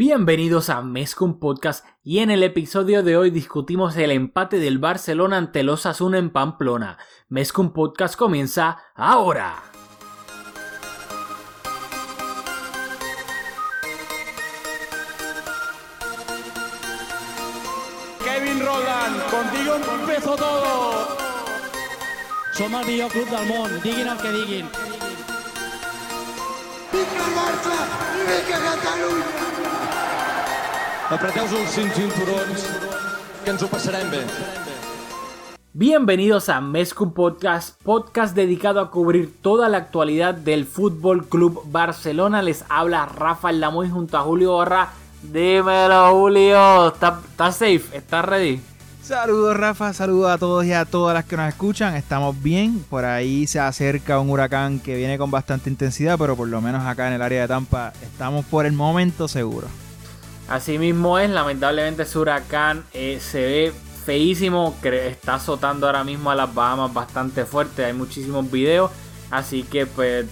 Bienvenidos 0.00 0.70
a 0.70 0.80
Mescom 0.80 1.40
Podcast 1.40 1.84
y 2.04 2.20
en 2.20 2.30
el 2.30 2.44
episodio 2.44 3.02
de 3.02 3.16
hoy 3.16 3.32
discutimos 3.32 3.96
el 3.96 4.12
empate 4.12 4.60
del 4.60 4.78
Barcelona 4.78 5.38
ante 5.38 5.64
los 5.64 5.86
Asuna 5.86 6.18
en 6.18 6.30
Pamplona. 6.30 6.98
Mescom 7.28 7.72
Podcast 7.72 8.14
comienza 8.14 8.78
ahora. 8.94 9.56
Kevin 18.22 18.60
Roland, 18.64 19.20
contigo 19.32 19.74
empezó 20.00 20.36
todo. 20.36 21.08
Som 22.52 22.72
el 22.72 22.86
millor 22.86 23.10
club 23.10 23.28
del 23.28 23.82
diguin 23.82 24.06
el 24.06 24.18
que 24.18 24.30
diguin. 24.30 24.68
Vinga 26.92 27.26
el 27.26 27.34
Barça 27.34 27.76
i 28.14 28.42
vinga 28.46 29.47
Apreteu-vos 31.08 31.54
els 31.56 31.94
cinturons, 31.96 32.64
que 33.40 33.48
ens 33.54 33.62
ho 33.64 33.68
passarem 33.72 34.10
bé. 34.12 34.18
Bienvenidos 35.72 36.50
a 36.52 36.60
Mescom 36.60 37.14
Podcast, 37.16 37.80
podcast 37.82 38.36
dedicado 38.36 38.78
a 38.78 38.90
cubrir 38.90 39.32
toda 39.40 39.70
la 39.70 39.78
actualidad 39.78 40.34
del 40.34 40.66
Fútbol 40.66 41.26
Club 41.26 41.62
Barcelona. 41.64 42.42
Les 42.42 42.62
habla 42.68 43.06
Rafael 43.06 43.58
Lamoy 43.58 43.88
junto 43.88 44.18
a 44.18 44.20
Julio 44.20 44.52
Borra. 44.52 44.90
Dímelo, 45.22 46.10
Julio. 46.10 46.88
¿Estás 46.88 47.24
está 47.24 47.52
safe? 47.52 47.96
¿Estás 47.96 48.26
ready? 48.26 48.60
Saludos 49.02 49.56
Rafa, 49.56 49.94
saludos 49.94 50.30
a 50.30 50.36
todos 50.36 50.66
y 50.66 50.74
a 50.74 50.84
todas 50.84 51.14
las 51.14 51.24
que 51.24 51.38
nos 51.38 51.48
escuchan. 51.48 51.96
Estamos 51.96 52.42
bien, 52.42 52.84
por 52.90 53.06
ahí 53.06 53.46
se 53.46 53.60
acerca 53.60 54.20
un 54.20 54.28
huracán 54.28 54.78
que 54.78 54.94
viene 54.94 55.16
con 55.16 55.30
bastante 55.30 55.70
intensidad, 55.70 56.18
pero 56.18 56.36
por 56.36 56.48
lo 56.48 56.60
menos 56.60 56.84
acá 56.84 57.08
en 57.08 57.14
el 57.14 57.22
área 57.22 57.40
de 57.40 57.48
Tampa 57.48 57.94
estamos 58.02 58.44
por 58.44 58.66
el 58.66 58.74
momento 58.74 59.26
seguros. 59.26 59.70
Así 60.48 60.78
mismo 60.78 61.18
es, 61.18 61.28
lamentablemente 61.28 62.04
ese 62.04 62.18
huracán 62.18 62.84
eh, 62.94 63.20
se 63.20 63.40
ve 63.40 63.72
feísimo, 64.06 64.74
está 64.82 65.34
azotando 65.34 65.86
ahora 65.86 66.04
mismo 66.04 66.30
a 66.30 66.34
las 66.34 66.54
Bahamas 66.54 66.94
bastante 66.94 67.44
fuerte, 67.44 67.84
hay 67.84 67.92
muchísimos 67.92 68.50
videos, 68.50 68.90
así 69.30 69.64
que 69.64 69.84
pues 69.84 70.26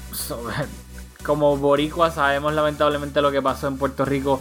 como 1.23 1.59
boricua 1.59 2.11
sabemos 2.11 2.55
lamentablemente 2.55 3.21
lo 3.21 3.31
que 3.31 3.43
pasó 3.43 3.69
en 3.69 3.77
Puerto 3.77 4.07
Rico 4.07 4.41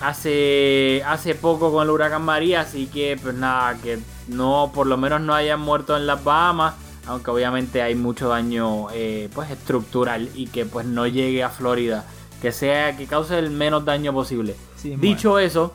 hace, 0.00 1.04
hace 1.06 1.36
poco 1.36 1.70
con 1.70 1.84
el 1.84 1.90
huracán 1.90 2.22
María, 2.22 2.62
así 2.62 2.88
que 2.88 3.16
pues 3.22 3.36
nada, 3.36 3.76
que 3.80 4.00
no, 4.26 4.72
por 4.74 4.88
lo 4.88 4.96
menos 4.96 5.20
no 5.20 5.32
hayan 5.32 5.60
muerto 5.60 5.96
en 5.96 6.08
las 6.08 6.24
Bahamas, 6.24 6.74
aunque 7.06 7.30
obviamente 7.30 7.82
hay 7.82 7.94
mucho 7.94 8.28
daño 8.30 8.88
eh, 8.92 9.28
pues 9.32 9.52
estructural 9.52 10.28
y 10.34 10.48
que 10.48 10.66
pues 10.66 10.86
no 10.86 11.06
llegue 11.06 11.44
a 11.44 11.50
Florida, 11.50 12.04
que 12.42 12.50
sea, 12.50 12.96
que 12.96 13.06
cause 13.06 13.38
el 13.38 13.50
menos 13.50 13.84
daño 13.84 14.12
posible. 14.12 14.56
Sí, 14.84 14.96
Dicho 14.96 15.38
eso, 15.38 15.72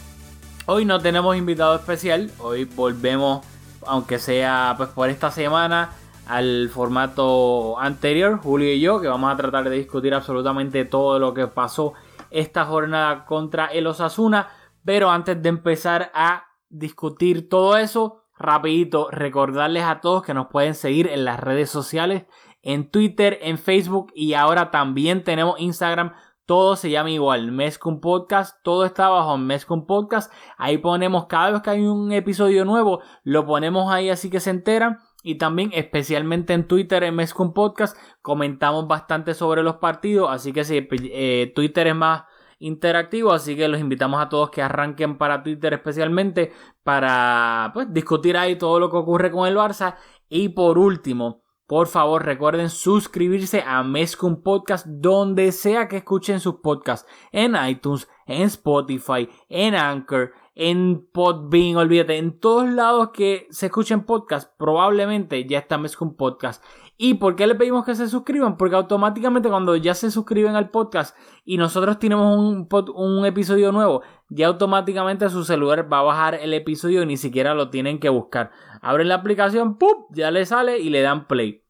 hoy 0.67 0.85
no 0.85 0.99
tenemos 0.99 1.35
invitado 1.35 1.73
especial, 1.73 2.29
hoy 2.37 2.65
volvemos, 2.65 3.43
aunque 3.87 4.19
sea 4.19 4.75
pues 4.77 4.89
por 4.89 5.09
esta 5.09 5.31
semana, 5.31 5.89
al 6.27 6.69
formato 6.69 7.79
anterior, 7.79 8.37
Julio 8.37 8.71
y 8.71 8.79
yo, 8.79 9.01
que 9.01 9.07
vamos 9.07 9.33
a 9.33 9.35
tratar 9.35 9.67
de 9.67 9.77
discutir 9.77 10.13
absolutamente 10.13 10.85
todo 10.85 11.17
lo 11.17 11.33
que 11.33 11.47
pasó 11.47 11.93
esta 12.29 12.65
jornada 12.65 13.25
contra 13.25 13.65
el 13.65 13.87
Osasuna. 13.87 14.49
Pero 14.85 15.09
antes 15.09 15.41
de 15.41 15.49
empezar 15.49 16.11
a 16.13 16.43
discutir 16.69 17.49
todo 17.49 17.77
eso, 17.77 18.25
rapidito 18.37 19.09
recordarles 19.09 19.85
a 19.85 20.01
todos 20.01 20.21
que 20.21 20.35
nos 20.35 20.49
pueden 20.49 20.75
seguir 20.75 21.07
en 21.07 21.25
las 21.25 21.39
redes 21.39 21.71
sociales, 21.71 22.27
en 22.61 22.91
Twitter, 22.91 23.39
en 23.41 23.57
Facebook 23.57 24.11
y 24.13 24.35
ahora 24.35 24.69
también 24.69 25.23
tenemos 25.23 25.59
Instagram. 25.59 26.13
Todo 26.49 26.75
se 26.75 26.89
llama 26.89 27.11
igual, 27.11 27.51
Mescom 27.51 28.01
Podcast, 28.01 28.57
todo 28.63 28.83
está 28.83 29.07
bajo 29.07 29.37
Mescom 29.37 29.85
Podcast. 29.85 30.33
Ahí 30.57 30.79
ponemos 30.79 31.27
cada 31.27 31.51
vez 31.51 31.61
que 31.61 31.69
hay 31.69 31.81
un 31.85 32.11
episodio 32.11 32.65
nuevo, 32.65 33.01
lo 33.23 33.45
ponemos 33.45 33.93
ahí 33.93 34.09
así 34.09 34.31
que 34.31 34.39
se 34.39 34.49
enteran. 34.49 34.97
Y 35.21 35.35
también, 35.35 35.69
especialmente 35.75 36.53
en 36.53 36.67
Twitter, 36.67 37.03
en 37.03 37.13
Mescom 37.13 37.53
Podcast, 37.53 37.95
comentamos 38.23 38.87
bastante 38.87 39.35
sobre 39.35 39.61
los 39.61 39.75
partidos. 39.75 40.31
Así 40.31 40.51
que 40.51 40.63
sí, 40.63 40.87
eh, 40.89 41.51
Twitter 41.53 41.85
es 41.85 41.95
más 41.95 42.23
interactivo. 42.57 43.31
Así 43.31 43.55
que 43.55 43.67
los 43.67 43.79
invitamos 43.79 44.19
a 44.19 44.27
todos 44.27 44.49
que 44.49 44.63
arranquen 44.63 45.19
para 45.19 45.43
Twitter, 45.43 45.73
especialmente 45.73 46.51
para 46.81 47.69
pues, 47.75 47.93
discutir 47.93 48.35
ahí 48.37 48.57
todo 48.57 48.79
lo 48.79 48.89
que 48.89 48.97
ocurre 48.97 49.29
con 49.29 49.47
el 49.47 49.55
Barça. 49.55 49.97
Y 50.29 50.49
por 50.49 50.79
último, 50.79 51.43
por 51.69 51.85
favor, 51.85 52.25
recuerden 52.25 52.67
suscribirse 52.71 53.61
a 53.61 53.83
Mescom 53.83 54.41
Podcast 54.41 54.87
donde 54.87 55.51
sea 55.51 55.87
que 55.87 55.97
escuchen 55.97 56.39
sus 56.39 56.55
podcasts. 56.55 57.07
En 57.31 57.55
iTunes, 57.55 58.09
en 58.25 58.41
Spotify, 58.41 59.29
en 59.49 59.75
Anchor, 59.75 60.31
en 60.55 61.07
Podbean, 61.13 61.75
olvídate, 61.75 62.17
en 62.17 62.39
todos 62.39 62.67
lados 62.67 63.11
que 63.13 63.45
se 63.51 63.67
escuchen 63.67 64.03
podcasts, 64.03 64.51
probablemente 64.57 65.45
ya 65.45 65.59
está 65.59 65.77
Mescom 65.77 66.15
Podcast. 66.15 66.65
¿Y 66.97 67.13
por 67.13 67.35
qué 67.35 67.45
le 67.45 67.53
pedimos 67.53 67.85
que 67.85 67.93
se 67.93 68.09
suscriban? 68.09 68.57
Porque 68.57 68.75
automáticamente 68.75 69.47
cuando 69.47 69.75
ya 69.75 69.93
se 69.93 70.09
suscriben 70.09 70.55
al 70.55 70.71
podcast 70.71 71.15
y 71.45 71.57
nosotros 71.57 71.99
tenemos 71.99 72.65
un 72.95 73.25
episodio 73.27 73.71
nuevo, 73.71 74.01
ya 74.29 74.47
automáticamente 74.47 75.29
su 75.29 75.43
celular 75.43 75.91
va 75.91 75.99
a 75.99 76.03
bajar 76.03 76.35
el 76.35 76.53
episodio 76.53 77.05
ni 77.05 77.17
siquiera 77.17 77.53
lo 77.53 77.69
tienen 77.69 77.99
que 77.99 78.09
buscar. 78.09 78.51
Abren 78.81 79.09
la 79.09 79.15
aplicación, 79.15 79.77
¡pum! 79.77 80.05
Ya 80.11 80.31
le 80.31 80.45
sale 80.45 80.79
y 80.79 80.89
le 80.89 81.01
dan 81.01 81.27
play. 81.27 81.63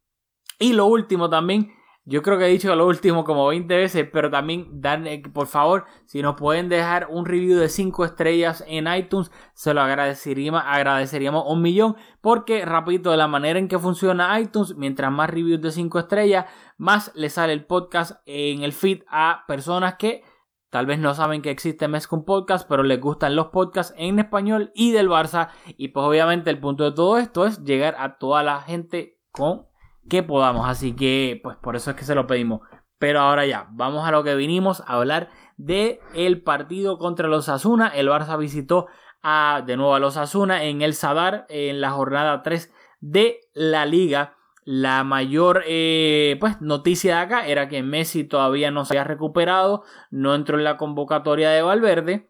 Y 0.60 0.74
lo 0.74 0.86
último 0.86 1.30
también, 1.30 1.72
yo 2.04 2.22
creo 2.22 2.38
que 2.38 2.46
he 2.46 2.50
dicho 2.50 2.76
lo 2.76 2.86
último 2.86 3.24
como 3.24 3.48
20 3.48 3.74
veces, 3.78 4.08
pero 4.12 4.30
también 4.30 4.82
dan, 4.82 5.06
por 5.34 5.48
favor, 5.48 5.86
si 6.06 6.22
nos 6.22 6.36
pueden 6.36 6.68
dejar 6.68 7.08
un 7.10 7.26
review 7.26 7.58
de 7.60 7.70
5 7.70 8.04
estrellas 8.04 8.64
en 8.68 8.94
iTunes, 8.94 9.32
se 9.54 9.74
lo 9.74 9.82
agradeceríamos, 9.82 10.62
agradeceríamos 10.66 11.46
un 11.48 11.62
millón, 11.62 11.96
porque 12.20 12.66
rapidito, 12.66 13.12
de 13.12 13.18
la 13.18 13.28
manera 13.28 13.58
en 13.58 13.70
que 13.70 13.80
funciona 13.80 14.38
iTunes, 14.40 14.76
mientras 14.76 15.12
más 15.12 15.30
reviews 15.30 15.62
de 15.62 15.72
5 15.72 16.00
estrellas, 16.00 16.46
más 16.78 17.12
le 17.16 17.30
sale 17.30 17.54
el 17.54 17.66
podcast 17.66 18.22
en 18.26 18.64
el 18.64 18.74
feed 18.74 19.04
a 19.08 19.46
personas 19.48 19.96
que 19.96 20.24
Tal 20.70 20.86
vez 20.86 21.00
no 21.00 21.16
saben 21.16 21.42
que 21.42 21.50
existe 21.50 21.88
Mescom 21.88 22.26
Podcast, 22.26 22.68
pero 22.70 22.84
les 22.84 23.02
gustan 23.02 23.36
los 23.36 23.48
podcasts 23.48 23.94
en 23.98 24.20
español 24.20 24.72
y 24.76 24.92
del 24.92 25.10
Barça. 25.10 25.50
Y 25.66 25.88
pues 25.88 26.06
obviamente 26.06 26.52
el 26.52 26.60
punto 26.60 26.84
de 26.84 26.92
todo 26.92 27.18
esto 27.18 27.46
es 27.46 27.64
llegar 27.64 27.96
a 27.98 28.18
toda 28.18 28.44
la 28.44 28.62
gente 28.62 29.18
con 29.32 29.66
que 30.08 30.22
podamos. 30.22 30.68
Así 30.68 30.96
que, 30.96 31.40
pues 31.42 31.58
por 31.58 31.76
eso 31.76 31.92
es 31.92 31.96
que 31.96 32.06
se 32.06 32.14
lo 32.14 32.28
pedimos. 32.28 32.62
Pero 33.00 33.22
ahora 33.22 33.48
ya, 33.48 33.68
vamos 33.72 34.08
a 34.08 34.12
lo 34.12 34.24
que 34.24 34.36
vinimos 34.36 34.82
a 34.82 34.98
hablar 34.98 35.30
de 35.58 36.02
el 36.14 36.44
partido 36.44 37.00
contra 37.00 37.28
los 37.28 37.50
Asuna. 37.50 37.88
El 37.88 38.08
Barça 38.10 38.38
visitó 38.38 38.88
a, 39.24 39.64
de 39.66 39.76
nuevo 39.76 39.96
a 39.96 40.00
los 40.00 40.18
Asuna 40.18 40.66
en 40.66 40.82
el 40.82 40.94
Sadar 40.94 41.46
en 41.50 41.82
la 41.82 41.92
jornada 41.92 42.44
3 42.44 42.72
de 43.00 43.40
la 43.54 43.86
liga. 43.86 44.36
La 44.72 45.04
mayor 45.04 45.64
eh, 45.66 46.38
pues, 46.40 46.62
noticia 46.62 47.16
de 47.16 47.22
acá 47.22 47.48
era 47.48 47.68
que 47.68 47.82
Messi 47.82 48.24
todavía 48.24 48.70
no 48.70 48.86
se 48.86 48.94
había 48.94 49.04
recuperado, 49.04 49.84
no 50.12 50.36
entró 50.36 50.60
en 50.60 50.64
la 50.64 50.78
convocatoria 50.78 51.50
de 51.50 51.64
Valverde. 51.64 52.30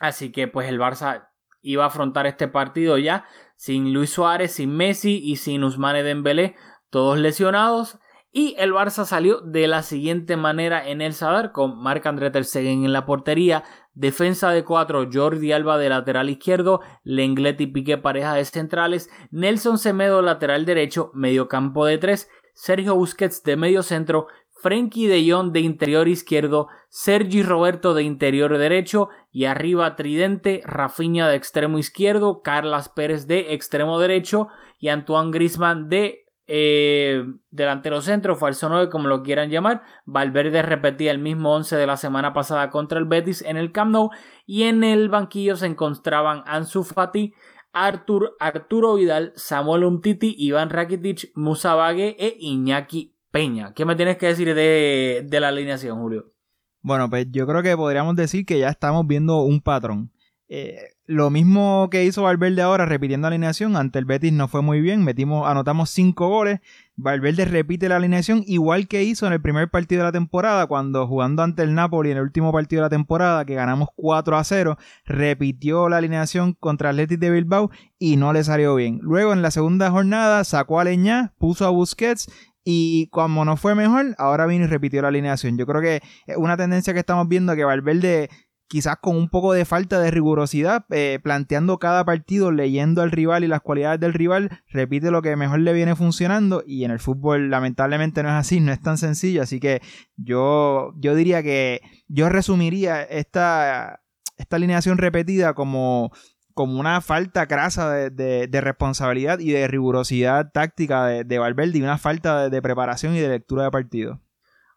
Así 0.00 0.32
que 0.32 0.48
pues 0.48 0.70
el 0.70 0.80
Barça 0.80 1.28
iba 1.60 1.84
a 1.84 1.88
afrontar 1.88 2.26
este 2.26 2.48
partido 2.48 2.96
ya 2.96 3.26
sin 3.56 3.92
Luis 3.92 4.08
Suárez, 4.08 4.52
sin 4.52 4.74
Messi 4.74 5.20
y 5.22 5.36
sin 5.36 5.64
Usmane 5.64 6.02
Dembélé 6.02 6.56
todos 6.88 7.18
lesionados. 7.18 7.98
Y 8.38 8.54
el 8.58 8.74
Barça 8.74 9.06
salió 9.06 9.40
de 9.40 9.66
la 9.66 9.82
siguiente 9.82 10.36
manera 10.36 10.86
en 10.86 11.00
el 11.00 11.14
Sadar 11.14 11.52
con 11.52 11.78
Marc-André 11.78 12.30
Ter 12.30 12.44
Stegen 12.44 12.84
en 12.84 12.92
la 12.92 13.06
portería, 13.06 13.64
defensa 13.94 14.50
de 14.50 14.62
cuatro 14.62 15.08
Jordi 15.10 15.52
Alba 15.52 15.78
de 15.78 15.88
lateral 15.88 16.28
izquierdo, 16.28 16.82
Lenglet 17.02 17.58
y 17.62 17.66
Piqué 17.66 17.96
pareja 17.96 18.34
de 18.34 18.44
centrales, 18.44 19.08
Nelson 19.30 19.78
Semedo 19.78 20.20
lateral 20.20 20.66
derecho, 20.66 21.10
mediocampo 21.14 21.86
de 21.86 21.96
tres, 21.96 22.28
Sergio 22.52 22.94
Busquets 22.94 23.42
de 23.42 23.56
medio 23.56 23.82
centro, 23.82 24.26
Frenkie 24.60 25.06
de 25.06 25.32
Jong 25.32 25.52
de 25.52 25.60
interior 25.60 26.06
izquierdo, 26.06 26.68
Sergi 26.90 27.42
Roberto 27.42 27.94
de 27.94 28.02
interior 28.02 28.58
derecho 28.58 29.08
y 29.32 29.46
arriba 29.46 29.96
Tridente, 29.96 30.60
Rafinha 30.66 31.26
de 31.26 31.36
extremo 31.36 31.78
izquierdo, 31.78 32.42
Carlas 32.42 32.90
Pérez 32.90 33.26
de 33.26 33.54
extremo 33.54 33.98
derecho 33.98 34.48
y 34.78 34.88
Antoine 34.88 35.30
Griezmann 35.30 35.88
de 35.88 36.25
eh, 36.46 37.24
delantero 37.50 38.00
centro, 38.00 38.36
falso 38.36 38.68
9, 38.68 38.88
como 38.90 39.08
lo 39.08 39.22
quieran 39.22 39.50
llamar. 39.50 39.82
Valverde 40.04 40.62
repetía 40.62 41.10
el 41.10 41.18
mismo 41.18 41.54
11 41.54 41.76
de 41.76 41.86
la 41.86 41.96
semana 41.96 42.32
pasada 42.32 42.70
contra 42.70 42.98
el 42.98 43.04
Betis 43.04 43.42
en 43.42 43.56
el 43.56 43.72
Camp 43.72 43.92
Nou. 43.92 44.10
Y 44.46 44.64
en 44.64 44.84
el 44.84 45.08
banquillo 45.08 45.56
se 45.56 45.66
encontraban 45.66 46.42
Ansu 46.46 46.84
Fati, 46.84 47.34
Artur, 47.72 48.36
Arturo 48.40 48.94
Vidal, 48.94 49.32
Samuel 49.36 49.84
Umtiti, 49.84 50.34
Iván 50.38 50.70
Rakitic, 50.70 51.30
Musa 51.34 51.74
Bague 51.74 52.16
e 52.18 52.36
Iñaki 52.38 53.14
Peña. 53.30 53.74
¿Qué 53.74 53.84
me 53.84 53.96
tienes 53.96 54.16
que 54.16 54.26
decir 54.26 54.54
de, 54.54 55.26
de 55.26 55.40
la 55.40 55.48
alineación, 55.48 55.98
Julio? 55.98 56.32
Bueno, 56.80 57.10
pues 57.10 57.26
yo 57.30 57.46
creo 57.46 57.62
que 57.62 57.76
podríamos 57.76 58.14
decir 58.14 58.46
que 58.46 58.60
ya 58.60 58.68
estamos 58.68 59.06
viendo 59.06 59.42
un 59.42 59.60
patrón. 59.60 60.12
Eh, 60.48 60.95
lo 61.06 61.30
mismo 61.30 61.88
que 61.90 62.04
hizo 62.04 62.22
Valverde 62.22 62.62
ahora, 62.62 62.84
repitiendo 62.84 63.26
la 63.26 63.34
alineación, 63.34 63.76
ante 63.76 63.98
el 63.98 64.04
Betis 64.04 64.32
no 64.32 64.48
fue 64.48 64.62
muy 64.62 64.80
bien, 64.80 65.04
metimos, 65.04 65.48
anotamos 65.48 65.90
cinco 65.90 66.28
goles, 66.28 66.60
Valverde 66.96 67.44
repite 67.44 67.88
la 67.88 67.96
alineación 67.96 68.42
igual 68.46 68.88
que 68.88 69.04
hizo 69.04 69.26
en 69.26 69.32
el 69.32 69.40
primer 69.40 69.70
partido 69.70 70.00
de 70.00 70.08
la 70.08 70.12
temporada, 70.12 70.66
cuando 70.66 71.06
jugando 71.06 71.42
ante 71.42 71.62
el 71.62 71.74
Napoli 71.74 72.10
en 72.10 72.16
el 72.16 72.24
último 72.24 72.52
partido 72.52 72.80
de 72.82 72.86
la 72.86 72.90
temporada, 72.90 73.44
que 73.44 73.54
ganamos 73.54 73.88
4 73.94 74.36
a 74.36 74.42
0, 74.42 74.78
repitió 75.04 75.88
la 75.88 75.98
alineación 75.98 76.54
contra 76.54 76.90
Athletic 76.90 77.20
de 77.20 77.30
Bilbao 77.30 77.70
y 77.98 78.16
no 78.16 78.32
le 78.32 78.42
salió 78.42 78.74
bien. 78.74 78.98
Luego 79.02 79.32
en 79.32 79.42
la 79.42 79.50
segunda 79.50 79.90
jornada 79.90 80.42
sacó 80.42 80.80
a 80.80 80.84
Leñá, 80.84 81.34
puso 81.38 81.66
a 81.66 81.70
Busquets 81.70 82.28
y 82.68 83.06
como 83.10 83.44
no 83.44 83.56
fue 83.56 83.76
mejor, 83.76 84.16
ahora 84.18 84.44
vino 84.46 84.64
y 84.64 84.66
repitió 84.66 85.00
la 85.00 85.08
alineación. 85.08 85.56
Yo 85.56 85.66
creo 85.66 85.80
que 85.80 86.02
es 86.26 86.36
una 86.36 86.56
tendencia 86.56 86.92
que 86.92 86.98
estamos 86.98 87.28
viendo 87.28 87.54
que 87.54 87.62
Valverde 87.62 88.28
quizás 88.68 88.96
con 89.00 89.16
un 89.16 89.28
poco 89.28 89.52
de 89.52 89.64
falta 89.64 90.00
de 90.00 90.10
rigurosidad, 90.10 90.84
eh, 90.90 91.18
planteando 91.22 91.78
cada 91.78 92.04
partido, 92.04 92.52
leyendo 92.52 93.02
al 93.02 93.10
rival 93.10 93.44
y 93.44 93.48
las 93.48 93.60
cualidades 93.60 94.00
del 94.00 94.14
rival, 94.14 94.62
repite 94.68 95.10
lo 95.10 95.22
que 95.22 95.36
mejor 95.36 95.60
le 95.60 95.72
viene 95.72 95.94
funcionando 95.94 96.62
y 96.66 96.84
en 96.84 96.90
el 96.90 96.98
fútbol 96.98 97.50
lamentablemente 97.50 98.22
no 98.22 98.28
es 98.28 98.34
así, 98.34 98.60
no 98.60 98.72
es 98.72 98.80
tan 98.80 98.98
sencillo, 98.98 99.42
así 99.42 99.60
que 99.60 99.80
yo, 100.16 100.92
yo 100.96 101.14
diría 101.14 101.42
que 101.42 101.80
yo 102.08 102.28
resumiría 102.28 103.02
esta, 103.02 104.00
esta 104.36 104.56
alineación 104.56 104.98
repetida 104.98 105.54
como 105.54 106.12
como 106.56 106.80
una 106.80 107.02
falta 107.02 107.46
crasa 107.46 107.92
de, 107.92 108.48
de, 108.48 108.60
responsabilidad 108.62 109.40
y 109.40 109.50
de 109.50 109.68
rigurosidad 109.68 110.52
táctica 110.52 111.04
de, 111.04 111.22
de 111.22 111.38
Valverde 111.38 111.76
y 111.76 111.82
una 111.82 111.98
falta 111.98 112.48
de, 112.48 112.62
preparación 112.62 113.14
y 113.14 113.18
de 113.18 113.28
lectura 113.28 113.64
de 113.64 113.70
partido. 113.70 114.22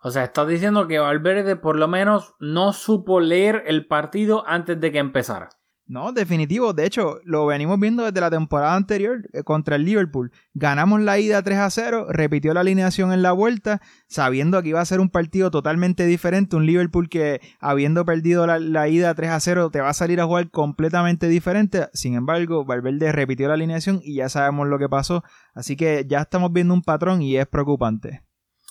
O 0.02 0.12
sea, 0.12 0.24
estás 0.24 0.48
diciendo 0.48 0.88
que 0.88 1.00
Valverde 1.00 1.56
por 1.56 1.78
lo 1.78 1.88
menos 1.88 2.36
no 2.40 2.74
supo 2.74 3.20
leer 3.20 3.64
el 3.68 3.86
partido 3.86 4.44
antes 4.48 4.80
de 4.80 4.92
que 4.92 5.00
empezara. 5.00 5.50
No, 5.90 6.12
definitivo. 6.14 6.72
De 6.72 6.86
hecho, 6.86 7.20
lo 7.24 7.48
venimos 7.48 7.80
viendo 7.80 8.06
desde 8.06 8.22
la 8.22 8.30
temporada 8.30 8.76
anterior 8.76 9.28
eh, 9.34 9.42
contra 9.42 9.76
el 9.76 9.86
Liverpool. 9.86 10.32
Ganamos 10.54 11.02
la 11.02 11.18
ida 11.18 11.42
3 11.42 11.58
a 11.58 11.70
0, 11.72 12.08
repitió 12.12 12.54
la 12.54 12.60
alineación 12.60 13.12
en 13.12 13.24
la 13.24 13.32
vuelta, 13.32 13.82
sabiendo 14.08 14.62
que 14.62 14.70
iba 14.70 14.82
a 14.82 14.86
ser 14.86 15.00
un 15.00 15.10
partido 15.10 15.50
totalmente 15.50 16.06
diferente. 16.06 16.56
Un 16.56 16.68
Liverpool 16.68 17.10
que, 17.10 17.42
habiendo 17.60 18.06
perdido 18.06 18.46
la, 18.46 18.60
la, 18.60 18.88
ida 18.88 19.16
3 19.16 19.32
a 19.32 19.40
0, 19.40 19.72
te 19.72 19.82
va 19.82 19.90
a 19.90 19.94
salir 19.94 20.22
a 20.22 20.26
jugar 20.26 20.52
completamente 20.52 21.28
diferente. 21.28 21.90
Sin 21.94 22.14
embargo, 22.14 22.66
Valverde 22.66 23.12
repitió 23.12 23.48
la 23.48 23.56
alineación 23.56 24.00
y 24.04 24.14
ya 24.14 24.30
sabemos 24.30 24.68
lo 24.68 24.78
que 24.78 24.90
pasó. 24.90 25.24
Así 25.56 25.76
que 25.76 26.06
ya 26.08 26.20
estamos 26.20 26.54
viendo 26.54 26.76
un 26.76 26.84
patrón 26.84 27.24
y 27.24 27.36
es 27.36 27.48
preocupante. 27.48 28.29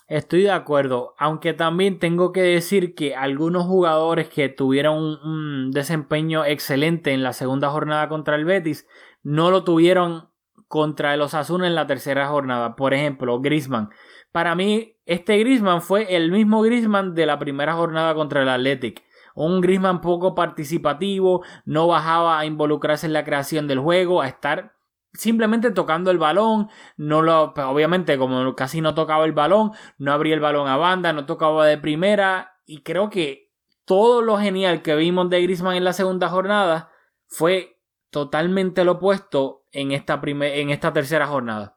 Estoy 0.09 0.45
de 0.45 0.51
acuerdo, 0.51 1.15
aunque 1.19 1.53
también 1.53 1.99
tengo 1.99 2.33
que 2.33 2.41
decir 2.41 2.95
que 2.95 3.15
algunos 3.15 3.67
jugadores 3.67 4.31
que 4.31 4.49
tuvieron 4.49 4.97
un, 5.23 5.71
desempeño 5.71 6.47
excelente 6.47 7.13
en 7.13 7.23
la 7.23 7.35
segunda 7.35 7.69
jornada 7.69 8.09
contra 8.09 8.35
el 8.37 8.47
Betis 8.47 8.89
no 9.23 9.51
lo 9.51 9.65
tuvieron 9.65 10.31
contra 10.67 11.13
el 11.13 11.21
Osasuna 11.21 11.67
en 11.67 11.75
la 11.75 11.87
tercera 11.87 12.27
jornada. 12.29 12.75
Por 12.75 12.95
ejemplo, 12.95 13.39
Grisman. 13.43 13.91
Para 14.33 14.55
mí, 14.55 14.97
este 15.05 15.37
Grisman 15.37 15.83
fue 15.83 16.17
el 16.17 16.33
mismo 16.33 16.63
Grisman 16.63 17.15
de 17.15 17.27
la 17.27 17.39
primera 17.39 17.75
jornada 17.75 18.15
contra 18.15 18.43
el 18.43 18.49
Athletic. 18.49 19.05
Un 19.35 19.61
Grisman 19.61 20.01
poco 20.01 20.35
participativo, 20.35 21.45
no 21.67 21.87
bajaba 21.87 22.39
a 22.39 22.47
involucrarse 22.47 23.07
en 23.07 23.13
la 23.13 23.25
creación 23.25 23.69
del 23.69 23.81
juego, 23.81 24.23
a 24.23 24.29
estar 24.29 24.78
simplemente 25.13 25.71
tocando 25.71 26.11
el 26.11 26.19
balón, 26.19 26.69
no 26.97 27.23
lo, 27.23 27.55
pues, 27.55 27.67
obviamente 27.67 28.19
como 28.19 28.55
casi 28.55 28.81
no 28.81 28.95
tocaba 28.95 29.25
el 29.25 29.33
balón, 29.33 29.73
no 29.99 30.13
abría 30.13 30.35
el 30.35 30.41
balón 30.41 30.69
a 30.69 30.77
banda, 30.77 31.13
no 31.13 31.27
tocaba 31.27 31.67
de 31.67 31.79
primera 31.79 32.57
y 32.67 32.83
creo 32.83 33.11
que 33.11 33.51
todo 33.85 34.23
lo 34.23 34.39
genial 34.39 34.83
que 34.83 34.95
vimos 34.95 35.31
de 35.31 35.43
Griezmann 35.43 35.77
en 35.77 35.85
la 35.85 35.93
segunda 35.93 36.29
jornada 36.29 36.91
fue 37.27 37.81
totalmente 38.11 38.85
lo 38.85 38.93
opuesto 38.93 39.65
en 39.73 39.93
esta, 39.93 40.21
en 40.25 40.71
esta 40.71 40.93
tercera 40.93 41.27
jornada. 41.27 41.77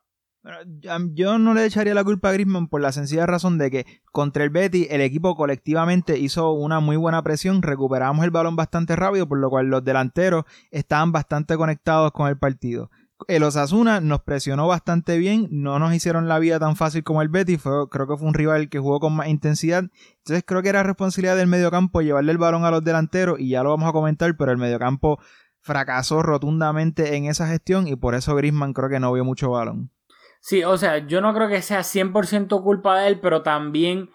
Yo 1.14 1.38
no 1.38 1.54
le 1.54 1.66
echaría 1.66 1.94
la 1.94 2.04
culpa 2.04 2.30
a 2.30 2.32
Griezmann 2.32 2.68
por 2.68 2.82
la 2.82 2.92
sencilla 2.92 3.28
razón 3.28 3.60
de 3.60 3.70
que 3.70 3.86
contra 4.12 4.44
el 4.44 4.50
Betty 4.50 4.88
el 4.90 5.02
equipo 5.02 5.36
colectivamente 5.36 6.18
hizo 6.18 6.52
una 6.54 6.80
muy 6.80 6.98
buena 6.98 7.22
presión, 7.22 7.62
recuperamos 7.62 8.26
el 8.26 8.32
balón 8.32 8.56
bastante 8.56 8.96
rápido, 8.96 9.28
por 9.28 9.38
lo 9.38 9.52
cual 9.52 9.68
los 9.68 9.84
delanteros 9.84 10.46
estaban 10.72 11.12
bastante 11.12 11.56
conectados 11.58 12.12
con 12.12 12.28
el 12.28 12.40
partido 12.40 12.90
el 13.28 13.44
Osasuna 13.44 14.02
nos 14.02 14.22
presionó 14.22 14.68
bastante 14.68 15.18
bien, 15.18 15.48
no 15.52 15.80
nos 15.80 15.94
hicieron 15.94 16.28
la 16.28 16.40
vida 16.40 16.60
tan 16.60 16.76
fácil 16.76 17.04
como 17.04 17.22
el 17.22 17.30
Betis, 17.30 17.62
creo 17.62 18.08
que 18.08 18.18
fue 18.18 18.28
un 18.28 18.34
rival 18.34 18.70
que 18.70 18.80
jugó 18.80 19.00
con 19.00 19.16
más 19.16 19.28
intensidad, 19.28 19.84
entonces 20.18 20.44
creo 20.46 20.62
que 20.62 20.70
era 20.70 20.84
responsabilidad 20.84 21.36
del 21.36 21.48
mediocampo 21.48 22.02
llevarle 22.02 22.32
el 22.32 22.38
balón 22.38 22.66
a 22.66 22.72
los 22.72 22.84
delanteros 22.84 23.40
y 23.40 23.50
ya 23.50 23.64
lo 23.64 23.70
vamos 23.70 23.90
a 23.90 23.94
comentar, 23.94 24.36
pero 24.38 24.52
el 24.52 24.58
mediocampo 24.58 25.20
fracasó 25.60 26.24
rotundamente 26.24 27.16
en 27.16 27.26
esa 27.26 27.48
gestión 27.48 27.88
y 27.88 27.96
por 27.96 28.16
eso 28.16 28.36
Grisman 28.36 28.74
creo 28.74 28.90
que 28.90 29.00
no 29.00 29.14
vio 29.14 29.24
mucho 29.24 29.52
balón. 29.52 29.92
Sí, 30.40 30.64
o 30.64 30.76
sea, 30.78 31.06
yo 31.06 31.22
no 31.22 31.34
creo 31.36 31.48
que 31.50 31.62
sea 31.62 31.82
100% 31.82 32.64
culpa 32.64 33.00
de 33.00 33.08
él, 33.08 33.20
pero 33.20 33.44
también 33.44 34.10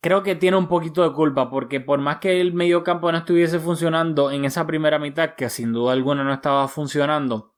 creo 0.00 0.22
que 0.22 0.34
tiene 0.34 0.56
un 0.56 0.66
poquito 0.66 1.02
de 1.02 1.14
culpa, 1.14 1.48
porque 1.50 1.80
por 1.80 2.00
más 2.00 2.18
que 2.18 2.40
el 2.40 2.52
mediocampo 2.52 3.12
no 3.12 3.18
estuviese 3.18 3.60
funcionando 3.60 4.30
en 4.30 4.44
esa 4.44 4.66
primera 4.66 4.98
mitad, 4.98 5.34
que 5.36 5.48
sin 5.48 5.72
duda 5.72 5.92
alguna 5.92 6.24
no 6.24 6.32
estaba 6.32 6.66
funcionando, 6.68 7.54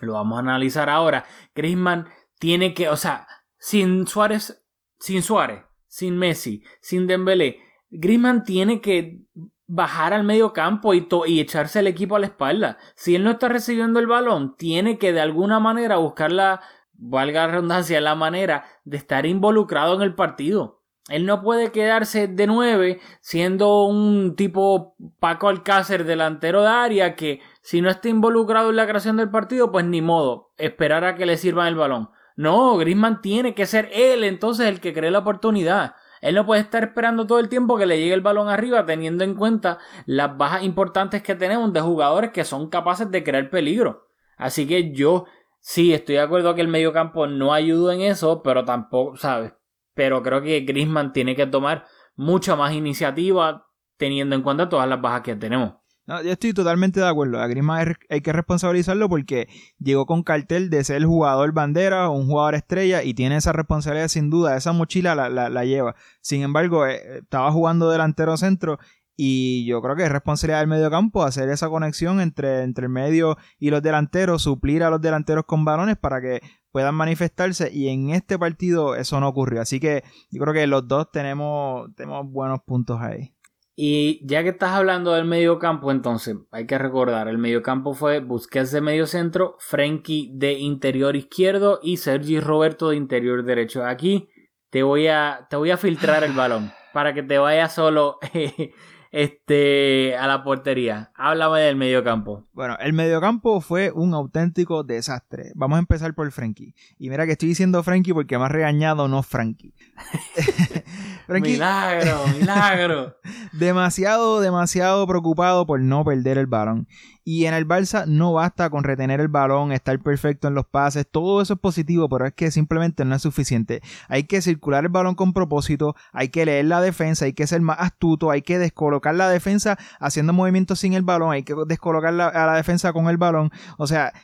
lo 0.00 0.14
vamos 0.14 0.36
a 0.36 0.40
analizar 0.40 0.88
ahora. 0.88 1.24
Griezmann 1.54 2.08
tiene 2.38 2.74
que, 2.74 2.88
o 2.88 2.96
sea, 2.96 3.26
sin 3.58 4.06
Suárez, 4.06 4.64
sin 4.98 5.22
Suárez, 5.22 5.64
sin 5.86 6.16
Messi, 6.18 6.62
sin 6.80 7.06
Dembélé, 7.06 7.60
Griezmann 7.90 8.44
tiene 8.44 8.80
que 8.80 9.22
bajar 9.66 10.14
al 10.14 10.24
medio 10.24 10.52
campo 10.52 10.94
y, 10.94 11.06
y 11.26 11.40
echarse 11.40 11.80
el 11.80 11.86
equipo 11.86 12.16
a 12.16 12.18
la 12.18 12.26
espalda. 12.26 12.78
Si 12.94 13.14
él 13.14 13.24
no 13.24 13.30
está 13.30 13.48
recibiendo 13.48 14.00
el 14.00 14.06
balón, 14.06 14.56
tiene 14.56 14.98
que 14.98 15.12
de 15.12 15.20
alguna 15.20 15.60
manera 15.60 15.96
buscar 15.96 16.32
la, 16.32 16.60
valga 16.92 17.46
la 17.46 17.52
redundancia, 17.52 18.00
la 18.00 18.14
manera 18.14 18.64
de 18.84 18.96
estar 18.96 19.26
involucrado 19.26 19.94
en 19.94 20.02
el 20.02 20.14
partido. 20.14 20.78
Él 21.08 21.24
no 21.24 21.40
puede 21.42 21.72
quedarse 21.72 22.28
de 22.28 22.46
nueve 22.46 23.00
siendo 23.20 23.84
un 23.84 24.36
tipo 24.36 24.94
Paco 25.18 25.48
Alcácer 25.48 26.04
delantero 26.04 26.62
de 26.62 26.68
área 26.68 27.16
que 27.16 27.40
si 27.68 27.82
no 27.82 27.90
está 27.90 28.08
involucrado 28.08 28.70
en 28.70 28.76
la 28.76 28.86
creación 28.86 29.18
del 29.18 29.28
partido, 29.28 29.70
pues 29.70 29.84
ni 29.84 30.00
modo, 30.00 30.54
esperar 30.56 31.04
a 31.04 31.16
que 31.16 31.26
le 31.26 31.36
sirvan 31.36 31.66
el 31.66 31.74
balón. 31.74 32.08
No, 32.34 32.78
Griezmann 32.78 33.20
tiene 33.20 33.54
que 33.54 33.66
ser 33.66 33.90
él 33.92 34.24
entonces 34.24 34.68
el 34.68 34.80
que 34.80 34.94
cree 34.94 35.10
la 35.10 35.18
oportunidad. 35.18 35.94
Él 36.22 36.34
no 36.34 36.46
puede 36.46 36.62
estar 36.62 36.82
esperando 36.82 37.26
todo 37.26 37.40
el 37.40 37.50
tiempo 37.50 37.76
que 37.76 37.84
le 37.84 37.98
llegue 37.98 38.14
el 38.14 38.22
balón 38.22 38.48
arriba, 38.48 38.86
teniendo 38.86 39.22
en 39.22 39.34
cuenta 39.34 39.76
las 40.06 40.34
bajas 40.38 40.62
importantes 40.62 41.22
que 41.22 41.34
tenemos 41.34 41.70
de 41.74 41.82
jugadores 41.82 42.30
que 42.30 42.46
son 42.46 42.70
capaces 42.70 43.10
de 43.10 43.22
crear 43.22 43.50
peligro. 43.50 44.06
Así 44.38 44.66
que 44.66 44.94
yo 44.94 45.26
sí 45.60 45.92
estoy 45.92 46.14
de 46.14 46.22
acuerdo 46.22 46.54
que 46.54 46.62
el 46.62 46.68
mediocampo 46.68 47.26
no 47.26 47.52
ayudó 47.52 47.92
en 47.92 48.00
eso, 48.00 48.42
pero 48.42 48.64
tampoco, 48.64 49.18
¿sabes? 49.18 49.52
pero 49.92 50.22
creo 50.22 50.40
que 50.40 50.60
Griezmann 50.60 51.12
tiene 51.12 51.36
que 51.36 51.46
tomar 51.46 51.84
mucha 52.16 52.56
más 52.56 52.72
iniciativa 52.72 53.66
teniendo 53.98 54.36
en 54.36 54.42
cuenta 54.42 54.70
todas 54.70 54.88
las 54.88 55.02
bajas 55.02 55.20
que 55.20 55.36
tenemos. 55.36 55.74
No, 56.08 56.22
yo 56.22 56.32
estoy 56.32 56.54
totalmente 56.54 57.00
de 57.00 57.06
acuerdo. 57.06 57.38
A 57.38 57.46
Griezmann 57.48 57.94
hay 58.08 58.22
que 58.22 58.32
responsabilizarlo 58.32 59.10
porque 59.10 59.46
llegó 59.78 60.06
con 60.06 60.22
cartel 60.22 60.70
de 60.70 60.82
ser 60.82 60.96
el 60.96 61.04
jugador 61.04 61.52
bandera, 61.52 62.08
un 62.08 62.26
jugador 62.26 62.54
estrella 62.54 63.02
y 63.02 63.12
tiene 63.12 63.36
esa 63.36 63.52
responsabilidad 63.52 64.08
sin 64.08 64.30
duda. 64.30 64.56
Esa 64.56 64.72
mochila 64.72 65.14
la, 65.14 65.64
lleva. 65.66 65.96
Sin 66.22 66.40
embargo, 66.40 66.86
eh, 66.86 67.18
estaba 67.18 67.52
jugando 67.52 67.90
delantero 67.90 68.38
centro 68.38 68.78
y 69.16 69.66
yo 69.66 69.82
creo 69.82 69.96
que 69.96 70.04
es 70.04 70.10
responsabilidad 70.10 70.60
del 70.60 70.68
mediocampo 70.68 71.24
hacer 71.24 71.50
esa 71.50 71.68
conexión 71.68 72.22
entre, 72.22 72.62
entre 72.62 72.86
el 72.86 72.90
medio 72.90 73.36
y 73.58 73.68
los 73.68 73.82
delanteros, 73.82 74.40
suplir 74.40 74.84
a 74.84 74.90
los 74.90 75.02
delanteros 75.02 75.44
con 75.44 75.66
balones 75.66 75.98
para 75.98 76.22
que 76.22 76.40
puedan 76.72 76.94
manifestarse 76.94 77.70
y 77.70 77.88
en 77.88 78.10
este 78.10 78.38
partido 78.38 78.96
eso 78.96 79.20
no 79.20 79.28
ocurrió. 79.28 79.60
Así 79.60 79.78
que 79.78 80.04
yo 80.30 80.40
creo 80.40 80.54
que 80.54 80.66
los 80.66 80.88
dos 80.88 81.10
tenemos, 81.12 81.94
tenemos 81.96 82.30
buenos 82.30 82.62
puntos 82.62 82.98
ahí. 83.02 83.34
Y 83.80 84.26
ya 84.26 84.42
que 84.42 84.48
estás 84.48 84.72
hablando 84.72 85.12
del 85.12 85.24
mediocampo, 85.24 85.92
entonces 85.92 86.36
hay 86.50 86.66
que 86.66 86.78
recordar, 86.78 87.28
el 87.28 87.38
mediocampo 87.38 87.94
fue 87.94 88.18
Busquets 88.18 88.72
de 88.72 88.80
medio 88.80 89.06
centro, 89.06 89.54
Frenkie 89.60 90.32
de 90.34 90.54
interior 90.54 91.14
izquierdo 91.14 91.78
y 91.80 91.98
Sergi 91.98 92.40
Roberto 92.40 92.90
de 92.90 92.96
interior 92.96 93.44
derecho. 93.44 93.86
Aquí 93.86 94.30
te 94.70 94.82
voy 94.82 95.06
a, 95.06 95.46
te 95.48 95.54
voy 95.54 95.70
a 95.70 95.76
filtrar 95.76 96.24
el 96.24 96.32
balón 96.32 96.72
para 96.92 97.14
que 97.14 97.22
te 97.22 97.38
vaya 97.38 97.68
solo 97.68 98.18
este, 99.12 100.16
a 100.16 100.26
la 100.26 100.42
portería. 100.42 101.12
Háblame 101.14 101.60
del 101.60 101.76
mediocampo. 101.76 102.48
Bueno, 102.52 102.76
el 102.80 102.92
mediocampo 102.94 103.60
fue 103.60 103.92
un 103.92 104.12
auténtico 104.12 104.82
desastre. 104.82 105.52
Vamos 105.54 105.76
a 105.76 105.78
empezar 105.78 106.16
por 106.16 106.28
Frankie. 106.32 106.74
Y 106.98 107.10
mira 107.10 107.26
que 107.26 107.32
estoy 107.32 107.50
diciendo 107.50 107.80
Frankie 107.84 108.12
porque 108.12 108.34
ha 108.34 108.48
regañado, 108.48 109.06
no 109.06 109.22
Frankie. 109.22 109.72
Frankie, 111.28 111.52
Milagro, 111.52 112.26
milagro. 112.38 113.16
demasiado, 113.52 114.40
demasiado 114.40 115.06
preocupado 115.06 115.66
por 115.66 115.78
no 115.80 116.04
perder 116.04 116.38
el 116.38 116.46
balón. 116.46 116.88
Y 117.22 117.44
en 117.44 117.52
el 117.52 117.68
Barça 117.68 118.06
no 118.06 118.32
basta 118.32 118.70
con 118.70 118.84
retener 118.84 119.20
el 119.20 119.28
balón, 119.28 119.70
estar 119.72 119.98
perfecto 120.00 120.48
en 120.48 120.54
los 120.54 120.64
pases, 120.66 121.06
todo 121.10 121.42
eso 121.42 121.52
es 121.54 121.60
positivo, 121.60 122.08
pero 122.08 122.26
es 122.26 122.32
que 122.32 122.50
simplemente 122.50 123.04
no 123.04 123.14
es 123.14 123.20
suficiente. 123.22 123.82
Hay 124.08 124.24
que 124.24 124.40
circular 124.40 124.84
el 124.84 124.88
balón 124.90 125.14
con 125.14 125.34
propósito, 125.34 125.94
hay 126.12 126.30
que 126.30 126.46
leer 126.46 126.64
la 126.64 126.80
defensa, 126.80 127.26
hay 127.26 127.34
que 127.34 127.46
ser 127.46 127.60
más 127.60 127.76
astuto, 127.80 128.30
hay 128.30 128.40
que 128.40 128.58
descolocar 128.58 129.14
la 129.14 129.28
defensa 129.28 129.76
haciendo 130.00 130.32
movimientos 130.32 130.78
sin 130.80 130.94
el 130.94 131.02
balón, 131.02 131.32
hay 131.32 131.42
que 131.42 131.54
descolocar 131.66 132.14
la- 132.14 132.28
a 132.28 132.46
la 132.46 132.54
defensa 132.56 132.94
con 132.94 133.08
el 133.08 133.18
balón. 133.18 133.50
O 133.76 133.86
sea, 133.86 134.14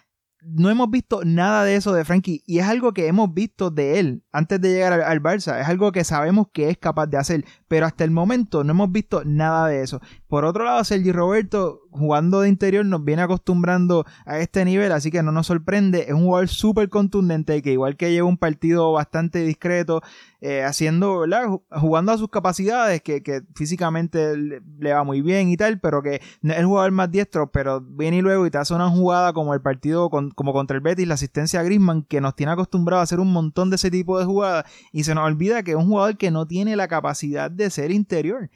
no 0.44 0.70
hemos 0.70 0.90
visto 0.90 1.22
nada 1.24 1.64
de 1.64 1.76
eso 1.76 1.92
de 1.92 2.04
Frankie 2.04 2.42
y 2.46 2.58
es 2.58 2.66
algo 2.66 2.92
que 2.92 3.06
hemos 3.06 3.32
visto 3.32 3.70
de 3.70 3.98
él 3.98 4.24
antes 4.32 4.60
de 4.60 4.70
llegar 4.70 4.92
al, 4.92 5.02
al 5.02 5.22
Barça. 5.22 5.60
Es 5.60 5.68
algo 5.68 5.92
que 5.92 6.04
sabemos 6.04 6.48
que 6.52 6.70
es 6.70 6.78
capaz 6.78 7.06
de 7.06 7.16
hacer, 7.16 7.44
pero 7.68 7.86
hasta 7.86 8.04
el 8.04 8.10
momento 8.10 8.64
no 8.64 8.72
hemos 8.72 8.92
visto 8.92 9.22
nada 9.24 9.68
de 9.68 9.82
eso. 9.82 10.00
Por 10.34 10.44
otro 10.46 10.64
lado, 10.64 10.82
Sergi 10.82 11.12
Roberto 11.12 11.82
jugando 11.92 12.40
de 12.40 12.48
interior 12.48 12.84
nos 12.84 13.04
viene 13.04 13.22
acostumbrando 13.22 14.04
a 14.26 14.40
este 14.40 14.64
nivel, 14.64 14.90
así 14.90 15.12
que 15.12 15.22
no 15.22 15.30
nos 15.30 15.46
sorprende. 15.46 16.06
Es 16.08 16.12
un 16.12 16.24
jugador 16.24 16.48
súper 16.48 16.88
contundente 16.88 17.62
que 17.62 17.70
igual 17.70 17.96
que 17.96 18.10
lleva 18.10 18.26
un 18.26 18.36
partido 18.36 18.90
bastante 18.90 19.44
discreto, 19.44 20.02
eh, 20.40 20.64
haciendo, 20.64 21.20
¿verdad? 21.20 21.44
Ju- 21.46 21.62
Jugando 21.70 22.10
a 22.10 22.18
sus 22.18 22.30
capacidades, 22.30 23.00
que, 23.00 23.22
físicamente 23.54 24.36
le, 24.36 24.92
va 24.92 25.04
muy 25.04 25.20
bien 25.22 25.48
y 25.50 25.56
tal, 25.56 25.78
pero 25.78 26.02
que 26.02 26.16
es 26.16 26.20
el 26.42 26.66
jugador 26.66 26.90
más 26.90 27.12
diestro, 27.12 27.52
pero 27.52 27.80
viene 27.80 28.16
y 28.16 28.20
luego 28.20 28.44
y 28.44 28.50
te 28.50 28.58
hace 28.58 28.74
una 28.74 28.90
jugada 28.90 29.32
como 29.32 29.54
el 29.54 29.62
partido, 29.62 30.10
con- 30.10 30.32
como 30.32 30.52
contra 30.52 30.76
el 30.76 30.80
Betis, 30.82 31.06
la 31.06 31.14
asistencia 31.14 31.60
a 31.60 31.62
Griezmann, 31.62 32.02
que 32.02 32.20
nos 32.20 32.34
tiene 32.34 32.50
acostumbrado 32.50 32.98
a 32.98 33.04
hacer 33.04 33.20
un 33.20 33.32
montón 33.32 33.70
de 33.70 33.76
ese 33.76 33.88
tipo 33.88 34.18
de 34.18 34.24
jugadas, 34.24 34.64
y 34.90 35.04
se 35.04 35.14
nos 35.14 35.26
olvida 35.26 35.62
que 35.62 35.70
es 35.70 35.76
un 35.76 35.86
jugador 35.86 36.16
que 36.16 36.32
no 36.32 36.44
tiene 36.48 36.74
la 36.74 36.88
capacidad 36.88 37.52
de 37.52 37.70
ser 37.70 37.92
interior. 37.92 38.50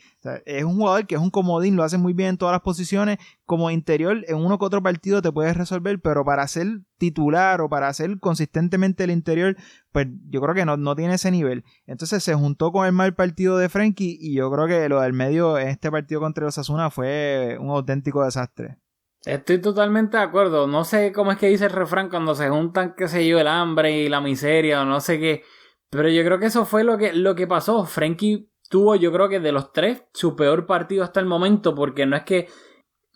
Es 0.44 0.64
un 0.64 0.75
jugador 0.76 1.06
que 1.06 1.14
es 1.14 1.20
un 1.20 1.30
comodín, 1.30 1.67
lo 1.76 1.84
hace 1.84 1.98
muy 1.98 2.12
bien 2.12 2.30
en 2.30 2.38
todas 2.38 2.52
las 2.52 2.62
posiciones. 2.62 3.18
Como 3.44 3.70
interior, 3.70 4.25
en 4.26 4.37
uno 4.37 4.58
que 4.58 4.64
otro 4.64 4.82
partido 4.82 5.22
te 5.22 5.32
puedes 5.32 5.56
resolver, 5.56 6.00
pero 6.00 6.25
para 6.25 6.46
ser 6.48 6.80
titular 6.98 7.60
o 7.60 7.68
para 7.68 7.92
ser 7.92 8.18
consistentemente 8.20 9.04
el 9.04 9.10
interior, 9.10 9.56
pues 9.92 10.06
yo 10.28 10.40
creo 10.40 10.54
que 10.54 10.64
no, 10.64 10.76
no 10.76 10.94
tiene 10.96 11.14
ese 11.14 11.30
nivel. 11.30 11.64
Entonces 11.87 12.22
se 12.22 12.34
juntó 12.34 12.72
con 12.72 12.87
el 12.87 12.92
mal 12.92 13.14
partido 13.14 13.58
de 13.58 13.68
Frenkie 13.68 14.18
y 14.20 14.34
yo 14.34 14.50
creo 14.50 14.66
que 14.66 14.88
lo 14.88 15.00
del 15.00 15.12
medio 15.12 15.58
en 15.58 15.68
este 15.68 15.90
partido 15.90 16.20
contra 16.20 16.44
los 16.44 16.58
Asuna 16.58 16.90
fue 16.90 17.56
un 17.60 17.70
auténtico 17.70 18.25
desastre. 18.25 18.78
Estoy 19.25 19.60
totalmente 19.60 20.16
de 20.16 20.22
acuerdo. 20.22 20.66
No 20.66 20.84
sé 20.84 21.12
cómo 21.12 21.32
es 21.32 21.38
que 21.38 21.48
dice 21.48 21.66
el 21.66 21.72
refrán 21.72 22.08
cuando 22.08 22.34
se 22.34 22.48
juntan, 22.48 22.94
qué 22.96 23.08
sé 23.08 23.26
yo, 23.26 23.38
el 23.38 23.48
hambre 23.48 24.02
y 24.02 24.08
la 24.08 24.20
miseria 24.20 24.82
o 24.82 24.84
no 24.84 25.00
sé 25.00 25.18
qué. 25.18 25.42
Pero 25.90 26.08
yo 26.08 26.25
creo 26.25 26.38
que 26.38 26.46
eso 26.46 26.64
fue 26.64 26.84
lo 26.84 26.98
que, 26.98 27.12
lo 27.12 27.34
que 27.34 27.46
pasó. 27.46 27.84
Frankie 27.84 28.50
tuvo, 28.68 28.96
yo 28.96 29.12
creo 29.12 29.28
que 29.28 29.40
de 29.40 29.52
los 29.52 29.72
tres, 29.72 30.04
su 30.12 30.37
peor 30.37 30.66
partido 30.66 31.04
hasta 31.04 31.20
el 31.20 31.26
momento. 31.26 31.75
Porque 31.75 32.06
no 32.06 32.16
es 32.16 32.22
que. 32.25 32.48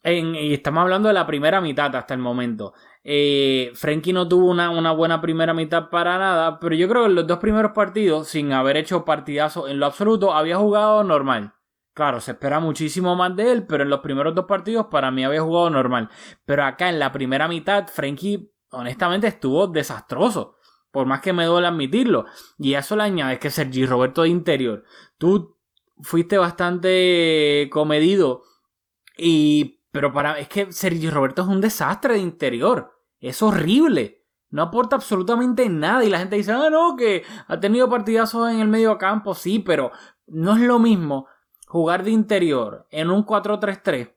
en- 0.02 0.35
y 0.35 0.54
estamos 0.54 0.82
hablando 0.82 1.09
de 1.09 1.14
la 1.14 1.26
primera 1.26 1.61
mitad 1.61 1.94
hasta 1.97 2.14
el 2.14 2.21
momento. 2.21 2.75
Eh, 3.04 3.73
Frankie 3.75 4.12
no 4.12 4.28
tuvo 4.28 4.47
una, 4.50 4.71
una 4.71 4.92
buena 4.92 5.21
primera 5.21 5.54
mitad 5.54 5.90
para 5.90 6.18
nada. 6.18 6.59
Pero 6.61 6.75
yo 6.75 6.88
creo 6.88 7.02
que 7.04 7.09
en 7.11 7.14
los 7.16 7.26
dos 7.26 7.38
primeros 7.38 7.73
partidos, 7.73 8.28
sin 8.28 8.52
haber 8.52 8.76
hecho 8.76 9.04
partidazo 9.04 9.68
en 9.68 9.78
lo 9.80 9.87
absoluto, 9.87 10.32
había 10.35 10.56
jugado 10.56 11.04
normal. 11.04 11.54
Claro, 11.94 12.21
se 12.21 12.32
espera 12.32 12.59
muchísimo 12.59 13.14
más 13.16 13.37
de 13.37 13.52
él, 13.52 13.66
pero 13.66 13.82
en 13.85 13.90
los 13.90 14.00
primeros 14.00 14.35
dos 14.35 14.47
partidos 14.47 14.87
para 14.87 15.11
mí 15.11 15.25
había 15.25 15.42
jugado 15.42 15.68
normal. 15.71 16.09
Pero 16.47 16.64
acá 16.64 16.88
en 16.88 16.99
la 16.99 17.12
primera 17.12 17.49
mitad, 17.49 17.87
Frankie 17.88 18.50
honestamente 18.71 19.26
estuvo 19.26 19.66
desastroso. 19.66 20.56
Por 20.92 21.06
más 21.06 21.20
que 21.20 21.32
me 21.32 21.44
duele 21.44 21.66
admitirlo. 21.66 22.26
Y 22.58 22.75
a 22.75 22.80
eso 22.80 22.94
le 22.94 23.02
añades 23.02 23.40
que 23.40 23.50
Sergi 23.50 23.84
Roberto 23.87 24.22
de 24.22 24.28
interior. 24.28 24.84
Tú 25.18 25.56
fuiste 26.00 26.38
bastante 26.38 27.68
comedido. 27.72 28.42
Y. 29.18 29.80
Pero 29.90 30.12
para. 30.12 30.38
Es 30.38 30.49
que 30.49 30.70
Sergi 30.70 31.11
Roberto 31.11 31.42
es 31.42 31.49
un 31.49 31.61
desastre 31.61 32.14
de 32.14 32.20
interior. 32.20 32.92
Es 33.18 33.42
horrible. 33.42 34.22
No 34.50 34.62
aporta 34.62 34.96
absolutamente 34.96 35.68
nada. 35.68 36.04
Y 36.04 36.11
la 36.11 36.18
gente 36.18 36.37
dice, 36.37 36.52
ah, 36.52 36.68
no, 36.70 36.94
que 36.94 37.25
ha 37.49 37.58
tenido 37.58 37.88
partidazos 37.88 38.50
en 38.50 38.61
el 38.61 38.68
medio 38.68 38.99
campo. 38.99 39.34
Sí, 39.34 39.58
pero 39.58 39.90
no 40.26 40.54
es 40.54 40.61
lo 40.61 40.78
mismo 40.78 41.26
jugar 41.66 42.04
de 42.04 42.11
interior 42.11 42.87
en 42.90 43.11
un 43.11 43.25
4-3-3 43.25 44.12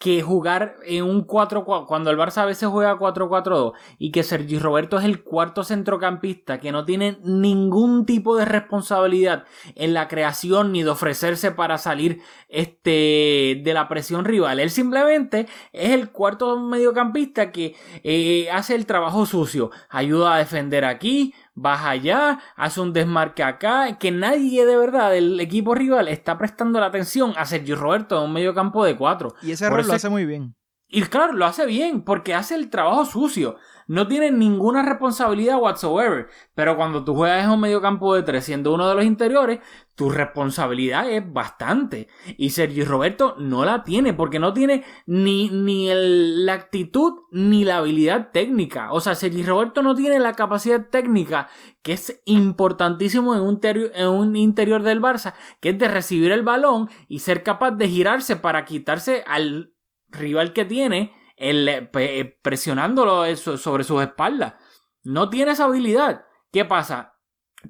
que 0.00 0.22
jugar 0.22 0.76
en 0.86 1.04
un 1.04 1.26
4-4 1.26 1.84
cuando 1.84 2.10
el 2.10 2.16
Barça 2.16 2.38
a 2.38 2.46
veces 2.46 2.70
juega 2.70 2.98
4-4-2 2.98 3.74
y 3.98 4.10
que 4.10 4.22
Sergi 4.22 4.58
Roberto 4.58 4.98
es 4.98 5.04
el 5.04 5.22
cuarto 5.22 5.62
centrocampista 5.62 6.58
que 6.58 6.72
no 6.72 6.86
tiene 6.86 7.18
ningún 7.22 8.06
tipo 8.06 8.34
de 8.34 8.46
responsabilidad 8.46 9.44
en 9.74 9.92
la 9.92 10.08
creación 10.08 10.72
ni 10.72 10.82
de 10.82 10.88
ofrecerse 10.88 11.50
para 11.50 11.76
salir 11.76 12.22
este 12.48 13.60
de 13.62 13.72
la 13.74 13.88
presión 13.88 14.24
rival. 14.24 14.58
Él 14.58 14.70
simplemente 14.70 15.46
es 15.70 15.90
el 15.90 16.10
cuarto 16.10 16.58
mediocampista 16.58 17.52
que 17.52 17.76
eh, 18.02 18.48
hace 18.50 18.76
el 18.76 18.86
trabajo 18.86 19.26
sucio, 19.26 19.70
ayuda 19.90 20.34
a 20.34 20.38
defender 20.38 20.86
aquí, 20.86 21.34
baja 21.54 21.90
allá, 21.90 22.38
hace 22.56 22.80
un 22.80 22.92
desmarque 22.92 23.42
acá, 23.42 23.98
que 23.98 24.10
nadie 24.10 24.64
de 24.66 24.76
verdad 24.76 25.10
del 25.10 25.38
equipo 25.40 25.74
rival 25.74 26.08
está 26.08 26.38
prestando 26.38 26.80
la 26.80 26.86
atención 26.86 27.32
a 27.36 27.44
Sergio 27.44 27.76
Roberto 27.76 28.18
en 28.18 28.24
un 28.24 28.32
medio 28.32 28.54
campo 28.54 28.84
de 28.84 28.96
cuatro. 28.96 29.34
Y 29.42 29.52
ese 29.52 29.68
Por 29.68 29.80
eso 29.80 29.88
lo 29.88 29.94
hace 29.94 30.08
muy 30.08 30.26
bien. 30.26 30.54
Y 30.92 31.02
claro, 31.02 31.34
lo 31.34 31.46
hace 31.46 31.66
bien, 31.66 32.02
porque 32.02 32.34
hace 32.34 32.56
el 32.56 32.68
trabajo 32.68 33.04
sucio. 33.04 33.56
No 33.86 34.08
tiene 34.08 34.30
ninguna 34.32 34.82
responsabilidad 34.82 35.60
whatsoever. 35.60 36.28
Pero 36.54 36.76
cuando 36.76 37.04
tú 37.04 37.14
juegas 37.14 37.44
en 37.44 37.50
un 37.50 37.60
medio 37.60 37.80
campo 37.80 38.12
de 38.14 38.22
tres, 38.24 38.44
siendo 38.44 38.74
uno 38.74 38.88
de 38.88 38.96
los 38.96 39.04
interiores, 39.04 39.60
tu 39.94 40.10
responsabilidad 40.10 41.08
es 41.08 41.32
bastante. 41.32 42.08
Y 42.36 42.50
Sergio 42.50 42.84
Roberto 42.86 43.36
no 43.38 43.64
la 43.64 43.84
tiene, 43.84 44.14
porque 44.14 44.40
no 44.40 44.52
tiene 44.52 44.84
ni, 45.06 45.48
ni 45.50 45.88
el- 45.90 46.44
la 46.44 46.54
actitud 46.54 47.20
ni 47.30 47.64
la 47.64 47.78
habilidad 47.78 48.30
técnica. 48.32 48.92
O 48.92 49.00
sea, 49.00 49.14
Sergio 49.14 49.46
Roberto 49.46 49.82
no 49.82 49.94
tiene 49.94 50.18
la 50.18 50.32
capacidad 50.34 50.88
técnica, 50.88 51.48
que 51.82 51.92
es 51.92 52.20
importantísimo 52.24 53.34
en 53.36 53.42
un, 53.42 53.54
interior, 53.54 53.92
en 53.94 54.08
un 54.08 54.34
interior 54.36 54.82
del 54.82 55.00
Barça, 55.00 55.34
que 55.60 55.70
es 55.70 55.78
de 55.78 55.86
recibir 55.88 56.32
el 56.32 56.42
balón 56.42 56.88
y 57.08 57.20
ser 57.20 57.42
capaz 57.44 57.72
de 57.72 57.88
girarse 57.88 58.34
para 58.36 58.64
quitarse 58.64 59.22
al 59.26 59.72
rival 60.10 60.52
que 60.52 60.64
tiene 60.64 61.12
el, 61.36 61.68
eh, 61.68 61.82
pe- 61.82 62.38
presionándolo 62.42 63.24
eso- 63.24 63.56
sobre 63.56 63.84
sus 63.84 64.02
espaldas. 64.02 64.54
No 65.02 65.30
tiene 65.30 65.52
esa 65.52 65.64
habilidad. 65.64 66.24
¿Qué 66.52 66.64
pasa? 66.64 67.14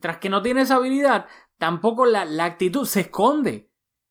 Tras 0.00 0.18
que 0.18 0.28
no 0.30 0.42
tiene 0.42 0.62
esa 0.62 0.76
habilidad, 0.76 1.26
tampoco 1.58 2.06
la, 2.06 2.24
la 2.24 2.44
actitud 2.44 2.86
se 2.86 3.00
esconde. 3.00 3.68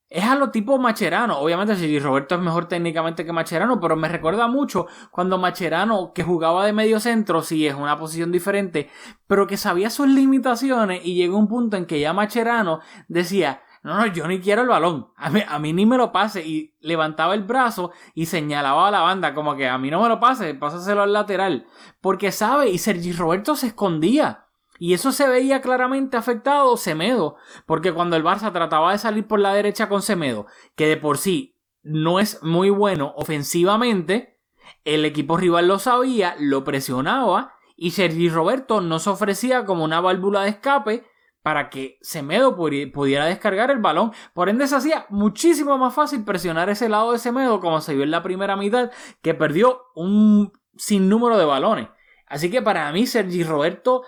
Es 0.07 0.23
a 0.23 0.33
lo 0.35 0.49
tipo 0.49 0.79
Macherano. 0.79 1.37
Obviamente, 1.39 1.75
si 1.75 1.99
Roberto 1.99 2.33
es 2.35 2.41
mejor 2.41 2.67
técnicamente 2.67 3.25
que 3.25 3.31
Macherano, 3.31 3.79
pero 3.79 3.95
me 3.95 4.07
recuerda 4.07 4.47
mucho 4.47 4.87
cuando 5.11 5.37
Macherano, 5.37 6.13
que 6.13 6.23
jugaba 6.23 6.65
de 6.65 6.73
medio 6.73 6.99
centro, 6.99 7.43
sí 7.43 7.67
es 7.67 7.75
una 7.75 7.99
posición 7.99 8.31
diferente, 8.31 8.89
pero 9.27 9.45
que 9.45 9.55
sabía 9.57 9.89
sus 9.91 10.07
limitaciones 10.07 11.01
y 11.05 11.13
llegó 11.13 11.37
un 11.37 11.47
punto 11.47 11.77
en 11.77 11.85
que 11.85 11.99
ya 11.99 12.11
Macherano 12.13 12.79
decía, 13.07 13.61
no, 13.83 13.97
no, 13.97 14.05
yo 14.07 14.27
ni 14.27 14.39
quiero 14.39 14.61
el 14.61 14.67
balón, 14.67 15.07
a 15.15 15.29
mí, 15.29 15.41
a 15.47 15.59
mí 15.59 15.73
ni 15.73 15.85
me 15.85 15.97
lo 15.97 16.11
pase, 16.11 16.45
y 16.45 16.75
levantaba 16.81 17.33
el 17.33 17.43
brazo 17.43 17.91
y 18.13 18.25
señalaba 18.25 18.87
a 18.87 18.91
la 18.91 19.01
banda 19.01 19.33
como 19.33 19.55
que 19.55 19.69
a 19.69 19.77
mí 19.77 19.89
no 19.89 20.01
me 20.01 20.09
lo 20.09 20.19
pase, 20.19 20.53
pásaselo 20.53 21.01
al 21.01 21.13
lateral, 21.13 21.65
porque 22.01 22.31
sabe, 22.31 22.69
y 22.69 22.77
Sergi 22.77 23.11
Roberto 23.13 23.55
se 23.55 23.67
escondía. 23.67 24.45
Y 24.81 24.93
eso 24.93 25.11
se 25.11 25.27
veía 25.27 25.61
claramente 25.61 26.15
afectado 26.15 26.77
Semedo, 26.77 27.35
porque 27.65 27.91
cuando 27.91 28.15
el 28.15 28.23
Barça 28.23 28.53
trataba 28.53 28.93
de 28.93 28.97
salir 28.97 29.27
por 29.27 29.41
la 29.41 29.53
derecha 29.53 29.89
con 29.89 30.01
Semedo, 30.01 30.45
que 30.75 30.87
de 30.87 30.95
por 30.95 31.17
sí 31.17 31.57
no 31.83 32.19
es 32.19 32.41
muy 32.43 32.69
bueno 32.69 33.13
ofensivamente, 33.17 34.39
el 34.85 35.03
equipo 35.03 35.35
rival 35.35 35.67
lo 35.67 35.79
sabía, 35.79 36.35
lo 36.39 36.63
presionaba 36.63 37.53
y 37.75 37.91
Sergi 37.91 38.29
Roberto 38.29 38.81
no 38.81 38.99
se 38.99 39.09
ofrecía 39.09 39.65
como 39.65 39.83
una 39.83 39.99
válvula 39.99 40.43
de 40.43 40.49
escape 40.49 41.05
para 41.49 41.71
que 41.71 41.97
Semedo 42.01 42.55
pudi- 42.55 42.91
pudiera 42.91 43.25
descargar 43.25 43.71
el 43.71 43.79
balón. 43.79 44.11
Por 44.35 44.49
ende 44.49 44.67
se 44.67 44.75
hacía 44.75 45.07
muchísimo 45.09 45.79
más 45.79 45.95
fácil 45.95 46.23
presionar 46.23 46.69
ese 46.69 46.89
lado 46.89 47.11
de 47.11 47.17
Semedo 47.17 47.59
como 47.59 47.81
se 47.81 47.95
vio 47.95 48.03
en 48.03 48.11
la 48.11 48.21
primera 48.21 48.55
mitad, 48.55 48.91
que 49.23 49.33
perdió 49.33 49.81
un 49.95 50.53
sinnúmero 50.77 51.39
de 51.39 51.45
balones. 51.45 51.87
Así 52.27 52.51
que 52.51 52.61
para 52.61 52.91
mí 52.91 53.07
Sergi 53.07 53.43
Roberto 53.43 54.03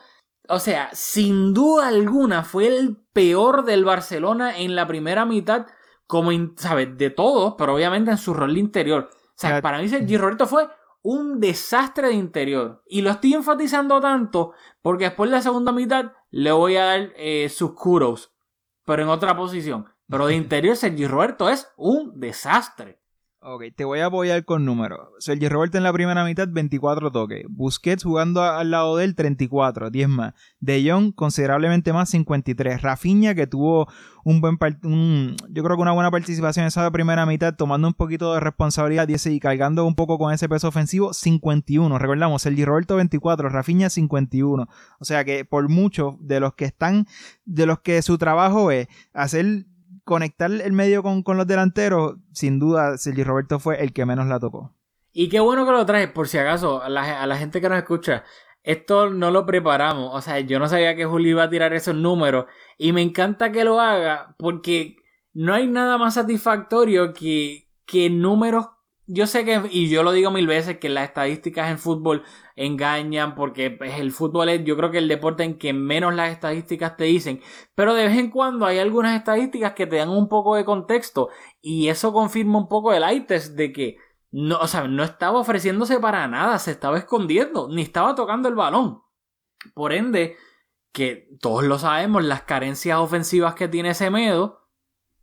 o 0.49 0.59
sea, 0.59 0.89
sin 0.93 1.51
duda 1.55 1.87
alguna 1.87 2.43
fue 2.43 2.67
el 2.67 2.97
peor 3.11 3.65
del 3.65 3.85
Barcelona 3.85 4.59
en 4.59 4.75
la 4.75 4.85
primera 4.85 5.25
mitad, 5.25 5.65
como, 6.05 6.29
¿sabes? 6.57 6.95
De 6.95 7.09
todos, 7.09 7.55
pero 7.57 7.73
obviamente 7.73 8.11
en 8.11 8.17
su 8.19 8.35
rol 8.35 8.55
interior. 8.55 9.09
O 9.11 9.33
sea, 9.33 9.63
para 9.63 9.79
mí 9.79 9.89
Sergi 9.89 10.15
Roberto 10.15 10.45
fue 10.45 10.67
un 11.01 11.39
desastre 11.39 12.07
de 12.07 12.13
interior. 12.13 12.83
Y 12.87 13.01
lo 13.01 13.11
estoy 13.11 13.33
enfatizando 13.33 13.99
tanto 13.99 14.53
porque 14.81 15.05
después 15.05 15.29
de 15.29 15.37
la 15.37 15.41
segunda 15.41 15.71
mitad 15.71 16.13
le 16.29 16.51
voy 16.51 16.77
a 16.77 16.85
dar 16.85 17.13
eh, 17.15 17.49
sus 17.49 17.73
kudos, 17.73 18.33
pero 18.85 19.03
en 19.03 19.09
otra 19.09 19.35
posición. 19.35 19.85
Pero 20.07 20.27
de 20.27 20.35
interior 20.35 20.75
Sergi 20.77 21.07
Roberto 21.07 21.49
es 21.49 21.71
un 21.77 22.19
desastre. 22.19 23.00
Ok, 23.43 23.63
te 23.75 23.85
voy 23.85 23.97
a 24.01 24.05
apoyar 24.05 24.45
con 24.45 24.65
números. 24.65 24.99
Sergio 25.17 25.49
Roberto 25.49 25.75
en 25.79 25.83
la 25.83 25.91
primera 25.91 26.23
mitad, 26.23 26.47
24 26.47 27.11
toques. 27.11 27.43
Busquets 27.49 28.03
jugando 28.03 28.43
al 28.43 28.69
lado 28.69 28.97
de 28.97 29.05
él, 29.05 29.15
34, 29.15 29.89
10 29.89 30.07
más. 30.09 30.33
De 30.59 30.87
Jong, 30.87 31.11
considerablemente 31.15 31.91
más, 31.91 32.09
53. 32.09 32.83
Rafinha, 32.83 33.33
que 33.33 33.47
tuvo 33.47 33.87
un 34.23 34.41
buen 34.41 34.59
un- 34.83 35.35
yo 35.49 35.63
creo 35.63 35.75
que 35.75 35.81
una 35.81 35.91
buena 35.91 36.11
participación 36.11 36.65
en 36.65 36.67
esa 36.67 36.91
primera 36.91 37.25
mitad, 37.25 37.55
tomando 37.55 37.87
un 37.87 37.95
poquito 37.95 38.31
de 38.35 38.41
responsabilidad 38.41 39.07
y, 39.07 39.15
ese- 39.15 39.33
y 39.33 39.39
cargando 39.39 39.85
un 39.87 39.95
poco 39.95 40.19
con 40.19 40.31
ese 40.31 40.47
peso 40.47 40.67
ofensivo, 40.67 41.11
51. 41.11 41.97
Recordamos, 41.97 42.43
Sergio 42.43 42.67
Roberto, 42.67 42.97
24. 42.97 43.49
Rafinha, 43.49 43.89
51. 43.89 44.67
O 44.99 45.03
sea 45.05 45.25
que 45.25 45.45
por 45.45 45.67
muchos 45.67 46.13
de 46.19 46.39
los 46.39 46.53
que 46.53 46.65
están, 46.65 47.07
de 47.45 47.65
los 47.65 47.79
que 47.79 48.03
su 48.03 48.19
trabajo 48.19 48.69
es 48.69 48.87
hacer 49.13 49.65
conectar 50.03 50.51
el 50.51 50.71
medio 50.71 51.03
con, 51.03 51.23
con 51.23 51.37
los 51.37 51.47
delanteros, 51.47 52.15
sin 52.33 52.59
duda 52.59 52.97
Sergio 52.97 53.23
Roberto 53.25 53.59
fue 53.59 53.81
el 53.83 53.93
que 53.93 54.05
menos 54.05 54.27
la 54.27 54.39
tocó. 54.39 54.73
Y 55.13 55.29
qué 55.29 55.39
bueno 55.39 55.65
que 55.65 55.71
lo 55.71 55.85
traes, 55.85 56.09
por 56.09 56.27
si 56.27 56.37
acaso, 56.37 56.81
a 56.81 56.89
la, 56.89 57.21
a 57.21 57.27
la 57.27 57.37
gente 57.37 57.59
que 57.59 57.69
nos 57.69 57.77
escucha. 57.77 58.23
Esto 58.63 59.09
no 59.09 59.31
lo 59.31 59.45
preparamos. 59.45 60.11
O 60.13 60.21
sea, 60.21 60.39
yo 60.39 60.59
no 60.59 60.67
sabía 60.67 60.95
que 60.95 61.05
Julio 61.05 61.31
iba 61.31 61.43
a 61.43 61.49
tirar 61.49 61.73
esos 61.73 61.95
números. 61.95 62.45
Y 62.77 62.93
me 62.93 63.01
encanta 63.01 63.51
que 63.51 63.63
lo 63.63 63.79
haga 63.79 64.35
porque 64.37 64.97
no 65.33 65.53
hay 65.53 65.67
nada 65.67 65.97
más 65.97 66.13
satisfactorio 66.13 67.13
que, 67.13 67.69
que 67.85 68.09
números. 68.09 68.67
Yo 69.07 69.27
sé 69.27 69.43
que, 69.43 69.61
y 69.71 69.89
yo 69.89 70.03
lo 70.03 70.11
digo 70.11 70.31
mil 70.31 70.47
veces, 70.47 70.77
que 70.77 70.89
las 70.89 71.05
estadísticas 71.05 71.69
en 71.69 71.79
fútbol 71.79 72.23
engañan 72.55 73.35
porque 73.35 73.71
pues, 73.71 73.99
el 73.99 74.11
fútbol 74.11 74.49
es 74.49 74.63
yo 74.63 74.77
creo 74.77 74.91
que 74.91 74.99
el 74.99 75.07
deporte 75.07 75.43
en 75.43 75.57
que 75.57 75.73
menos 75.73 76.13
las 76.13 76.31
estadísticas 76.31 76.95
te 76.97 77.05
dicen. 77.05 77.41
Pero 77.75 77.93
de 77.93 78.05
vez 78.07 78.17
en 78.17 78.29
cuando 78.29 78.65
hay 78.65 78.79
algunas 78.79 79.17
estadísticas 79.17 79.73
que 79.73 79.87
te 79.87 79.97
dan 79.97 80.09
un 80.09 80.29
poco 80.29 80.55
de 80.55 80.65
contexto. 80.65 81.29
Y 81.61 81.89
eso 81.89 82.13
confirma 82.13 82.59
un 82.59 82.69
poco 82.69 82.93
el 82.93 83.25
test 83.25 83.55
de 83.55 83.71
que 83.73 83.97
no, 84.31 84.57
o 84.59 84.67
sea, 84.67 84.87
no 84.87 85.03
estaba 85.03 85.39
ofreciéndose 85.39 85.99
para 85.99 86.27
nada, 86.27 86.57
se 86.59 86.71
estaba 86.71 86.97
escondiendo, 86.97 87.67
ni 87.69 87.81
estaba 87.81 88.15
tocando 88.15 88.47
el 88.47 88.55
balón. 88.55 89.01
Por 89.73 89.93
ende, 89.93 90.37
que 90.93 91.29
todos 91.41 91.63
lo 91.63 91.79
sabemos, 91.79 92.23
las 92.23 92.43
carencias 92.43 92.97
ofensivas 92.99 93.55
que 93.55 93.67
tiene 93.67 93.93
Semedo 93.93 94.60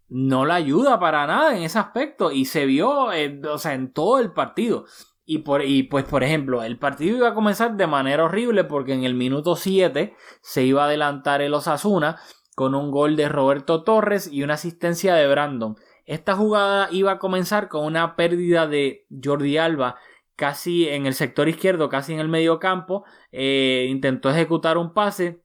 no 0.09 0.47
le 0.47 0.55
ayuda 0.55 0.99
para 0.99 1.27
nada 1.27 1.57
en 1.57 1.63
ese 1.63 1.79
aspecto 1.79 2.31
y 2.33 2.47
se 2.47 2.67
vio 2.67 3.13
eh, 3.13 3.41
o 3.47 3.59
sea, 3.59 3.75
en 3.75 3.93
todo 3.93 4.19
el 4.19 4.33
partido. 4.33 4.87
Y, 5.25 5.39
por, 5.39 5.63
y 5.63 5.83
pues, 5.83 6.05
por 6.05 6.25
ejemplo, 6.25 6.63
el 6.63 6.79
partido 6.79 7.19
iba 7.19 7.29
a 7.29 7.35
comenzar 7.35 7.77
de 7.77 7.87
manera 7.87 8.25
horrible 8.25 8.65
porque 8.65 8.95
en 8.95 9.05
el 9.05 9.15
minuto 9.15 9.57
7 9.57 10.17
se 10.41 10.63
iba 10.65 10.83
a 10.83 10.87
adelantar 10.87 11.43
el 11.43 11.53
Osasuna 11.53 12.19
con 12.55 12.75
un 12.75 12.91
gol 12.91 13.15
de 13.15 13.29
Roberto 13.29 13.85
Torres 13.85 14.31
y 14.33 14.43
una 14.43 14.55
asistencia 14.55 15.15
de 15.15 15.29
Brandon. 15.29 15.77
Esta 16.07 16.35
jugada 16.35 16.89
iba 16.91 17.13
a 17.13 17.19
comenzar 17.19 17.69
con 17.69 17.85
una 17.85 18.17
pérdida 18.17 18.67
de 18.67 19.07
Jordi 19.23 19.59
Alba 19.59 19.97
casi 20.39 20.89
en 20.89 21.05
el 21.05 21.15
sector 21.15 21.49
izquierdo, 21.49 21.89
casi 21.89 22.15
en 22.15 22.21
el 22.21 22.29
medio 22.29 22.59
campo. 22.59 23.05
Eh, 23.31 23.87
intentó 23.91 24.31
ejecutar 24.31 24.79
un 24.79 24.95
pase, 24.95 25.43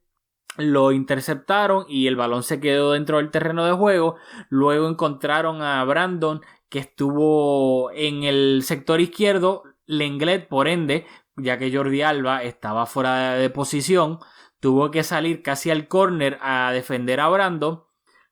lo 0.56 0.92
interceptaron 0.92 1.84
y 1.88 2.06
el 2.06 2.16
balón 2.16 2.42
se 2.42 2.60
quedó 2.60 2.92
dentro 2.92 3.18
del 3.18 3.30
terreno 3.30 3.64
de 3.64 3.72
juego. 3.72 4.16
Luego 4.48 4.88
encontraron 4.88 5.62
a 5.62 5.82
Brandon 5.84 6.40
que 6.68 6.78
estuvo 6.78 7.90
en 7.92 8.24
el 8.24 8.62
sector 8.64 9.00
izquierdo. 9.00 9.64
Lenglet, 9.86 10.48
por 10.48 10.68
ende, 10.68 11.06
ya 11.36 11.58
que 11.58 11.74
Jordi 11.74 12.02
Alba 12.02 12.42
estaba 12.42 12.86
fuera 12.86 13.34
de 13.34 13.50
posición, 13.50 14.18
tuvo 14.60 14.90
que 14.90 15.02
salir 15.02 15.42
casi 15.42 15.70
al 15.70 15.88
córner 15.88 16.38
a 16.40 16.72
defender 16.72 17.20
a 17.20 17.28
Brandon. 17.28 17.84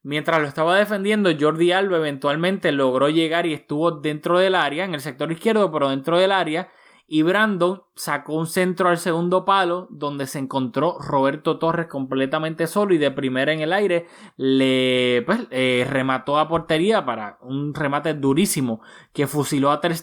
Mientras 0.02 0.40
lo 0.40 0.48
estaba 0.48 0.76
defendiendo, 0.76 1.30
Jordi 1.38 1.72
Alba 1.72 1.98
eventualmente 1.98 2.72
logró 2.72 3.08
llegar 3.08 3.46
y 3.46 3.52
estuvo 3.52 3.90
dentro 3.92 4.38
del 4.38 4.54
área, 4.54 4.84
en 4.84 4.94
el 4.94 5.00
sector 5.00 5.30
izquierdo, 5.30 5.70
pero 5.70 5.90
dentro 5.90 6.18
del 6.18 6.32
área. 6.32 6.70
Y 7.06 7.23
Brandon 7.23 7.82
sacó 7.94 8.35
un 8.35 8.47
centro 8.47 8.88
al 8.88 8.99
segundo 8.99 9.44
palo, 9.44 9.88
donde 9.90 10.26
se 10.26 10.38
encontró 10.38 10.99
Roberto 10.99 11.59
Torres 11.59 11.87
completamente 11.87 12.66
solo 12.66 12.94
y 12.94 12.99
de 12.99 13.11
primera 13.11 13.52
en 13.52 13.61
el 13.61 13.73
aire 13.73 14.06
le 14.37 15.23
pues, 15.26 15.47
eh, 15.50 15.87
remató 15.88 16.38
a 16.38 16.49
portería 16.49 17.04
para 17.04 17.38
un 17.42 17.75
remate 17.75 18.14
durísimo 18.14 18.80
que 19.12 19.26
fusiló 19.26 19.71
a 19.71 19.80
Ter 19.80 19.94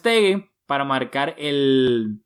para 0.68 0.84
marcar 0.84 1.34
el, 1.38 2.22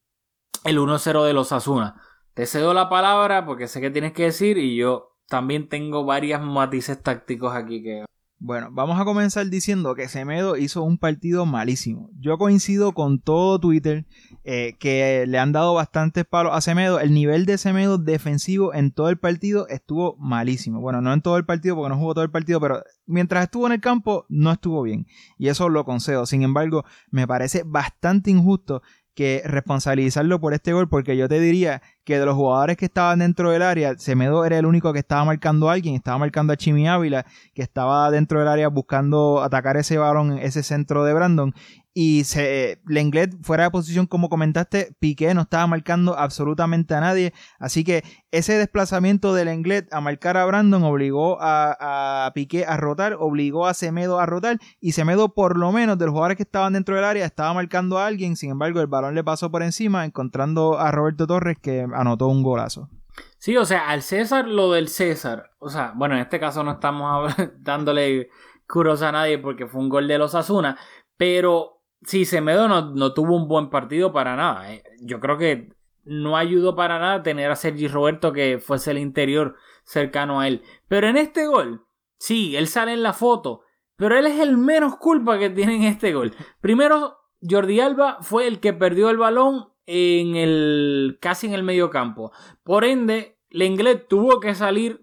el 0.65 0.77
1-0 0.77 1.24
de 1.24 1.34
los 1.34 1.51
Asuna. 1.51 2.01
Te 2.34 2.46
cedo 2.46 2.74
la 2.74 2.89
palabra 2.89 3.46
porque 3.46 3.68
sé 3.68 3.80
que 3.80 3.92
tienes 3.92 4.13
que 4.13 4.24
decir 4.24 4.58
y 4.58 4.75
yo 4.75 5.15
también 5.27 5.70
tengo 5.70 6.03
varias 6.03 6.42
matices 6.42 7.01
tácticos 7.01 7.56
aquí 7.56 7.84
que... 7.84 8.06
Bueno, 8.45 8.67
vamos 8.73 9.00
a 9.00 9.05
comenzar 9.05 9.50
diciendo 9.50 9.95
que 9.95 10.09
Semedo 10.09 10.57
hizo 10.57 10.83
un 10.83 10.97
partido 10.97 11.45
malísimo. 11.45 12.09
Yo 12.19 12.38
coincido 12.38 12.91
con 12.91 13.21
todo 13.21 13.57
Twitter 13.57 14.05
eh, 14.43 14.75
que 14.81 15.23
le 15.25 15.39
han 15.39 15.53
dado 15.53 15.73
bastantes 15.73 16.25
palos 16.25 16.51
a 16.53 16.59
Semedo. 16.59 17.00
El 17.00 17.13
nivel 17.13 17.45
de 17.45 17.57
Semedo 17.57 17.97
defensivo 17.97 18.73
en 18.73 18.91
todo 18.91 19.07
el 19.07 19.17
partido 19.17 19.69
estuvo 19.69 20.17
malísimo. 20.17 20.81
Bueno, 20.81 21.00
no 21.00 21.13
en 21.13 21.21
todo 21.21 21.38
el 21.38 21.45
partido 21.45 21.77
porque 21.77 21.88
no 21.88 21.97
jugó 21.97 22.15
todo 22.15 22.25
el 22.25 22.31
partido, 22.31 22.59
pero 22.59 22.83
mientras 23.05 23.45
estuvo 23.45 23.65
en 23.65 23.71
el 23.71 23.79
campo 23.79 24.25
no 24.27 24.51
estuvo 24.51 24.81
bien. 24.81 25.07
Y 25.38 25.47
eso 25.47 25.69
lo 25.69 25.85
concedo. 25.85 26.25
Sin 26.25 26.43
embargo, 26.43 26.83
me 27.12 27.25
parece 27.25 27.63
bastante 27.65 28.29
injusto 28.29 28.81
que 29.15 29.41
responsabilizarlo 29.46 30.39
por 30.39 30.53
este 30.53 30.74
gol, 30.74 30.89
porque 30.89 31.15
yo 31.15 31.27
te 31.29 31.39
diría 31.39 31.82
que 32.03 32.19
de 32.19 32.26
los 32.26 32.36
jugadores 32.36 32.78
que 32.78 32.86
estaban 32.86 33.19
dentro 33.19 33.52
del 33.52 33.62
área, 33.62 33.97
Semedo 33.97 34.45
era 34.45 34.58
el 34.58 34.65
único 34.65 34.91
que 34.91 34.99
estaba 34.99 35.23
marcando 35.23 35.69
a 35.69 35.73
alguien, 35.73 35.95
estaba 35.95 36.17
marcando 36.17 36.54
a 36.54 36.58
Chimi 36.58 36.88
Ávila, 36.88 37.26
que 37.54 37.62
estaba 37.62 38.10
dentro 38.12 38.39
del 38.39 38.47
área 38.47 38.67
buscando 38.69 39.41
atacar 39.41 39.78
ese 39.78 39.97
balón, 39.97 40.39
ese 40.39 40.63
centro 40.63 41.04
de 41.04 41.13
Brandon. 41.13 41.54
Y 41.95 42.23
se, 42.23 42.82
Lenglet 42.88 43.36
fuera 43.43 43.65
de 43.65 43.71
posición, 43.71 44.08
como 44.08 44.29
comentaste, 44.29 44.95
Piqué 44.99 45.34
no 45.34 45.41
estaba 45.41 45.67
marcando 45.67 46.17
absolutamente 46.17 46.95
a 46.95 47.01
nadie. 47.01 47.34
Así 47.60 47.84
que 47.84 48.03
ese 48.32 48.58
desplazamiento 48.58 49.34
de 49.36 49.45
Lenglet 49.45 49.93
a 49.93 50.01
marcar 50.01 50.38
a 50.38 50.45
Brandon 50.45 50.84
obligó 50.84 51.38
a, 51.39 52.25
a 52.25 52.34
Piqué 52.34 52.65
a 52.65 52.77
rotar, 52.77 53.17
obligó 53.19 53.67
a 53.67 53.75
Semedo 53.75 54.19
a 54.19 54.25
rotar. 54.25 54.58
Y 54.79 54.93
Semedo, 54.93 55.36
por 55.36 55.58
lo 55.58 55.71
menos, 55.71 55.99
de 55.99 56.06
los 56.06 56.13
jugadores 56.13 56.38
que 56.38 56.43
estaban 56.43 56.73
dentro 56.73 56.95
del 56.95 57.06
área, 57.06 57.25
estaba 57.25 57.53
marcando 57.53 57.99
a 57.99 58.08
alguien. 58.08 58.36
Sin 58.36 58.49
embargo, 58.49 58.82
el 58.82 58.88
balón 58.88 59.13
le 59.13 59.23
pasó 59.23 59.51
por 59.51 59.62
encima, 59.62 60.03
encontrando 60.03 60.79
a 60.79 60.91
Roberto 60.91 61.27
Torres, 61.27 61.58
que 61.62 61.86
anotó 61.93 62.27
un 62.27 62.41
golazo. 62.41 62.89
Sí, 63.38 63.58
o 63.58 63.65
sea, 63.65 63.89
al 63.89 64.01
César 64.01 64.47
lo 64.47 64.71
del 64.71 64.88
César. 64.88 65.51
O 65.60 65.69
sea, 65.69 65.93
bueno, 65.95 66.15
en 66.15 66.21
este 66.21 66.39
caso 66.39 66.63
no 66.63 66.71
estamos 66.71 67.34
dándole 67.60 68.29
curos 68.67 69.01
a 69.01 69.12
nadie 69.12 69.38
porque 69.38 69.67
fue 69.67 69.82
un 69.82 69.89
gol 69.89 70.08
de 70.08 70.17
los 70.17 70.34
Asuna. 70.34 70.77
Pero 71.17 71.72
sí, 72.06 72.26
Semedo 72.26 72.68
no, 72.68 72.94
no 72.94 73.13
tuvo 73.13 73.36
un 73.36 73.48
buen 73.48 73.70
partido 73.70 74.12
para 74.13 74.36
nada. 74.36 74.74
eh. 74.74 74.84
Yo 75.02 75.20
creo 75.20 75.38
que 75.38 75.74
no 76.06 76.38
ayudó 76.38 76.76
para 76.76 77.00
nada 77.00 77.24
tener 77.24 77.50
a 77.52 77.56
Sergi 77.56 77.88
Roberto 77.88 78.34
que 78.34 78.60
fuese 78.60 78.92
el 78.92 78.98
interior 78.98 79.56
cercano 79.84 80.39
a 80.39 80.48
él. 80.48 80.62
Pero 80.88 81.08
en 81.08 81.18
este 81.18 81.48
gol, 81.48 81.86
sí, 82.18 82.56
él 82.56 82.68
sale 82.68 82.94
en 82.94 83.04
la 83.04 83.13
foto. 83.13 83.62
Pero 83.96 84.18
él 84.18 84.26
es 84.26 84.39
el 84.39 84.58
menos 84.58 84.98
culpa 84.98 85.38
que 85.39 85.50
tiene 85.50 85.76
en 85.76 85.84
este 85.84 86.13
gol. 86.13 86.34
Primero, 86.62 87.18
Jordi 87.48 87.80
Alba 87.80 88.18
fue 88.22 88.48
el 88.48 88.60
que 88.60 88.74
perdió 88.74 89.10
el 89.10 89.18
balón 89.18 89.70
en 89.86 90.36
el 90.36 91.18
casi 91.22 91.48
en 91.48 91.54
el 91.54 91.63
medio 91.63 91.89
campo. 91.89 92.32
Por 92.63 92.86
ende, 92.86 93.38
Lenglet 93.50 94.08
tuvo 94.08 94.39
que 94.39 94.56
salir 94.56 95.03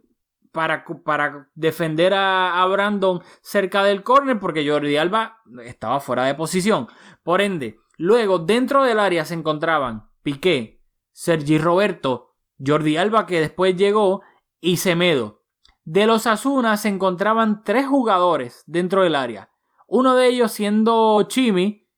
para, 0.53 0.85
para 1.05 1.49
defender 1.55 2.15
a, 2.15 2.63
a, 2.63 2.67
Brandon 2.67 3.23
cerca 3.43 3.85
del 3.85 4.03
córner 4.03 4.39
porque 4.39 4.69
Jordi 4.69 4.97
Alba 4.97 5.39
estaba 5.65 6.01
fuera 6.01 6.25
de 6.25 6.35
posición. 6.35 6.89
Por 7.23 7.41
ende, 7.41 7.79
luego 7.97 8.39
dentro 8.39 8.85
del 8.85 8.99
área 8.99 9.25
se 9.25 9.35
encontraban 9.35 10.11
Piqué, 10.23 10.83
Sergi 11.13 11.59
Roberto, 11.59 12.37
Jordi 12.65 12.97
Alba 12.97 13.27
que 13.27 13.41
después 13.41 13.77
llegó 13.77 14.23
y 14.61 14.79
Semedo. 14.79 15.43
De 15.85 16.07
los 16.07 16.27
Asuna 16.27 16.77
se 16.77 16.89
encontraban 16.89 17.63
tres 17.65 17.87
jugadores 17.87 18.63
dentro 18.67 19.03
del 19.03 19.17
área. 19.17 19.51
Uno 19.87 20.15
de 20.15 20.29
ellos 20.29 20.53
siendo 20.53 21.23
Chimi, 21.25 21.89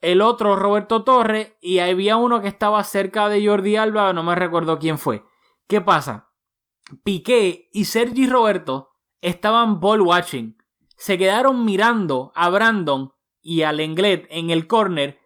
el 0.00 0.20
otro 0.20 0.56
Roberto 0.56 1.02
Torres 1.02 1.54
y 1.60 1.80
había 1.80 2.16
uno 2.16 2.40
que 2.40 2.48
estaba 2.48 2.82
cerca 2.84 3.28
de 3.28 3.46
Jordi 3.46 3.76
Alba, 3.76 4.12
no 4.12 4.22
me 4.22 4.34
recuerdo 4.34 4.78
quién 4.78 4.98
fue. 4.98 5.24
¿Qué 5.66 5.80
pasa? 5.80 6.30
Piqué 7.02 7.70
y 7.72 7.86
Sergi 7.86 8.26
Roberto 8.26 8.90
estaban 9.20 9.80
ball 9.80 10.02
watching. 10.02 10.56
Se 10.96 11.18
quedaron 11.18 11.64
mirando 11.64 12.32
a 12.34 12.48
Brandon 12.50 13.12
y 13.40 13.62
a 13.62 13.72
Lenglet 13.72 14.26
en 14.30 14.50
el 14.50 14.66
corner 14.66 15.18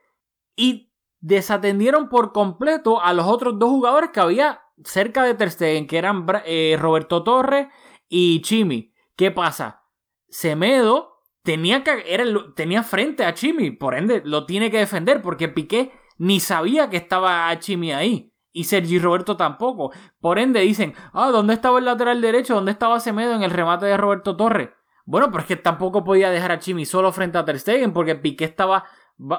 y 0.56 0.92
desatendieron 1.20 2.08
por 2.08 2.32
completo 2.32 3.02
a 3.02 3.12
los 3.12 3.26
otros 3.26 3.58
dos 3.58 3.70
jugadores 3.70 4.10
que 4.10 4.20
había 4.20 4.62
cerca 4.84 5.24
de 5.24 5.34
Ter 5.34 5.50
Stegen, 5.50 5.86
que 5.86 5.98
eran 5.98 6.26
eh, 6.44 6.76
Roberto 6.80 7.22
Torres 7.22 7.68
y 8.08 8.40
Chimi. 8.42 8.92
¿Qué 9.16 9.30
pasa? 9.30 9.84
Semedo 10.28 11.18
tenía, 11.42 11.82
que, 11.82 12.04
era, 12.06 12.24
tenía 12.54 12.82
frente 12.82 13.24
a 13.24 13.34
Chimi, 13.34 13.70
por 13.72 13.96
ende 13.96 14.22
lo 14.24 14.46
tiene 14.46 14.70
que 14.70 14.78
defender 14.78 15.22
porque 15.22 15.48
Piqué 15.48 15.92
ni 16.18 16.40
sabía 16.40 16.90
que 16.90 16.96
estaba 16.96 17.56
Chimi 17.58 17.92
ahí. 17.92 18.32
Y 18.58 18.64
Sergi 18.64 18.98
Roberto 18.98 19.36
tampoco. 19.36 19.92
Por 20.20 20.40
ende 20.40 20.58
dicen, 20.58 20.92
ah, 21.12 21.30
¿dónde 21.30 21.54
estaba 21.54 21.78
el 21.78 21.84
lateral 21.84 22.20
derecho? 22.20 22.56
¿Dónde 22.56 22.72
estaba 22.72 22.98
Semedo 22.98 23.32
en 23.36 23.44
el 23.44 23.52
remate 23.52 23.86
de 23.86 23.96
Roberto 23.96 24.36
Torres? 24.36 24.70
Bueno, 25.04 25.30
pero 25.30 25.46
que 25.46 25.54
tampoco 25.54 26.02
podía 26.02 26.28
dejar 26.30 26.50
a 26.50 26.58
Chimi 26.58 26.84
solo 26.84 27.12
frente 27.12 27.38
a 27.38 27.44
Ter 27.44 27.60
Stegen 27.60 27.92
porque 27.92 28.16
Piqué 28.16 28.44
estaba 28.44 28.84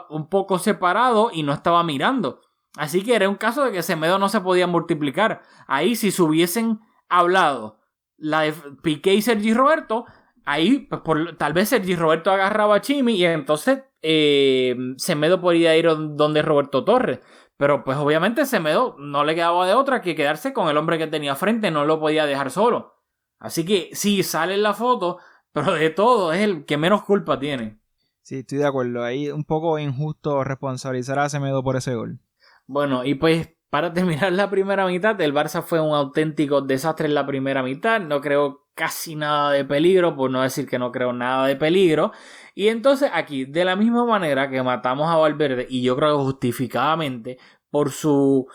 un 0.09 0.29
poco 0.29 0.57
separado 0.57 1.31
y 1.33 1.43
no 1.43 1.51
estaba 1.51 1.83
mirando. 1.83 2.39
Así 2.77 3.03
que 3.03 3.13
era 3.13 3.27
un 3.27 3.35
caso 3.35 3.65
de 3.65 3.73
que 3.73 3.83
Semedo 3.83 4.19
no 4.19 4.29
se 4.29 4.39
podía 4.39 4.67
multiplicar. 4.67 5.41
Ahí 5.67 5.97
si 5.97 6.11
se 6.11 6.23
hubiesen 6.23 6.79
hablado 7.09 7.81
la 8.15 8.43
de 8.43 8.53
Piqué 8.81 9.15
y 9.15 9.21
Sergi 9.21 9.53
Roberto, 9.53 10.05
ahí 10.45 10.87
pues, 10.89 11.01
por, 11.01 11.35
tal 11.35 11.51
vez 11.51 11.67
Sergi 11.67 11.97
Roberto 11.97 12.31
agarraba 12.31 12.75
a 12.75 12.81
Chimi 12.81 13.15
y 13.15 13.25
entonces 13.25 13.83
eh, 14.01 14.77
Semedo 14.95 15.41
podría 15.41 15.75
ir 15.75 15.87
donde 15.87 16.41
Roberto 16.41 16.85
Torres. 16.85 17.19
Pero 17.59 17.83
pues 17.83 17.97
obviamente 17.97 18.45
Semedo 18.45 18.95
no 18.99 19.25
le 19.25 19.35
quedaba 19.35 19.67
de 19.67 19.73
otra 19.73 20.01
que 20.01 20.15
quedarse 20.15 20.53
con 20.53 20.69
el 20.69 20.77
hombre 20.77 20.97
que 20.97 21.07
tenía 21.07 21.35
frente, 21.35 21.71
no 21.71 21.83
lo 21.83 21.99
podía 21.99 22.25
dejar 22.25 22.51
solo. 22.51 22.95
Así 23.37 23.65
que 23.65 23.89
sí, 23.91 24.23
sale 24.23 24.53
en 24.53 24.63
la 24.63 24.73
foto, 24.73 25.17
pero 25.51 25.73
de 25.73 25.89
todo 25.89 26.31
es 26.31 26.39
el 26.39 26.63
que 26.63 26.77
menos 26.77 27.03
culpa 27.03 27.37
tiene. 27.37 27.81
Sí, 28.21 28.37
estoy 28.37 28.59
de 28.59 28.65
acuerdo. 28.65 29.03
Ahí 29.03 29.29
un 29.29 29.43
poco 29.43 29.77
injusto 29.77 30.41
responsabilizar 30.45 31.19
a 31.19 31.27
Semedo 31.27 31.61
por 31.61 31.75
ese 31.75 31.95
gol. 31.95 32.21
Bueno, 32.65 33.03
y 33.03 33.15
pues 33.15 33.49
para 33.69 33.91
terminar 33.91 34.31
la 34.31 34.49
primera 34.49 34.87
mitad, 34.87 35.19
el 35.19 35.33
Barça 35.33 35.61
fue 35.61 35.81
un 35.81 35.93
auténtico 35.93 36.61
desastre 36.61 37.07
en 37.07 37.13
la 37.13 37.25
primera 37.25 37.61
mitad. 37.61 37.99
No 37.99 38.21
creo 38.21 38.68
casi 38.79 39.13
nada 39.13 39.51
de 39.51 39.65
peligro, 39.65 40.15
por 40.15 40.31
no 40.31 40.41
decir 40.41 40.65
que 40.65 40.79
no 40.79 40.89
creo 40.93 41.11
nada 41.11 41.45
de 41.47 41.57
peligro. 41.57 42.13
Y 42.55 42.69
entonces 42.69 43.11
aquí, 43.13 43.43
de 43.43 43.65
la 43.65 43.75
misma 43.75 44.05
manera 44.05 44.49
que 44.49 44.63
matamos 44.63 45.09
a 45.09 45.17
Valverde, 45.17 45.67
y 45.69 45.81
yo 45.81 45.97
creo 45.97 46.23
justificadamente, 46.23 47.37
por 47.69 47.91
su 47.91 48.47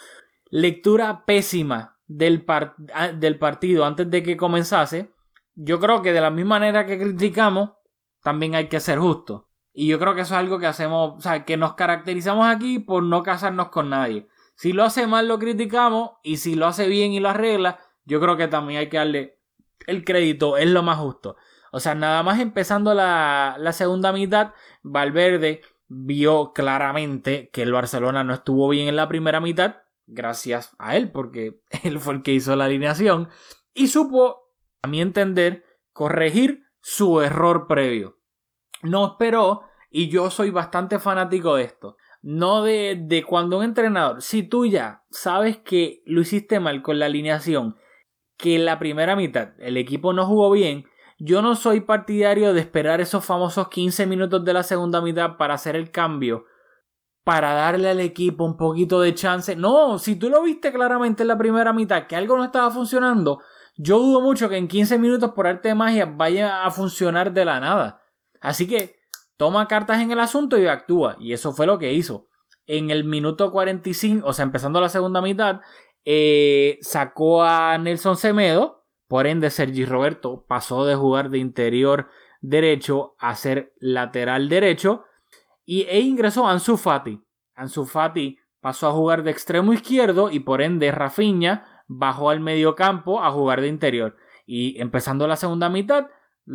lectura 0.47 1.27
pésima 1.27 1.99
del, 2.07 2.47
del 3.17 3.39
partido 3.39 3.85
antes 3.85 4.11
de 4.11 4.23
que 4.23 4.39
comenzase, 4.39 5.13
yo 5.57 5.79
creo 5.79 6.01
que 6.01 6.15
de 6.15 6.23
la 6.23 6.31
misma 6.31 6.59
manera 6.59 6.87
que 6.87 6.99
criticamos, 6.99 7.73
también 8.23 8.55
hay 8.55 8.69
que 8.69 8.81
ser 8.81 8.99
justo. 8.99 9.51
Y 9.75 9.89
yo 9.89 9.99
creo 9.99 10.15
que 10.15 10.23
eso 10.23 10.33
es 10.33 10.41
algo 10.41 10.59
que 10.59 10.67
hacemos, 10.67 11.19
o 11.19 11.21
sea, 11.21 11.45
que 11.45 11.59
nos 11.59 11.75
caracterizamos 11.75 12.47
aquí 12.47 12.79
por 12.79 13.03
no 13.03 13.23
casarnos 13.23 13.69
con 13.69 13.91
nadie. 13.91 14.27
Si 14.55 14.73
lo 14.73 14.85
hace 14.85 15.07
mal 15.07 15.29
lo 15.29 15.39
criticamos 15.39 16.13
y 16.23 16.39
si 16.39 16.55
lo 16.55 16.67
hace 16.67 16.89
bien 16.89 17.13
y 17.13 17.21
lo 17.21 17.29
arregla, 17.29 17.79
yo 18.07 18.21
creo 18.23 18.39
que 18.39 18.49
también 18.49 18.81
hay 18.81 18.89
que 18.89 18.97
darle 18.97 19.44
el 19.87 20.05
crédito, 20.05 20.57
es 20.57 20.69
lo 20.69 20.83
más 20.83 20.99
justo. 20.99 21.37
O 21.73 21.81
sea, 21.81 21.95
nada 21.95 22.23
más 22.23 22.41
empezando 22.41 22.95
la, 22.95 23.57
la 23.59 23.73
segunda 23.73 24.13
mitad, 24.13 24.53
Valverde 24.83 25.63
vio 25.89 26.53
claramente 26.53 27.51
que 27.53 27.63
el 27.63 27.73
Barcelona 27.73 28.25
no 28.25 28.35
estuvo 28.35 28.69
bien 28.69 28.89
en 28.89 28.97
la 28.97 29.09
primera 29.09 29.41
mitad, 29.41 29.77
gracias 30.07 30.75
a 30.79 30.97
él, 30.97 31.11
porque 31.11 31.61
él 31.83 31.99
fue 31.99 32.15
el 32.15 32.23
que 32.23 32.33
hizo 32.33 32.57
la 32.57 32.67
alineación, 32.67 33.29
y 33.75 33.89
supo 33.89 34.53
a 34.83 34.89
mi 34.89 35.01
entender, 35.01 35.65
corregir 35.93 36.65
su 36.81 37.21
error 37.21 37.67
previo. 37.67 38.19
No 38.83 39.07
esperó, 39.07 39.63
y 39.91 40.09
yo 40.09 40.31
soy 40.31 40.51
bastante 40.51 40.99
fanático 40.99 41.57
de 41.57 41.65
esto, 41.65 41.97
no 42.23 42.63
de, 42.63 42.99
de 43.01 43.23
cuando 43.25 43.59
un 43.59 43.65
entrenador, 43.65 44.23
si 44.23 44.43
tú 44.43 44.67
ya 44.67 45.05
sabes 45.11 45.59
que 45.59 46.03
lo 46.05 46.21
hiciste 46.21 46.61
mal 46.61 46.83
con 46.83 46.99
la 46.99 47.07
alineación, 47.07 47.77
que 48.37 48.57
en 48.57 48.65
la 48.65 48.79
primera 48.79 49.17
mitad 49.17 49.51
el 49.59 49.77
equipo 49.77 50.13
no 50.13 50.27
jugó 50.27 50.51
bien, 50.51 50.87
yo 51.19 51.43
no 51.43 51.55
soy 51.55 51.81
partidario 51.81 52.53
de 52.53 52.61
esperar 52.61 53.01
esos 53.01 53.25
famosos 53.25 53.69
15 53.69 54.07
minutos 54.07 54.45
de 54.45 54.53
la 54.53 54.63
segunda 54.63 55.01
mitad 55.01 55.37
para 55.37 55.55
hacer 55.55 55.77
el 55.77 55.91
cambio, 55.91 56.45
para 57.23 57.55
darle 57.55 57.89
al 57.89 58.01
equipo 58.01 58.45
un 58.45 58.57
poquito 58.57 59.01
de 59.01 59.15
chance. 59.15 59.57
No, 59.57 59.99
si 59.99 60.17
tú 60.17 60.29
lo 60.29 60.43
viste 60.43 60.73
claramente 60.73 61.23
en 61.23 61.29
la 61.29 61.39
primera 61.39 61.73
mitad 61.73 62.07
que 62.07 62.17
algo 62.17 62.37
no 62.37 62.45
estaba 62.45 62.71
funcionando, 62.71 63.41
yo 63.77 63.99
dudo 63.99 64.21
mucho 64.21 64.49
que 64.49 64.57
en 64.57 64.69
15 64.69 64.99
minutos 64.99 65.33
por 65.33 65.47
arte 65.47 65.69
de 65.69 65.75
magia 65.75 66.07
vaya 66.07 66.65
a 66.65 66.71
funcionar 66.71 67.33
de 67.33 67.45
la 67.45 67.61
nada. 67.61 68.03
Así 68.41 68.67
que 68.69 68.97
toma 69.37 69.67
cartas 69.69 70.01
en 70.01 70.11
el 70.11 70.21
asunto 70.21 70.59
y 70.59 70.67
actúa. 70.67 71.17
Y 71.19 71.33
eso 71.33 71.53
fue 71.53 71.67
lo 71.67 71.79
que 71.79 71.93
hizo. 71.93 72.29
En 72.67 72.91
el 72.91 73.05
minuto 73.05 73.51
45, 73.51 74.27
o 74.27 74.33
sea, 74.33 74.45
empezando 74.45 74.81
la 74.81 74.89
segunda 74.89 75.21
mitad, 75.21 75.61
eh, 76.05 76.79
sacó 76.83 77.43
a 77.43 77.77
Nelson 77.79 78.17
Semedo. 78.17 78.85
Por 79.09 79.27
ende, 79.27 79.51
Sergi 79.51 79.85
Roberto 79.85 80.45
pasó 80.47 80.85
de 80.85 80.95
jugar 80.95 81.31
de 81.31 81.39
interior 81.39 82.09
derecho 82.41 83.15
a 83.19 83.35
ser 83.35 83.73
lateral 83.79 84.49
derecho. 84.49 85.05
Y, 85.65 85.83
e 85.83 86.01
ingresó 86.01 86.47
Ansu 86.47 86.77
Fati. 86.77 87.23
Ansu 87.55 87.87
Fati 87.87 88.39
pasó 88.61 88.89
a 88.89 88.93
jugar 88.93 89.23
de 89.23 89.31
extremo 89.31 89.73
izquierdo 89.73 90.31
y 90.31 90.41
por 90.41 90.63
ende 90.63 90.91
Rafinha 90.91 91.85
bajó 91.87 92.31
al 92.31 92.41
medio 92.41 92.75
campo 92.75 93.23
a 93.23 93.31
jugar 93.31 93.61
de 93.61 93.69
interior. 93.69 94.17
Y 94.47 94.81
empezando 94.81 95.27
la 95.27 95.37
segunda 95.37 95.69
mitad, 95.69 96.07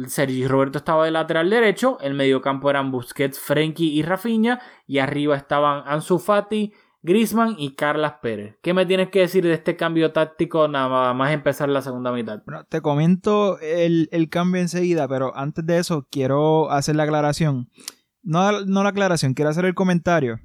Sergi 0.07 0.47
Roberto 0.47 0.77
estaba 0.77 1.05
de 1.05 1.11
lateral 1.11 1.49
derecho, 1.49 1.97
el 2.01 2.13
medio 2.13 2.41
campo 2.41 2.69
eran 2.69 2.91
Busquets, 2.91 3.39
Frenkie 3.39 3.91
y 3.91 4.03
Rafinha, 4.03 4.59
y 4.85 4.99
arriba 4.99 5.35
estaban 5.35 5.83
Ansu 5.87 6.19
Fati, 6.19 6.73
Grisman 7.01 7.55
y 7.57 7.75
Carlas 7.75 8.15
Pérez. 8.21 8.57
¿Qué 8.61 8.73
me 8.73 8.85
tienes 8.85 9.09
que 9.09 9.19
decir 9.19 9.43
de 9.43 9.53
este 9.53 9.75
cambio 9.75 10.11
táctico 10.11 10.67
nada 10.67 11.13
más 11.13 11.31
empezar 11.31 11.69
la 11.69 11.81
segunda 11.81 12.11
mitad? 12.11 12.41
Te 12.67 12.81
comento 12.81 13.59
el, 13.59 14.09
el 14.11 14.29
cambio 14.29 14.61
enseguida, 14.61 15.07
pero 15.07 15.35
antes 15.35 15.65
de 15.65 15.77
eso 15.77 16.07
quiero 16.11 16.71
hacer 16.71 16.95
la 16.95 17.03
aclaración. 17.03 17.69
No, 18.21 18.65
no 18.65 18.83
la 18.83 18.89
aclaración, 18.89 19.33
quiero 19.33 19.49
hacer 19.49 19.65
el 19.65 19.75
comentario 19.75 20.39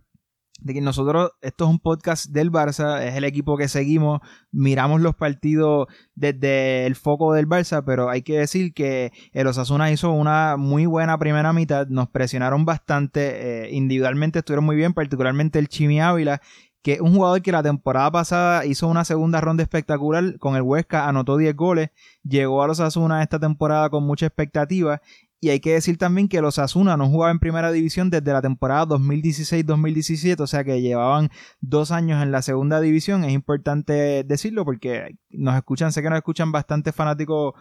de 0.60 0.72
que 0.74 0.80
nosotros, 0.80 1.32
esto 1.42 1.64
es 1.64 1.70
un 1.70 1.78
podcast 1.78 2.26
del 2.30 2.50
Barça, 2.50 3.02
es 3.02 3.16
el 3.16 3.24
equipo 3.24 3.56
que 3.56 3.68
seguimos, 3.68 4.20
miramos 4.52 5.00
los 5.00 5.14
partidos 5.14 5.88
desde 6.14 6.86
el 6.86 6.94
foco 6.94 7.32
del 7.32 7.48
Barça, 7.48 7.82
pero 7.84 8.08
hay 8.08 8.22
que 8.22 8.38
decir 8.38 8.72
que 8.72 9.12
el 9.32 9.46
Osasuna 9.46 9.90
hizo 9.90 10.12
una 10.12 10.56
muy 10.56 10.86
buena 10.86 11.18
primera 11.18 11.52
mitad, 11.52 11.88
nos 11.88 12.08
presionaron 12.08 12.64
bastante, 12.64 13.64
eh, 13.64 13.74
individualmente 13.74 14.38
estuvieron 14.38 14.64
muy 14.64 14.76
bien, 14.76 14.94
particularmente 14.94 15.58
el 15.58 15.68
Chimi 15.68 16.00
Ávila, 16.00 16.40
que 16.84 16.92
es 16.92 17.00
un 17.00 17.14
jugador 17.14 17.40
que 17.40 17.50
la 17.50 17.62
temporada 17.62 18.10
pasada 18.12 18.66
hizo 18.66 18.88
una 18.88 19.06
segunda 19.06 19.40
ronda 19.40 19.62
espectacular 19.62 20.38
con 20.38 20.54
el 20.54 20.60
Huesca, 20.60 21.08
anotó 21.08 21.38
10 21.38 21.56
goles, 21.56 21.88
llegó 22.22 22.62
a 22.62 22.66
los 22.66 22.78
Osasuna 22.78 23.22
esta 23.22 23.40
temporada 23.40 23.88
con 23.88 24.04
mucha 24.04 24.26
expectativa 24.26 25.00
y 25.40 25.50
hay 25.50 25.60
que 25.60 25.74
decir 25.74 25.98
también 25.98 26.28
que 26.28 26.40
los 26.40 26.58
Asuna 26.58 26.96
no 26.96 27.08
jugaba 27.08 27.30
en 27.30 27.38
primera 27.38 27.70
división 27.70 28.08
desde 28.08 28.32
la 28.32 28.40
temporada 28.40 28.86
2016-2017, 28.86 30.40
o 30.40 30.46
sea 30.46 30.64
que 30.64 30.80
llevaban 30.80 31.30
dos 31.60 31.90
años 31.90 32.22
en 32.22 32.32
la 32.32 32.40
segunda 32.40 32.80
división. 32.80 33.24
Es 33.24 33.32
importante 33.32 34.24
decirlo 34.24 34.64
porque 34.64 35.18
nos 35.28 35.54
escuchan, 35.54 35.92
sé 35.92 36.02
que 36.02 36.08
nos 36.08 36.16
escuchan 36.16 36.50
bastante 36.50 36.92
fanáticos 36.92 37.52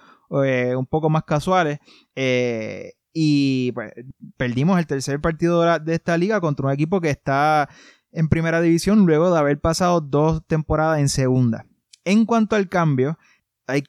eh, 0.46 0.76
un 0.78 0.86
poco 0.86 1.10
más 1.10 1.24
casuales. 1.26 1.80
Eh, 2.16 2.94
y 3.12 3.74
pues, 3.74 3.92
perdimos 4.38 4.80
el 4.80 4.88
tercer 4.88 5.20
partido 5.20 5.62
de 5.80 5.94
esta 5.94 6.18
liga 6.18 6.40
contra 6.42 6.68
un 6.68 6.72
equipo 6.72 7.02
que 7.02 7.10
está 7.10 7.70
en 8.14 8.30
primera 8.30 8.62
división 8.62 9.06
luego 9.06 9.32
de 9.32 9.40
haber 9.40 9.60
pasado 9.60 10.02
dos 10.02 10.42
temporadas 10.48 11.00
en 11.00 11.10
segunda. 11.10 11.66
En 12.06 12.26
cuanto 12.26 12.56
al 12.56 12.70
cambio, 12.70 13.18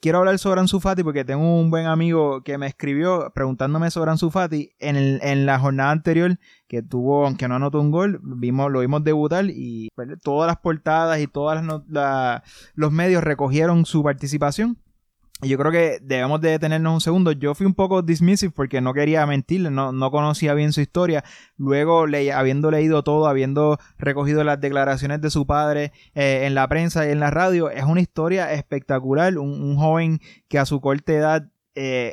quiero 0.00 0.18
hablar 0.18 0.38
sobre 0.38 0.60
Ansu 0.60 0.80
Fati 0.80 1.02
porque 1.02 1.24
tengo 1.24 1.60
un 1.60 1.70
buen 1.70 1.86
amigo 1.86 2.42
que 2.42 2.58
me 2.58 2.66
escribió 2.66 3.32
preguntándome 3.34 3.90
sobre 3.90 4.10
Ansu 4.10 4.30
Fati 4.30 4.70
en, 4.78 4.96
en 4.96 5.46
la 5.46 5.58
jornada 5.58 5.90
anterior 5.90 6.38
que 6.68 6.82
tuvo, 6.82 7.26
aunque 7.26 7.48
no 7.48 7.56
anotó 7.56 7.80
un 7.80 7.90
gol, 7.90 8.20
vimos, 8.22 8.70
lo 8.70 8.80
vimos 8.80 9.04
debutar 9.04 9.46
y 9.48 9.88
pues, 9.94 10.08
todas 10.22 10.46
las 10.46 10.58
portadas 10.58 11.20
y 11.20 11.26
todos 11.26 11.58
los 12.74 12.92
medios 12.92 13.24
recogieron 13.24 13.84
su 13.84 14.02
participación 14.02 14.78
yo 15.42 15.58
creo 15.58 15.72
que 15.72 15.98
debemos 16.00 16.40
de 16.40 16.50
detenernos 16.50 16.94
un 16.94 17.00
segundo. 17.00 17.32
Yo 17.32 17.54
fui 17.54 17.66
un 17.66 17.74
poco 17.74 18.02
dismissive 18.02 18.52
porque 18.52 18.80
no 18.80 18.94
quería 18.94 19.26
mentirle, 19.26 19.70
no, 19.70 19.92
no 19.92 20.10
conocía 20.10 20.54
bien 20.54 20.72
su 20.72 20.80
historia. 20.80 21.24
Luego, 21.56 22.06
habiendo 22.34 22.70
leído 22.70 23.02
todo, 23.02 23.26
habiendo 23.26 23.78
recogido 23.98 24.44
las 24.44 24.60
declaraciones 24.60 25.20
de 25.20 25.30
su 25.30 25.46
padre 25.46 25.92
eh, 26.14 26.42
en 26.44 26.54
la 26.54 26.68
prensa 26.68 27.06
y 27.06 27.10
en 27.10 27.20
la 27.20 27.30
radio, 27.30 27.70
es 27.70 27.84
una 27.84 28.00
historia 28.00 28.52
espectacular. 28.52 29.38
Un, 29.38 29.76
joven 29.76 30.20
que 30.48 30.58
a 30.58 30.66
su 30.66 30.80
corta 30.80 31.12
edad 31.12 31.48
eh, 31.74 32.12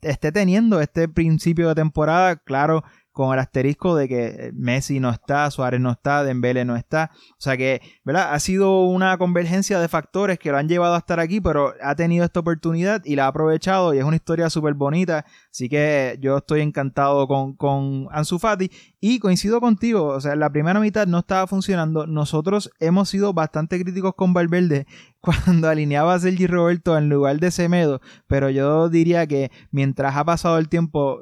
esté 0.00 0.30
teniendo 0.30 0.80
este 0.80 1.08
principio 1.08 1.68
de 1.68 1.74
temporada, 1.74 2.36
claro, 2.36 2.84
con 3.20 3.34
el 3.34 3.38
asterisco 3.38 3.94
de 3.96 4.08
que 4.08 4.50
Messi 4.54 4.98
no 4.98 5.10
está, 5.10 5.50
Suárez 5.50 5.78
no 5.78 5.90
está, 5.90 6.24
Dembele 6.24 6.64
no 6.64 6.74
está. 6.74 7.10
O 7.32 7.34
sea 7.36 7.58
que, 7.58 7.82
¿verdad? 8.02 8.32
Ha 8.32 8.40
sido 8.40 8.84
una 8.84 9.18
convergencia 9.18 9.78
de 9.78 9.88
factores 9.88 10.38
que 10.38 10.50
lo 10.50 10.56
han 10.56 10.70
llevado 10.70 10.94
a 10.94 10.98
estar 11.00 11.20
aquí, 11.20 11.38
pero 11.38 11.74
ha 11.82 11.94
tenido 11.94 12.24
esta 12.24 12.40
oportunidad 12.40 13.04
y 13.04 13.16
la 13.16 13.26
ha 13.26 13.28
aprovechado 13.28 13.92
y 13.92 13.98
es 13.98 14.04
una 14.04 14.16
historia 14.16 14.48
súper 14.48 14.72
bonita. 14.72 15.26
Así 15.52 15.68
que 15.68 16.16
yo 16.22 16.38
estoy 16.38 16.62
encantado 16.62 17.28
con, 17.28 17.56
con 17.56 18.06
Ansu 18.10 18.38
Fati 18.38 18.70
y 19.00 19.18
coincido 19.18 19.60
contigo. 19.60 20.06
O 20.06 20.20
sea, 20.22 20.34
la 20.34 20.48
primera 20.48 20.80
mitad 20.80 21.06
no 21.06 21.18
estaba 21.18 21.46
funcionando. 21.46 22.06
Nosotros 22.06 22.70
hemos 22.80 23.10
sido 23.10 23.34
bastante 23.34 23.78
críticos 23.82 24.14
con 24.14 24.32
Valverde 24.32 24.86
cuando 25.20 25.68
alineaba 25.68 26.14
a 26.14 26.20
Sergi 26.20 26.46
Roberto 26.46 26.96
en 26.96 27.10
lugar 27.10 27.38
de 27.38 27.50
Semedo, 27.50 28.00
pero 28.26 28.48
yo 28.48 28.88
diría 28.88 29.26
que 29.26 29.50
mientras 29.72 30.16
ha 30.16 30.24
pasado 30.24 30.56
el 30.56 30.70
tiempo 30.70 31.20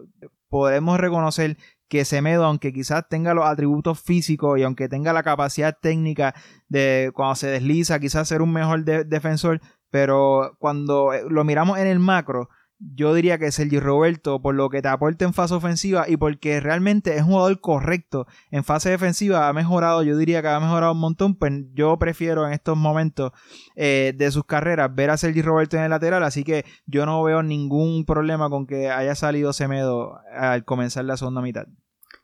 podemos 0.48 0.98
reconocer 0.98 1.56
que 1.88 2.04
Semedo, 2.04 2.44
aunque 2.44 2.72
quizás 2.72 3.08
tenga 3.08 3.34
los 3.34 3.46
atributos 3.46 4.00
físicos 4.00 4.58
y 4.58 4.62
aunque 4.62 4.88
tenga 4.88 5.12
la 5.12 5.22
capacidad 5.22 5.76
técnica 5.80 6.34
de 6.68 7.10
cuando 7.14 7.34
se 7.34 7.48
desliza, 7.48 7.98
quizás 7.98 8.28
ser 8.28 8.42
un 8.42 8.52
mejor 8.52 8.84
defensor, 8.84 9.60
pero 9.90 10.56
cuando 10.58 11.12
eh, 11.12 11.22
lo 11.28 11.44
miramos 11.44 11.78
en 11.78 11.86
el 11.86 11.98
macro, 11.98 12.48
yo 12.80 13.12
diría 13.12 13.38
que 13.38 13.50
Sergi 13.50 13.80
Roberto, 13.80 14.40
por 14.40 14.54
lo 14.54 14.70
que 14.70 14.82
te 14.82 14.88
aporta 14.88 15.24
en 15.24 15.34
fase 15.34 15.54
ofensiva 15.54 16.04
y 16.08 16.16
porque 16.16 16.60
realmente 16.60 17.16
es 17.16 17.22
un 17.22 17.28
jugador 17.28 17.60
correcto 17.60 18.26
en 18.50 18.62
fase 18.62 18.90
defensiva, 18.90 19.48
ha 19.48 19.52
mejorado, 19.52 20.02
yo 20.02 20.16
diría 20.16 20.42
que 20.42 20.48
ha 20.48 20.60
mejorado 20.60 20.92
un 20.92 21.00
montón, 21.00 21.34
pues 21.34 21.52
yo 21.74 21.98
prefiero 21.98 22.46
en 22.46 22.52
estos 22.52 22.76
momentos 22.76 23.32
eh, 23.74 24.14
de 24.16 24.30
sus 24.30 24.44
carreras 24.44 24.94
ver 24.94 25.10
a 25.10 25.16
Sergi 25.16 25.42
Roberto 25.42 25.76
en 25.76 25.82
el 25.82 25.90
lateral, 25.90 26.22
así 26.22 26.44
que 26.44 26.64
yo 26.86 27.04
no 27.04 27.22
veo 27.22 27.42
ningún 27.42 28.04
problema 28.04 28.48
con 28.48 28.66
que 28.66 28.90
haya 28.90 29.14
salido 29.14 29.52
Semedo 29.52 30.20
al 30.36 30.64
comenzar 30.64 31.04
la 31.04 31.16
segunda 31.16 31.40
mitad. 31.40 31.66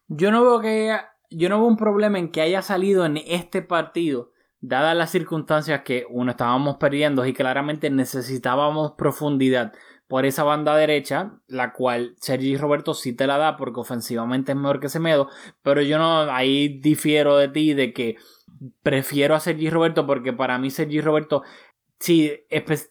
Yo 0.06 0.30
no 0.30 0.42
veo 0.42 0.60
que 0.60 0.96
yo 1.30 1.48
no 1.48 1.58
veo 1.58 1.66
un 1.66 1.76
problema 1.76 2.18
en 2.18 2.30
que 2.30 2.42
haya 2.42 2.62
salido 2.62 3.04
en 3.06 3.16
este 3.16 3.62
partido 3.62 4.30
dadas 4.60 4.96
las 4.96 5.10
circunstancias 5.10 5.82
que 5.84 6.06
uno 6.08 6.30
estábamos 6.30 6.76
perdiendo 6.76 7.26
y 7.26 7.34
claramente 7.34 7.90
necesitábamos 7.90 8.92
profundidad 8.92 9.72
por 10.06 10.26
esa 10.26 10.44
banda 10.44 10.76
derecha, 10.76 11.38
la 11.46 11.72
cual 11.72 12.14
Sergi 12.20 12.56
Roberto 12.56 12.94
sí 12.94 13.14
te 13.14 13.26
la 13.26 13.38
da 13.38 13.56
porque 13.56 13.80
ofensivamente 13.80 14.52
es 14.52 14.58
mejor 14.58 14.80
que 14.80 14.88
Semedo, 14.88 15.28
pero 15.62 15.80
yo 15.82 15.98
no, 15.98 16.20
ahí 16.30 16.68
difiero 16.80 17.36
de 17.36 17.48
ti 17.48 17.74
de 17.74 17.92
que 17.92 18.16
prefiero 18.82 19.34
a 19.34 19.40
Sergi 19.40 19.70
Roberto 19.70 20.06
porque 20.06 20.32
para 20.32 20.58
mí 20.58 20.70
Sergi 20.70 21.00
Roberto 21.00 21.42
sí 21.98 22.32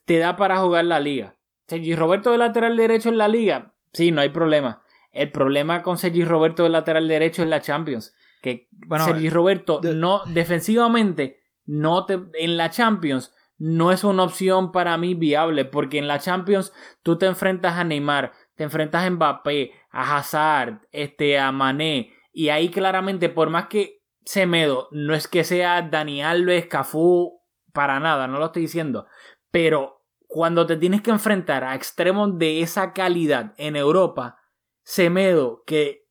te 0.06 0.17
da 0.17 0.36
para 0.36 0.58
jugar 0.58 0.86
la 0.86 0.99
liga. 0.99 1.36
Sergi 1.67 1.95
Roberto 1.95 2.32
de 2.32 2.39
lateral 2.39 2.76
derecho 2.76 3.10
en 3.10 3.17
la 3.17 3.28
liga, 3.28 3.73
sí, 3.93 4.12
no 4.12 4.21
hay 4.21 4.30
problema. 4.30 4.82
El 5.12 5.32
problema 5.32 5.84
con 5.84 5.97
Sergi 5.97 6.26
Roberto 6.26 6.63
de 6.63 6.69
lateral 6.69 7.08
derecho 7.08 7.43
en 7.43 7.52
la 7.52 7.62
Champions, 7.62 8.15
que 8.41 8.67
Sergi 9.06 9.30
Roberto 9.30 9.80
no 9.84 10.23
defensivamente 10.26 11.43
no 11.65 12.06
te, 12.06 12.19
en 12.34 12.58
la 12.58 12.71
Champions 12.71 13.34
no 13.63 13.93
es 13.93 14.04
una 14.04 14.23
opción 14.23 14.73
para 14.73 14.97
mí 14.97 15.13
viable, 15.13 15.63
porque 15.63 15.97
en 15.97 16.10
la 16.10 16.19
Champions 16.19 16.73
tú 17.02 17.17
te 17.17 17.28
enfrentas 17.28 17.78
a 17.78 17.86
Neymar, 17.86 18.34
te 18.56 18.65
enfrentas 18.65 19.06
a 19.06 19.10
Mbappé, 19.10 19.71
a 19.89 20.17
Hazard, 20.17 20.82
este, 20.91 21.39
a 21.39 21.49
Mané, 21.54 22.12
y 22.34 22.49
ahí 22.49 22.67
claramente, 22.67 23.30
por 23.30 23.49
más 23.49 23.67
que 23.67 24.02
Semedo 24.26 24.89
no 24.91 25.13
es 25.13 25.30
que 25.30 25.45
sea 25.45 25.82
Dani 25.82 26.21
Alves, 26.21 26.65
Cafú, 26.65 27.39
para 27.71 28.02
nada, 28.02 28.28
no 28.28 28.38
lo 28.38 28.47
estoy 28.47 28.63
diciendo, 28.63 29.08
pero 29.49 30.04
cuando 30.28 30.65
te 30.65 30.76
tienes 30.76 31.02
que 31.02 31.12
enfrentar 31.12 31.63
a 31.63 31.76
extremos 31.76 32.38
de 32.38 32.60
esa 32.60 32.91
calidad 32.91 33.54
en 33.56 33.78
Europa, 33.78 34.39
Semedo, 34.82 35.63
que 35.65 36.10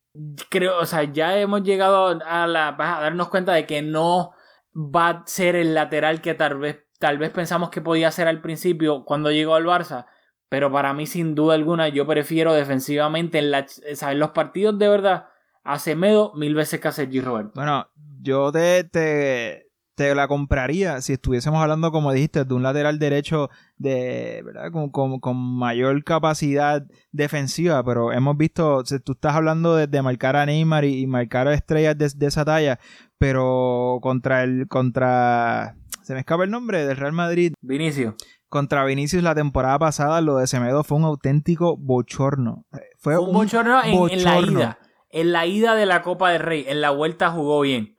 creo, 0.49 0.79
o 0.79 0.87
sea, 0.87 1.03
ya 1.03 1.37
hemos 1.37 1.61
llegado 1.61 2.19
a, 2.25 2.47
la, 2.47 2.69
a 2.69 3.01
darnos 3.01 3.29
cuenta 3.29 3.53
de 3.53 3.67
que 3.67 3.83
no 3.83 4.31
va 4.73 5.09
a 5.09 5.23
ser 5.27 5.55
el 5.55 5.75
lateral 5.75 6.19
que 6.19 6.33
tal 6.33 6.57
vez, 6.57 6.83
tal 7.03 7.17
vez 7.17 7.31
pensamos 7.31 7.69
que 7.69 7.81
podía 7.81 8.09
ser 8.11 8.29
al 8.29 8.39
principio 8.39 9.03
cuando 9.03 9.29
llegó 9.29 9.55
al 9.55 9.65
Barça. 9.65 10.05
Pero 10.47 10.71
para 10.71 10.93
mí, 10.93 11.05
sin 11.05 11.35
duda 11.35 11.53
alguna, 11.53 11.89
yo 11.89 12.07
prefiero 12.07 12.53
defensivamente 12.53 13.39
en, 13.39 13.51
los 14.19 14.29
partidos 14.29 14.79
de 14.79 14.87
verdad 14.87 15.25
a 15.65 15.79
Semedo 15.79 16.31
mil 16.33 16.55
veces 16.55 16.79
que 16.79 16.87
a 16.87 16.93
Sergi 16.93 17.19
Roberto. 17.19 17.51
Bueno, 17.55 17.89
yo 18.21 18.53
te, 18.53 18.85
te, 18.85 19.69
te 19.95 20.15
la 20.15 20.29
compraría 20.29 21.01
si 21.01 21.11
estuviésemos 21.11 21.61
hablando, 21.61 21.91
como 21.91 22.13
dijiste, 22.13 22.45
de 22.45 22.53
un 22.53 22.63
lateral 22.63 22.99
derecho 22.99 23.49
de, 23.75 24.41
¿verdad? 24.45 24.71
Con, 24.71 25.19
con, 25.19 25.37
mayor 25.37 26.01
capacidad 26.05 26.85
defensiva, 27.11 27.83
pero 27.83 28.13
hemos 28.13 28.37
visto, 28.37 28.81
tú 29.03 29.11
estás 29.11 29.35
hablando 29.35 29.75
de, 29.75 30.01
marcar 30.01 30.37
a 30.37 30.45
Neymar 30.45 30.85
y, 30.85 31.05
marcar 31.05 31.49
a 31.49 31.53
estrellas 31.53 31.97
de, 31.97 32.27
esa 32.27 32.45
talla, 32.45 32.79
pero 33.17 33.99
contra 34.01 34.43
el, 34.43 34.69
contra, 34.69 35.75
se 36.03 36.13
me 36.13 36.19
escapa 36.19 36.43
el 36.43 36.51
nombre, 36.51 36.85
del 36.85 36.97
Real 36.97 37.13
Madrid. 37.13 37.53
Vinicio. 37.61 38.15
Contra 38.49 38.85
Vinicius 38.85 39.23
la 39.23 39.33
temporada 39.33 39.79
pasada, 39.79 40.21
lo 40.21 40.37
de 40.37 40.47
Semedo 40.47 40.83
fue 40.83 40.97
un 40.97 41.05
auténtico 41.05 41.75
bochorno. 41.77 42.65
Fue, 42.99 43.17
un, 43.17 43.33
bochorno, 43.33 43.81
en 43.83 44.23
la 44.23 44.39
ida. 44.39 44.79
En 45.09 45.31
la 45.31 45.45
ida 45.45 45.75
de 45.75 45.85
la 45.85 46.01
Copa 46.01 46.31
del 46.31 46.41
Rey, 46.41 46.65
en 46.67 46.81
la 46.81 46.91
vuelta 46.91 47.31
jugó 47.31 47.61
bien 47.61 47.92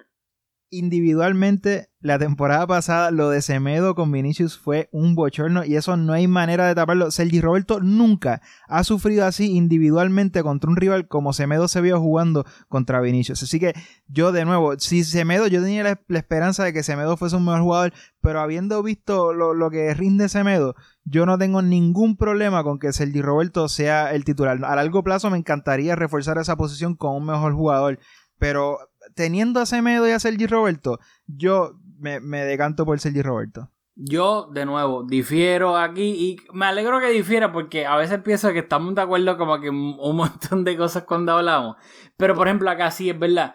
individualmente 0.78 1.88
la 2.04 2.18
temporada 2.18 2.66
pasada 2.66 3.10
lo 3.10 3.30
de 3.30 3.40
Semedo 3.40 3.94
con 3.94 4.12
Vinicius 4.12 4.58
fue 4.58 4.90
un 4.92 5.14
bochorno 5.14 5.64
y 5.64 5.76
eso 5.76 5.96
no 5.96 6.12
hay 6.12 6.28
manera 6.28 6.66
de 6.66 6.74
taparlo. 6.74 7.10
Sergi 7.10 7.40
Roberto 7.40 7.80
nunca 7.80 8.42
ha 8.68 8.84
sufrido 8.84 9.24
así 9.24 9.56
individualmente 9.56 10.42
contra 10.42 10.68
un 10.68 10.76
rival 10.76 11.08
como 11.08 11.32
Semedo 11.32 11.66
se 11.66 11.80
vio 11.80 11.98
jugando 11.98 12.44
contra 12.68 13.00
Vinicius. 13.00 13.42
Así 13.42 13.58
que 13.58 13.72
yo 14.06 14.32
de 14.32 14.44
nuevo, 14.44 14.78
si 14.78 15.02
Semedo, 15.02 15.46
yo 15.46 15.62
tenía 15.62 15.82
la, 15.82 16.18
esperanza 16.18 16.62
de 16.64 16.74
que 16.74 16.82
Semedo 16.82 17.16
fuese 17.16 17.36
un 17.36 17.46
mejor 17.46 17.62
jugador, 17.62 17.92
pero 18.20 18.40
habiendo 18.40 18.82
visto 18.82 19.32
lo, 19.32 19.70
que 19.70 19.94
rinde 19.94 20.28
Semedo, 20.28 20.74
yo 21.04 21.24
no 21.24 21.38
tengo 21.38 21.62
ningún 21.62 22.18
problema 22.18 22.62
con 22.64 22.78
que 22.78 22.92
Sergi 22.92 23.22
Roberto 23.22 23.66
sea 23.68 24.12
el 24.12 24.24
titular. 24.24 24.62
A 24.62 24.76
largo 24.76 25.02
plazo 25.02 25.30
me 25.30 25.38
encantaría 25.38 25.96
reforzar 25.96 26.36
esa 26.36 26.56
posición 26.56 26.96
con 26.96 27.16
un 27.16 27.24
mejor 27.24 27.54
jugador, 27.54 27.98
pero 28.38 28.78
teniendo 29.14 29.60
a 29.60 29.66
Semedo 29.66 30.06
y 30.08 30.12
a 30.12 30.18
Sergi 30.18 30.46
Roberto, 30.46 30.98
yo 31.26 31.78
me, 31.98 32.20
decanto 32.20 32.84
por 32.84 33.00
Sergi 33.00 33.22
Roberto. 33.22 33.70
Yo, 33.96 34.48
de 34.52 34.66
nuevo, 34.66 35.04
difiero 35.04 35.76
aquí 35.76 36.02
y 36.02 36.36
me 36.52 36.66
alegro 36.66 36.98
que 36.98 37.10
difiera 37.10 37.52
porque 37.52 37.86
a 37.86 37.96
veces 37.96 38.20
pienso 38.22 38.52
que 38.52 38.58
estamos 38.60 38.94
de 38.94 39.02
acuerdo 39.02 39.38
como 39.38 39.60
que 39.60 39.70
un 39.70 40.16
montón 40.16 40.64
de 40.64 40.76
cosas 40.76 41.04
cuando 41.04 41.32
hablamos. 41.32 41.76
Pero, 42.16 42.34
por 42.34 42.48
ejemplo, 42.48 42.68
acá 42.70 42.90
sí 42.90 43.10
es 43.10 43.18
verdad. 43.18 43.54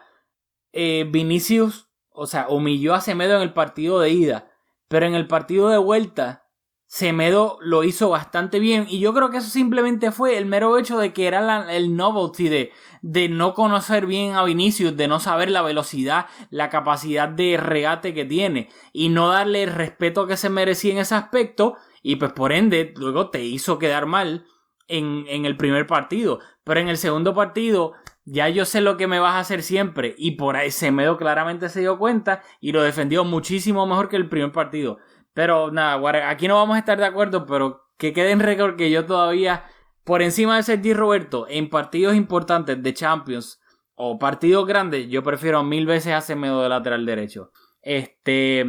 Eh, 0.72 1.08
Vinicius, 1.12 1.90
o 2.10 2.26
sea, 2.26 2.48
humilló 2.50 2.94
a 2.94 3.02
Semedo 3.02 3.36
en 3.36 3.42
el 3.42 3.54
partido 3.54 4.00
de 4.00 4.12
ida. 4.12 4.52
Pero 4.88 5.06
en 5.06 5.16
el 5.16 5.28
partido 5.28 5.70
de 5.70 5.78
vuelta, 5.78 6.49
Semedo 6.92 7.60
lo 7.62 7.84
hizo 7.84 8.10
bastante 8.10 8.58
bien. 8.58 8.88
Y 8.90 9.00
yo 9.00 9.14
creo 9.14 9.30
que 9.30 9.38
eso 9.38 9.50
simplemente 9.52 10.12
fue 10.12 10.40
el 10.40 10.48
mero 10.48 10.76
hecho 10.76 10.98
de 10.98 11.14
que 11.14 11.28
era 11.28 11.72
el 11.72 11.96
novelty 11.96 12.50
de, 12.50 12.72
de 13.04 13.30
no 13.30 13.54
conocer 13.54 14.08
bien 14.08 14.34
a 14.34 14.44
Vinicius, 14.44 14.98
de 14.98 15.08
no 15.08 15.20
saber 15.20 15.52
la 15.52 15.62
velocidad, 15.62 16.26
la 16.50 16.72
capacidad 16.72 17.30
de 17.30 17.58
regate 17.58 18.16
que 18.16 18.26
tiene 18.26 18.70
y 18.92 19.10
no 19.10 19.30
darle 19.30 19.62
el 19.62 19.72
respeto 19.72 20.26
que 20.26 20.36
se 20.36 20.50
merecía 20.50 20.94
en 20.94 20.98
ese 20.98 21.14
aspecto. 21.14 21.76
Y 22.02 22.16
pues 22.16 22.34
por 22.34 22.52
ende 22.52 22.92
luego 22.98 23.30
te 23.30 23.44
hizo 23.44 23.78
quedar 23.78 24.08
mal 24.08 24.48
en, 24.88 25.26
en 25.28 25.46
el 25.46 25.58
primer 25.58 25.86
partido. 25.86 26.40
Pero 26.64 26.80
en 26.80 26.90
el 26.90 26.98
segundo 26.98 27.36
partido 27.36 27.94
ya 28.26 28.50
yo 28.50 28.66
sé 28.66 28.82
lo 28.82 28.98
que 28.98 29.06
me 29.06 29.20
vas 29.20 29.36
a 29.36 29.42
hacer 29.42 29.62
siempre. 29.62 30.16
Y 30.18 30.32
por 30.32 30.56
ahí 30.56 30.72
Semedo 30.72 31.18
claramente 31.18 31.70
se 31.70 31.82
dio 31.82 32.00
cuenta 32.00 32.42
y 32.60 32.72
lo 32.72 32.82
defendió 32.82 33.24
muchísimo 33.26 33.86
mejor 33.86 34.10
que 34.10 34.16
el 34.16 34.28
primer 34.28 34.52
partido 34.52 34.98
pero 35.40 35.72
nada, 35.72 36.30
aquí 36.30 36.50
no 36.50 36.56
vamos 36.56 36.76
a 36.76 36.80
estar 36.80 36.98
de 36.98 37.06
acuerdo, 37.06 37.46
pero 37.46 37.86
que 37.98 38.12
quede 38.12 38.32
en 38.32 38.42
récord 38.42 38.76
que 38.76 38.92
yo 38.92 39.06
todavía, 39.06 39.64
por 40.04 40.22
encima 40.22 40.58
de 40.58 40.64
Sergi 40.64 40.94
Roberto, 40.94 41.48
en 41.48 41.70
partidos 41.70 42.16
importantes 42.16 42.84
de 42.84 42.94
Champions 42.94 43.62
o 43.96 44.20
partidos 44.20 44.68
grandes, 44.68 45.08
yo 45.08 45.24
prefiero 45.24 45.64
mil 45.64 45.86
veces 45.86 46.12
a 46.12 46.20
Semedo 46.20 46.62
de 46.62 46.68
lateral 46.68 47.06
derecho. 47.06 47.52
Este, 47.82 48.66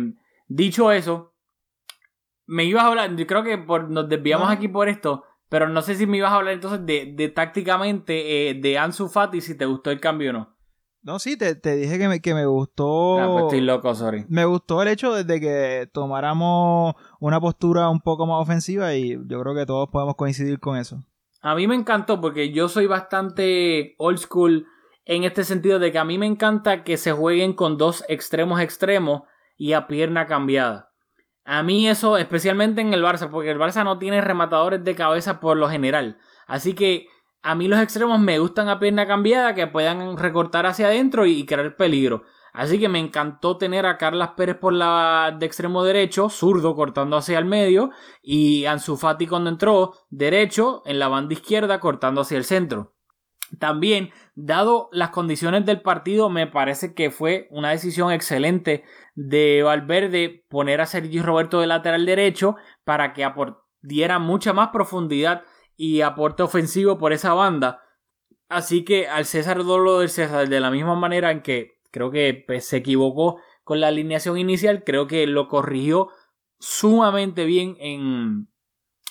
dicho 0.47 0.93
eso, 0.93 1.35
me 2.47 2.63
ibas 2.63 2.85
a 2.85 2.87
hablar, 2.87 3.17
yo 3.17 3.27
creo 3.27 3.43
que 3.43 3.59
por, 3.59 3.91
nos 3.91 4.09
desviamos 4.09 4.49
aquí 4.49 4.69
por 4.69 4.89
esto, 4.89 5.25
pero 5.49 5.69
no 5.69 5.83
sé 5.83 5.97
si 5.97 6.07
me 6.07 6.19
ibas 6.19 6.31
a 6.31 6.37
hablar 6.37 6.55
entonces 6.55 6.87
de, 6.87 7.33
tácticamente 7.35 8.51
eh, 8.51 8.55
de 8.55 8.79
Ansu 8.79 9.09
Fati, 9.09 9.41
si 9.41 9.59
te 9.59 9.67
gustó 9.67 9.91
el 9.91 9.99
cambio 9.99 10.31
o 10.31 10.35
no. 10.35 10.57
No, 11.03 11.19
sí, 11.19 11.37
te, 11.39 11.55
dije 11.55 11.99
que 11.99 12.09
me, 12.09 12.21
que 12.21 12.35
me 12.35 12.47
gustó. 12.47 13.19
Ah, 13.19 13.29
pues 13.31 13.45
estoy 13.45 13.61
loco, 13.63 13.95
sorry. 13.95 14.27
Me 14.29 14.45
gustó 14.45 14.83
el 14.83 14.89
hecho 14.89 15.15
de 15.15 15.41
que 15.41 15.89
tomáramos 15.93 16.95
una 17.21 17.41
postura 17.41 17.89
un 17.89 18.01
poco 18.01 18.27
más 18.27 18.43
ofensiva 18.43 18.95
y 18.95 19.19
yo 19.27 19.41
creo 19.41 19.55
que 19.55 19.67
todos 19.67 19.89
podemos 19.91 20.15
coincidir 20.17 20.61
con 20.61 20.77
eso. 20.77 21.03
A 21.41 21.55
mí 21.55 21.67
me 21.67 21.75
encantó 21.75 22.21
porque 22.21 22.53
yo 22.53 22.69
soy 22.69 22.87
bastante 22.87 23.95
old 23.97 24.19
school 24.19 24.67
en 25.07 25.25
este 25.25 25.45
sentido 25.45 25.79
de 25.79 25.91
que 25.91 25.99
a 25.99 26.05
mí 26.05 26.19
me 26.19 26.27
encanta 26.27 26.85
que 26.85 26.99
se 26.99 27.13
jueguen 27.13 27.55
con 27.55 27.79
dos 27.79 28.05
extremos 28.09 28.61
extremos 28.61 29.23
y 29.57 29.73
a 29.73 29.87
pierna 29.87 30.27
cambiada. 30.27 30.91
A 31.45 31.63
mí 31.63 31.89
eso, 31.89 32.19
especialmente 32.19 32.83
en 32.83 32.93
el 32.93 33.03
Barça, 33.03 33.31
porque 33.31 33.51
el 33.51 33.59
Barça 33.59 33.85
no 33.85 33.99
tiene 33.99 34.21
rematadores 34.21 34.85
de 34.85 34.95
cabeza 34.95 35.41
por 35.41 35.57
lo 35.57 35.71
general. 35.71 36.19
Así 36.47 36.75
que 36.75 37.07
a 37.43 37.55
mí 37.55 37.69
los 37.69 37.81
extremos 37.81 38.21
me 38.21 38.39
gustan 38.39 38.69
a 38.69 38.79
pierna 38.79 39.07
cambiada 39.07 39.55
que 39.55 39.67
puedan 39.67 40.17
recortar 40.17 40.67
hacia 40.67 40.87
adentro 40.87 41.27
y, 41.27 41.47
crear 41.47 41.77
peligro. 41.77 42.25
Así 42.53 42.81
que 42.81 42.89
me 42.89 42.99
encantó 42.99 43.57
tener 43.57 43.87
a 43.87 43.97
Carlas 43.97 44.31
Pérez 44.37 44.57
por 44.57 44.73
la 44.73 45.37
de 45.39 45.47
extremo 45.47 45.85
derecho, 45.85 46.29
zurdo 46.29 46.75
cortando 46.75 47.17
hacia 47.17 47.39
el 47.39 47.45
medio, 47.45 47.91
y 48.23 48.65
Ansu 48.67 48.97
Fati 48.97 49.27
cuando 49.27 49.51
entró 49.51 49.95
derecho 50.11 50.83
en 50.85 50.99
la 50.99 51.09
banda 51.09 51.35
izquierda 51.35 51.79
cortando 51.79 52.23
hacia 52.23 52.39
el 52.39 52.45
centro. 52.45 52.95
También, 53.59 54.11
dado 54.35 54.89
las 54.93 55.11
condiciones 55.11 55.65
del 55.65 55.81
partido, 55.81 56.29
me 56.29 56.47
parece 56.47 56.95
que 56.95 57.11
fue 57.11 57.49
una 57.51 57.71
decisión 57.71 58.13
excelente 58.13 58.85
de 59.15 59.63
Valverde 59.63 60.45
poner 60.49 60.81
a 60.81 60.87
Sergi 60.87 61.21
Roberto 61.21 61.61
de 61.61 61.67
lateral 61.67 62.07
derecho 62.07 62.57
para 62.85 63.13
que 63.13 63.29
diera 63.81 64.19
mucha 64.19 64.53
más 64.53 64.69
profundidad 64.69 65.43
y 65.83 66.03
aporte 66.03 66.43
ofensivo 66.43 66.99
por 66.99 67.15
esa 67.15 67.33
banda. 67.33 67.81
Así 68.51 68.85
que 68.85 69.09
al 69.09 69.25
César 69.25 69.65
Dolo 69.65 70.01
del 70.01 70.11
César, 70.11 70.47
de 70.47 70.61
la 70.61 70.71
misma 70.71 70.95
manera 70.95 71.31
en 71.31 71.41
que 71.41 71.79
creo 71.91 72.11
que 72.11 72.45
pues, 72.47 72.67
se 72.67 72.77
equivocó 72.77 73.41
con 73.65 73.81
la 73.81 73.89
alineación 73.89 74.37
inicial, 74.37 74.85
creo 74.85 75.07
que 75.07 75.27
lo 75.27 75.49
corrigió 75.49 76.09
sumamente 76.59 77.47
bien 77.47 77.77
en, 77.81 78.49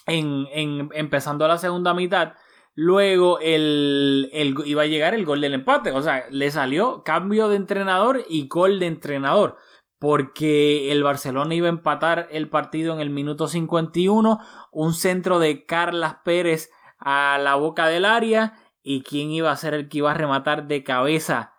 en, 0.05 0.45
en- 0.51 0.89
empezando 0.93 1.47
la 1.47 1.58
segunda 1.58 1.95
mitad. 1.95 2.34
Luego 2.75 3.39
el, 3.39 4.29
el- 4.32 4.55
iba 4.65 4.84
a 4.84 4.86
llegar 4.86 5.15
el 5.15 5.25
gol 5.25 5.41
del 5.41 5.55
empate. 5.55 5.91
O 5.91 6.03
sea, 6.03 6.25
le 6.29 6.51
salió 6.51 7.01
cambio 7.03 7.49
de 7.49 7.55
entrenador 7.55 8.23
y 8.29 8.47
gol 8.47 8.79
de 8.79 8.86
entrenador. 8.86 9.58
Porque 9.99 10.91
el 10.91 11.03
Barcelona 11.03 11.53
iba 11.55 11.67
a 11.67 11.71
empatar 11.71 12.27
el 12.31 12.49
partido 12.49 12.93
en 12.93 13.01
el 13.01 13.09
minuto 13.09 13.47
51. 13.47 14.39
Un 14.71 14.93
centro 14.93 15.39
de 15.39 15.65
Carlas 15.65 16.17
Pérez 16.23 16.71
a 16.97 17.38
la 17.38 17.55
boca 17.55 17.88
del 17.88 18.05
área. 18.05 18.53
¿Y 18.81 19.03
quién 19.03 19.29
iba 19.31 19.51
a 19.51 19.57
ser 19.57 19.73
el 19.73 19.89
que 19.89 19.99
iba 19.99 20.12
a 20.12 20.15
rematar 20.15 20.67
de 20.67 20.83
cabeza? 20.83 21.53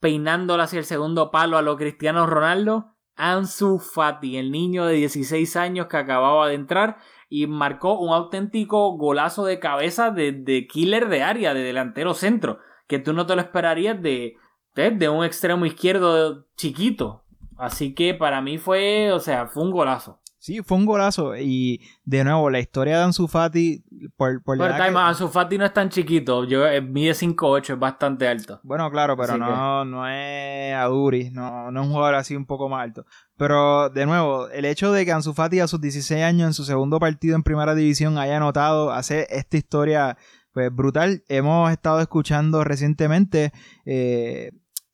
Peinándola 0.00 0.64
hacia 0.64 0.78
el 0.78 0.84
segundo 0.84 1.30
palo 1.30 1.58
a 1.58 1.62
lo 1.62 1.76
Cristiano 1.76 2.26
Ronaldo. 2.26 2.92
Ansu 3.14 3.78
Fati, 3.78 4.36
el 4.38 4.50
niño 4.50 4.86
de 4.86 4.94
16 4.94 5.56
años 5.56 5.86
que 5.86 5.96
acababa 5.96 6.48
de 6.48 6.54
entrar 6.54 6.98
y 7.28 7.46
marcó 7.46 7.98
un 7.98 8.12
auténtico 8.12 8.96
golazo 8.96 9.44
de 9.44 9.58
cabeza 9.58 10.10
de, 10.10 10.32
de 10.32 10.66
killer 10.66 11.08
de 11.08 11.22
área, 11.22 11.54
de 11.54 11.62
delantero 11.62 12.14
centro, 12.14 12.58
que 12.86 12.98
tú 12.98 13.12
no 13.12 13.26
te 13.26 13.34
lo 13.34 13.42
esperarías 13.42 14.00
de, 14.02 14.36
de, 14.74 14.90
de 14.90 15.08
un 15.08 15.24
extremo 15.24 15.66
izquierdo 15.66 16.46
chiquito. 16.56 17.24
Así 17.58 17.94
que 17.94 18.14
para 18.14 18.40
mí 18.40 18.58
fue, 18.58 19.12
o 19.12 19.20
sea, 19.20 19.46
fue 19.46 19.62
un 19.62 19.70
golazo. 19.70 20.18
Sí, 20.38 20.60
fue 20.60 20.76
un 20.76 20.86
golazo. 20.86 21.36
Y 21.36 21.80
de 22.04 22.24
nuevo, 22.24 22.50
la 22.50 22.58
historia 22.58 22.98
de 22.98 23.04
Ansu 23.04 23.28
Fati, 23.28 23.84
por, 24.16 24.42
por 24.42 24.58
Pero 24.58 24.74
time, 24.74 24.90
que- 24.90 24.98
Ansu 24.98 25.28
Fati 25.28 25.56
no 25.56 25.64
es 25.64 25.72
tan 25.72 25.88
chiquito, 25.88 26.42
yo, 26.42 26.66
eh, 26.66 26.80
mide 26.80 27.14
5'8, 27.14 27.74
es 27.74 27.78
bastante 27.78 28.26
alto. 28.26 28.58
Bueno, 28.64 28.90
claro, 28.90 29.16
pero 29.16 29.34
Así 29.34 29.38
no, 29.40 29.84
no 29.84 30.08
es 30.08 30.74
Aduri, 30.74 31.30
no, 31.30 31.70
no 31.70 31.80
es 31.80 31.86
un 31.86 31.92
jugador 31.92 32.16
así 32.16 32.34
un 32.34 32.46
poco 32.46 32.68
más 32.68 32.82
alto. 32.82 33.06
Pero, 33.36 33.88
de 33.90 34.04
nuevo, 34.04 34.48
el 34.48 34.64
hecho 34.64 34.90
de 34.90 35.04
que 35.04 35.12
Ansu 35.12 35.32
Fati 35.32 35.60
a 35.60 35.68
sus 35.68 35.80
16 35.80 36.24
años 36.24 36.48
en 36.48 36.54
su 36.54 36.64
segundo 36.64 36.98
partido 36.98 37.36
en 37.36 37.44
Primera 37.44 37.76
División 37.76 38.18
haya 38.18 38.36
anotado, 38.38 38.90
hace 38.90 39.28
esta 39.30 39.56
historia 39.56 40.18
pues 40.52 40.74
brutal. 40.74 41.22
Hemos 41.28 41.70
estado 41.70 42.00
escuchando 42.00 42.62
recientemente 42.64 43.52
eh, 43.86 44.50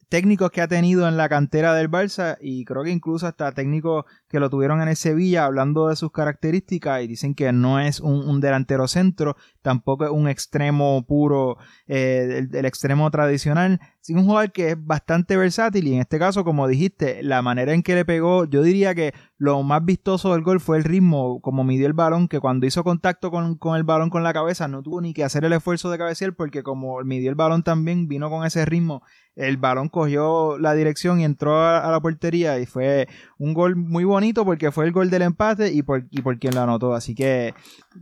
técnicos 0.08 0.50
que 0.50 0.60
ha 0.60 0.68
tenido 0.68 1.06
en 1.08 1.16
la 1.16 1.28
cantera 1.28 1.74
del 1.74 1.90
Barça 1.90 2.38
y 2.40 2.64
creo 2.64 2.82
que 2.84 2.90
incluso 2.90 3.26
hasta 3.26 3.52
técnicos 3.52 4.04
que 4.28 4.40
lo 4.40 4.50
tuvieron 4.50 4.82
en 4.82 4.88
el 4.88 4.96
Sevilla 4.96 5.44
hablando 5.44 5.88
de 5.88 5.96
sus 5.96 6.12
características 6.12 7.02
y 7.02 7.06
dicen 7.06 7.34
que 7.34 7.50
no 7.52 7.80
es 7.80 8.00
un, 8.00 8.28
un 8.28 8.40
delantero 8.40 8.86
centro, 8.86 9.36
tampoco 9.62 10.04
es 10.04 10.10
un 10.10 10.28
extremo 10.28 11.04
puro, 11.06 11.56
eh, 11.86 12.46
el, 12.52 12.64
extremo 12.64 13.10
tradicional, 13.10 13.80
sino 14.00 14.20
un 14.20 14.26
jugador 14.26 14.52
que 14.52 14.70
es 14.70 14.76
bastante 14.78 15.36
versátil 15.36 15.86
y 15.88 15.94
en 15.94 16.00
este 16.00 16.18
caso, 16.18 16.44
como 16.44 16.68
dijiste, 16.68 17.22
la 17.22 17.42
manera 17.42 17.72
en 17.72 17.82
que 17.82 17.94
le 17.94 18.04
pegó, 18.04 18.44
yo 18.44 18.62
diría 18.62 18.94
que 18.94 19.14
lo 19.36 19.62
más 19.62 19.84
vistoso 19.84 20.32
del 20.32 20.42
gol 20.42 20.60
fue 20.60 20.78
el 20.78 20.84
ritmo, 20.84 21.40
como 21.40 21.64
midió 21.64 21.86
el 21.86 21.92
balón, 21.92 22.28
que 22.28 22.40
cuando 22.40 22.66
hizo 22.66 22.84
contacto 22.84 23.30
con, 23.30 23.56
con 23.56 23.76
el 23.76 23.84
balón 23.84 24.10
con 24.10 24.22
la 24.22 24.32
cabeza 24.32 24.68
no 24.68 24.82
tuvo 24.82 25.00
ni 25.00 25.14
que 25.14 25.24
hacer 25.24 25.44
el 25.44 25.52
esfuerzo 25.52 25.90
de 25.90 25.98
cabecear 25.98 26.34
porque 26.34 26.62
como 26.62 27.02
midió 27.04 27.30
el 27.30 27.36
balón 27.36 27.62
también, 27.62 28.08
vino 28.08 28.30
con 28.30 28.44
ese 28.44 28.64
ritmo, 28.64 29.02
el 29.36 29.56
balón 29.56 29.88
cogió 29.88 30.58
la 30.58 30.74
dirección 30.74 31.20
y 31.20 31.24
entró 31.24 31.58
a, 31.58 31.78
a 31.78 31.90
la 31.90 32.00
portería 32.00 32.58
y 32.58 32.66
fue 32.66 33.08
un 33.38 33.54
gol 33.54 33.76
muy 33.76 34.04
bonito 34.18 34.44
porque 34.44 34.70
fue 34.72 34.84
el 34.86 34.92
gol 34.92 35.10
del 35.10 35.22
empate 35.22 35.72
y 35.72 35.82
por, 35.82 36.04
y 36.10 36.22
por 36.22 36.38
quien 36.38 36.54
lo 36.54 36.60
anotó. 36.62 36.92
Así 36.94 37.14
que 37.14 37.54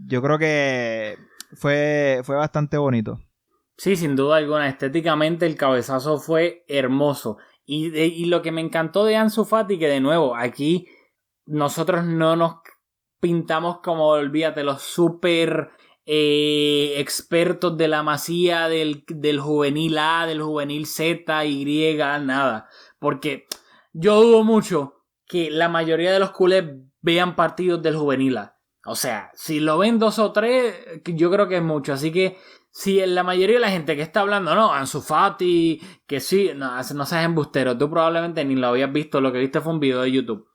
yo 0.06 0.22
creo 0.22 0.38
que 0.38 1.16
fue, 1.54 2.20
fue 2.24 2.36
bastante 2.36 2.76
bonito. 2.78 3.20
Sí, 3.78 3.94
sin 3.96 4.16
duda 4.16 4.36
alguna, 4.38 4.68
estéticamente 4.68 5.44
el 5.46 5.54
cabezazo 5.56 6.18
fue 6.18 6.64
hermoso. 6.68 7.36
Y, 7.66 7.90
de- 7.90 8.06
y 8.06 8.24
lo 8.24 8.40
que 8.40 8.52
me 8.52 8.60
encantó 8.62 9.04
de 9.04 9.16
Ansu 9.16 9.44
Fati, 9.44 9.78
que 9.78 9.88
de 9.88 10.00
nuevo, 10.00 10.34
aquí 10.34 10.86
nosotros 11.46 12.04
no 12.04 12.36
nos 12.36 12.54
pintamos 13.20 13.80
como, 13.82 14.06
olvídate, 14.08 14.62
los 14.64 14.82
super 14.82 15.70
eh, 16.06 16.94
expertos 16.98 17.76
de 17.76 17.88
la 17.88 18.02
masía 18.02 18.68
del, 18.68 19.04
del 19.08 19.40
juvenil 19.40 19.98
A, 19.98 20.26
del 20.26 20.40
juvenil 20.40 20.86
Z, 20.86 21.44
Y, 21.44 21.96
nada. 21.96 22.68
Porque 22.98 23.46
yo 23.92 24.22
dudo 24.22 24.42
mucho 24.44 24.95
que 25.26 25.50
la 25.50 25.68
mayoría 25.68 26.12
de 26.12 26.18
los 26.18 26.30
culés 26.30 26.64
vean 27.00 27.36
partidos 27.36 27.82
del 27.82 27.96
juvenil 27.96 28.38
A. 28.38 28.56
O 28.84 28.94
sea, 28.94 29.30
si 29.34 29.58
lo 29.58 29.78
ven 29.78 29.98
dos 29.98 30.18
o 30.18 30.32
tres, 30.32 30.74
yo 31.04 31.30
creo 31.30 31.48
que 31.48 31.56
es 31.56 31.62
mucho. 31.62 31.92
Así 31.92 32.12
que 32.12 32.38
si 32.70 33.04
la 33.04 33.24
mayoría 33.24 33.56
de 33.56 33.60
la 33.60 33.70
gente 33.70 33.96
que 33.96 34.02
está 34.02 34.20
hablando, 34.20 34.54
no, 34.54 34.72
Ansu 34.72 35.00
Fati, 35.00 35.80
que 36.06 36.20
sí, 36.20 36.52
no, 36.54 36.76
no 36.76 37.06
seas 37.06 37.24
embustero, 37.24 37.76
tú 37.76 37.90
probablemente 37.90 38.44
ni 38.44 38.54
lo 38.54 38.68
habías 38.68 38.92
visto, 38.92 39.20
lo 39.20 39.32
que 39.32 39.38
viste 39.38 39.60
fue 39.60 39.72
un 39.72 39.80
video 39.80 40.02
de 40.02 40.12
YouTube. 40.12 40.46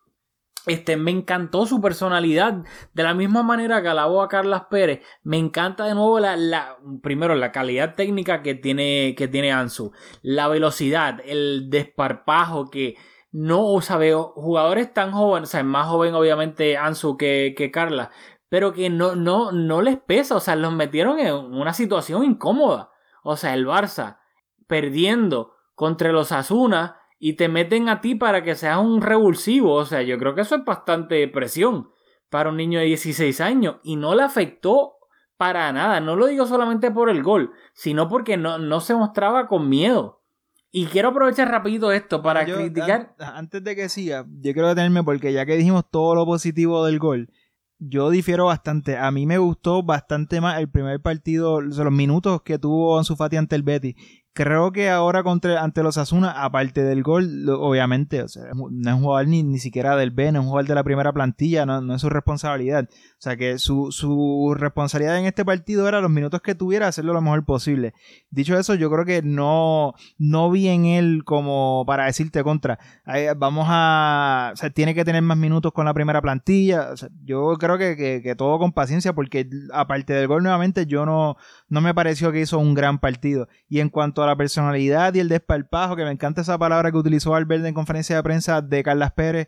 Este, 0.68 0.96
me 0.96 1.10
encantó 1.12 1.66
su 1.66 1.82
personalidad. 1.82 2.64
De 2.94 3.04
la 3.04 3.14
misma 3.16 3.42
manera 3.42 3.82
que 3.82 3.88
alabó 3.88 4.22
a 4.22 4.30
Carlas 4.30 4.66
Pérez, 4.70 5.02
me 5.24 5.38
encanta 5.38 5.86
de 5.86 5.96
nuevo 5.96 6.20
la, 6.20 6.38
la 6.38 6.78
primero, 7.02 7.34
la 7.36 7.52
calidad 7.52 7.96
técnica 7.96 8.44
que 8.44 8.54
tiene, 8.56 9.16
que 9.18 9.28
tiene 9.28 9.52
Ansu. 9.52 9.92
La 10.22 10.48
velocidad, 10.48 11.20
el 11.26 11.70
desparpajo 11.70 12.70
que 12.70 12.96
no, 13.32 13.65
o 13.65 13.82
sea, 13.82 13.98
veo 13.98 14.34
jugadores 14.36 14.94
tan 14.94 15.12
jóvenes, 15.12 15.50
o 15.50 15.52
sea, 15.52 15.63
más 15.63 15.88
joven 15.88 16.13
obviamente 16.15 16.78
Ansu 16.78 17.17
que, 17.17 17.54
que 17.58 17.72
Carla, 17.72 18.12
pero 18.50 18.74
que 18.74 18.89
no, 18.89 19.15
no, 19.15 19.52
no 19.52 19.82
les 19.82 19.98
pesa, 19.98 20.36
o 20.36 20.39
sea, 20.39 20.56
los 20.56 20.74
metieron 20.74 21.20
en 21.20 21.34
una 21.34 21.74
situación 21.74 22.26
incómoda. 22.26 22.91
O 23.24 23.38
sea, 23.38 23.54
el 23.54 23.65
Barça 23.65 24.20
perdiendo 24.67 25.54
contra 25.76 26.12
los 26.12 26.32
Asuna 26.32 26.98
y 27.20 27.34
te 27.34 27.48
meten 27.48 27.88
a 27.88 28.02
ti 28.02 28.15
para 28.15 28.44
que 28.44 28.56
seas 28.56 28.80
un 28.80 29.02
revulsivo. 29.02 29.74
O 29.74 29.86
sea, 29.86 30.02
yo 30.02 30.17
creo 30.17 30.36
que 30.36 30.41
eso 30.41 30.56
es 30.56 30.65
bastante 30.65 31.28
presión 31.28 31.91
para 32.30 32.50
un 32.50 32.58
niño 32.58 32.80
de 32.80 32.86
16 32.86 33.41
años 33.41 33.78
y 33.84 33.96
no 33.96 34.15
le 34.15 34.24
afectó 34.24 34.96
para 35.38 35.72
nada. 35.72 36.00
No 36.00 36.15
lo 36.15 36.28
digo 36.28 36.46
solamente 36.46 36.91
por 36.91 37.10
el 37.10 37.24
gol, 37.24 37.52
sino 37.74 38.08
porque 38.08 38.38
no, 38.38 38.58
no 38.58 38.80
se 38.80 38.96
mostraba 38.96 39.48
con 39.48 39.70
miedo. 39.70 40.21
Y 40.72 40.86
quiero 40.86 41.10
aprovechar 41.10 41.50
rapidito 41.50 41.92
esto 41.92 42.22
para 42.22 42.46
Yo, 42.46 42.56
criticar. 42.58 43.14
an- 43.20 43.36
antes 43.36 43.64
de 43.64 43.76
que 43.76 43.90
siga, 43.90 44.26
yo 44.42 44.54
quiero 44.54 44.70
detenerme 44.70 45.04
porque 45.04 45.34
ya 45.34 45.46
que 45.46 45.58
dijimos 45.58 45.84
todo 45.92 46.16
lo 46.16 46.26
positivo 46.26 46.86
del 46.86 46.98
gol, 46.98 47.30
yo 47.78 48.10
difiero 48.10 48.46
bastante. 48.46 48.96
A 48.98 49.12
mí 49.12 49.26
me 49.26 49.38
gustó 49.38 49.84
bastante 49.84 50.40
más 50.40 50.60
el 50.60 50.70
primer 50.70 51.02
partido, 51.02 51.56
o 51.56 51.72
sea, 51.72 51.84
los 51.84 51.94
minutos 51.94 52.42
que 52.44 52.58
tuvo 52.58 52.98
Ansu 52.98 53.16
Fati 53.16 53.36
ante 53.38 53.56
el 53.56 53.64
Betis. 53.64 53.96
Creo 54.34 54.72
que 54.72 54.89
ahora 54.89 55.24
contra, 55.24 55.62
ante 55.62 55.84
los 55.84 55.98
Asuna, 55.98 56.32
aparte 56.32 56.84
del 56.84 57.04
gol, 57.04 57.50
obviamente, 57.50 58.22
o 58.24 58.30
sea, 58.30 58.44
no 58.54 58.89
es 58.89 58.96
un 58.96 59.02
jugador 59.04 59.28
ni, 59.28 59.44
ni 59.44 59.60
siquiera 59.60 59.98
del 59.98 60.12
B, 60.12 60.32
no 60.32 60.39
es 60.39 60.44
un 60.46 60.50
jugador 60.50 60.70
de 60.70 60.76
la 60.76 60.86
primera 60.86 61.12
plantilla, 61.12 61.65
no, 61.65 61.82
no 61.82 61.96
es 61.96 62.02
su 62.02 62.10
responsabilidad. 62.10 62.88
O 62.89 63.22
sea 63.22 63.36
que 63.36 63.58
su, 63.58 63.91
su 63.91 64.56
responsabilidad 64.58 65.20
en 65.20 65.26
este 65.26 65.44
partido 65.44 65.86
era 65.86 66.00
los 66.00 66.10
minutos 66.10 66.41
que 66.41 66.56
tuviera 66.56 66.88
hacerlo 66.88 67.12
lo 67.12 67.20
mejor 67.22 67.44
posible. 67.44 67.94
Dicho 68.30 68.58
eso, 68.58 68.74
yo 68.76 68.89
creo 68.89 69.04
que 69.04 69.22
no, 69.22 69.96
no 70.17 70.50
vi 70.50 70.70
en 70.70 70.86
él 70.86 71.24
como 71.26 71.84
para 71.86 72.06
decirte 72.06 72.41
contra. 72.41 72.80
Vamos 73.36 73.65
a. 73.70 74.52
O 74.54 74.56
sea, 74.56 74.70
tiene 74.70 74.96
que 74.96 75.04
tener 75.04 75.22
más 75.24 75.38
minutos 75.38 75.74
con 75.74 75.84
la 75.86 75.94
primera 75.94 76.22
plantilla. 76.22 76.91
O 76.94 76.96
sea, 76.98 77.10
yo 77.26 77.54
creo 77.60 77.78
que, 77.78 77.98
que- 77.98 78.22
que 78.24 78.36
todo 78.36 78.58
con 78.60 78.72
paciencia, 78.72 79.12
porque 79.13 79.50
aparte 79.74 80.13
del 80.13 80.28
gol, 80.28 80.41
nuevamente, 80.44 80.86
yo 80.86 81.06
no, 81.06 81.36
no 81.67 81.82
me 81.82 81.94
pareció 81.94 82.32
que 82.32 82.39
hizo 82.39 82.58
un 82.60 82.74
gran 82.76 82.98
partido. 83.00 83.50
Y 83.67 83.82
en 83.82 83.89
cuanto 83.89 84.21
la 84.28 84.36
personalidad 84.36 85.14
y 85.14 85.20
el 85.20 85.30
desparpajo, 85.30 85.96
que 85.96 86.04
me 86.04 86.12
encanta 86.12 86.42
esa 86.42 86.58
palabra 86.58 86.92
que 86.92 86.98
utilizó 86.98 87.36
Albert 87.36 87.66
en 87.66 87.74
conferencia 87.74 88.16
de 88.16 88.24
prensa 88.24 88.62
de 88.62 88.84
Carlas 88.84 89.12
Pérez. 89.14 89.48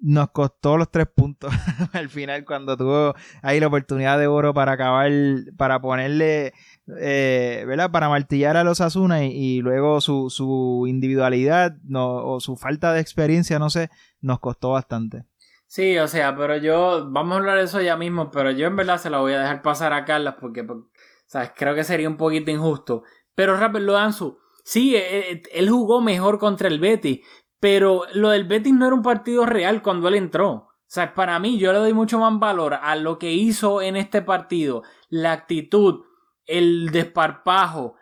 Nos 0.00 0.30
costó 0.32 0.76
los 0.76 0.90
tres 0.90 1.06
puntos 1.06 1.52
al 1.92 2.08
final 2.08 2.44
cuando 2.44 2.76
tuvo 2.76 3.14
ahí 3.42 3.60
la 3.60 3.68
oportunidad 3.68 4.18
de 4.18 4.26
oro 4.26 4.52
para 4.52 4.72
acabar, 4.72 5.10
para 5.56 5.80
ponerle 5.80 6.52
eh, 7.00 7.64
¿verdad? 7.66 7.90
Para 7.90 8.08
martillar 8.08 8.56
a 8.56 8.64
los 8.64 8.80
Asuna 8.80 9.24
y, 9.24 9.60
luego 9.60 10.00
su, 10.00 10.28
su 10.28 10.84
individualidad 10.86 11.76
no, 11.82 12.16
o 12.16 12.40
su 12.40 12.56
falta 12.56 12.92
de 12.92 13.00
experiencia, 13.00 13.58
no 13.58 13.70
sé, 13.70 13.90
nos 14.20 14.40
costó 14.40 14.70
bastante. 14.70 15.24
Sí, 15.66 15.98
o 15.98 16.06
sea, 16.06 16.36
pero 16.36 16.56
yo, 16.58 17.08
vamos 17.10 17.34
a 17.34 17.38
hablar 17.38 17.58
de 17.58 17.64
eso 17.64 17.80
ya 17.80 17.96
mismo, 17.96 18.30
pero 18.30 18.50
yo 18.50 18.66
en 18.66 18.76
verdad 18.76 18.98
se 18.98 19.10
lo 19.10 19.20
voy 19.22 19.32
a 19.32 19.40
dejar 19.40 19.62
pasar 19.62 19.92
a 19.92 20.04
Carlas 20.04 20.36
porque, 20.40 20.62
pues, 20.62 20.78
¿sabes? 21.26 21.52
Creo 21.56 21.74
que 21.74 21.84
sería 21.84 22.08
un 22.08 22.16
poquito 22.16 22.50
injusto. 22.50 23.02
Pero 23.34 23.56
rápido, 23.56 23.80
lo 23.80 23.96
Ansu, 23.96 24.38
sí, 24.62 24.96
eh, 24.96 25.32
eh, 25.32 25.42
él 25.52 25.70
jugó 25.70 26.00
mejor 26.00 26.38
contra 26.38 26.68
el 26.68 26.78
Betis, 26.78 27.20
pero 27.60 28.02
lo 28.12 28.30
del 28.30 28.44
Betis 28.44 28.74
no 28.74 28.86
era 28.86 28.94
un 28.94 29.02
partido 29.02 29.46
real 29.46 29.82
cuando 29.82 30.08
él 30.08 30.14
entró. 30.14 30.50
O 30.50 30.70
sea, 30.94 31.14
para 31.14 31.38
mí 31.38 31.58
yo 31.58 31.72
le 31.72 31.78
doy 31.78 31.92
mucho 31.92 32.18
más 32.18 32.38
valor 32.38 32.74
a 32.74 32.94
lo 32.94 33.18
que 33.18 33.32
hizo 33.32 33.82
en 33.82 33.96
este 33.96 34.22
partido, 34.22 34.82
la 35.08 35.32
actitud, 35.32 36.04
el 36.46 36.90
desparpajo, 36.90 37.96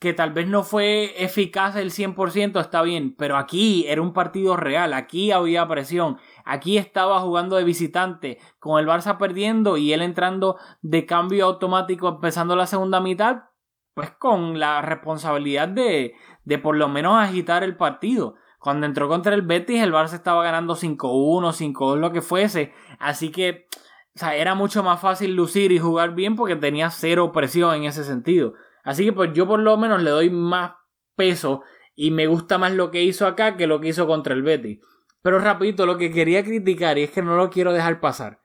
que 0.00 0.14
tal 0.14 0.32
vez 0.32 0.48
no 0.48 0.62
fue 0.62 1.22
eficaz 1.22 1.76
el 1.76 1.90
100%, 1.90 2.58
está 2.58 2.80
bien, 2.80 3.14
pero 3.18 3.36
aquí 3.36 3.84
era 3.86 4.00
un 4.00 4.14
partido 4.14 4.56
real, 4.56 4.94
aquí 4.94 5.30
había 5.30 5.68
presión, 5.68 6.16
aquí 6.46 6.78
estaba 6.78 7.20
jugando 7.20 7.56
de 7.56 7.64
visitante, 7.64 8.38
con 8.58 8.80
el 8.80 8.86
Barça 8.86 9.18
perdiendo 9.18 9.76
y 9.76 9.92
él 9.92 10.00
entrando 10.00 10.56
de 10.80 11.04
cambio 11.04 11.44
automático 11.44 12.08
empezando 12.08 12.56
la 12.56 12.66
segunda 12.66 13.00
mitad, 13.00 13.49
pues 13.94 14.10
con 14.12 14.58
la 14.58 14.82
responsabilidad 14.82 15.68
de, 15.68 16.14
de 16.44 16.58
por 16.58 16.76
lo 16.76 16.88
menos 16.88 17.20
agitar 17.20 17.64
el 17.64 17.76
partido. 17.76 18.36
Cuando 18.58 18.86
entró 18.86 19.08
contra 19.08 19.34
el 19.34 19.42
Betis, 19.42 19.82
el 19.82 19.92
Barça 19.92 20.14
estaba 20.14 20.44
ganando 20.44 20.76
5-1, 20.76 21.52
5-2, 21.52 21.96
lo 21.96 22.12
que 22.12 22.20
fuese. 22.20 22.72
Así 22.98 23.30
que 23.30 23.66
o 24.14 24.18
sea, 24.18 24.34
era 24.34 24.54
mucho 24.54 24.82
más 24.82 25.00
fácil 25.00 25.36
lucir 25.36 25.70
y 25.70 25.78
jugar 25.78 26.14
bien 26.14 26.34
porque 26.34 26.56
tenía 26.56 26.90
cero 26.90 27.30
presión 27.32 27.74
en 27.74 27.84
ese 27.84 28.04
sentido. 28.04 28.54
Así 28.82 29.04
que 29.04 29.12
pues 29.12 29.32
yo 29.32 29.46
por 29.46 29.60
lo 29.60 29.76
menos 29.76 30.02
le 30.02 30.10
doy 30.10 30.30
más 30.30 30.72
peso 31.16 31.62
y 31.94 32.10
me 32.10 32.26
gusta 32.26 32.58
más 32.58 32.72
lo 32.72 32.90
que 32.90 33.02
hizo 33.02 33.26
acá 33.26 33.56
que 33.56 33.66
lo 33.66 33.80
que 33.80 33.88
hizo 33.88 34.06
contra 34.06 34.34
el 34.34 34.42
Betis. 34.42 34.80
Pero 35.22 35.38
rapidito, 35.38 35.86
lo 35.86 35.96
que 35.96 36.10
quería 36.10 36.42
criticar, 36.42 36.98
y 36.98 37.04
es 37.04 37.10
que 37.10 37.22
no 37.22 37.36
lo 37.36 37.50
quiero 37.50 37.72
dejar 37.72 38.00
pasar, 38.00 38.39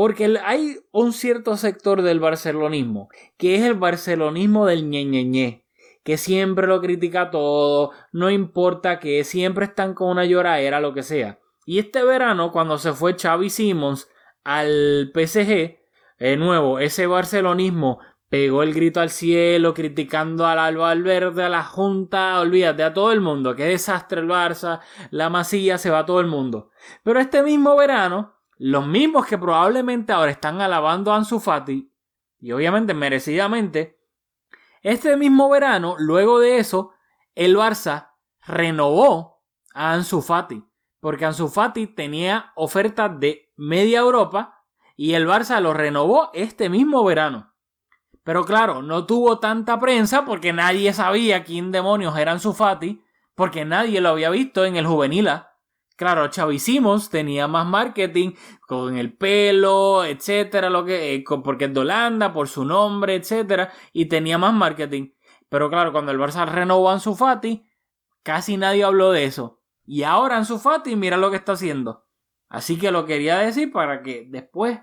porque 0.00 0.38
hay 0.42 0.78
un 0.92 1.12
cierto 1.12 1.58
sector 1.58 2.00
del 2.00 2.20
barcelonismo, 2.20 3.10
que 3.36 3.56
es 3.56 3.64
el 3.64 3.74
barcelonismo 3.74 4.64
del 4.64 4.88
ñeñeñe, 4.88 5.66
que 6.02 6.16
siempre 6.16 6.66
lo 6.66 6.80
critica 6.80 7.30
todo, 7.30 7.90
no 8.10 8.30
importa 8.30 8.98
que 8.98 9.24
siempre 9.24 9.66
están 9.66 9.92
con 9.92 10.08
una 10.08 10.24
lloradera, 10.24 10.80
lo 10.80 10.94
que 10.94 11.02
sea. 11.02 11.38
Y 11.66 11.80
este 11.80 12.02
verano, 12.02 12.50
cuando 12.50 12.78
se 12.78 12.94
fue 12.94 13.18
Xavi 13.18 13.50
Simons 13.50 14.08
al 14.42 15.12
PSG, 15.14 15.76
de 16.18 16.36
nuevo, 16.38 16.78
ese 16.78 17.06
barcelonismo 17.06 17.98
pegó 18.30 18.62
el 18.62 18.72
grito 18.72 19.00
al 19.00 19.10
cielo 19.10 19.74
criticando 19.74 20.46
al 20.46 20.60
Alba 20.60 20.94
Verde, 20.94 21.44
a 21.44 21.50
la 21.50 21.62
Junta, 21.62 22.40
olvídate, 22.40 22.84
a 22.84 22.94
todo 22.94 23.12
el 23.12 23.20
mundo, 23.20 23.54
qué 23.54 23.64
desastre 23.64 24.22
el 24.22 24.28
Barça, 24.28 24.80
la 25.10 25.28
masilla, 25.28 25.76
se 25.76 25.90
va 25.90 25.98
a 25.98 26.06
todo 26.06 26.20
el 26.20 26.26
mundo. 26.26 26.70
Pero 27.04 27.20
este 27.20 27.42
mismo 27.42 27.76
verano, 27.76 28.39
los 28.62 28.86
mismos 28.86 29.24
que 29.24 29.38
probablemente 29.38 30.12
ahora 30.12 30.30
están 30.30 30.60
alabando 30.60 31.10
a 31.10 31.16
Ansu 31.16 31.40
Fati, 31.40 31.90
y 32.40 32.52
obviamente 32.52 32.92
merecidamente, 32.92 33.98
este 34.82 35.16
mismo 35.16 35.48
verano, 35.48 35.96
luego 35.98 36.40
de 36.40 36.58
eso, 36.58 36.92
el 37.34 37.56
Barça 37.56 38.10
renovó 38.46 39.42
a 39.72 39.94
Ansu 39.94 40.20
Fati, 40.20 40.62
porque 41.00 41.24
Ansu 41.24 41.48
Fati 41.48 41.86
tenía 41.86 42.52
ofertas 42.54 43.18
de 43.18 43.50
media 43.56 44.00
Europa 44.00 44.62
y 44.94 45.14
el 45.14 45.26
Barça 45.26 45.58
lo 45.60 45.72
renovó 45.72 46.30
este 46.34 46.68
mismo 46.68 47.02
verano. 47.02 47.54
Pero 48.24 48.44
claro, 48.44 48.82
no 48.82 49.06
tuvo 49.06 49.38
tanta 49.38 49.80
prensa 49.80 50.26
porque 50.26 50.52
nadie 50.52 50.92
sabía 50.92 51.44
quién 51.44 51.72
demonios 51.72 52.14
era 52.18 52.32
Ansu 52.32 52.52
Fati, 52.52 53.02
porque 53.34 53.64
nadie 53.64 54.02
lo 54.02 54.10
había 54.10 54.28
visto 54.28 54.66
en 54.66 54.76
el 54.76 54.86
juvenil 54.86 55.28
Claro, 56.00 56.30
Xavi 56.34 56.58
Simons 56.58 57.10
tenía 57.10 57.46
más 57.46 57.66
marketing 57.66 58.32
con 58.66 58.96
el 58.96 59.12
pelo, 59.18 60.02
etcétera, 60.02 60.70
lo 60.70 60.82
que, 60.82 61.14
eh, 61.14 61.24
porque 61.44 61.66
es 61.66 61.74
de 61.74 62.30
por 62.32 62.48
su 62.48 62.64
nombre, 62.64 63.16
etcétera, 63.16 63.70
y 63.92 64.06
tenía 64.06 64.38
más 64.38 64.54
marketing. 64.54 65.10
Pero 65.50 65.68
claro, 65.68 65.92
cuando 65.92 66.10
el 66.10 66.18
Barça 66.18 66.46
renovó 66.46 66.88
a 66.88 66.94
Ansu 66.94 67.14
Fati, 67.14 67.68
casi 68.22 68.56
nadie 68.56 68.82
habló 68.82 69.12
de 69.12 69.24
eso. 69.24 69.60
Y 69.84 70.04
ahora 70.04 70.38
Ansu 70.38 70.58
Fati, 70.58 70.96
mira 70.96 71.18
lo 71.18 71.28
que 71.30 71.36
está 71.36 71.52
haciendo. 71.52 72.06
Así 72.48 72.78
que 72.78 72.92
lo 72.92 73.04
quería 73.04 73.36
decir 73.36 73.70
para 73.70 74.02
que 74.02 74.24
después 74.26 74.80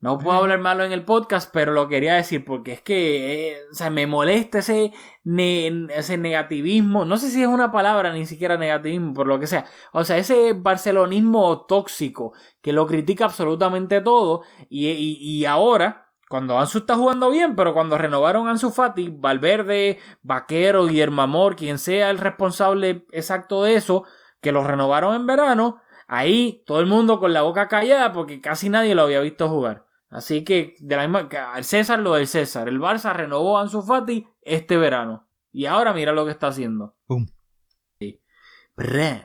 no 0.00 0.18
puedo 0.18 0.38
hablar 0.38 0.60
malo 0.60 0.82
en 0.84 0.92
el 0.92 1.04
podcast, 1.04 1.50
pero 1.52 1.72
lo 1.72 1.86
quería 1.86 2.14
decir 2.14 2.42
porque 2.42 2.72
es 2.72 2.80
que 2.80 3.52
eh, 3.52 3.90
me 3.90 4.06
molesta 4.06 4.60
ese, 4.60 4.94
ese 5.24 6.16
negativismo. 6.16 7.04
No 7.04 7.18
sé 7.18 7.28
si 7.28 7.42
es 7.42 7.48
una 7.48 7.70
palabra, 7.70 8.10
ni 8.14 8.24
siquiera 8.24 8.56
negativismo, 8.56 9.12
por 9.12 9.26
lo 9.26 9.38
que 9.38 9.46
sea. 9.46 9.66
O 9.92 10.02
sea, 10.04 10.16
ese 10.16 10.54
barcelonismo 10.54 11.66
tóxico 11.66 12.32
que 12.62 12.72
lo 12.72 12.86
critica 12.86 13.26
absolutamente 13.26 14.00
todo. 14.00 14.42
Y, 14.70 15.44
ahora, 15.44 16.08
cuando 16.30 16.58
Ansu 16.58 16.78
está 16.78 16.96
jugando 16.96 17.30
bien, 17.30 17.54
pero 17.54 17.74
cuando 17.74 17.98
renovaron 17.98 18.48
a 18.48 18.52
Ansu 18.52 18.70
Fati, 18.70 19.10
Valverde, 19.10 19.98
Vaquero, 20.22 20.86
Guillermo 20.86 21.20
Amor, 21.20 21.56
quien 21.56 21.78
sea 21.78 22.08
el 22.08 22.16
responsable 22.16 23.04
exacto 23.12 23.64
de 23.64 23.74
eso, 23.74 24.04
que 24.40 24.52
lo 24.52 24.64
renovaron 24.64 25.14
en 25.14 25.26
verano, 25.26 25.82
ahí 26.08 26.62
todo 26.66 26.80
el 26.80 26.86
mundo 26.86 27.20
con 27.20 27.34
la 27.34 27.42
boca 27.42 27.68
callada 27.68 28.12
porque 28.12 28.40
casi 28.40 28.70
nadie 28.70 28.94
lo 28.94 29.02
había 29.02 29.20
visto 29.20 29.46
jugar. 29.50 29.89
Así 30.10 30.42
que, 30.44 30.74
de 30.80 30.96
la 30.96 31.06
misma, 31.06 31.28
al 31.52 31.64
César 31.64 32.00
lo 32.00 32.14
del 32.14 32.26
César. 32.26 32.68
El 32.68 32.80
Barça 32.80 33.14
renovó 33.14 33.56
a 33.56 33.62
Ansu 33.62 33.80
Fati 33.80 34.26
este 34.42 34.76
verano. 34.76 35.28
Y 35.52 35.66
ahora 35.66 35.92
mira 35.92 36.12
lo 36.12 36.24
que 36.24 36.32
está 36.32 36.48
haciendo. 36.48 36.96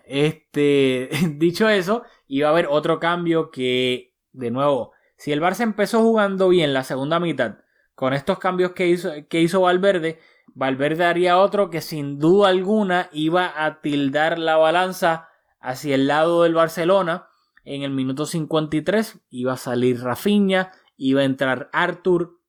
Este, 0.05 1.09
dicho 1.37 1.69
eso, 1.69 2.03
iba 2.27 2.47
a 2.47 2.51
haber 2.51 2.67
otro 2.69 2.99
cambio 2.99 3.49
que, 3.49 4.13
de 4.31 4.51
nuevo, 4.51 4.91
si 5.17 5.31
el 5.31 5.41
Barça 5.41 5.61
empezó 5.61 6.01
jugando 6.01 6.49
bien 6.49 6.73
la 6.73 6.83
segunda 6.83 7.19
mitad, 7.19 7.57
con 7.95 8.13
estos 8.13 8.37
cambios 8.39 8.73
que 8.73 8.87
hizo, 8.87 9.11
que 9.29 9.41
hizo 9.41 9.61
Valverde, 9.61 10.19
Valverde 10.53 11.05
haría 11.05 11.37
otro 11.37 11.69
que 11.69 11.81
sin 11.81 12.19
duda 12.19 12.49
alguna 12.49 13.09
iba 13.11 13.65
a 13.65 13.81
tildar 13.81 14.37
la 14.37 14.57
balanza 14.57 15.29
hacia 15.59 15.95
el 15.95 16.07
lado 16.07 16.43
del 16.43 16.53
Barcelona 16.53 17.27
en 17.65 17.81
el 17.81 17.91
minuto 17.91 18.25
53 18.25 19.19
iba 19.29 19.53
a 19.53 19.57
salir 19.57 20.01
Rafinha, 20.01 20.71
iba 20.95 21.21
a 21.21 21.25
entrar 21.25 21.69
Arthur 21.73 22.39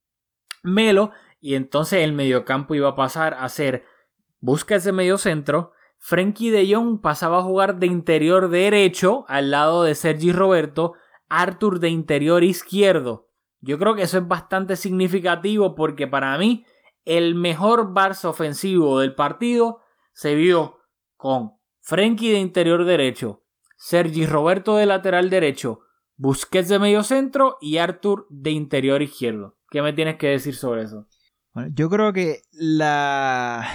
Melo 0.62 1.10
y 1.40 1.54
entonces 1.54 2.04
el 2.04 2.12
mediocampo 2.12 2.74
iba 2.74 2.90
a 2.90 2.96
pasar 2.96 3.34
a 3.34 3.48
ser 3.48 3.84
Busquets 4.40 4.84
de 4.84 4.92
medio 4.92 5.18
centro, 5.18 5.72
Frenkie 5.98 6.50
de 6.50 6.72
Jong 6.72 7.00
pasaba 7.00 7.38
a 7.38 7.42
jugar 7.42 7.78
de 7.78 7.86
interior 7.86 8.48
derecho 8.50 9.24
al 9.28 9.50
lado 9.50 9.82
de 9.82 9.94
Sergi 9.94 10.30
Roberto, 10.30 10.92
Arthur 11.28 11.80
de 11.80 11.88
interior 11.88 12.44
izquierdo. 12.44 13.30
Yo 13.60 13.78
creo 13.78 13.96
que 13.96 14.02
eso 14.02 14.18
es 14.18 14.28
bastante 14.28 14.76
significativo 14.76 15.74
porque 15.74 16.06
para 16.06 16.36
mí 16.38 16.64
el 17.04 17.34
mejor 17.34 17.94
Barça 17.94 18.26
ofensivo 18.26 19.00
del 19.00 19.14
partido 19.14 19.80
se 20.12 20.34
vio 20.34 20.78
con 21.16 21.54
Frenkie 21.80 22.32
de 22.32 22.38
interior 22.38 22.84
derecho, 22.84 23.42
Sergi 23.76 24.26
Roberto 24.26 24.76
de 24.76 24.86
lateral 24.86 25.30
derecho, 25.30 25.80
Busquets 26.16 26.68
de 26.68 26.78
medio 26.78 27.02
centro 27.02 27.58
y 27.60 27.76
Arthur 27.76 28.26
de 28.30 28.50
interior 28.50 29.02
izquierdo. 29.02 29.56
¿Qué 29.70 29.82
me 29.82 29.92
tienes 29.92 30.16
que 30.16 30.28
decir 30.28 30.54
sobre 30.54 30.82
eso? 30.82 31.06
Yo 31.72 31.88
creo 31.88 32.12
que 32.12 32.42
la 32.52 33.66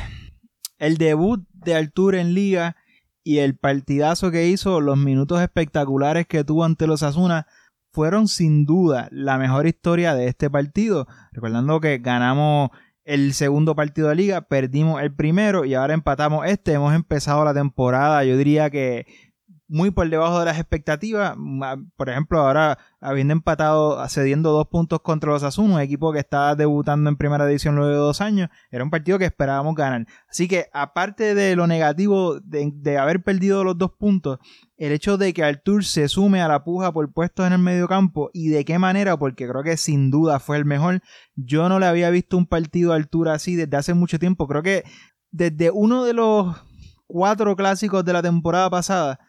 el 0.78 0.98
debut 0.98 1.48
de 1.54 1.76
Arthur 1.76 2.16
en 2.16 2.34
liga 2.34 2.76
y 3.24 3.38
el 3.38 3.56
partidazo 3.56 4.32
que 4.32 4.48
hizo, 4.48 4.82
los 4.82 4.98
minutos 4.98 5.40
espectaculares 5.42 6.26
que 6.26 6.44
tuvo 6.44 6.66
ante 6.66 6.88
los 6.88 7.04
Asuna, 7.04 7.46
fueron 7.92 8.28
sin 8.28 8.66
duda 8.66 9.08
la 9.12 9.38
mejor 9.38 9.68
historia 9.68 10.16
de 10.16 10.28
este 10.28 10.50
partido. 10.50 11.08
Recordando 11.32 11.80
que 11.80 12.00
ganamos 12.00 12.70
el 13.04 13.34
segundo 13.34 13.76
partido 13.76 14.10
de 14.10 14.16
liga, 14.16 14.42
perdimos 14.42 15.02
el 15.02 15.14
primero 15.14 15.66
y 15.66 15.76
ahora 15.76 15.94
empatamos 15.94 16.48
este. 16.48 16.74
Hemos 16.74 16.96
empezado 16.96 17.46
la 17.46 17.54
temporada, 17.54 18.24
yo 18.24 18.38
diría 18.38 18.72
que 18.72 19.06
muy 19.72 19.90
por 19.90 20.10
debajo 20.10 20.40
de 20.40 20.46
las 20.46 20.60
expectativas. 20.60 21.34
Por 21.96 22.10
ejemplo, 22.10 22.42
ahora 22.42 22.78
habiendo 23.00 23.32
empatado, 23.32 24.06
cediendo 24.10 24.52
dos 24.52 24.68
puntos 24.68 25.00
contra 25.00 25.32
los 25.32 25.44
Asun, 25.44 25.72
un 25.72 25.80
equipo 25.80 26.12
que 26.12 26.20
está 26.20 26.56
debutando 26.58 27.10
en 27.10 27.16
primera 27.16 27.48
división 27.48 27.76
luego 27.76 27.90
de 27.90 27.96
dos 27.96 28.20
años, 28.20 28.50
era 28.70 28.84
un 28.84 28.90
partido 28.90 29.18
que 29.18 29.26
esperábamos 29.26 29.74
ganar. 29.76 30.06
Así 30.30 30.50
que, 30.50 30.68
aparte 30.74 31.36
de 31.36 31.56
lo 31.56 31.68
negativo 31.68 32.42
de, 32.42 32.98
haber 32.98 33.24
perdido 33.24 33.64
los 33.64 33.78
dos 33.78 33.94
puntos, 33.98 34.40
el 34.76 34.92
hecho 34.92 35.18
de 35.18 35.34
que 35.34 35.46
Artur 35.46 35.86
se 35.86 36.10
sume 36.10 36.42
a 36.42 36.50
la 36.50 36.66
puja 36.66 36.92
por 36.92 37.14
puestos 37.14 37.48
en 37.48 37.54
el 37.54 37.60
medio 37.60 37.88
campo 37.88 38.30
y 38.34 38.50
de 38.50 38.66
qué 38.66 38.78
manera, 38.78 39.16
porque 39.16 39.48
creo 39.48 39.64
que 39.64 39.78
sin 39.78 40.12
duda 40.12 40.40
fue 40.42 40.58
el 40.58 40.66
mejor. 40.66 41.02
Yo 41.36 41.70
no 41.70 41.80
le 41.80 41.86
había 41.86 42.10
visto 42.10 42.36
un 42.36 42.46
partido 42.46 42.92
a 42.92 42.98
altura 42.98 43.36
así 43.36 43.56
desde 43.56 43.78
hace 43.78 43.94
mucho 43.94 44.20
tiempo. 44.20 44.50
Creo 44.50 44.64
que 44.64 44.84
desde 45.32 45.72
uno 45.72 46.04
de 46.04 46.12
los 46.12 46.58
cuatro 47.08 47.56
clásicos 47.56 48.04
de 48.04 48.12
la 48.12 48.22
temporada 48.22 48.70
pasada, 48.70 49.20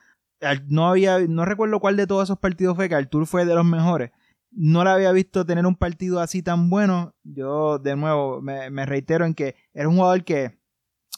no 0.68 0.88
había, 0.88 1.18
no 1.20 1.44
recuerdo 1.44 1.80
cuál 1.80 1.96
de 1.96 2.06
todos 2.06 2.24
esos 2.24 2.38
partidos 2.38 2.76
fue, 2.76 2.88
que 2.88 2.94
Artur 2.94 3.26
fue 3.26 3.44
de 3.44 3.54
los 3.54 3.64
mejores. 3.64 4.10
No 4.50 4.84
la 4.84 4.94
había 4.94 5.12
visto 5.12 5.46
tener 5.46 5.66
un 5.66 5.76
partido 5.76 6.20
así 6.20 6.42
tan 6.42 6.68
bueno. 6.68 7.14
Yo, 7.22 7.78
de 7.78 7.96
nuevo, 7.96 8.42
me, 8.42 8.70
me 8.70 8.84
reitero 8.86 9.24
en 9.24 9.34
que 9.34 9.56
era 9.72 9.88
un 9.88 9.96
jugador 9.96 10.24
que 10.24 10.62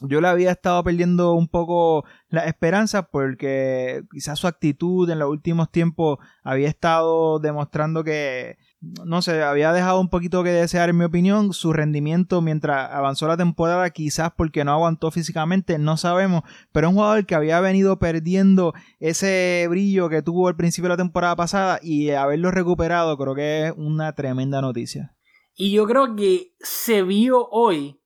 yo 0.01 0.21
le 0.21 0.29
había 0.29 0.51
estado 0.51 0.83
perdiendo 0.83 1.35
un 1.35 1.49
poco 1.49 2.05
la 2.29 2.47
esperanza 2.47 3.05
porque 3.05 4.03
quizás 4.11 4.39
su 4.39 4.47
actitud 4.47 5.09
en 5.09 5.21
los 5.21 5.31
últimos 5.31 5.71
tiempos 5.71 6.19
había 6.43 6.69
estado 6.69 7.39
demostrando 7.39 8.03
que 8.03 8.59
no 9.05 9.23
sé, 9.23 9.43
había 9.43 9.73
dejado 9.73 10.01
un 10.01 10.09
poquito 10.09 10.43
que 10.43 10.51
desear 10.51 10.89
en 10.89 10.99
mi 10.99 11.05
opinión. 11.05 11.53
Su 11.53 11.73
rendimiento 11.73 12.41
mientras 12.41 12.91
avanzó 12.91 13.27
la 13.27 13.37
temporada, 13.37 13.91
quizás 13.91 14.33
porque 14.37 14.65
no 14.65 14.73
aguantó 14.73 15.11
físicamente, 15.11 15.79
no 15.79 15.97
sabemos. 15.97 16.43
Pero 16.73 16.89
un 16.89 16.97
jugador 16.97 17.27
que 17.27 17.35
había 17.35 17.61
venido 17.61 17.99
perdiendo 17.99 18.75
ese 19.01 19.67
brillo 19.69 20.09
que 20.09 20.23
tuvo 20.23 20.49
al 20.49 20.57
principio 20.57 20.89
de 20.89 20.95
la 20.95 21.03
temporada 21.03 21.37
pasada 21.37 21.79
y 21.83 22.11
haberlo 22.11 22.51
recuperado 22.51 23.17
creo 23.17 23.35
que 23.35 23.67
es 23.67 23.75
una 23.77 24.15
tremenda 24.15 24.61
noticia. 24.61 25.15
Y 25.55 25.73
yo 25.73 25.87
creo 25.87 26.17
que 26.17 26.55
se 26.61 27.03
vio 27.03 27.49
hoy 27.51 28.01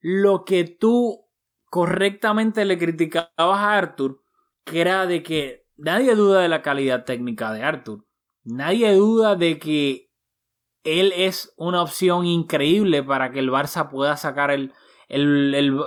lo 0.00 0.44
que 0.44 0.64
tú 0.64 1.26
correctamente 1.70 2.64
le 2.64 2.78
criticabas 2.78 3.30
a 3.38 3.76
Arthur, 3.76 4.22
que 4.64 4.80
era 4.80 5.06
de 5.06 5.22
que 5.22 5.66
nadie 5.76 6.14
duda 6.14 6.42
de 6.42 6.48
la 6.48 6.60
calidad 6.60 7.04
técnica 7.04 7.52
de 7.52 7.62
Arthur. 7.62 8.04
Nadie 8.44 8.92
duda 8.92 9.36
de 9.36 9.58
que 9.58 10.11
él 10.84 11.12
es 11.16 11.52
una 11.56 11.82
opción 11.82 12.26
increíble 12.26 13.02
para 13.02 13.30
que 13.30 13.38
el 13.38 13.50
Barça 13.50 13.88
pueda 13.88 14.16
sacar 14.16 14.50
el, 14.50 14.72
el, 15.08 15.78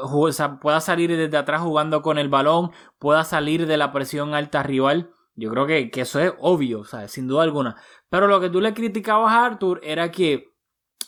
pueda 0.62 0.82
salir 0.82 1.16
desde 1.16 1.38
atrás 1.38 1.62
jugando 1.62 2.02
con 2.02 2.18
el 2.18 2.30
balón, 2.30 2.72
pueda 3.00 3.24
salir 3.24 3.68
de 3.68 3.78
la 3.78 3.91
presión 3.91 4.34
alta 4.34 4.64
rival. 4.64 5.12
Yo 5.36 5.50
creo 5.50 5.66
que, 5.66 5.89
que 5.91 6.02
eso 6.02 6.20
es 6.20 6.34
obvio. 6.39 6.84
Sin 7.08 7.28
duda 7.28 7.43
alguna. 7.43 7.76
Pero 8.10 8.28
lo 8.28 8.39
que 8.39 8.50
tú 8.50 8.62
le 8.62 8.74
criticabas 8.74 9.34
a 9.34 9.46
Arthur 9.46 9.82
era 9.84 10.12
que 10.12 10.54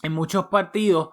en 0.03 0.13
muchos 0.13 0.47
partidos 0.47 1.09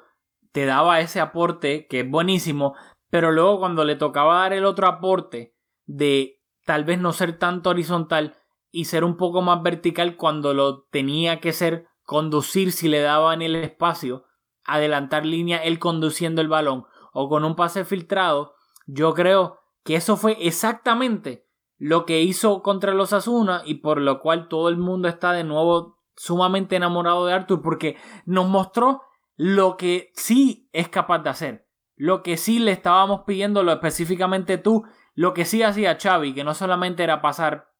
te 0.52 0.66
daba 0.66 1.00
ese 1.00 1.20
aporte 1.20 1.86
que 1.88 2.00
es 2.00 2.10
buenísimo, 2.10 2.74
pero 3.10 3.32
luego 3.32 3.58
cuando 3.58 3.84
le 3.84 3.96
tocaba 3.96 4.40
dar 4.40 4.52
el 4.52 4.64
otro 4.64 4.86
aporte 4.86 5.54
de 5.84 6.40
tal 6.64 6.84
vez 6.84 6.98
no 6.98 7.12
ser 7.12 7.38
tanto 7.38 7.70
horizontal 7.70 8.36
y 8.70 8.86
ser 8.86 9.04
un 9.04 9.16
poco 9.16 9.42
más 9.42 9.62
vertical 9.62 10.16
cuando 10.16 10.54
lo 10.54 10.84
tenía 10.84 11.40
que 11.40 11.52
ser 11.52 11.86
conducir 12.04 12.72
si 12.72 12.88
le 12.88 13.00
daban 13.00 13.42
el 13.42 13.56
espacio, 13.56 14.24
adelantar 14.64 15.26
línea 15.26 15.58
él 15.58 15.78
conduciendo 15.78 16.40
el 16.40 16.48
balón 16.48 16.86
o 17.12 17.28
con 17.28 17.44
un 17.44 17.56
pase 17.56 17.84
filtrado, 17.84 18.54
yo 18.86 19.14
creo 19.14 19.60
que 19.84 19.96
eso 19.96 20.16
fue 20.16 20.36
exactamente 20.40 21.46
lo 21.78 22.06
que 22.06 22.22
hizo 22.22 22.62
contra 22.62 22.94
los 22.94 23.12
Asuna 23.12 23.62
y 23.64 23.74
por 23.74 24.00
lo 24.00 24.20
cual 24.20 24.48
todo 24.48 24.68
el 24.68 24.76
mundo 24.76 25.08
está 25.08 25.32
de 25.32 25.44
nuevo 25.44 25.98
sumamente 26.16 26.76
enamorado 26.76 27.26
de 27.26 27.34
Arthur 27.34 27.62
porque 27.62 27.96
nos 28.24 28.48
mostró 28.48 29.02
lo 29.36 29.76
que 29.76 30.12
sí 30.14 30.68
es 30.72 30.88
capaz 30.88 31.20
de 31.20 31.30
hacer, 31.30 31.68
lo 31.96 32.22
que 32.22 32.36
sí 32.36 32.58
le 32.58 32.70
estábamos 32.70 33.22
pidiendo, 33.26 33.62
lo 33.62 33.72
específicamente 33.72 34.58
tú, 34.58 34.84
lo 35.14 35.34
que 35.34 35.44
sí 35.44 35.62
hacía 35.62 35.98
Xavi, 36.00 36.34
que 36.34 36.44
no 36.44 36.54
solamente 36.54 37.02
era 37.02 37.20
pasar 37.20 37.72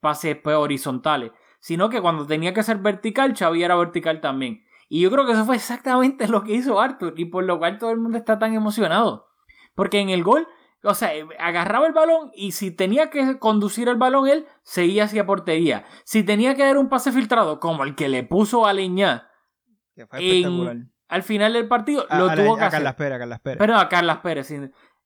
pases 0.00 0.38
horizontales, 0.44 1.32
sino 1.64 1.88
que 1.88 2.02
cuando 2.02 2.26
tenía 2.26 2.52
que 2.52 2.62
ser 2.62 2.76
vertical, 2.76 3.34
Xavi 3.34 3.62
era 3.64 3.74
vertical 3.74 4.20
también. 4.20 4.62
Y 4.90 5.00
yo 5.00 5.10
creo 5.10 5.24
que 5.24 5.32
eso 5.32 5.46
fue 5.46 5.56
exactamente 5.56 6.28
lo 6.28 6.44
que 6.44 6.52
hizo 6.52 6.78
Arthur 6.78 7.14
y 7.16 7.24
por 7.24 7.44
lo 7.44 7.58
cual 7.58 7.78
todo 7.78 7.90
el 7.90 7.96
mundo 7.98 8.18
está 8.18 8.38
tan 8.38 8.52
emocionado. 8.52 9.28
Porque 9.74 10.00
en 10.00 10.10
el 10.10 10.22
gol, 10.22 10.46
o 10.82 10.92
sea, 10.92 11.12
agarraba 11.38 11.86
el 11.86 11.94
balón 11.94 12.30
y 12.34 12.52
si 12.52 12.70
tenía 12.70 13.08
que 13.08 13.38
conducir 13.38 13.88
el 13.88 13.96
balón 13.96 14.28
él, 14.28 14.46
seguía 14.62 15.04
hacia 15.04 15.24
portería. 15.24 15.86
Si 16.04 16.22
tenía 16.22 16.54
que 16.54 16.64
dar 16.64 16.76
un 16.76 16.90
pase 16.90 17.12
filtrado, 17.12 17.60
como 17.60 17.82
el 17.84 17.94
que 17.94 18.10
le 18.10 18.24
puso 18.24 18.66
a 18.66 18.74
Leñá, 18.74 19.30
que 19.96 20.06
fue 20.06 20.18
espectacular. 20.18 20.76
al 21.08 21.22
final 21.22 21.52
del 21.54 21.66
partido, 21.66 22.04
A- 22.10 22.18
lo 22.18 22.24
a 22.28 22.36
la- 22.36 22.44
tuvo 22.44 22.56
que 22.56 22.62
a 22.62 22.66
hacer. 22.66 22.78
Carlas 22.80 22.94
Pérez, 22.96 23.16
a 23.16 23.18
Carlas 23.20 23.40
Pérez. 23.40 23.58
Pero 23.58 23.76
a 23.78 23.88
Carlas 23.88 24.18
Pérez. 24.18 24.46
sí. 24.48 24.56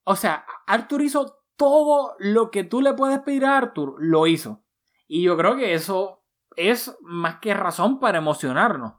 O 0.02 0.16
sea, 0.16 0.44
Arthur 0.66 1.02
hizo 1.02 1.36
todo 1.56 2.16
lo 2.18 2.50
que 2.50 2.64
tú 2.64 2.80
le 2.80 2.94
puedes 2.94 3.20
pedir 3.20 3.44
a 3.44 3.56
Arthur, 3.59 3.94
lo 4.00 4.26
hizo. 4.26 4.64
Y 5.06 5.22
yo 5.22 5.36
creo 5.36 5.54
que 5.56 5.72
eso 5.74 6.24
es 6.57 6.94
más 7.01 7.36
que 7.40 7.55
razón 7.55 8.01
para 8.01 8.18
emocionarnos. 8.18 8.94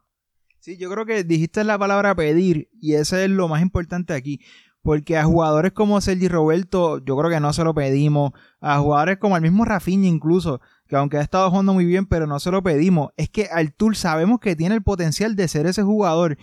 Sí, 0.59 0.77
yo 0.77 0.89
creo 0.89 1.05
que 1.05 1.23
dijiste 1.23 1.63
la 1.63 1.79
palabra 1.79 2.15
pedir 2.15 2.69
y 2.81 2.95
ese 2.95 3.25
es 3.25 3.31
lo 3.31 3.47
más 3.47 3.61
importante 3.61 4.13
aquí. 4.13 4.41
Porque 4.81 5.17
a 5.17 5.25
jugadores 5.25 5.73
como 5.73 5.99
Sergi 5.99 6.27
Roberto, 6.27 7.03
yo 7.03 7.17
creo 7.17 7.29
que 7.29 7.39
no 7.39 7.51
se 7.51 7.63
lo 7.63 7.73
pedimos. 7.73 8.31
A 8.61 8.79
jugadores 8.79 9.17
como 9.17 9.35
el 9.35 9.41
mismo 9.41 9.65
Rafinha 9.65 10.07
incluso, 10.07 10.61
que 10.87 10.95
aunque 10.95 11.17
ha 11.17 11.21
estado 11.21 11.49
jugando 11.49 11.73
muy 11.73 11.85
bien, 11.85 12.05
pero 12.05 12.27
no 12.27 12.39
se 12.39 12.51
lo 12.51 12.63
pedimos. 12.63 13.11
Es 13.17 13.29
que 13.29 13.49
Artur 13.51 13.95
sabemos 13.95 14.39
que 14.39 14.55
tiene 14.55 14.75
el 14.75 14.83
potencial 14.83 15.35
de 15.35 15.47
ser 15.47 15.65
ese 15.65 15.83
jugador. 15.83 16.37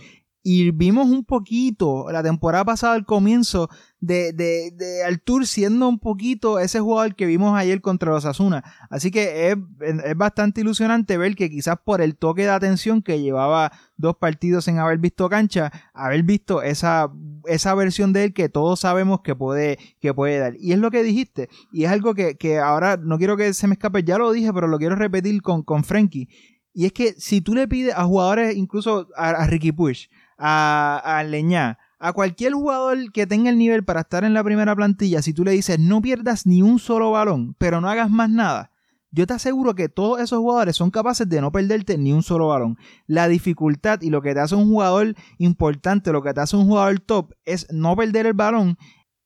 Y 0.49 0.71
vimos 0.71 1.09
un 1.09 1.25
poquito 1.25 2.09
la 2.09 2.23
temporada 2.23 2.63
pasada 2.63 2.93
al 2.93 3.03
comienzo 3.03 3.69
de, 3.99 4.31
de, 4.31 4.71
de 4.71 5.03
Artur 5.03 5.45
siendo 5.45 5.89
un 5.89 5.99
poquito 5.99 6.59
ese 6.59 6.79
jugador 6.79 7.15
que 7.15 7.25
vimos 7.25 7.59
ayer 7.59 7.81
contra 7.81 8.13
los 8.13 8.23
Asuna. 8.23 8.63
Así 8.89 9.11
que 9.11 9.51
es, 9.51 9.57
es 9.81 10.15
bastante 10.15 10.61
ilusionante 10.61 11.17
ver 11.17 11.35
que 11.35 11.49
quizás 11.49 11.75
por 11.83 11.99
el 11.99 12.15
toque 12.15 12.43
de 12.43 12.51
atención 12.51 13.01
que 13.01 13.19
llevaba 13.19 13.73
dos 13.97 14.15
partidos 14.15 14.63
sin 14.63 14.77
haber 14.77 14.99
visto 14.99 15.27
cancha, 15.27 15.69
haber 15.93 16.23
visto 16.23 16.61
esa, 16.61 17.11
esa 17.43 17.75
versión 17.75 18.13
de 18.13 18.23
él 18.23 18.33
que 18.33 18.47
todos 18.47 18.79
sabemos 18.79 19.19
que 19.19 19.35
puede, 19.35 19.77
que 19.99 20.13
puede 20.13 20.39
dar. 20.39 20.53
Y 20.57 20.71
es 20.71 20.79
lo 20.79 20.91
que 20.91 21.03
dijiste. 21.03 21.49
Y 21.73 21.83
es 21.83 21.91
algo 21.91 22.15
que, 22.15 22.37
que 22.37 22.59
ahora 22.59 22.95
no 22.95 23.17
quiero 23.17 23.35
que 23.35 23.53
se 23.53 23.67
me 23.67 23.73
escape, 23.73 24.05
ya 24.05 24.17
lo 24.17 24.31
dije, 24.31 24.53
pero 24.53 24.67
lo 24.67 24.77
quiero 24.77 24.95
repetir 24.95 25.41
con, 25.41 25.63
con 25.63 25.83
Frankie. 25.83 26.29
Y 26.73 26.85
es 26.85 26.93
que 26.93 27.15
si 27.17 27.41
tú 27.41 27.53
le 27.53 27.67
pides 27.67 27.93
a 27.97 28.05
jugadores, 28.05 28.55
incluso 28.55 29.09
a, 29.17 29.31
a 29.31 29.47
Ricky 29.47 29.73
Push, 29.73 30.05
a, 30.37 31.01
a 31.03 31.23
Leñá, 31.23 31.79
a 31.99 32.13
cualquier 32.13 32.53
jugador 32.53 33.11
que 33.11 33.27
tenga 33.27 33.49
el 33.49 33.57
nivel 33.57 33.83
para 33.83 34.01
estar 34.01 34.23
en 34.23 34.33
la 34.33 34.43
primera 34.43 34.75
plantilla, 34.75 35.21
si 35.21 35.33
tú 35.33 35.43
le 35.43 35.51
dices 35.51 35.79
no 35.79 36.01
pierdas 36.01 36.45
ni 36.45 36.61
un 36.61 36.79
solo 36.79 37.11
balón, 37.11 37.55
pero 37.57 37.81
no 37.81 37.89
hagas 37.89 38.09
más 38.09 38.29
nada, 38.29 38.71
yo 39.11 39.25
te 39.25 39.33
aseguro 39.33 39.73
que 39.73 39.89
todos 39.89 40.19
esos 40.19 40.39
jugadores 40.39 40.75
son 40.75 40.91
capaces 40.91 41.27
de 41.27 41.41
no 41.41 41.51
perderte 41.51 41.97
ni 41.97 42.13
un 42.13 42.23
solo 42.23 42.49
balón. 42.49 42.77
La 43.07 43.27
dificultad 43.27 44.01
y 44.01 44.09
lo 44.09 44.21
que 44.21 44.33
te 44.33 44.41
hace 44.41 44.55
un 44.55 44.67
jugador 44.67 45.15
importante, 45.37 46.11
lo 46.11 46.21
que 46.21 46.33
te 46.33 46.41
hace 46.41 46.57
un 46.57 46.67
jugador 46.67 46.99
top, 46.99 47.33
es 47.45 47.67
no 47.71 47.95
perder 47.95 48.27
el 48.27 48.33
balón 48.33 48.77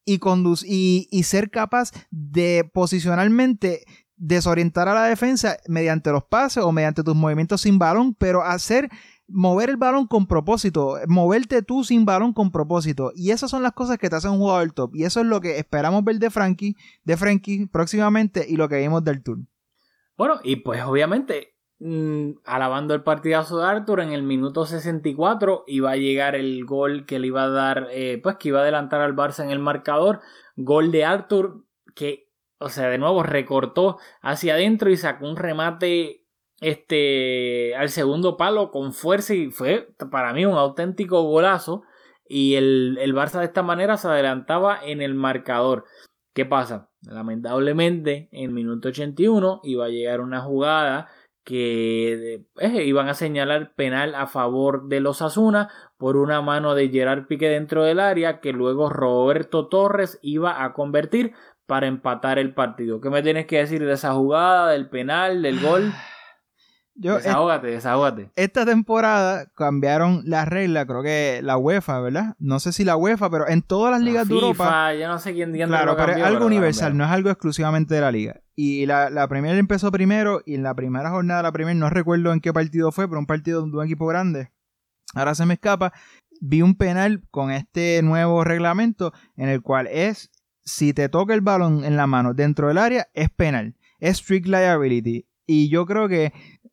y, 0.06 0.20
y, 0.66 1.08
y 1.12 1.24
ser 1.24 1.50
capaz 1.50 1.92
de 2.12 2.70
posicionalmente 2.74 3.84
desorientar 4.16 4.88
a 4.88 4.94
la 4.94 5.06
defensa 5.06 5.58
mediante 5.68 6.12
los 6.12 6.24
pases 6.24 6.64
o 6.64 6.72
mediante 6.72 7.04
tus 7.04 7.16
movimientos 7.16 7.62
sin 7.62 7.80
balón, 7.80 8.14
pero 8.14 8.44
hacer 8.44 8.90
mover 9.34 9.70
el 9.70 9.78
balón 9.78 10.08
con 10.08 10.28
propósito, 10.28 10.98
moverte 11.08 11.62
tú 11.62 11.84
sin 11.84 12.06
balón 12.06 12.34
con 12.34 12.52
propósito. 12.52 13.12
Y 13.16 13.32
esas 13.32 13.52
son 13.52 13.64
las 13.64 13.74
cosas 13.74 13.98
que 13.98 14.10
te 14.10 14.16
hacen 14.16 14.32
un 14.32 14.40
jugador 14.40 14.72
top. 14.72 14.96
Y 14.96 15.04
eso 15.04 15.22
es 15.22 15.26
lo 15.26 15.42
que 15.42 15.58
esperamos 15.58 16.04
ver 16.04 16.18
de 16.20 16.30
Frankie, 16.30 16.76
de 17.04 17.18
Frankie 17.18 17.68
próximamente 17.68 18.46
y 18.48 18.56
lo 18.56 18.70
que 18.70 18.80
vimos 18.80 19.04
del 19.04 19.24
tour. 19.24 19.40
Bueno, 20.18 20.40
y 20.44 20.58
pues 20.58 20.84
obviamente, 20.84 21.56
mm, 21.80 22.32
alabando 22.46 22.94
el 22.94 23.04
partidazo 23.04 23.60
de 23.60 23.66
Arthur, 23.66 24.02
en 24.02 24.12
el 24.12 24.24
minuto 24.24 24.66
64 24.66 25.64
iba 25.68 25.92
a 25.92 25.96
llegar 25.96 26.36
el 26.36 26.66
gol 26.66 27.06
que 27.06 27.20
le 27.20 27.28
iba 27.28 27.44
a 27.44 27.50
dar, 27.50 27.88
eh, 27.92 28.20
pues 28.22 28.38
que 28.38 28.50
iba 28.50 28.60
a 28.60 28.64
adelantar 28.64 29.02
al 29.02 29.16
Barça 29.16 29.44
en 29.44 29.52
el 29.52 29.60
marcador. 29.60 30.22
Gol 30.56 30.92
de 30.92 31.06
Arthur 31.06 31.66
que, 31.96 32.30
o 32.60 32.70
sea, 32.70 32.90
de 32.90 32.98
nuevo 32.98 33.24
recortó 33.24 33.98
hacia 34.22 34.54
adentro 34.54 34.90
y 34.90 34.98
sacó 34.98 35.28
un 35.28 35.38
remate 35.38 36.21
este 36.62 37.76
al 37.76 37.90
segundo 37.90 38.38
palo 38.38 38.72
con 38.72 38.94
fuerza 38.94 39.34
y 39.34 39.50
fue 39.50 39.90
para 40.12 40.32
mí 40.32 40.46
un 40.46 40.58
auténtico 40.58 41.24
golazo 41.24 41.84
y 42.26 42.56
el, 42.56 42.98
el 43.02 43.14
Barça 43.14 43.40
de 43.40 43.46
esta 43.46 43.64
manera 43.64 43.98
se 43.98 44.08
adelantaba 44.08 44.80
en 44.82 45.02
el 45.02 45.16
marcador. 45.16 45.84
¿Qué 46.34 46.46
pasa? 46.46 46.90
Lamentablemente, 47.02 48.30
en 48.32 48.46
el 48.46 48.52
minuto 48.52 48.88
81 48.88 49.60
iba 49.64 49.86
a 49.86 49.90
llegar 49.90 50.22
una 50.22 50.40
jugada 50.40 51.10
que 51.44 52.46
eh, 52.60 52.84
iban 52.86 53.10
a 53.10 53.16
señalar 53.16 53.74
penal 53.76 54.16
a 54.16 54.28
favor 54.28 54.88
de 54.88 55.00
los 55.00 55.22
Asuna 55.22 55.70
por 55.98 56.16
una 56.16 56.42
mano 56.42 56.76
de 56.76 56.90
Gerard 56.90 57.26
Piqué 57.26 57.50
dentro 57.50 57.84
del 57.84 58.00
área 58.00 58.40
que 58.40 58.54
luego 58.54 58.90
Roberto 58.90 59.68
Torres 59.68 60.20
iba 60.22 60.64
a 60.64 60.74
convertir 60.74 61.34
para 61.66 61.88
empatar 61.88 62.38
el 62.38 62.54
partido. 62.54 63.02
¿Qué 63.02 63.10
me 63.10 63.24
tienes 63.24 63.48
que 63.48 63.58
decir 63.58 63.84
de 63.84 63.94
esa 63.94 64.14
jugada, 64.14 64.72
del 64.72 64.90
penal, 64.90 65.42
del 65.42 65.60
gol? 65.60 65.92
Yo, 66.94 67.16
Desahógate, 67.16 67.68
desahógate. 67.68 68.30
esta 68.36 68.66
temporada 68.66 69.46
cambiaron 69.56 70.22
la 70.26 70.46
regla, 70.46 70.86
creo 70.86 71.02
que 71.02 71.40
la 71.42 71.58
UEFA, 71.58 72.00
¿verdad? 72.02 72.36
No 72.38 72.60
sé 72.60 72.74
si 72.74 72.84
la 72.84 72.96
UEFA, 72.98 73.30
pero 73.30 73.48
en 73.48 73.62
todas 73.62 73.92
las 73.92 74.02
ligas 74.02 74.28
de 74.28 74.36
Europa. 74.36 74.66
FIFA, 74.66 74.94
yo 74.96 75.08
no 75.08 75.18
sé 75.18 75.34
quién 75.34 75.52
Claro, 75.54 75.86
lo 75.92 75.96
pero 75.96 76.10
es 76.10 76.18
cambió, 76.18 76.26
algo 76.26 76.40
pero 76.40 76.48
universal, 76.48 76.98
no 76.98 77.06
es 77.06 77.10
algo 77.12 77.30
exclusivamente 77.30 77.96
de 77.96 78.02
la 78.02 78.12
liga. 78.12 78.42
Y 78.56 78.86
la, 78.86 79.10
la 79.10 79.28
Premier 79.28 79.58
empezó 79.58 79.90
primero 79.92 80.42
y 80.46 80.56
en 80.56 80.64
la 80.64 80.76
primera 80.76 81.10
jornada 81.10 81.40
de 81.40 81.44
la 81.44 81.52
Premier, 81.52 81.76
no 81.78 81.90
recuerdo 81.90 82.34
en 82.34 82.42
qué 82.42 82.52
partido 82.54 82.92
fue, 82.92 83.08
pero 83.08 83.20
un 83.20 83.26
partido 83.26 83.66
de 83.66 83.76
un 83.78 83.84
equipo 83.86 84.06
grande. 84.08 84.52
Ahora 85.16 85.34
se 85.34 85.46
me 85.46 85.56
escapa. 85.56 85.94
Vi 86.42 86.62
un 86.62 86.76
penal 86.76 87.24
con 87.32 87.52
este 87.52 88.02
nuevo 88.04 88.44
reglamento 88.44 89.14
en 89.38 89.48
el 89.50 89.62
cual 89.62 89.88
es, 89.88 90.30
si 90.66 90.94
te 90.94 91.08
toca 91.10 91.34
el 91.34 91.42
balón 91.42 91.86
en 91.86 91.96
la 91.96 92.06
mano 92.06 92.34
dentro 92.34 92.68
del 92.68 92.78
área, 92.78 93.08
es 93.14 93.30
penal. 93.30 93.76
Es 94.00 94.18
strict 94.18 94.48
liability. 94.48 95.26
Y 95.46 95.70
yo 95.70 95.86
creo 95.86 96.08
que 96.08 96.32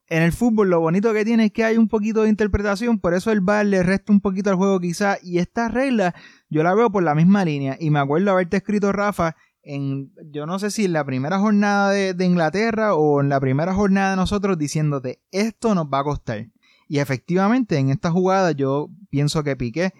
en 0.09 0.22
el 0.22 0.32
fútbol 0.32 0.70
lo 0.70 0.80
bonito 0.80 1.12
que 1.12 1.24
tiene 1.24 1.46
es 1.46 1.52
que 1.52 1.64
hay 1.64 1.76
un 1.76 1.88
poquito 1.88 2.22
de 2.22 2.30
interpretación, 2.30 2.98
por 2.98 3.14
eso 3.14 3.30
el 3.30 3.40
VAR 3.40 3.66
le 3.66 3.82
resta 3.82 4.12
un 4.12 4.20
poquito 4.20 4.50
al 4.50 4.56
juego 4.56 4.80
quizá. 4.80 5.18
Y 5.22 5.38
esta 5.38 5.68
regla 5.68 6.14
yo 6.48 6.62
la 6.62 6.74
veo 6.74 6.90
por 6.90 7.02
la 7.02 7.14
misma 7.14 7.44
línea. 7.44 7.76
Y 7.78 7.90
me 7.90 7.98
acuerdo 7.98 8.30
haberte 8.30 8.56
escrito, 8.56 8.90
Rafa, 8.92 9.36
en, 9.62 10.12
yo 10.30 10.46
no 10.46 10.59
sé 10.59 10.70
si 10.70 10.86
en 10.86 10.94
la 10.94 11.04
primera 11.04 11.38
jornada 11.38 11.90
de, 11.90 12.24
Inglaterra 12.24 12.94
o 12.94 13.20
en 13.20 13.28
la 13.28 13.38
primera 13.38 13.74
jornada 13.74 14.11
de 14.11 14.16
nosotros 14.16 14.56
diciéndote, 14.56 15.20
esto 15.30 15.74
nos 15.74 15.86
va 15.86 16.00
a 16.00 16.04
costar. 16.04 16.46
Y 16.88 17.00
efectivamente, 17.00 17.76
en 17.76 17.90
esta 17.90 18.11
jugada 18.11 18.52
yo 18.52 18.88
pienso 19.11 19.44
que 19.44 19.56
Piqué, 19.56 19.92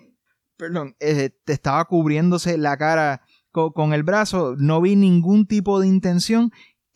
perdón, 0.57 0.97
eh, 1.01 1.31
te 1.45 1.53
estaba 1.53 1.85
cubriéndose 1.85 2.57
la 2.57 2.79
cara 2.79 3.21
co- 3.53 3.73
con, 3.75 3.93
el 3.93 4.05
brazo, 4.05 4.55
no 4.57 4.81
vi 4.81 4.97
ningún 4.97 5.47
tipo 5.47 5.81
de 5.81 5.87
intención. 5.87 6.51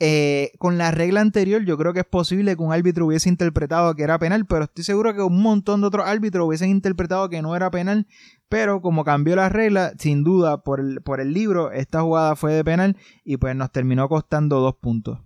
Eh, 0.04 0.50
con 0.58 0.78
la 0.78 0.90
regla 0.90 1.20
anterior, 1.20 1.64
yo 1.64 1.78
creo 1.78 1.92
que 1.92 2.00
es 2.00 2.06
posible 2.06 2.56
que 2.56 2.62
un 2.64 2.72
árbitro 2.72 3.06
hubiese 3.06 3.28
interpretado 3.28 3.94
que 3.94 4.02
era 4.02 4.18
penal, 4.18 4.46
pero 4.46 4.64
estoy 4.64 4.82
seguro 4.82 5.14
que 5.14 5.22
un 5.22 5.40
montón 5.40 5.80
de 5.80 5.86
otros 5.86 6.04
árbitros 6.08 6.44
hubiesen 6.44 6.70
interpretado 6.70 7.28
que 7.28 7.40
no 7.40 7.54
era 7.54 7.70
penal. 7.70 8.08
Pero 8.48 8.82
como 8.82 9.04
cambió 9.04 9.36
la 9.36 9.48
regla, 9.48 9.92
sin 9.96 10.24
duda, 10.24 10.64
por 10.64 10.80
el, 10.80 11.02
por 11.02 11.20
el 11.20 11.32
libro, 11.32 11.70
esta 11.70 12.00
jugada 12.00 12.34
fue 12.34 12.52
de 12.52 12.64
penal 12.64 12.96
y 13.22 13.36
pues 13.36 13.54
nos 13.54 13.70
terminó 13.70 14.08
costando 14.08 14.58
dos 14.58 14.74
puntos. 14.74 15.20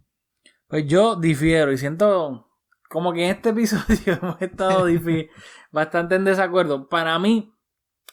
Pues 0.68 0.84
yo 0.86 1.16
difiero 1.16 1.72
y 1.72 1.78
siento 1.78 2.50
como 2.90 3.14
que 3.14 3.24
en 3.24 3.30
este 3.30 3.48
episodio 3.56 4.18
hemos 4.20 4.42
estado 4.42 4.84
bastante 5.72 6.16
en 6.16 6.24
desacuerdo. 6.26 6.90
Para 6.90 7.18
mí, 7.18 7.50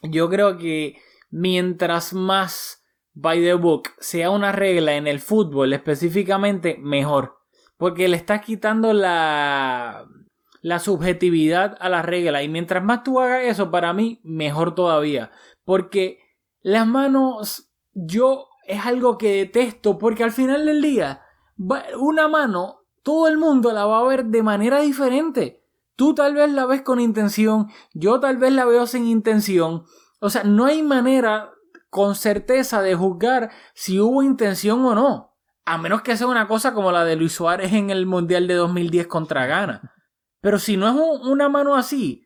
yo 0.02 0.30
creo 0.30 0.58
que 0.58 0.96
mientras 1.30 2.14
más 2.14 2.83
by 3.14 3.42
the 3.42 3.54
book 3.54 3.90
sea 4.00 4.30
una 4.30 4.52
regla 4.52 4.96
en 4.96 5.08
el 5.08 5.20
fútbol 5.20 5.74
específicamente, 5.74 6.78
mejor. 6.80 7.38
porque 7.78 8.08
le 8.08 8.18
estás 8.18 8.42
quitando 8.42 8.94
la, 8.94 10.08
la 10.62 10.80
subjetividad 10.80 11.76
a 11.80 11.90
la 11.90 12.02
regla. 12.02 12.42
Y 12.42 12.50
mientras 12.50 12.84
más 12.84 13.04
tú 13.04 13.20
hagas 13.20 13.44
eso, 13.44 13.70
para 13.72 13.94
mí, 13.94 14.22
mejor 14.24 14.74
todavía. 14.74 15.32
Porque 15.66 16.20
las 16.62 16.88
manos, 16.88 17.70
yo 17.94 18.48
es 18.66 18.86
algo 18.86 19.18
que 19.18 19.36
detesto, 19.36 19.98
porque 19.98 20.24
al 20.24 20.32
final 20.32 20.66
del 20.66 20.82
día, 20.82 21.22
una 22.00 22.28
mano, 22.28 22.80
todo 23.04 23.28
el 23.28 23.38
mundo 23.38 23.74
la 23.74 23.86
va 23.86 24.00
a 24.00 24.08
ver 24.08 24.26
de 24.26 24.44
manera 24.44 24.80
diferente. 24.80 25.62
Tú 25.96 26.16
tal 26.16 26.34
vez 26.34 26.52
la 26.52 26.66
ves 26.66 26.82
con 26.82 27.00
intención, 27.00 27.68
yo 27.94 28.20
tal 28.20 28.38
vez 28.38 28.54
la 28.54 28.66
veo 28.66 28.88
sin 28.88 29.06
intención. 29.06 29.84
O 30.20 30.30
sea, 30.30 30.44
no 30.44 30.66
hay 30.66 30.82
manera 30.82 31.53
con 31.94 32.16
certeza 32.16 32.82
de 32.82 32.96
juzgar 32.96 33.52
si 33.76 34.00
hubo 34.00 34.24
intención 34.24 34.84
o 34.84 34.96
no. 34.96 35.38
A 35.64 35.78
menos 35.78 36.02
que 36.02 36.18
sea 36.18 36.26
una 36.26 36.48
cosa 36.48 36.74
como 36.74 36.92
la 36.92 37.06
de 37.06 37.16
Luis 37.16 37.34
Suárez 37.34 37.72
en 37.72 37.92
el 37.92 38.08
Mundial 38.08 38.48
de 38.48 38.56
2010 38.56 39.06
contra 39.06 39.46
Ghana. 39.46 39.94
Pero 40.42 40.58
si 40.58 40.76
no 40.76 40.88
es 40.90 40.96
una 41.22 41.50
mano 41.50 41.76
así, 41.76 42.26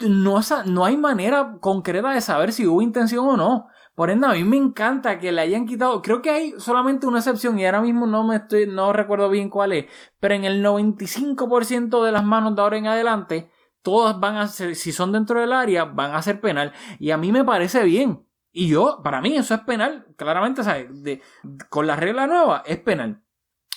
no, 0.00 0.40
no 0.66 0.84
hay 0.84 0.96
manera 0.96 1.58
concreta 1.60 2.10
de 2.10 2.20
saber 2.20 2.52
si 2.52 2.66
hubo 2.66 2.82
intención 2.82 3.24
o 3.24 3.36
no. 3.36 3.68
Por 3.94 4.10
ende, 4.10 4.26
a 4.26 4.32
mí 4.32 4.42
me 4.42 4.56
encanta 4.56 5.20
que 5.20 5.30
le 5.30 5.42
hayan 5.42 5.64
quitado. 5.64 6.02
Creo 6.02 6.20
que 6.20 6.30
hay 6.30 6.54
solamente 6.58 7.06
una 7.06 7.20
excepción 7.20 7.56
y 7.56 7.66
ahora 7.66 7.82
mismo 7.82 8.08
no 8.08 8.24
me 8.24 8.34
estoy, 8.34 8.66
no 8.66 8.92
recuerdo 8.92 9.30
bien 9.30 9.48
cuál 9.48 9.74
es. 9.74 9.86
Pero 10.18 10.34
en 10.34 10.44
el 10.44 10.60
95% 10.64 12.04
de 12.04 12.10
las 12.10 12.24
manos 12.24 12.56
de 12.56 12.62
ahora 12.62 12.78
en 12.78 12.88
adelante, 12.88 13.48
todas 13.82 14.18
van 14.18 14.38
a 14.38 14.48
ser, 14.48 14.74
si 14.74 14.90
son 14.90 15.12
dentro 15.12 15.40
del 15.40 15.52
área, 15.52 15.84
van 15.84 16.14
a 16.14 16.22
ser 16.22 16.40
penal. 16.40 16.72
Y 16.98 17.12
a 17.12 17.16
mí 17.16 17.30
me 17.30 17.44
parece 17.44 17.84
bien. 17.84 18.26
Y 18.56 18.68
yo, 18.68 19.00
para 19.02 19.20
mí, 19.20 19.36
eso 19.36 19.52
es 19.52 19.60
penal. 19.62 20.06
Claramente, 20.16 20.62
¿sabes? 20.62 20.88
Con 21.68 21.88
la 21.88 21.96
regla 21.96 22.28
nueva, 22.28 22.62
es 22.64 22.78
penal. 22.78 23.24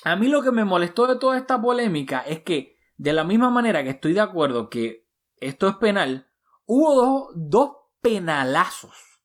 A 0.03 0.15
mí 0.15 0.27
lo 0.27 0.43
que 0.43 0.51
me 0.51 0.65
molestó 0.65 1.07
de 1.07 1.15
toda 1.15 1.35
esta 1.35 1.59
polémica 1.59 2.21
es 2.21 2.43
que, 2.43 2.77
de 2.95 3.11
la 3.11 3.23
misma 3.23 3.49
manera 3.49 3.83
que 3.83 3.89
estoy 3.89 4.13
de 4.13 4.21
acuerdo 4.21 4.69
que 4.69 5.09
esto 5.37 5.67
es 5.67 5.75
penal, 5.77 6.29
hubo 6.67 6.93
dos, 6.93 7.31
dos 7.33 7.71
penalazos 8.01 9.19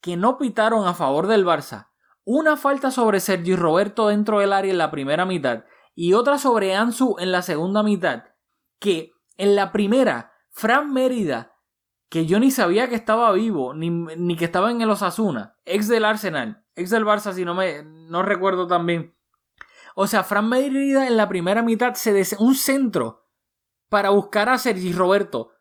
que 0.00 0.16
no 0.16 0.38
pitaron 0.38 0.86
a 0.86 0.94
favor 0.94 1.26
del 1.26 1.44
Barça. 1.44 1.90
Una 2.24 2.56
falta 2.56 2.90
sobre 2.90 3.20
Sergi 3.20 3.56
Roberto 3.56 4.08
dentro 4.08 4.38
del 4.38 4.54
área 4.54 4.72
en 4.72 4.78
la 4.78 4.90
primera 4.90 5.26
mitad 5.26 5.64
y 5.94 6.14
otra 6.14 6.38
sobre 6.38 6.74
Ansu 6.74 7.16
en 7.18 7.30
la 7.30 7.42
segunda 7.42 7.82
mitad. 7.82 8.24
Que 8.78 9.12
en 9.36 9.54
la 9.54 9.70
primera, 9.70 10.32
Fran 10.48 10.94
Mérida, 10.94 11.57
que 12.08 12.26
yo 12.26 12.40
ni 12.40 12.50
sabía 12.50 12.88
que 12.88 12.94
estaba 12.94 13.32
vivo, 13.32 13.74
ni, 13.74 14.36
que 14.36 14.44
estaba 14.44 14.70
en 14.70 14.80
el 14.80 14.90
Osasuna, 14.90 15.56
ex 15.64 15.88
del 15.88 16.04
Arsenal, 16.04 16.64
ex 16.74 16.90
del 16.90 17.04
Barça, 17.04 17.32
si 17.32 17.44
no 17.44 17.54
me 17.54 17.82
no 17.82 18.22
recuerdo 18.22 18.66
también. 18.66 19.14
O 19.94 20.06
sea, 20.06 20.24
Fran 20.24 20.48
Mérida 20.48 21.06
en 21.06 21.16
la 21.16 21.28
primera 21.28 21.62
mitad 21.62 21.94
se 21.94 22.12
des 22.12 22.36
un 22.38 22.54
centro 22.54 23.26
para 23.88 24.10
buscar 24.10 24.48
a 24.48 24.58
Sergi 24.58 24.92
Roberto 24.92 25.52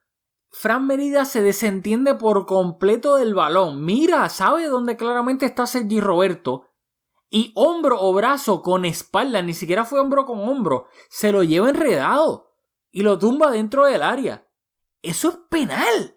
Fran 0.50 0.88
Merida 0.88 1.26
se 1.26 1.42
desentiende 1.42 2.16
por 2.16 2.46
completo 2.46 3.18
del 3.18 3.34
balón. 3.36 3.86
Mira, 3.86 4.28
sabe 4.30 4.68
dónde 4.68 4.98
claramente 4.98 5.46
está 5.46 5.68
Sergi 5.68 6.00
Roberto. 6.00 6.66
Y 7.30 7.52
hombro 7.56 8.02
o 8.02 8.14
brazo 8.14 8.62
con 8.62 8.86
espalda, 8.86 9.42
ni 9.42 9.54
siquiera 9.54 9.86
fue 9.86 10.00
hombro 10.00 10.26
con 10.26 10.40
hombro, 10.40 10.88
se 11.10 11.32
lo 11.32 11.44
lleva 11.44 11.70
enredado 11.70 12.56
y 12.90 13.04
lo 13.04 13.20
tumba 13.20 13.52
dentro 13.52 13.86
del 13.86 14.02
área. 14.02 14.48
Eso 15.02 15.30
es 15.30 15.36
penal. 15.50 16.17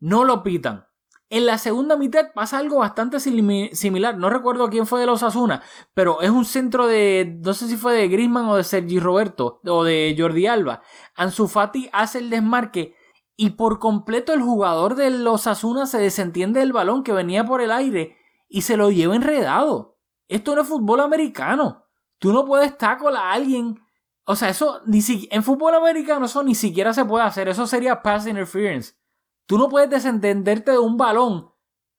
No 0.00 0.24
lo 0.24 0.42
pitan. 0.42 0.86
En 1.30 1.44
la 1.44 1.58
segunda 1.58 1.96
mitad 1.96 2.32
pasa 2.34 2.58
algo 2.58 2.78
bastante 2.78 3.20
similar. 3.20 4.16
No 4.16 4.30
recuerdo 4.30 4.70
quién 4.70 4.86
fue 4.86 5.00
de 5.00 5.06
los 5.06 5.22
Asuna, 5.22 5.62
pero 5.92 6.22
es 6.22 6.30
un 6.30 6.46
centro 6.46 6.86
de. 6.86 7.38
No 7.44 7.52
sé 7.52 7.68
si 7.68 7.76
fue 7.76 7.94
de 7.94 8.08
Grisman 8.08 8.46
o 8.46 8.56
de 8.56 8.64
Sergi 8.64 8.98
Roberto 8.98 9.60
o 9.66 9.84
de 9.84 10.16
Jordi 10.18 10.46
Alba. 10.46 10.80
Ansu 11.14 11.46
Fati 11.46 11.90
hace 11.92 12.20
el 12.20 12.30
desmarque 12.30 12.94
y 13.36 13.50
por 13.50 13.78
completo 13.78 14.32
el 14.32 14.40
jugador 14.40 14.94
de 14.94 15.10
los 15.10 15.46
Asuna 15.46 15.84
se 15.84 15.98
desentiende 15.98 16.60
del 16.60 16.72
balón 16.72 17.02
que 17.02 17.12
venía 17.12 17.44
por 17.44 17.60
el 17.60 17.72
aire 17.72 18.16
y 18.48 18.62
se 18.62 18.78
lo 18.78 18.90
lleva 18.90 19.14
enredado. 19.14 19.98
Esto 20.28 20.54
no 20.54 20.62
es 20.62 20.68
fútbol 20.68 21.00
americano. 21.00 21.84
Tú 22.18 22.32
no 22.32 22.46
puedes 22.46 22.76
tackle 22.78 23.16
a 23.16 23.32
alguien. 23.32 23.78
O 24.24 24.34
sea, 24.34 24.48
eso 24.48 24.80
ni 24.86 25.02
si... 25.02 25.28
en 25.30 25.42
fútbol 25.42 25.74
americano 25.74 26.26
eso 26.26 26.42
ni 26.42 26.54
siquiera 26.54 26.94
se 26.94 27.04
puede 27.04 27.24
hacer. 27.24 27.48
Eso 27.48 27.66
sería 27.66 28.02
pass 28.02 28.26
interference. 28.26 28.94
Tú 29.48 29.56
no 29.56 29.70
puedes 29.70 29.88
desentenderte 29.88 30.72
de 30.72 30.78
un 30.78 30.98
balón, 30.98 31.50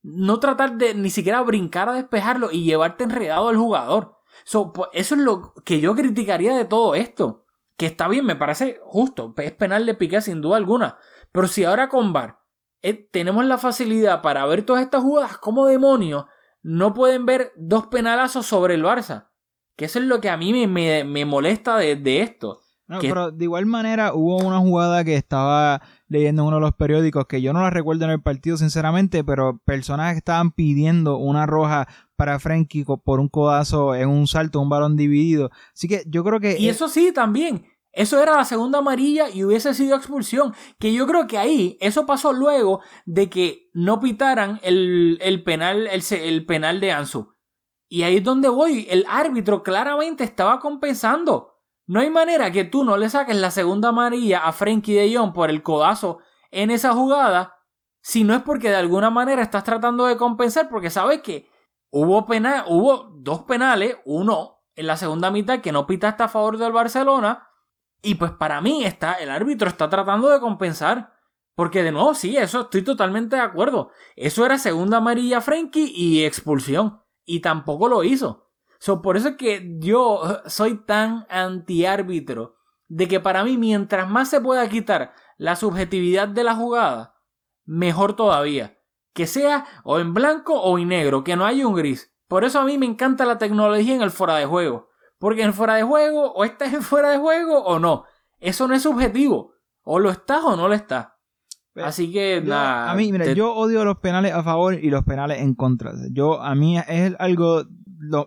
no 0.04 0.40
tratar 0.40 0.78
de 0.78 0.94
ni 0.94 1.10
siquiera 1.10 1.42
brincar 1.42 1.90
a 1.90 1.94
despejarlo 1.94 2.52
y 2.52 2.64
llevarte 2.64 3.06
enredado 3.06 3.50
al 3.50 3.58
jugador. 3.58 4.20
Pues, 4.52 4.90
eso 4.94 5.16
es 5.16 5.22
lo 5.22 5.56
que 5.66 5.80
yo 5.80 5.96
criticaría 5.96 6.56
de 6.56 6.66
todo 6.66 6.94
esto. 6.94 7.48
Que 7.76 7.88
está 7.88 8.08
bien, 8.08 8.24
me 8.24 8.36
parece 8.36 8.80
justo. 8.84 9.34
Es 9.38 9.52
penal 9.54 9.88
de 9.88 9.96
Piqué 9.96 10.22
sin 10.22 10.42
duda 10.42 10.58
alguna. 10.58 11.00
Pero 11.32 11.48
si 11.48 11.64
ahora 11.64 11.90
con 11.90 12.14
VAR 12.14 12.38
eh, 12.84 13.10
tenemos 13.12 13.44
la 13.44 13.58
facilidad 13.58 14.22
para 14.22 14.46
ver 14.46 14.62
todas 14.62 14.84
estas 14.84 15.02
jugadas, 15.02 15.40
como 15.40 15.66
demonios 15.66 16.26
no 16.62 16.94
pueden 16.94 17.26
ver 17.26 17.52
dos 17.56 17.88
penalazos 17.88 18.46
sobre 18.46 18.76
el 18.76 18.84
Barça? 18.84 19.30
Que 19.76 19.86
eso 19.86 19.98
es 19.98 20.06
lo 20.06 20.22
que 20.22 20.30
a 20.30 20.38
mí 20.38 20.68
me, 20.68 21.04
me, 21.04 21.26
molesta 21.26 21.78
de, 21.78 22.22
esto. 22.22 22.62
pero 23.02 23.32
de 23.32 23.46
igual 23.46 23.66
manera 23.66 24.14
hubo 24.14 24.38
una 24.38 24.60
jugada 24.60 25.04
que 25.04 25.16
estaba 25.16 25.82
leyendo 26.10 26.42
en 26.42 26.48
uno 26.48 26.58
de 26.58 26.62
los 26.62 26.74
periódicos 26.74 27.26
que 27.28 27.42
yo 27.42 27.54
no 27.54 27.62
la 27.62 27.70
recuerdo 27.70 28.06
en 28.06 28.12
el 28.12 28.22
partido 28.22 28.58
sinceramente, 28.58 29.24
pero 29.24 29.60
personas 29.64 30.18
estaban 30.18 30.52
pidiendo 30.52 31.18
una 31.18 31.46
roja 31.46 31.88
para 32.16 32.40
Frenkie 32.40 32.84
por 32.84 33.20
un 33.20 33.30
codazo 33.30 33.96
en 33.96 34.10
un 34.10 34.28
salto, 34.28 34.60
un 34.60 34.70
balón 34.70 34.98
dividido. 34.98 35.52
Así 35.74 35.88
que 35.88 36.04
yo 36.08 36.24
creo 36.24 36.40
que... 36.40 36.60
Y 36.60 36.68
eso 36.68 36.90
sí, 36.90 37.14
también. 37.14 37.64
Eso 37.92 38.22
era 38.22 38.36
la 38.36 38.46
segunda 38.46 38.80
amarilla 38.80 39.30
y 39.30 39.44
hubiese 39.44 39.74
sido 39.74 39.96
expulsión. 39.96 40.54
Que 40.80 40.94
yo 40.94 41.08
creo 41.08 41.28
que 41.28 41.38
ahí, 41.38 41.78
eso 41.80 42.06
pasó 42.06 42.34
luego 42.34 42.82
de 43.06 43.30
que 43.30 43.70
no 43.74 44.00
pitaran 44.00 44.60
el, 44.64 45.44
penal, 45.46 45.88
el, 45.88 46.46
penal 46.46 46.80
de 46.80 46.92
Ansu. 46.92 47.34
Y 47.88 48.04
ahí 48.04 48.18
es 48.18 48.24
donde 48.24 48.50
voy. 48.50 48.86
El 48.90 49.06
árbitro 49.08 49.64
claramente 49.64 50.24
estaba 50.24 50.60
compensando. 50.60 51.49
No 51.90 52.02
hay 52.02 52.12
manera 52.12 52.52
que 52.52 52.66
tú 52.66 52.84
no 52.84 52.98
le 52.98 53.10
saques 53.10 53.36
la 53.36 53.50
segunda 53.50 53.90
amarilla 53.90 54.46
a 54.46 54.54
Frankie 54.54 54.94
de 54.94 55.18
Jong 55.18 55.34
por 55.34 55.50
el 55.50 55.64
codazo 55.64 56.20
en 56.52 56.70
esa 56.70 56.94
jugada. 56.94 57.56
Si 58.00 58.24
no 58.24 58.36
es 58.36 58.44
porque 58.44 58.70
de 58.70 58.76
alguna 58.76 59.10
manera 59.10 59.42
estás 59.42 59.64
tratando 59.64 60.06
de 60.06 60.16
compensar. 60.16 60.70
Porque 60.70 60.92
sabes 60.92 61.24
que 61.24 61.50
hubo, 61.90 62.28
penal, 62.28 62.66
hubo 62.68 63.10
dos 63.16 63.42
penales. 63.46 63.98
Uno 64.06 64.62
en 64.76 64.86
la 64.86 64.98
segunda 64.98 65.32
mitad 65.32 65.62
que 65.62 65.72
no 65.72 65.88
pitaste 65.88 66.22
a 66.22 66.28
favor 66.28 66.60
del 66.60 66.72
Barcelona 66.72 67.48
y 68.04 68.14
pues 68.16 68.34
para 68.34 68.62
mí 68.62 68.86
está, 68.86 69.14
el 69.14 69.32
árbitro 69.32 69.68
está 69.68 69.90
tratando 69.90 70.30
de 70.30 70.40
compensar. 70.40 71.16
Porque 71.56 71.82
de 71.82 71.92
nuevo, 71.92 72.14
sí, 72.14 72.38
eso 72.38 72.62
estoy 72.62 72.84
totalmente 72.84 73.36
de 73.36 73.42
acuerdo. 73.42 73.90
Eso 74.16 74.46
era 74.46 74.60
segunda 74.60 74.98
amarilla 74.98 75.42
Frankie 75.42 75.92
y 75.96 76.24
expulsión. 76.24 77.02
Y 77.26 77.40
tampoco 77.40 77.90
lo 77.90 78.04
hizo. 78.04 78.49
So, 78.80 79.02
por 79.02 79.18
eso 79.18 79.30
es 79.30 79.36
que 79.36 79.78
yo 79.80 80.42
soy 80.46 80.84
tan 80.86 81.26
antiárbitro. 81.30 82.56
De 82.88 83.08
que 83.08 83.20
para 83.20 83.44
mí, 83.44 83.58
mientras 83.58 84.10
más 84.10 84.30
se 84.30 84.42
pueda 84.42 84.68
quitar 84.68 85.14
la 85.38 85.56
subjetividad 85.56 86.28
de 86.28 86.44
la 86.44 86.56
jugada, 86.56 87.16
mejor 87.66 88.16
todavía. 88.16 88.80
Que 89.14 89.28
sea 89.28 89.66
o 89.84 90.00
en 90.00 90.14
blanco 90.14 90.60
o 90.60 90.80
en 90.80 90.88
negro, 90.88 91.24
que 91.24 91.36
no 91.36 91.46
haya 91.46 91.68
un 91.68 91.76
gris. 91.76 92.12
Por 92.28 92.46
eso 92.46 92.60
a 92.60 92.66
mí 92.66 92.78
me 92.78 92.86
encanta 92.86 93.26
la 93.26 93.38
tecnología 93.38 93.94
en 93.94 94.02
el 94.02 94.12
fuera 94.12 94.38
de 94.38 94.46
juego. 94.46 94.90
Porque 95.20 95.44
en 95.44 95.54
fuera 95.54 95.76
de 95.76 95.84
juego, 95.84 96.32
o 96.32 96.44
estás 96.44 96.74
en 96.74 96.82
fuera 96.84 97.10
de 97.10 97.18
juego 97.18 97.64
o 97.64 97.80
no. 97.80 98.06
Eso 98.40 98.68
no 98.68 98.74
es 98.74 98.82
subjetivo. 98.82 99.54
O 99.84 100.00
lo 100.00 100.10
estás 100.10 100.44
o 100.44 100.56
no 100.56 100.68
lo 100.68 100.74
estás. 100.74 101.10
Así 101.76 102.12
que 102.12 102.42
nada. 102.42 102.92
A 102.92 102.96
mí, 102.96 103.12
mira, 103.12 103.32
yo 103.34 103.54
odio 103.54 103.86
los 103.86 104.00
penales 104.00 104.34
a 104.34 104.44
favor 104.44 104.74
y 104.74 104.90
los 104.90 105.04
penales 105.04 105.40
en 105.40 105.56
contra. 105.56 105.94
Yo, 106.12 106.42
a 106.42 106.56
mí 106.56 106.78
es 106.78 107.16
algo. 107.20 107.64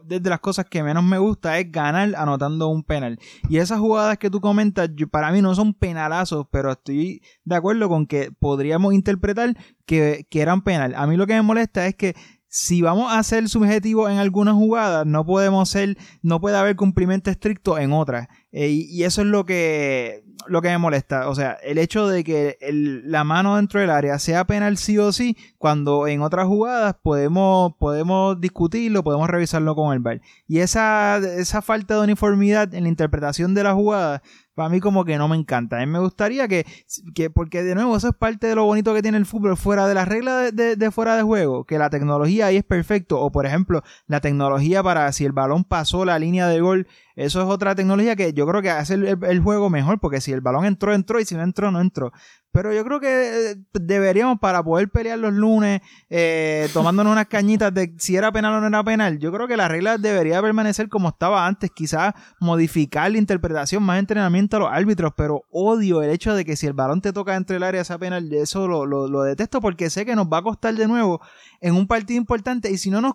Desde 0.05 0.31
las 0.31 0.41
cosas 0.41 0.67
que 0.67 0.83
menos 0.83 1.03
me 1.03 1.19
gusta 1.19 1.59
es 1.59 1.71
ganar 1.73 2.15
anotando 2.17 2.69
un 2.69 2.83
penal. 2.83 3.19
Y 3.49 3.59
esas 3.59 3.81
jugadas 3.81 4.19
que 4.19 4.31
tú 4.31 4.41
comentas, 4.41 4.91
para 5.11 5.33
mí 5.33 5.41
no 5.41 5.55
son 5.55 5.75
penalazos, 5.75 6.47
pero 6.51 6.73
estoy 6.73 7.23
de 7.45 7.57
acuerdo 7.57 7.89
con 7.89 8.07
que 8.07 8.31
podríamos 8.33 8.95
interpretar 8.95 9.57
que, 9.87 10.27
que 10.31 10.41
eran 10.41 10.63
penal. 10.63 10.95
A 10.97 11.07
mí 11.07 11.17
lo 11.17 11.27
que 11.27 11.35
me 11.35 11.43
molesta 11.43 11.87
es 11.87 11.95
que 11.95 12.15
si 12.55 12.83
vamos 12.83 13.11
a 13.11 13.23
ser 13.23 13.49
subjetivos 13.49 14.11
en 14.11 14.19
algunas 14.19 14.53
jugadas, 14.53 15.07
no 15.07 15.25
podemos 15.25 15.71
ser, 15.71 15.97
no 16.21 16.39
puede 16.39 16.59
haber 16.59 16.77
cumplimiento 16.77 17.31
estricto 17.31 17.79
en 17.79 17.95
otras. 17.95 18.29
Eh, 18.53 18.69
y, 18.69 19.05
eso 19.05 19.23
es 19.23 19.27
lo 19.29 19.47
que, 19.47 20.23
lo 20.49 20.61
que 20.61 20.69
me 20.69 20.77
molesta. 20.77 21.31
O 21.31 21.35
sea, 21.35 21.53
el 21.65 21.79
hecho 21.79 22.07
de 22.09 22.23
que 22.25 22.59
la 22.61 23.25
mano 23.25 23.57
dentro 23.57 23.81
del 23.81 23.89
área 23.89 24.19
sea 24.19 24.47
penal 24.47 24.77
sí 24.77 24.99
o 24.99 25.13
sí, 25.13 25.35
cuando 25.57 26.07
en 26.07 26.21
otras 26.21 26.47
jugadas 26.47 26.95
podemos, 27.03 27.73
podemos 27.79 28.39
discutirlo, 28.39 29.03
podemos 29.03 29.31
revisarlo 29.31 29.75
con 29.75 29.95
el 29.95 30.01
VAR. 30.01 30.21
Y 30.47 30.59
esa, 30.59 31.17
esa 31.17 31.63
falta 31.63 31.95
de 31.95 32.03
uniformidad 32.03 32.75
en 32.75 32.83
la 32.83 32.91
interpretación 32.91 33.55
de 33.55 33.65
la 33.65 33.73
jugada 33.73 34.23
para 34.55 34.69
mí 34.69 34.81
como 34.81 35.05
que 35.05 35.19
no 35.19 35.29
me 35.29 35.37
encanta. 35.37 35.77
A 35.77 35.81
mí 35.81 35.87
me 35.87 35.99
gustaría 35.99 36.49
que, 36.49 36.67
que 37.15 37.31
porque 37.31 37.63
de 37.63 37.75
nuevo 37.75 37.97
eso 37.97 38.09
es 38.09 38.15
parte 38.15 38.47
de 38.47 38.55
lo 38.55 38.65
bonito 38.65 38.95
que 38.95 39.03
tiene 39.03 39.19
el 39.19 39.27
fútbol 39.27 39.57
fuera 39.57 39.87
de 39.87 39.95
las 39.95 40.09
reglas 40.09 40.55
de, 40.55 40.77
de, 40.77 40.91
fuera 40.91 41.17
de 41.17 41.23
juego, 41.23 41.65
que 41.65 41.79
la 41.79 41.91
tecnología 41.91 42.47
ahí 42.47 42.57
es 42.57 42.65
perfecto, 42.65 43.21
o 43.21 43.33
por 43.33 43.47
ejemplo, 43.47 43.83
la 44.07 44.21
tecnología 44.21 44.83
para 44.83 45.11
si 45.13 45.25
el 45.25 45.33
balón 45.33 45.65
pasó 45.65 46.05
la 46.05 46.19
línea 46.19 46.49
de 46.49 46.61
gol, 46.61 46.87
eso 47.17 47.43
es 47.43 47.49
otra 47.49 47.75
tecnología 47.75 48.17
que 48.17 48.33
yo 48.33 48.47
creo 48.47 48.63
que 48.63 48.71
hace 48.71 48.95
el, 48.95 49.41
juego 49.41 49.71
mejor, 49.71 50.01
porque 50.01 50.21
si 50.21 50.33
el 50.33 50.41
balón 50.41 50.65
entró, 50.65 50.95
entró, 50.95 51.21
y 51.21 51.25
si 51.25 51.35
no 51.35 51.43
entró, 51.43 51.71
no 51.71 51.81
entró. 51.81 52.13
Pero 52.53 52.73
yo 52.75 52.85
creo 52.85 53.01
que 53.01 53.53
eh, 53.53 53.57
deberíamos, 53.73 54.39
para 54.39 54.63
poder 54.63 54.91
pelear 54.91 55.19
los 55.19 55.33
lunes, 55.33 55.81
eh, 56.11 56.69
tomándonos 56.75 57.13
unas 57.13 57.27
cañitas 57.27 57.73
de 57.73 57.95
si 57.99 58.15
era 58.15 58.31
penal 58.31 58.53
o 58.53 58.61
no 58.61 58.67
era 58.67 58.85
penal, 58.85 59.19
yo 59.19 59.33
creo 59.33 59.49
que 59.49 59.57
la 59.57 59.69
regla 59.69 59.97
debería 59.97 60.43
permanecer 60.43 60.91
como 60.91 61.09
estaba 61.09 61.47
antes, 61.47 61.71
quizás 61.71 62.13
modificar 62.41 63.11
la 63.11 63.19
interpretación, 63.19 63.83
más 63.83 63.99
entrenamiento 63.99 64.59
a 64.59 64.61
los 64.61 64.69
árbitros, 64.71 65.13
pero 65.17 65.45
odio 65.51 66.03
el 66.03 66.11
hecho 66.11 66.35
de 66.35 66.45
que 66.45 66.57
si 66.57 66.67
el 66.67 66.75
balón 66.75 67.01
te 67.01 67.13
toca 67.13 67.37
entre 67.37 67.57
el 67.57 67.63
área 67.63 67.85
sea 67.85 67.99
penal, 67.99 68.31
eso 68.33 68.69
lo, 68.69 68.87
lo, 68.87 69.23
detesto 69.23 69.61
porque 69.61 69.89
sé 69.89 70.05
que 70.05 70.15
nos 70.15 70.27
va 70.27 70.39
a 70.39 70.43
costar 70.43 70.75
de 70.75 70.87
nuevo 70.87 71.21
en 71.61 71.75
un 71.75 71.87
partido 71.87 72.19
importante 72.19 72.71
y 72.71 72.77
si 72.77 72.91
no 72.91 73.01
nos, 73.01 73.15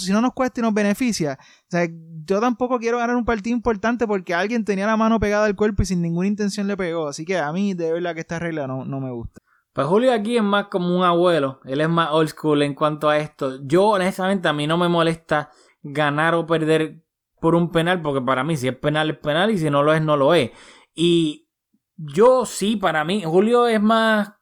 si 0.00 0.12
no 0.12 0.20
nos 0.22 0.32
cuesta 0.32 0.60
y 0.60 0.62
nos 0.62 0.72
beneficia, 0.72 1.38
o 1.68 1.70
sea, 1.70 1.86
yo 2.24 2.40
tampoco 2.40 2.78
quiero 2.78 2.96
ganar 2.96 3.14
un 3.14 3.26
partido 3.26 3.54
importante 3.54 4.06
porque 4.06 4.34
alguien 4.34 4.64
tenía 4.64 4.86
la 4.86 4.96
mano 4.96 5.20
pegada 5.20 5.44
al 5.44 5.54
cuerpo 5.54 5.82
y 5.82 5.86
sin 5.86 6.00
ninguna 6.00 6.26
intención 6.26 6.66
le 6.66 6.78
pegó. 6.78 7.08
Así 7.08 7.26
que 7.26 7.36
a 7.36 7.52
mí, 7.52 7.74
de 7.74 7.92
verdad, 7.92 8.14
que 8.14 8.20
esta 8.20 8.38
regla 8.38 8.66
no, 8.66 8.86
no 8.86 9.00
me 9.00 9.10
gusta. 9.10 9.42
Pues 9.74 9.86
Julio 9.86 10.14
aquí 10.14 10.38
es 10.38 10.42
más 10.42 10.68
como 10.68 10.96
un 10.96 11.04
abuelo. 11.04 11.60
Él 11.64 11.82
es 11.82 11.88
más 11.90 12.08
old 12.10 12.30
school 12.30 12.62
en 12.62 12.74
cuanto 12.74 13.10
a 13.10 13.18
esto. 13.18 13.60
Yo, 13.64 13.84
honestamente, 13.88 14.48
a 14.48 14.54
mí 14.54 14.66
no 14.66 14.78
me 14.78 14.88
molesta 14.88 15.50
ganar 15.82 16.34
o 16.34 16.46
perder 16.46 17.04
por 17.38 17.54
un 17.54 17.70
penal, 17.70 18.00
porque 18.00 18.22
para 18.22 18.42
mí, 18.42 18.56
si 18.56 18.68
es 18.68 18.76
penal, 18.76 19.10
es 19.10 19.18
penal, 19.18 19.50
y 19.50 19.58
si 19.58 19.68
no 19.68 19.82
lo 19.82 19.92
es, 19.92 20.00
no 20.00 20.16
lo 20.16 20.32
es. 20.32 20.50
Y 20.94 21.48
yo 21.96 22.46
sí, 22.46 22.76
para 22.76 23.04
mí, 23.04 23.22
Julio 23.24 23.68
es 23.68 23.80
más 23.80 24.37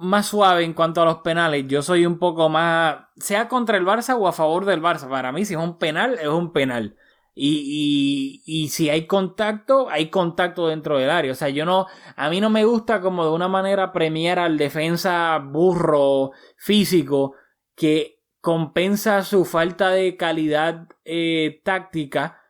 más 0.00 0.26
suave 0.26 0.64
en 0.64 0.74
cuanto 0.74 1.02
a 1.02 1.04
los 1.04 1.18
penales. 1.18 1.66
Yo 1.68 1.82
soy 1.82 2.06
un 2.06 2.18
poco 2.18 2.48
más, 2.48 2.96
sea 3.16 3.48
contra 3.48 3.76
el 3.76 3.84
Barça 3.84 4.16
o 4.16 4.28
a 4.28 4.32
favor 4.32 4.64
del 4.64 4.82
Barça. 4.82 5.08
Para 5.08 5.32
mí, 5.32 5.44
si 5.44 5.54
es 5.54 5.60
un 5.60 5.78
penal, 5.78 6.18
es 6.20 6.28
un 6.28 6.52
penal. 6.52 6.96
Y, 7.38 8.42
y, 8.46 8.68
si 8.70 8.88
hay 8.88 9.06
contacto, 9.06 9.90
hay 9.90 10.08
contacto 10.08 10.68
dentro 10.68 10.96
del 10.96 11.10
área. 11.10 11.32
O 11.32 11.34
sea, 11.34 11.50
yo 11.50 11.66
no, 11.66 11.86
a 12.16 12.30
mí 12.30 12.40
no 12.40 12.48
me 12.48 12.64
gusta 12.64 13.02
como 13.02 13.24
de 13.24 13.30
una 13.30 13.46
manera 13.46 13.92
premiar 13.92 14.38
al 14.38 14.56
defensa 14.56 15.38
burro 15.38 16.30
físico 16.56 17.34
que 17.74 18.22
compensa 18.40 19.22
su 19.22 19.44
falta 19.44 19.90
de 19.90 20.16
calidad 20.16 20.88
eh, 21.04 21.60
táctica 21.62 22.40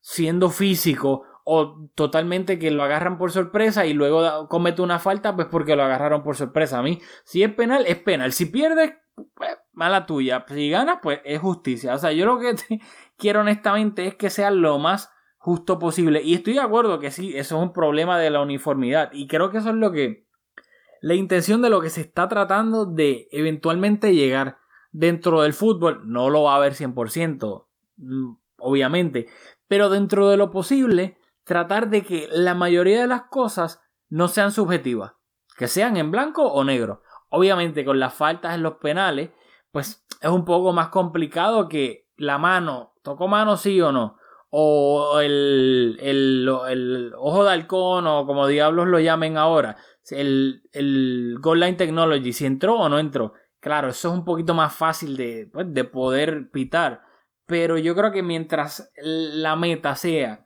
siendo 0.00 0.50
físico 0.50 1.24
o 1.48 1.88
totalmente 1.94 2.58
que 2.58 2.72
lo 2.72 2.82
agarran 2.82 3.18
por 3.18 3.30
sorpresa 3.30 3.86
y 3.86 3.94
luego 3.94 4.48
comete 4.48 4.82
una 4.82 4.98
falta, 4.98 5.36
pues 5.36 5.46
porque 5.46 5.76
lo 5.76 5.84
agarraron 5.84 6.24
por 6.24 6.34
sorpresa. 6.34 6.80
A 6.80 6.82
mí, 6.82 7.00
si 7.22 7.44
es 7.44 7.54
penal, 7.54 7.84
es 7.86 7.98
penal. 7.98 8.32
Si 8.32 8.46
pierdes, 8.46 8.94
pues, 9.32 9.56
mala 9.72 10.06
tuya. 10.06 10.44
Si 10.48 10.68
ganas, 10.68 10.98
pues 11.00 11.20
es 11.24 11.38
justicia. 11.38 11.94
O 11.94 11.98
sea, 11.98 12.10
yo 12.10 12.26
lo 12.26 12.40
que 12.40 12.56
quiero 13.16 13.42
honestamente 13.42 14.08
es 14.08 14.16
que 14.16 14.28
sea 14.28 14.50
lo 14.50 14.80
más 14.80 15.12
justo 15.38 15.78
posible. 15.78 16.20
Y 16.20 16.34
estoy 16.34 16.54
de 16.54 16.62
acuerdo 16.62 16.98
que 16.98 17.12
sí, 17.12 17.36
eso 17.36 17.56
es 17.56 17.62
un 17.62 17.72
problema 17.72 18.18
de 18.18 18.30
la 18.30 18.42
uniformidad. 18.42 19.12
Y 19.12 19.28
creo 19.28 19.52
que 19.52 19.58
eso 19.58 19.68
es 19.68 19.76
lo 19.76 19.92
que. 19.92 20.26
La 21.00 21.14
intención 21.14 21.62
de 21.62 21.70
lo 21.70 21.80
que 21.80 21.90
se 21.90 22.00
está 22.00 22.26
tratando 22.26 22.86
de 22.86 23.28
eventualmente 23.30 24.16
llegar 24.16 24.58
dentro 24.90 25.42
del 25.42 25.52
fútbol. 25.52 26.02
No 26.06 26.28
lo 26.28 26.42
va 26.42 26.54
a 26.54 26.56
haber 26.56 26.74
100%, 26.74 27.68
mm, 27.98 28.32
obviamente. 28.58 29.28
Pero 29.68 29.90
dentro 29.90 30.28
de 30.28 30.36
lo 30.36 30.50
posible 30.50 31.16
tratar 31.46 31.88
de 31.88 32.02
que 32.02 32.28
la 32.30 32.54
mayoría 32.54 33.00
de 33.00 33.06
las 33.06 33.22
cosas 33.30 33.80
no 34.08 34.28
sean 34.28 34.52
subjetivas, 34.52 35.12
que 35.56 35.68
sean 35.68 35.96
en 35.96 36.10
blanco 36.10 36.42
o 36.42 36.64
negro. 36.64 37.02
Obviamente 37.30 37.84
con 37.84 37.98
las 37.98 38.14
faltas 38.14 38.54
en 38.54 38.62
los 38.62 38.74
penales, 38.74 39.30
pues 39.70 40.04
es 40.20 40.28
un 40.28 40.44
poco 40.44 40.72
más 40.72 40.88
complicado 40.88 41.68
que 41.68 42.08
la 42.16 42.36
mano, 42.36 42.94
tocó 43.02 43.28
mano 43.28 43.56
sí 43.56 43.80
o 43.80 43.92
no, 43.92 44.18
o 44.50 45.20
el, 45.20 45.98
el, 46.00 47.12
ojo 47.16 47.44
de 47.44 47.50
halcón 47.50 48.06
o 48.06 48.26
como 48.26 48.48
diablos 48.48 48.88
lo 48.88 48.98
llamen 48.98 49.36
ahora, 49.36 49.76
el, 50.10 50.62
el 50.72 51.36
goal 51.40 51.60
line 51.60 51.74
technology, 51.74 52.32
si 52.32 52.46
entró 52.46 52.76
o 52.76 52.88
no 52.88 52.98
entró. 52.98 53.34
Claro, 53.60 53.88
eso 53.88 54.08
es 54.08 54.14
un 54.14 54.24
poquito 54.24 54.54
más 54.54 54.74
fácil 54.74 55.16
de, 55.16 55.48
pues, 55.52 55.72
de 55.72 55.84
poder 55.84 56.50
pitar. 56.50 57.02
Pero 57.46 57.78
yo 57.78 57.94
creo 57.94 58.12
que 58.12 58.22
mientras 58.22 58.92
la 58.96 59.56
meta 59.56 59.94
sea 59.96 60.45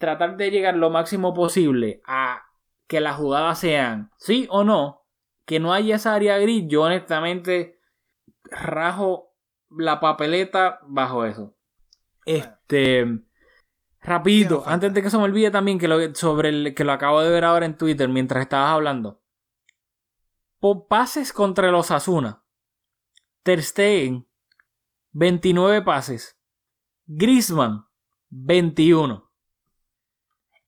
tratar 0.00 0.38
de 0.38 0.50
llegar 0.50 0.76
lo 0.76 0.88
máximo 0.88 1.34
posible 1.34 2.00
a 2.06 2.46
que 2.88 3.00
las 3.00 3.16
jugadas 3.16 3.58
sean 3.60 4.10
sí 4.16 4.48
o 4.50 4.64
no, 4.64 5.04
que 5.44 5.60
no 5.60 5.74
haya 5.74 5.96
esa 5.96 6.14
área 6.14 6.38
gris, 6.38 6.64
yo 6.66 6.82
honestamente 6.82 7.78
rajo 8.44 9.36
la 9.68 10.00
papeleta 10.00 10.80
bajo 10.86 11.26
eso. 11.26 11.54
Este, 12.24 13.20
rapidito, 14.00 14.64
antes 14.66 14.94
de 14.94 15.02
que 15.02 15.10
se 15.10 15.18
me 15.18 15.24
olvide 15.24 15.50
también 15.50 15.78
que 15.78 15.86
lo, 15.86 16.14
sobre 16.14 16.48
el 16.48 16.74
que 16.74 16.84
lo 16.84 16.92
acabo 16.92 17.20
de 17.20 17.30
ver 17.30 17.44
ahora 17.44 17.66
en 17.66 17.76
Twitter 17.76 18.08
mientras 18.08 18.42
estabas 18.42 18.72
hablando. 18.72 19.20
Por 20.58 20.88
pases 20.88 21.32
contra 21.32 21.70
los 21.70 21.90
Asuna. 21.90 22.42
Ter 23.42 23.62
Stegen 23.62 24.26
29 25.12 25.82
pases. 25.82 26.38
Grisman 27.06 27.84
21. 28.30 29.29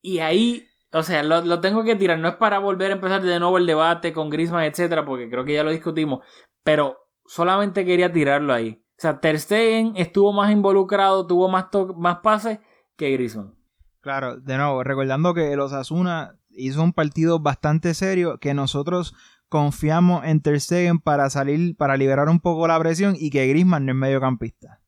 Y 0.03 0.19
ahí, 0.19 0.67
o 0.93 1.03
sea, 1.03 1.23
lo, 1.23 1.61
tengo 1.61 1.85
que 1.85 1.97
tirar. 1.97 2.19
No 2.19 2.29
es 2.29 2.37
para 2.37 2.59
volver 2.59 2.91
a 2.91 2.95
empezar 2.95 3.23
de 3.23 3.39
nuevo 3.39 3.57
el 3.57 3.67
debate 3.67 4.13
con 4.13 4.29
Griezmann, 4.29 4.65
etcétera, 4.65 5.05
porque 5.05 5.31
creo 5.31 5.45
que 5.45 5.55
ya 5.55 5.65
lo 5.65 5.71
discutimos. 5.71 6.21
Pero 6.63 6.99
solamente 7.25 7.85
quería 7.85 8.13
tirarlo 8.13 8.53
ahí. 8.53 8.85
O 8.99 9.03
sea, 9.03 9.21
Ter 9.21 9.39
Stegen 9.39 9.95
estuvo 9.97 10.33
más 10.33 10.53
involucrado, 10.53 11.27
tuvo 11.27 11.49
más, 11.49 11.67
más 11.97 12.19
pases 12.19 12.59
que 12.97 13.11
Griezmann. 13.11 13.55
Claro, 14.01 14.39
de 14.39 14.57
nuevo, 14.57 14.83
recordando 14.83 15.33
que 15.33 15.55
los 15.57 15.73
Asuna 15.73 16.37
hizo 16.51 16.83
un 16.83 16.93
partido 16.93 17.39
bastante 17.39 17.95
serio, 17.95 18.39
que 18.39 18.53
nosotros 18.53 19.15
confiamos 19.49 20.25
en 20.25 20.41
Ter 20.41 20.61
Stegen 20.61 20.99
para 20.99 21.31
salir, 21.31 21.77
para 21.77 21.97
liberar 21.97 22.29
un 22.29 22.41
poco 22.41 22.67
la 22.67 22.79
presión 22.79 23.15
y 23.17 23.31
que 23.31 23.47
Griezmann 23.47 23.87
no 23.87 23.93
es 23.93 23.99
mediocampista. 23.99 24.82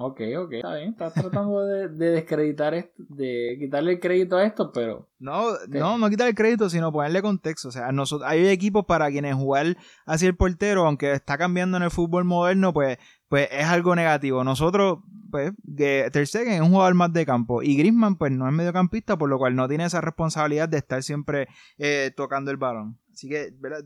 Ok, 0.00 0.20
ok, 0.38 0.52
está 0.52 0.76
bien. 0.76 0.90
Estás 0.90 1.12
tratando 1.12 1.64
de, 1.64 1.88
descreditar 1.88 2.72
esto, 2.72 3.02
de 3.08 3.56
quitarle 3.58 3.94
el 3.94 4.00
crédito 4.00 4.36
a 4.36 4.44
esto, 4.44 4.70
pero. 4.70 5.08
No, 5.18 5.54
no, 5.66 5.98
no 5.98 6.08
quitar 6.08 6.28
el 6.28 6.36
crédito, 6.36 6.70
sino 6.70 6.92
ponerle 6.92 7.20
contexto. 7.20 7.66
O 7.66 7.72
sea, 7.72 7.90
nosotros, 7.90 8.30
hay 8.30 8.46
equipos 8.46 8.84
para 8.86 9.10
quienes 9.10 9.34
jugar 9.34 9.76
hacia 10.06 10.28
el 10.28 10.36
portero, 10.36 10.86
aunque 10.86 11.10
está 11.10 11.36
cambiando 11.36 11.78
en 11.78 11.82
el 11.82 11.90
fútbol 11.90 12.24
moderno, 12.24 12.72
pues, 12.72 12.98
pues 13.28 13.48
es 13.50 13.64
algo 13.64 13.96
negativo. 13.96 14.44
Nosotros, 14.44 15.00
pues, 15.32 15.50
que 15.76 16.08
Ter 16.12 16.28
Stegen 16.28 16.52
es 16.52 16.60
un 16.60 16.70
jugador 16.70 16.94
más 16.94 17.12
de 17.12 17.26
campo 17.26 17.64
y 17.64 17.76
Griezmann, 17.76 18.18
pues, 18.18 18.30
no 18.30 18.46
es 18.46 18.54
mediocampista, 18.54 19.18
por 19.18 19.28
lo 19.28 19.36
cual 19.36 19.56
no 19.56 19.66
tiene 19.66 19.84
esa 19.84 20.00
responsabilidad 20.00 20.68
de 20.68 20.78
estar 20.78 21.02
siempre 21.02 21.48
eh, 21.76 22.12
tocando 22.14 22.52
el 22.52 22.56
balón. 22.56 22.98
Así 23.12 23.28
que, 23.28 23.52
¿verdad? 23.58 23.84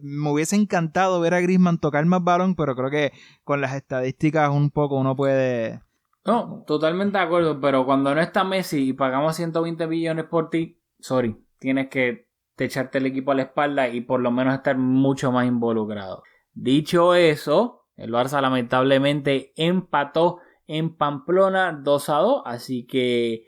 Me 0.00 0.30
hubiese 0.30 0.56
encantado 0.56 1.20
ver 1.20 1.34
a 1.34 1.40
Griezmann 1.40 1.78
tocar 1.78 2.04
más 2.06 2.22
balón, 2.22 2.54
pero 2.54 2.74
creo 2.74 2.90
que 2.90 3.12
con 3.44 3.60
las 3.60 3.74
estadísticas 3.74 4.50
un 4.50 4.70
poco 4.70 4.96
uno 4.96 5.16
puede... 5.16 5.80
No, 6.24 6.62
totalmente 6.66 7.18
de 7.18 7.24
acuerdo, 7.24 7.60
pero 7.60 7.84
cuando 7.84 8.14
no 8.14 8.20
está 8.20 8.44
Messi 8.44 8.88
y 8.88 8.92
pagamos 8.92 9.34
120 9.36 9.86
millones 9.88 10.26
por 10.26 10.50
ti, 10.50 10.80
sorry, 11.00 11.36
tienes 11.58 11.88
que 11.88 12.28
echarte 12.58 12.98
el 12.98 13.06
equipo 13.06 13.32
a 13.32 13.34
la 13.34 13.42
espalda 13.42 13.88
y 13.88 14.02
por 14.02 14.20
lo 14.20 14.30
menos 14.30 14.54
estar 14.54 14.76
mucho 14.78 15.32
más 15.32 15.46
involucrado. 15.46 16.22
Dicho 16.52 17.14
eso, 17.14 17.86
el 17.96 18.12
Barça 18.12 18.40
lamentablemente 18.40 19.52
empató 19.56 20.38
en 20.66 20.96
Pamplona 20.96 21.72
2 21.72 22.08
a 22.08 22.16
2, 22.18 22.42
así 22.46 22.86
que 22.86 23.46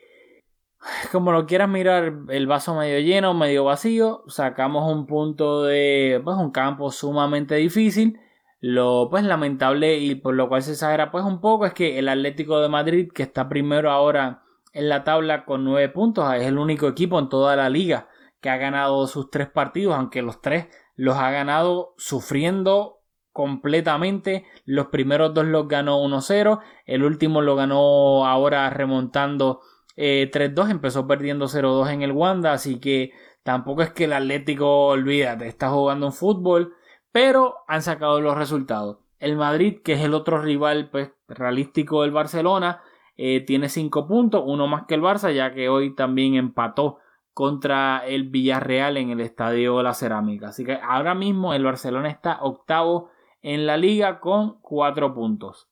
como 1.13 1.33
lo 1.33 1.47
quieras 1.47 1.69
mirar, 1.69 2.13
el 2.29 2.47
vaso 2.47 2.75
medio 2.75 3.01
lleno, 3.01 3.35
medio 3.35 3.65
vacío, 3.65 4.25
sacamos 4.29 4.91
un 4.93 5.07
punto 5.07 5.65
de 5.65 6.21
pues, 6.25 6.37
un 6.37 6.51
campo 6.51 6.91
sumamente 6.91 7.57
difícil. 7.57 8.21
Lo 8.61 9.09
pues 9.11 9.25
lamentable 9.25 9.99
y 9.99 10.15
por 10.15 10.35
lo 10.35 10.49
cual 10.49 10.63
se 10.63 10.73
exagera 10.73 11.11
pues 11.11 11.23
un 11.25 11.43
poco 11.43 11.67
es 11.67 11.75
que 11.75 11.99
el 11.99 12.09
Atlético 12.09 12.61
de 12.61 12.71
Madrid, 12.71 13.11
que 13.13 13.23
está 13.23 13.49
primero 13.49 13.91
ahora 13.91 14.43
en 14.73 14.89
la 14.89 15.05
tabla 15.05 15.45
con 15.45 15.65
9 15.65 15.91
puntos, 15.91 16.33
es 16.35 16.45
el 16.45 16.57
único 16.57 16.89
equipo 16.89 17.19
en 17.19 17.29
toda 17.29 17.57
la 17.57 17.69
liga 17.69 18.09
que 18.41 18.49
ha 18.49 18.57
ganado 18.57 19.07
sus 19.07 19.31
tres 19.31 19.49
partidos, 19.51 19.95
aunque 19.95 20.23
los 20.23 20.41
tres 20.41 20.69
los 20.97 21.17
ha 21.17 21.31
ganado 21.31 21.95
sufriendo 21.99 23.01
completamente. 23.33 24.47
Los 24.65 24.87
primeros 24.87 25.35
dos 25.35 25.45
los 25.45 25.69
ganó 25.69 26.03
1-0, 26.03 26.61
el 26.87 27.05
último 27.05 27.43
lo 27.43 27.57
ganó 27.57 28.27
ahora 28.27 28.71
remontando 28.71 29.61
3-2 29.97 30.69
eh, 30.69 30.71
empezó 30.71 31.07
perdiendo 31.07 31.47
0-2 31.47 31.93
en 31.93 32.03
el 32.03 32.13
Wanda, 32.13 32.53
así 32.53 32.81
que 32.81 33.13
tampoco 33.43 33.83
es 33.83 33.91
que 33.91 34.05
el 34.05 34.13
Atlético, 34.13 34.87
olvídate, 34.87 35.47
está 35.47 35.71
jugando 35.71 36.07
en 36.07 36.13
fútbol, 36.13 36.75
pero 37.13 37.57
han 37.69 37.83
sacado 37.83 38.21
los 38.21 38.37
resultados. 38.37 38.99
El 39.19 39.37
Madrid, 39.37 39.81
que 39.83 39.93
es 39.95 40.01
el 40.01 40.15
otro 40.15 40.41
rival 40.43 40.91
pues, 40.91 41.13
realístico 41.29 42.03
del 42.03 42.11
Barcelona, 42.11 42.83
eh, 43.17 43.41
tiene 43.41 43.69
5 43.69 44.09
puntos, 44.09 44.43
uno 44.45 44.67
más 44.67 44.87
que 44.87 44.95
el 44.95 45.03
Barça, 45.03 45.33
ya 45.33 45.55
que 45.55 45.69
hoy 45.69 45.95
también 45.95 46.35
empató 46.35 46.99
contra 47.33 48.05
el 48.07 48.29
Villarreal 48.29 48.97
en 48.97 49.11
el 49.11 49.21
Estadio 49.21 49.83
La 49.83 49.95
Cerámica. 49.95 50.49
Así 50.49 50.65
que 50.65 50.79
ahora 50.83 51.15
mismo 51.15 51.55
el 51.55 51.65
Barcelona 51.65 52.09
está 52.09 52.39
octavo 52.43 53.11
en 53.43 53.67
la 53.67 53.77
liga 53.77 54.21
con 54.21 54.61
cuatro 54.61 55.15
puntos. 55.15 55.69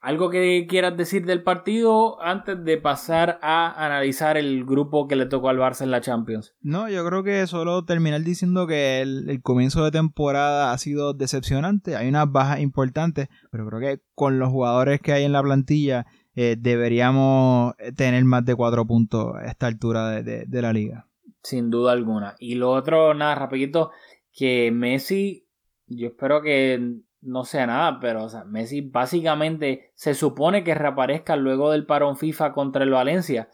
¿Algo 0.00 0.30
que 0.30 0.66
quieras 0.68 0.96
decir 0.96 1.26
del 1.26 1.42
partido 1.42 2.22
antes 2.22 2.62
de 2.64 2.78
pasar 2.78 3.40
a 3.42 3.84
analizar 3.84 4.36
el 4.36 4.64
grupo 4.64 5.08
que 5.08 5.16
le 5.16 5.26
tocó 5.26 5.48
al 5.48 5.58
Barça 5.58 5.82
en 5.82 5.90
la 5.90 6.00
Champions? 6.00 6.54
No, 6.60 6.88
yo 6.88 7.04
creo 7.04 7.24
que 7.24 7.44
solo 7.48 7.84
terminar 7.84 8.22
diciendo 8.22 8.68
que 8.68 9.00
el, 9.00 9.40
comienzo 9.42 9.82
de 9.82 9.90
temporada 9.90 10.72
ha 10.72 10.78
sido 10.78 11.14
decepcionante. 11.14 11.96
Hay 11.96 12.08
unas 12.08 12.30
bajas 12.30 12.60
importantes, 12.60 13.28
pero 13.50 13.66
creo 13.66 13.80
que 13.80 14.02
con 14.14 14.38
los 14.38 14.50
jugadores 14.50 15.00
que 15.00 15.12
hay 15.12 15.24
en 15.24 15.32
la 15.32 15.42
plantilla 15.42 16.06
eh, 16.36 16.54
deberíamos 16.56 17.74
tener 17.96 18.24
más 18.24 18.44
de 18.44 18.54
cuatro 18.54 18.86
puntos 18.86 19.34
a 19.34 19.46
esta 19.46 19.66
altura 19.66 20.22
de, 20.22 20.44
de 20.46 20.62
la 20.62 20.72
liga. 20.72 21.08
Sin 21.42 21.70
duda 21.70 21.90
alguna. 21.90 22.36
Y 22.38 22.54
lo 22.54 22.70
otro, 22.70 23.14
nada, 23.14 23.34
rapidito, 23.34 23.90
que 24.32 24.70
Messi, 24.70 25.48
yo 25.88 26.06
espero 26.06 26.40
que 26.40 27.00
no 27.20 27.44
sea 27.44 27.66
nada, 27.66 27.98
pero 28.00 28.26
Messi 28.46 28.80
básicamente 28.80 29.90
se 29.94 30.14
supone 30.14 30.64
que 30.64 30.74
reaparezca 30.74 31.36
luego 31.36 31.70
del 31.70 31.86
parón 31.86 32.16
FIFA 32.16 32.52
contra 32.52 32.84
el 32.84 32.90
Valencia. 32.90 33.48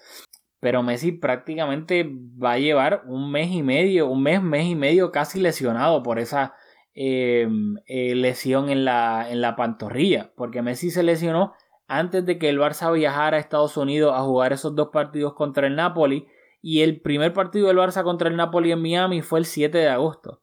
Pero 0.61 0.83
Messi 0.83 1.13
prácticamente 1.13 2.11
va 2.43 2.53
a 2.53 2.59
llevar 2.59 3.03
un 3.07 3.31
mes 3.31 3.51
y 3.51 3.63
medio, 3.63 4.09
un 4.09 4.23
mes, 4.23 4.43
mes 4.43 4.67
y 4.67 4.75
medio 4.75 5.13
casi 5.13 5.41
lesionado 5.41 6.03
por 6.03 6.19
esa 6.19 6.55
eh, 6.95 7.49
eh, 7.87 8.15
lesión 8.15 8.71
en 8.71 8.85
la, 8.85 9.31
en 9.31 9.41
la 9.41 9.57
pantorrilla. 9.57 10.33
Porque 10.37 10.63
Messi 10.63 10.91
se 10.91 11.03
lesionó 11.03 11.53
antes 11.87 12.25
de 12.25 12.39
que 12.39 12.49
el 12.49 12.59
Barça 12.59 12.91
viajara 12.93 13.37
a 13.37 13.41
Estados 13.41 13.77
Unidos 13.77 14.15
a 14.15 14.23
jugar 14.23 14.53
esos 14.53 14.75
dos 14.75 14.89
partidos 14.89 15.35
contra 15.35 15.67
el 15.67 15.77
Napoli. 15.77 16.27
Y 16.63 16.81
el 16.81 17.03
primer 17.03 17.35
partido 17.35 17.69
del 17.69 17.77
Barça 17.77 18.03
contra 18.03 18.31
el 18.31 18.37
Napoli 18.37 18.73
en 18.73 18.81
Miami 18.81 19.21
fue 19.21 19.41
el 19.41 19.45
7 19.45 19.77
de 19.77 19.89
agosto. 19.89 20.41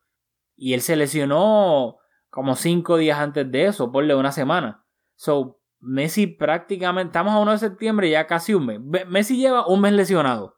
Y 0.55 0.76
él 0.76 0.82
se 0.82 0.95
lesionó 0.95 1.97
como 2.32 2.55
cinco 2.55 2.97
días 2.97 3.19
antes 3.19 3.51
de 3.51 3.65
eso, 3.65 3.91
ponle 3.91 4.15
una 4.15 4.32
semana. 4.32 4.86
So, 5.15 5.59
Messi 5.82 6.27
prácticamente, 6.27 7.09
estamos 7.09 7.34
a 7.34 7.39
1 7.39 7.51
de 7.51 7.57
septiembre, 7.57 8.09
ya 8.09 8.25
casi 8.25 8.53
un 8.53 8.65
mes. 8.65 8.79
Messi 9.07 9.38
lleva 9.38 9.67
un 9.67 9.82
mes 9.82 9.93
lesionado. 9.93 10.55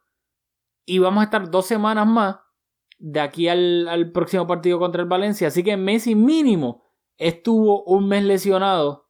Y 0.86 1.00
vamos 1.00 1.22
a 1.22 1.26
estar 1.26 1.50
dos 1.50 1.66
semanas 1.66 2.08
más 2.08 2.38
de 3.00 3.20
aquí 3.20 3.50
al, 3.50 4.12
próximo 4.14 4.46
partido 4.46 4.80
contra 4.80 5.02
el 5.02 5.08
Valencia. 5.08 5.48
Así 5.48 5.64
que 5.64 5.76
Messi 5.76 6.14
mínimo 6.14 6.84
estuvo 7.18 7.84
un 7.86 8.08
mes 8.08 8.24
lesionado 8.24 9.10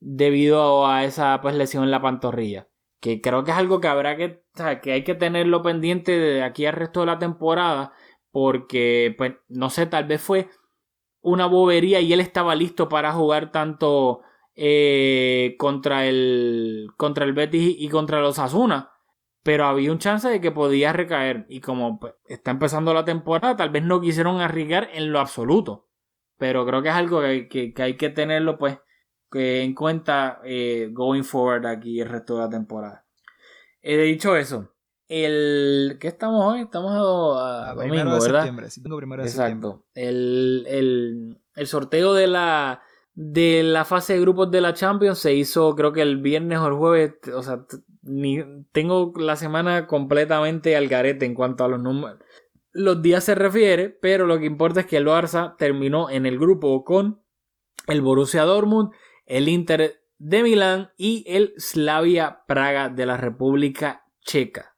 debido 0.00 0.86
a 0.86 1.04
esa 1.04 1.40
pues, 1.40 1.54
lesión 1.56 1.82
en 1.84 1.90
la 1.90 2.00
pantorrilla. 2.02 2.68
Que 3.00 3.20
creo 3.20 3.42
que 3.42 3.50
es 3.50 3.56
algo 3.56 3.80
que 3.80 3.88
habrá 3.88 4.16
que, 4.16 4.44
que 4.82 4.92
hay 4.92 5.02
que 5.02 5.14
tenerlo 5.14 5.62
pendiente 5.62 6.16
de 6.16 6.42
aquí 6.42 6.64
al 6.66 6.74
resto 6.74 7.00
de 7.00 7.06
la 7.06 7.18
temporada. 7.18 7.92
Porque, 8.30 9.14
pues, 9.18 9.34
no 9.48 9.70
sé, 9.70 9.86
tal 9.86 10.04
vez 10.04 10.20
fue 10.20 10.48
una 11.24 11.46
bobería 11.46 12.00
y 12.00 12.12
él 12.12 12.20
estaba 12.20 12.54
listo 12.54 12.88
para 12.88 13.12
jugar 13.12 13.50
tanto 13.50 14.20
eh, 14.54 15.56
contra 15.58 16.06
el 16.06 16.88
contra 16.96 17.24
el 17.24 17.32
Betis 17.32 17.74
y 17.78 17.88
contra 17.88 18.20
los 18.20 18.38
Asuna. 18.38 18.92
Pero 19.42 19.64
había 19.66 19.92
un 19.92 19.98
chance 19.98 20.28
de 20.28 20.40
que 20.40 20.52
podía 20.52 20.92
recaer. 20.92 21.46
Y 21.48 21.60
como 21.60 21.98
pues, 21.98 22.14
está 22.26 22.50
empezando 22.50 22.94
la 22.94 23.04
temporada, 23.04 23.56
tal 23.56 23.70
vez 23.70 23.82
no 23.82 24.00
quisieron 24.00 24.40
arriesgar 24.40 24.88
en 24.92 25.12
lo 25.12 25.20
absoluto. 25.20 25.88
Pero 26.38 26.64
creo 26.66 26.82
que 26.82 26.88
es 26.88 26.94
algo 26.94 27.20
que, 27.20 27.74
hay 27.76 27.96
que 27.96 28.10
tenerlo 28.10 28.58
pues 28.58 28.78
en 29.32 29.74
cuenta 29.74 30.40
eh, 30.44 30.90
going 30.92 31.24
forward 31.24 31.66
aquí 31.66 32.00
el 32.00 32.08
resto 32.08 32.36
de 32.36 32.40
la 32.40 32.50
temporada. 32.50 33.06
He 33.82 33.96
dicho 33.98 34.36
eso, 34.36 34.73
el. 35.14 35.98
¿Qué 36.00 36.08
estamos 36.08 36.44
hoy? 36.44 36.60
Estamos 36.60 36.92
a, 36.92 37.70
a 37.70 37.74
domingo, 37.74 37.96
de 37.96 38.20
¿verdad? 38.20 38.44
Septiembre, 38.68 39.22
Exacto. 39.22 39.84
El, 39.94 40.64
el, 40.68 41.38
el, 41.54 41.66
sorteo 41.66 42.14
de 42.14 42.26
la, 42.26 42.82
de 43.14 43.62
la 43.62 43.84
fase 43.84 44.14
de 44.14 44.20
grupos 44.20 44.50
de 44.50 44.60
la 44.60 44.74
Champions 44.74 45.18
se 45.18 45.34
hizo, 45.34 45.74
creo 45.76 45.92
que 45.92 46.02
el 46.02 46.20
viernes 46.20 46.58
o 46.58 46.66
el 46.66 46.74
jueves. 46.74 47.14
O 47.34 47.42
sea, 47.42 47.64
ni, 48.02 48.42
tengo 48.72 49.12
la 49.16 49.36
semana 49.36 49.86
completamente 49.86 50.76
al 50.76 50.88
garete 50.88 51.26
en 51.26 51.34
cuanto 51.34 51.64
a 51.64 51.68
los 51.68 51.80
números. 51.80 52.18
Los 52.72 53.00
días 53.00 53.22
se 53.22 53.36
refiere, 53.36 53.88
pero 53.88 54.26
lo 54.26 54.38
que 54.40 54.46
importa 54.46 54.80
es 54.80 54.86
que 54.86 54.96
el 54.96 55.06
Barça 55.06 55.56
terminó 55.56 56.10
en 56.10 56.26
el 56.26 56.38
grupo 56.38 56.82
con 56.82 57.22
el 57.86 58.00
Borussia 58.02 58.42
Dortmund, 58.42 58.90
el 59.26 59.48
Inter 59.48 60.00
de 60.18 60.42
Milán 60.42 60.90
y 60.96 61.24
el 61.28 61.54
Slavia 61.56 62.42
Praga 62.48 62.88
de 62.88 63.06
la 63.06 63.16
República 63.16 64.06
Checa. 64.20 64.73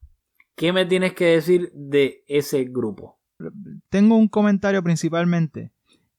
¿Qué 0.57 0.73
me 0.73 0.87
tienes 0.87 1.13
que 1.13 1.27
decir 1.27 1.71
de 1.75 2.25
ese 2.27 2.65
grupo? 2.65 3.21
Tengo 3.91 4.17
un 4.17 4.27
comentario 4.27 4.83
principalmente. 4.83 5.71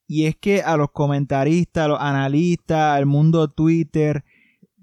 Y 0.06 0.28
es 0.28 0.36
que 0.36 0.62
a 0.62 0.78
los 0.78 0.92
comentaristas, 0.92 1.86
a 1.86 1.88
los 1.88 2.00
analistas, 2.00 2.96
al 2.96 3.08
mundo 3.08 3.50
Twitter, 3.50 4.24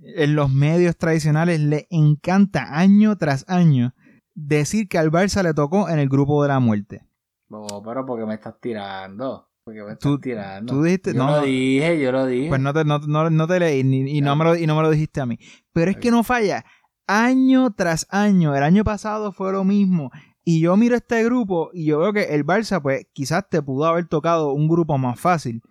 en 0.03 0.35
los 0.35 0.53
medios 0.53 0.97
tradicionales, 0.97 1.61
le 1.61 1.87
encanta 1.91 2.67
año 2.77 3.17
tras 3.17 3.49
año 3.49 3.95
decir 4.35 4.89
que 4.89 4.99
al 4.99 5.13
Barça 5.13 5.43
le 5.43 5.55
tocó 5.55 5.89
en 5.89 6.01
el 6.01 6.09
grupo 6.09 6.43
de 6.43 6.49
la 6.49 6.59
muerte. 6.59 7.07
No, 7.49 7.65
pero 7.85 8.05
porque 8.05 8.27
me 8.27 8.35
estás 8.35 8.61
tirando. 8.61 9.49
Porque 9.65 9.83
me 9.85 9.93
estás 9.93 10.21
tirando. 10.21 10.75
Tú 10.75 10.83
dijiste, 10.83 11.15
yo 11.15 11.27
lo 11.27 11.43
dije, 11.43 12.01
yo 12.01 12.11
lo 12.11 12.27
dije. 12.27 12.49
Pues 12.49 12.61
no 12.61 12.75
te, 12.75 12.85
no, 12.85 13.47
te 13.47 13.61
leí 13.61 13.81
y, 13.81 14.21
no 14.21 14.35
me 14.35 14.45
lo, 14.45 14.57
y 14.57 14.67
no 14.67 14.75
me 14.75 14.83
lo 14.83 14.91
dijiste 14.91 15.21
a 15.21 15.27
mí. 15.27 15.39
Pero 15.73 15.93
es 15.93 15.97
que 15.97 16.11
no 16.11 16.25
falla 16.25 16.65
año 17.07 17.73
tras 17.73 18.07
año. 18.11 18.55
El 18.57 18.63
año 18.63 18.85
pasado 18.85 19.33
fue 19.33 19.53
lo 19.53 19.65
mismo. 19.65 20.11
Y 20.45 20.61
yo 20.61 20.77
miro 20.77 20.97
este 20.97 21.25
grupo 21.25 21.71
y 21.73 21.87
yo 21.87 21.99
veo 21.99 22.13
que 22.13 22.35
el 22.35 22.45
Barça, 22.45 22.81
pues 22.83 23.07
quizás 23.13 23.49
te 23.49 23.63
pudo 23.63 23.87
haber 23.87 24.07
tocado 24.07 24.53
un 24.53 24.69
grupo 24.69 24.99
más 24.99 25.19
fácil. 25.19 25.63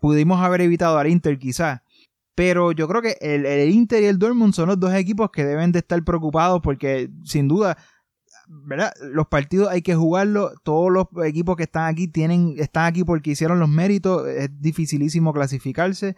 Pudimos 0.00 0.40
haber 0.42 0.60
evitado 0.60 0.98
al 0.98 1.08
Inter 1.08 1.38
quizás. 1.38 1.80
Pero 2.34 2.72
yo 2.72 2.88
creo 2.88 3.02
que 3.02 3.16
el, 3.20 3.70
Inter 3.70 4.02
y 4.02 4.06
el 4.06 4.18
Dortmund 4.18 4.54
son 4.54 4.68
los 4.68 4.80
dos 4.80 4.92
equipos 4.94 5.30
que 5.30 5.44
deben 5.44 5.72
de 5.72 5.80
estar 5.80 6.02
preocupados 6.02 6.60
porque 6.62 7.10
sin 7.24 7.46
duda, 7.48 7.76
¿verdad? 8.48 8.92
Los 9.02 9.28
partidos 9.28 9.70
hay 9.70 9.82
que 9.82 9.94
jugarlos. 9.94 10.52
Todos 10.62 10.90
los 10.90 11.06
equipos 11.24 11.56
que 11.56 11.64
están 11.64 11.92
aquí 11.92 12.08
tienen, 12.08 12.54
están 12.58 12.86
aquí 12.86 13.04
porque 13.04 13.30
hicieron 13.30 13.60
los 13.60 13.68
méritos. 13.68 14.26
Es 14.28 14.50
dificilísimo 14.60 15.32
clasificarse. 15.32 16.16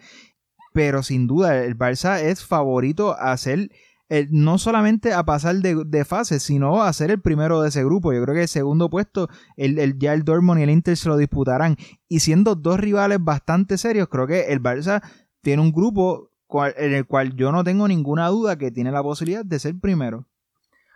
Pero 0.73 1.05
sin 1.05 1.29
duda 1.29 1.65
el 1.65 1.79
Barça 1.79 2.21
es 2.21 2.45
favorito 2.45 3.17
a 3.17 3.37
ser 3.37 3.71
no 4.31 4.59
solamente 4.59 5.13
a 5.13 5.25
pasar 5.25 5.57
de, 5.57 6.05
fase, 6.05 6.41
sino 6.41 6.83
a 6.83 6.93
ser 6.93 7.11
el 7.11 7.21
primero 7.21 7.63
de 7.63 7.69
ese 7.69 7.85
grupo. 7.85 8.13
Yo 8.13 8.23
creo 8.23 8.35
que 8.35 8.43
el 8.43 8.49
segundo 8.49 8.91
puesto, 8.91 9.29
el, 9.57 9.99
ya 9.99 10.13
el 10.13 10.25
Dortmund 10.25 10.61
y 10.61 10.65
el 10.65 10.71
Inter 10.71 10.97
se 10.97 11.09
lo 11.09 11.17
disputarán. 11.17 11.77
Y 12.09 12.21
siendo 12.21 12.55
dos 12.55 12.79
rivales 12.79 13.19
bastante 13.21 13.79
serios, 13.79 14.09
creo 14.09 14.27
que 14.27 14.53
el 14.53 14.63
Barça 14.63 15.03
tiene 15.41 15.63
un 15.63 15.73
grupo 15.73 16.31
en 16.77 16.95
el 16.95 17.07
cual 17.07 17.35
yo 17.35 17.51
no 17.51 17.65
tengo 17.65 17.89
ninguna 17.89 18.29
duda 18.29 18.57
que 18.57 18.71
tiene 18.71 18.93
la 18.93 19.03
posibilidad 19.03 19.45
de 19.45 19.59
ser 19.59 19.75
primero. 19.81 20.27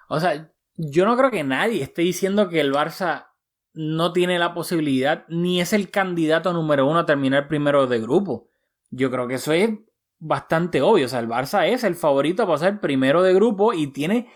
O 0.09 0.21
sea, 0.21 0.53
yo 0.77 1.05
no 1.05 1.17
creo 1.17 1.31
que 1.31 1.45
nadie 1.45 1.83
esté 1.83 2.03
diciendo 2.03 2.49
que 2.49 2.61
el 2.61 2.73
Barça 2.73 3.27
no 3.75 4.13
tiene 4.13 4.39
la 4.39 4.55
posibilidad 4.55 5.25
ni 5.29 5.61
es 5.61 5.73
el 5.73 5.91
candidato 5.91 6.53
número 6.53 6.87
uno 6.87 7.01
a 7.01 7.07
terminar 7.07 7.49
primero 7.49 7.87
de 7.87 8.01
grupo. 8.01 8.49
Yo 8.91 9.11
creo 9.11 9.29
que 9.29 9.35
eso 9.35 9.53
es 9.53 9.71
bastante 10.19 10.83
obvio. 10.83 11.07
O 11.07 11.09
sea, 11.09 11.21
el 11.21 11.29
Barça 11.29 11.67
es 11.69 11.85
el 11.85 11.95
favorito 11.95 12.43
a 12.43 12.47
pasar 12.47 12.81
primero 12.81 13.23
de 13.23 13.35
grupo 13.35 13.73
y 13.73 13.89
tiene 13.89 14.29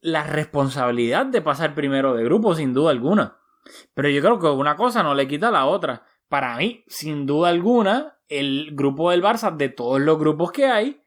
la 0.00 0.24
responsabilidad 0.24 1.26
de 1.26 1.42
pasar 1.42 1.74
primero 1.74 2.14
de 2.14 2.24
grupo, 2.24 2.54
sin 2.54 2.74
duda 2.74 2.90
alguna. 2.90 3.38
Pero 3.94 4.08
yo 4.08 4.20
creo 4.20 4.38
que 4.38 4.46
una 4.46 4.76
cosa 4.76 5.02
no 5.02 5.14
le 5.14 5.28
quita 5.28 5.48
a 5.48 5.52
la 5.52 5.66
otra. 5.66 6.04
Para 6.28 6.56
mí, 6.56 6.84
sin 6.88 7.26
duda 7.26 7.48
alguna, 7.48 8.18
el 8.28 8.70
grupo 8.72 9.10
del 9.10 9.22
Barça, 9.22 9.56
de 9.56 9.68
todos 9.68 10.00
los 10.00 10.18
grupos 10.18 10.52
que 10.52 10.66
hay, 10.66 11.02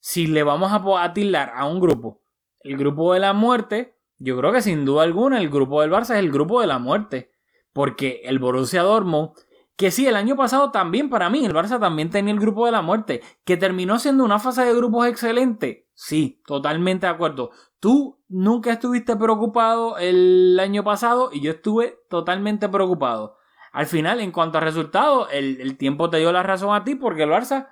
si 0.00 0.26
le 0.26 0.42
vamos 0.42 0.72
a, 0.72 1.12
tildar 1.12 1.52
a 1.54 1.66
un 1.66 1.80
grupo, 1.80 2.20
el 2.60 2.76
grupo 2.76 3.14
de 3.14 3.20
la 3.20 3.32
muerte, 3.32 3.96
yo 4.18 4.36
creo 4.36 4.52
que 4.52 4.62
sin 4.62 4.84
duda 4.84 5.02
alguna 5.02 5.38
el 5.38 5.48
grupo 5.48 5.80
del 5.80 5.90
Barça 5.90 6.14
es 6.14 6.18
el 6.18 6.30
grupo 6.30 6.60
de 6.60 6.66
la 6.66 6.78
muerte. 6.78 7.30
Porque 7.72 8.22
el 8.24 8.38
Borussia 8.38 8.82
Dortmund 8.82 9.30
que 9.76 9.90
sí, 9.90 10.06
el 10.06 10.16
año 10.16 10.36
pasado 10.36 10.70
también 10.70 11.10
para 11.10 11.30
mí, 11.30 11.44
el 11.44 11.52
Barça 11.52 11.80
también 11.80 12.10
tenía 12.10 12.32
el 12.32 12.40
grupo 12.40 12.66
de 12.66 12.72
la 12.72 12.82
muerte, 12.82 13.22
que 13.44 13.56
terminó 13.56 13.98
siendo 13.98 14.24
una 14.24 14.38
fase 14.38 14.64
de 14.64 14.74
grupos 14.74 15.06
excelente. 15.08 15.88
Sí, 15.94 16.42
totalmente 16.46 17.06
de 17.06 17.12
acuerdo. 17.12 17.50
Tú 17.80 18.22
nunca 18.28 18.72
estuviste 18.72 19.16
preocupado 19.16 19.98
el 19.98 20.58
año 20.60 20.84
pasado 20.84 21.30
y 21.32 21.40
yo 21.40 21.52
estuve 21.52 21.98
totalmente 22.08 22.68
preocupado. 22.68 23.36
Al 23.72 23.86
final, 23.86 24.20
en 24.20 24.30
cuanto 24.30 24.58
a 24.58 24.60
resultados, 24.60 25.28
el, 25.32 25.76
tiempo 25.76 26.08
te 26.08 26.18
dio 26.18 26.30
la 26.30 26.44
razón 26.44 26.74
a 26.74 26.84
ti 26.84 26.94
porque 26.94 27.24
el 27.24 27.30
Barça 27.30 27.68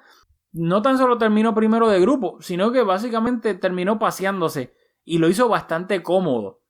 no 0.53 0.83
tan 0.83 0.99
solo 0.99 1.19
terminó 1.19 1.55
primero 1.55 1.89
de 1.89 2.01
grupo, 2.01 2.39
sino 2.41 2.73
que 2.73 2.83
básicamente 2.83 3.55
terminó 3.55 4.01
paseándose 4.01 4.75
y 5.05 5.19
lo 5.19 5.29
hizo 5.29 5.49
bastante 5.49 6.03
cómodo. 6.03 6.61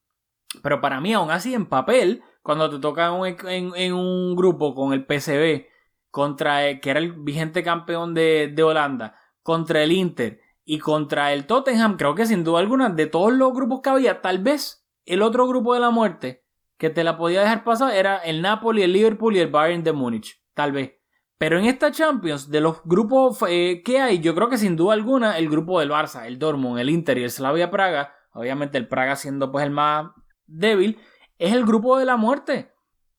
Pero 0.63 0.83
para 0.83 1.01
mí, 1.01 1.15
aún 1.15 1.31
así, 1.31 1.55
en 1.55 1.67
papel, 1.67 2.23
cuando 2.43 2.69
te 2.69 2.79
toca 2.79 3.11
en, 3.27 3.93
un 3.95 4.37
grupo 4.37 4.75
con 4.75 4.93
el 4.93 5.07
PCB, 5.07 5.67
contra 6.11 6.67
el, 6.67 6.81
que 6.81 6.91
era 6.91 7.01
el 7.01 7.13
vigente 7.13 7.63
campeón 7.63 8.15
de, 8.15 8.55
Holanda, 8.63 9.17
contra 9.43 9.83
el 9.83 9.93
Inter 9.93 10.41
y 10.65 10.79
contra 10.79 11.33
el 11.33 11.47
Tottenham, 11.47 11.97
creo 11.97 12.15
que 12.15 12.27
sin 12.27 12.45
duda 12.45 12.61
alguna, 12.61 12.91
de 12.91 13.07
todos 13.07 13.33
los 13.33 13.53
grupos 13.53 13.81
que 13.81 13.91
había, 13.91 14.21
tal 14.21 14.39
vez 14.39 14.87
el 15.05 15.23
otro 15.23 15.47
grupo 15.47 15.75
de 15.75 15.81
la 15.81 15.91
muerte 15.91 16.45
que 16.77 16.91
te 16.91 17.05
la 17.05 17.17
podía 17.17 17.41
dejar 17.41 17.65
pasar 17.65 17.95
era 17.95 18.19
el 18.19 18.43
Napoli, 18.43 18.83
el 18.83 18.93
Liverpool 18.93 19.37
y 19.37 19.41
el 19.41 19.51
Bayern 19.51 19.85
de 19.85 19.93
Múnich, 19.93 20.43
tal 20.55 20.73
vez. 20.73 20.93
Pero 21.39 21.59
en 21.59 21.65
esta 21.65 21.91
Champions, 21.91 22.51
de 22.51 22.61
los 22.61 22.83
grupos 22.85 23.39
eh, 23.49 23.83
que 23.85 24.01
hay, 24.01 24.21
yo 24.21 24.35
creo 24.35 24.49
que 24.49 24.59
sin 24.59 24.77
duda 24.77 24.95
alguna 24.95 25.39
el 25.39 25.49
grupo 25.49 25.81
del 25.81 25.91
Barça, 25.91 26.27
el 26.27 26.39
Dortmund, 26.39 26.79
el 26.79 26.91
Inter 26.91 27.19
y 27.19 27.25
el 27.25 27.31
Slavia 27.31 27.71
Praga, 27.71 28.15
obviamente 28.33 28.79
el 28.79 28.87
Praga 28.87 29.17
siendo 29.17 29.51
pues 29.51 29.65
el 29.65 29.73
más 29.73 30.13
débil, 30.47 31.01
es 31.47 31.53
el 31.53 31.65
grupo 31.65 31.99
de 31.99 32.05
la 32.05 32.17
muerte. 32.17 32.73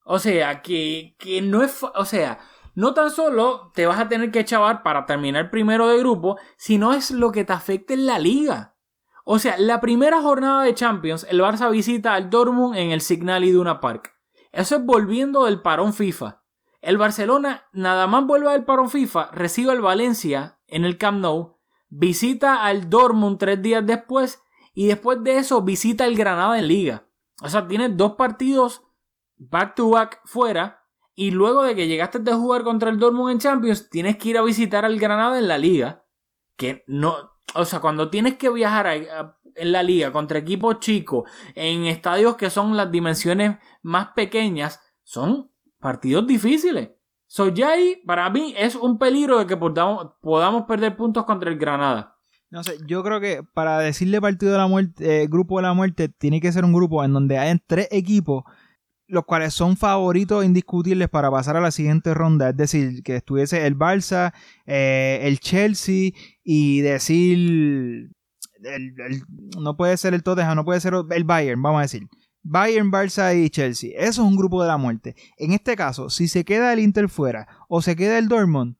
O 0.05 0.19
sea, 0.19 0.61
que, 0.61 1.15
que 1.19 1.41
no 1.41 1.63
es... 1.63 1.83
O 1.95 2.05
sea, 2.05 2.39
no 2.75 2.93
tan 2.93 3.11
solo 3.11 3.71
te 3.75 3.85
vas 3.85 3.99
a 3.99 4.07
tener 4.09 4.31
que 4.31 4.45
chavar 4.45 4.81
para 4.81 5.05
terminar 5.05 5.51
primero 5.51 5.87
de 5.87 5.99
grupo, 5.99 6.37
sino 6.57 6.93
es 6.93 7.11
lo 7.11 7.31
que 7.31 7.43
te 7.43 7.53
afecta 7.53 7.93
en 7.93 8.05
la 8.05 8.19
liga. 8.19 8.75
O 9.25 9.39
sea, 9.39 9.57
la 9.57 9.79
primera 9.79 10.21
jornada 10.21 10.63
de 10.63 10.73
Champions, 10.73 11.25
el 11.29 11.41
Barça 11.41 11.69
visita 11.69 12.13
al 12.13 12.29
Dortmund 12.29 12.75
en 12.75 12.91
el 12.91 13.01
Signal 13.01 13.43
Iduna 13.43 13.79
Park. 13.79 14.15
Eso 14.51 14.75
es 14.75 14.85
volviendo 14.85 15.45
del 15.45 15.61
parón 15.61 15.93
FIFA. 15.93 16.43
El 16.81 16.97
Barcelona 16.97 17.67
nada 17.71 18.07
más 18.07 18.25
vuelve 18.25 18.51
del 18.51 18.65
parón 18.65 18.89
FIFA, 18.89 19.29
recibe 19.31 19.71
al 19.71 19.81
Valencia 19.81 20.59
en 20.67 20.83
el 20.83 20.97
Camp 20.97 21.21
Nou, 21.21 21.57
visita 21.87 22.65
al 22.65 22.89
Dortmund 22.89 23.37
tres 23.37 23.61
días 23.61 23.85
después 23.85 24.41
y 24.73 24.87
después 24.87 25.23
de 25.23 25.37
eso 25.37 25.61
visita 25.61 26.05
el 26.05 26.17
Granada 26.17 26.59
en 26.59 26.67
Liga. 26.67 27.07
O 27.41 27.49
sea, 27.49 27.67
tiene 27.67 27.89
dos 27.89 28.13
partidos 28.13 28.83
back 29.37 29.75
to 29.75 29.89
back 29.89 30.21
fuera 30.25 30.83
y 31.15 31.31
luego 31.31 31.63
de 31.63 31.75
que 31.75 31.87
llegaste 31.87 32.19
de 32.19 32.33
jugar 32.33 32.63
contra 32.63 32.89
el 32.89 32.99
Dortmund 32.99 33.33
en 33.33 33.39
Champions, 33.39 33.89
tienes 33.89 34.17
que 34.17 34.29
ir 34.29 34.37
a 34.37 34.41
visitar 34.41 34.85
al 34.85 34.99
Granada 34.99 35.37
en 35.37 35.47
la 35.47 35.57
liga. 35.57 36.05
Que 36.55 36.83
no. 36.87 37.33
O 37.55 37.65
sea, 37.65 37.79
cuando 37.79 38.09
tienes 38.09 38.35
que 38.37 38.49
viajar 38.49 38.87
en 38.87 39.71
la 39.71 39.83
liga 39.83 40.11
contra 40.11 40.39
equipos 40.39 40.79
chicos, 40.79 41.29
en 41.53 41.85
estadios 41.85 42.35
que 42.35 42.49
son 42.49 42.75
las 42.75 42.91
dimensiones 42.91 43.57
más 43.83 44.09
pequeñas, 44.15 44.81
son 45.03 45.51
partidos 45.79 46.25
difíciles. 46.25 46.89
So, 47.27 47.49
ya 47.49 47.71
ahí, 47.71 48.01
para 48.05 48.29
mí, 48.29 48.53
es 48.57 48.75
un 48.75 48.97
peligro 48.97 49.39
de 49.39 49.47
que 49.47 49.57
podamos, 49.57 50.13
podamos 50.21 50.63
perder 50.63 50.95
puntos 50.95 51.25
contra 51.25 51.49
el 51.49 51.57
Granada. 51.57 52.12
No 52.53 52.63
sé, 52.63 52.77
yo 52.85 53.01
creo 53.01 53.19
que 53.19 53.41
para 53.41 53.79
decirle 53.79 54.21
partido 54.21 54.51
de 54.51 54.59
la 54.59 54.67
muerte, 54.67 55.23
eh, 55.23 55.27
grupo 55.27 55.57
de 55.57 55.63
la 55.63 55.73
muerte, 55.73 56.07
tiene 56.07 56.39
que 56.39 56.51
ser 56.51 56.63
un 56.63 56.71
grupo 56.71 57.03
en 57.03 57.11
donde 57.11 57.39
hayan 57.39 57.59
tres 57.65 57.87
equipos 57.89 58.43
los 59.07 59.25
cuales 59.25 59.55
son 59.55 59.75
favoritos 59.75 60.45
indiscutibles 60.45 61.09
para 61.09 61.31
pasar 61.31 61.57
a 61.57 61.61
la 61.61 61.71
siguiente 61.71 62.13
ronda. 62.13 62.49
Es 62.49 62.57
decir, 62.57 63.01
que 63.01 63.15
estuviese 63.15 63.65
el 63.65 63.75
Barça, 63.75 64.33
eh, 64.67 65.21
el 65.23 65.39
Chelsea 65.39 66.11
y 66.43 66.81
decir... 66.81 68.11
no 69.59 69.75
puede 69.75 69.97
ser 69.97 70.13
el 70.13 70.21
Tottenham, 70.21 70.55
no 70.55 70.63
puede 70.63 70.79
ser 70.79 70.93
el 71.09 71.23
Bayern, 71.23 71.59
vamos 71.59 71.79
a 71.79 71.83
decir. 71.83 72.07
Bayern, 72.43 72.91
Barça 72.91 73.35
y 73.35 73.49
Chelsea. 73.49 73.93
Eso 73.95 74.21
es 74.21 74.27
un 74.27 74.35
grupo 74.35 74.61
de 74.61 74.67
la 74.67 74.77
muerte. 74.77 75.15
En 75.37 75.53
este 75.53 75.75
caso, 75.75 76.11
si 76.11 76.27
se 76.27 76.45
queda 76.45 76.71
el 76.71 76.79
Inter 76.79 77.09
fuera 77.09 77.47
o 77.67 77.81
se 77.81 77.95
queda 77.95 78.19
el 78.19 78.27
Dortmund, 78.27 78.75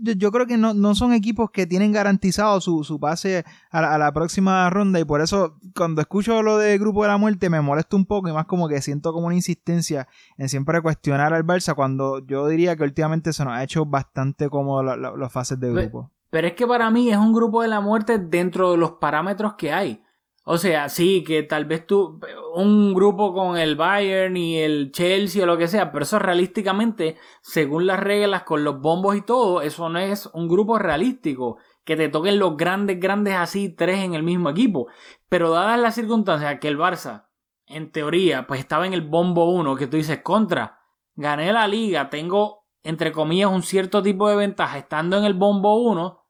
yo 0.00 0.30
creo 0.30 0.46
que 0.46 0.56
no, 0.56 0.94
son 0.94 1.12
equipos 1.12 1.50
que 1.50 1.66
tienen 1.66 1.92
garantizado 1.92 2.60
su, 2.60 2.98
pase 3.00 3.44
a 3.70 3.98
la, 3.98 4.12
próxima 4.12 4.68
ronda 4.70 5.00
y 5.00 5.04
por 5.04 5.20
eso 5.20 5.56
cuando 5.74 6.00
escucho 6.00 6.42
lo 6.42 6.58
de 6.58 6.78
Grupo 6.78 7.02
de 7.02 7.08
la 7.08 7.16
Muerte 7.16 7.50
me 7.50 7.60
molesto 7.60 7.96
un 7.96 8.06
poco 8.06 8.28
y 8.28 8.32
más 8.32 8.46
como 8.46 8.68
que 8.68 8.80
siento 8.80 9.12
como 9.12 9.26
una 9.26 9.36
insistencia 9.36 10.08
en 10.36 10.48
siempre 10.48 10.80
cuestionar 10.80 11.32
al 11.32 11.44
Barça 11.44 11.74
cuando 11.74 12.24
yo 12.26 12.46
diría 12.48 12.76
que 12.76 12.84
últimamente 12.84 13.32
se 13.32 13.44
nos 13.44 13.54
ha 13.54 13.62
hecho 13.62 13.84
bastante 13.84 14.48
cómodo 14.48 14.96
las 14.96 15.32
fases 15.32 15.58
de 15.58 15.72
grupo. 15.72 16.10
Pero 16.30 16.46
es 16.46 16.54
que 16.54 16.66
para 16.66 16.90
mí 16.90 17.10
es 17.10 17.18
un 17.18 17.32
grupo 17.32 17.62
de 17.62 17.68
la 17.68 17.80
muerte 17.80 18.18
dentro 18.18 18.72
de 18.72 18.78
los 18.78 18.92
parámetros 18.92 19.54
que 19.54 19.72
hay. 19.72 20.02
O 20.44 20.58
sea, 20.58 20.88
sí, 20.88 21.22
que 21.22 21.44
tal 21.44 21.66
vez 21.66 21.86
tú, 21.86 22.20
un 22.54 22.94
grupo 22.94 23.32
con 23.32 23.56
el 23.56 23.76
Bayern 23.76 24.36
y 24.36 24.58
el 24.58 24.90
Chelsea 24.90 25.44
o 25.44 25.46
lo 25.46 25.56
que 25.56 25.68
sea, 25.68 25.92
pero 25.92 26.02
eso 26.02 26.18
realísticamente, 26.18 27.16
según 27.42 27.86
las 27.86 28.00
reglas, 28.00 28.42
con 28.42 28.64
los 28.64 28.80
bombos 28.80 29.16
y 29.16 29.22
todo, 29.22 29.62
eso 29.62 29.88
no 29.88 30.00
es 30.00 30.26
un 30.32 30.48
grupo 30.48 30.78
realístico. 30.78 31.58
Que 31.84 31.96
te 31.96 32.08
toquen 32.08 32.38
los 32.38 32.56
grandes, 32.56 32.98
grandes 32.98 33.34
así, 33.34 33.68
tres 33.68 34.00
en 34.00 34.14
el 34.14 34.22
mismo 34.22 34.50
equipo. 34.50 34.88
Pero 35.28 35.50
dadas 35.50 35.78
las 35.78 35.94
circunstancias 35.94 36.58
que 36.60 36.68
el 36.68 36.78
Barça, 36.78 37.26
en 37.66 37.92
teoría, 37.92 38.46
pues 38.46 38.60
estaba 38.60 38.86
en 38.86 38.94
el 38.94 39.02
bombo 39.02 39.50
1, 39.50 39.76
que 39.76 39.86
tú 39.86 39.96
dices, 39.96 40.22
contra, 40.22 40.80
gané 41.14 41.52
la 41.52 41.68
liga, 41.68 42.10
tengo, 42.10 42.66
entre 42.82 43.12
comillas, 43.12 43.50
un 43.50 43.62
cierto 43.62 44.02
tipo 44.02 44.28
de 44.28 44.36
ventaja 44.36 44.78
estando 44.78 45.18
en 45.18 45.24
el 45.24 45.34
bombo 45.34 45.76
1, 45.82 46.24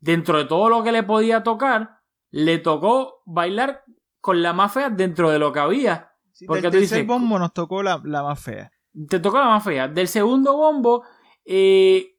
dentro 0.00 0.38
de 0.38 0.44
todo 0.46 0.68
lo 0.68 0.82
que 0.82 0.92
le 0.92 1.02
podía 1.02 1.42
tocar, 1.42 1.97
le 2.30 2.58
tocó 2.58 3.22
bailar 3.26 3.84
con 4.20 4.42
la 4.42 4.52
más 4.52 4.72
fea 4.72 4.90
dentro 4.90 5.30
de 5.30 5.38
lo 5.38 5.52
que 5.52 5.60
había. 5.60 6.12
porque 6.46 6.62
del 6.62 6.72
tercer 6.72 7.06
bombo 7.06 7.38
nos 7.38 7.52
tocó 7.52 7.82
la, 7.82 7.98
más 7.98 8.40
fea. 8.40 8.70
Te 9.08 9.20
tocó 9.20 9.38
la 9.38 9.46
más 9.46 9.64
fea. 9.64 9.88
Del 9.88 10.08
segundo 10.08 10.56
bombo, 10.56 11.04
eh, 11.44 12.18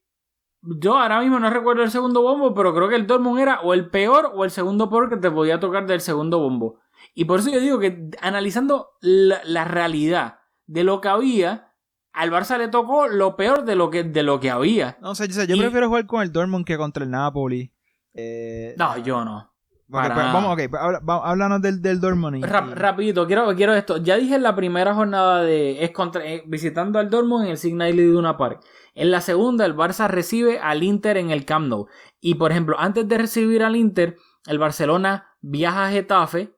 yo 0.62 0.97
ahora 0.97 1.22
mismo 1.22 1.39
no 1.39 1.49
recuerdo 1.49 1.84
el 1.84 1.91
segundo 1.91 2.22
bombo, 2.22 2.53
pero 2.53 2.74
creo 2.74 2.89
que 2.89 2.95
el 2.95 3.07
Dortmund 3.07 3.39
era 3.39 3.62
o 3.62 3.74
el 3.74 3.89
peor 3.89 4.32
o 4.34 4.43
el 4.43 4.51
segundo 4.51 4.89
peor 4.89 5.10
que 5.10 5.18
te 5.18 5.32
podía 5.32 5.60
tocar 5.60 5.86
del 5.86 6.01
segundo 6.01 6.39
bombo. 6.39 6.80
Y 7.14 7.26
por 7.26 7.39
eso 7.39 7.49
yo 7.49 7.60
digo 7.60 7.80
que 7.80 8.10
analizando 8.22 8.89
la, 9.01 9.66
realidad 9.66 10.39
de 10.66 10.84
lo 10.84 11.01
que 11.01 11.07
había, 11.07 11.74
al 12.12 12.32
Barça 12.32 12.57
le 12.57 12.68
tocó 12.68 13.07
lo 13.07 13.36
peor 13.36 13.64
de 13.64 13.76
lo 13.76 13.89
que, 13.89 14.03
de 14.03 14.24
lo 14.24 14.39
que 14.39 14.49
había. 14.49 14.97
No, 15.01 15.16
sé 15.16 15.28
yo 15.30 15.57
prefiero 15.57 15.88
jugar 15.88 16.05
con 16.05 16.22
el 16.22 16.32
Dortmund 16.32 16.66
que 16.66 16.78
contra 16.78 17.03
el 17.03 17.12
Napoli. 17.12 17.72
Eh, 18.14 18.76
no, 18.78 18.97
yo 18.97 19.24
no. 19.24 19.53
Pues, 19.90 20.08
vamos, 20.08 20.54
ok, 20.54 20.70
pues, 20.70 20.82
háblanos 21.24 21.64
del, 21.64 21.82
del 21.82 22.00
Dortmund. 22.00 22.46
rapidito, 22.46 23.26
quiero, 23.26 23.56
quiero 23.56 23.74
esto. 23.74 23.98
Ya 23.98 24.18
dije 24.18 24.36
en 24.36 24.44
la 24.44 24.56
primera 24.56 24.94
jornada 24.94 25.42
de 25.42 25.84
es 25.84 25.90
contra, 25.90 26.24
eh, 26.24 26.44
visitando 26.46 27.00
al 27.00 27.10
Dortmund 27.10 27.46
en 27.46 27.52
el 27.52 27.58
Signal 27.58 28.00
Iduna 28.00 28.38
Park. 28.38 28.62
En 28.94 29.10
la 29.10 29.22
segunda, 29.22 29.66
el 29.66 29.76
Barça 29.76 30.08
recibe 30.08 30.60
al 30.60 30.84
Inter 30.84 31.18
en 31.18 31.32
el 31.32 31.44
Camp 31.44 31.68
Nou. 31.68 31.88
Y 32.22 32.36
por 32.36 32.52
ejemplo, 32.52 32.76
antes 32.80 33.08
de 33.08 33.18
recibir 33.18 33.64
al 33.64 33.76
Inter, 33.76 34.16
el 34.46 34.60
Barcelona 34.60 35.36
viaja 35.42 35.88
a 35.88 35.90
Getafe, 35.90 36.54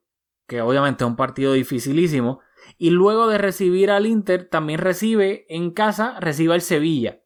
que 0.46 0.62
obviamente 0.62 1.06
es 1.06 1.10
un 1.10 1.16
partido 1.16 1.54
dificilísimo. 1.54 2.42
Y 2.78 2.90
luego 2.90 3.28
de 3.28 3.38
recibir 3.38 3.92
al 3.92 4.08
Inter, 4.08 4.50
también 4.50 4.80
recibe 4.80 5.46
en 5.48 5.72
casa, 5.72 6.20
recibe 6.20 6.54
al 6.54 6.62
Sevilla. 6.62 7.22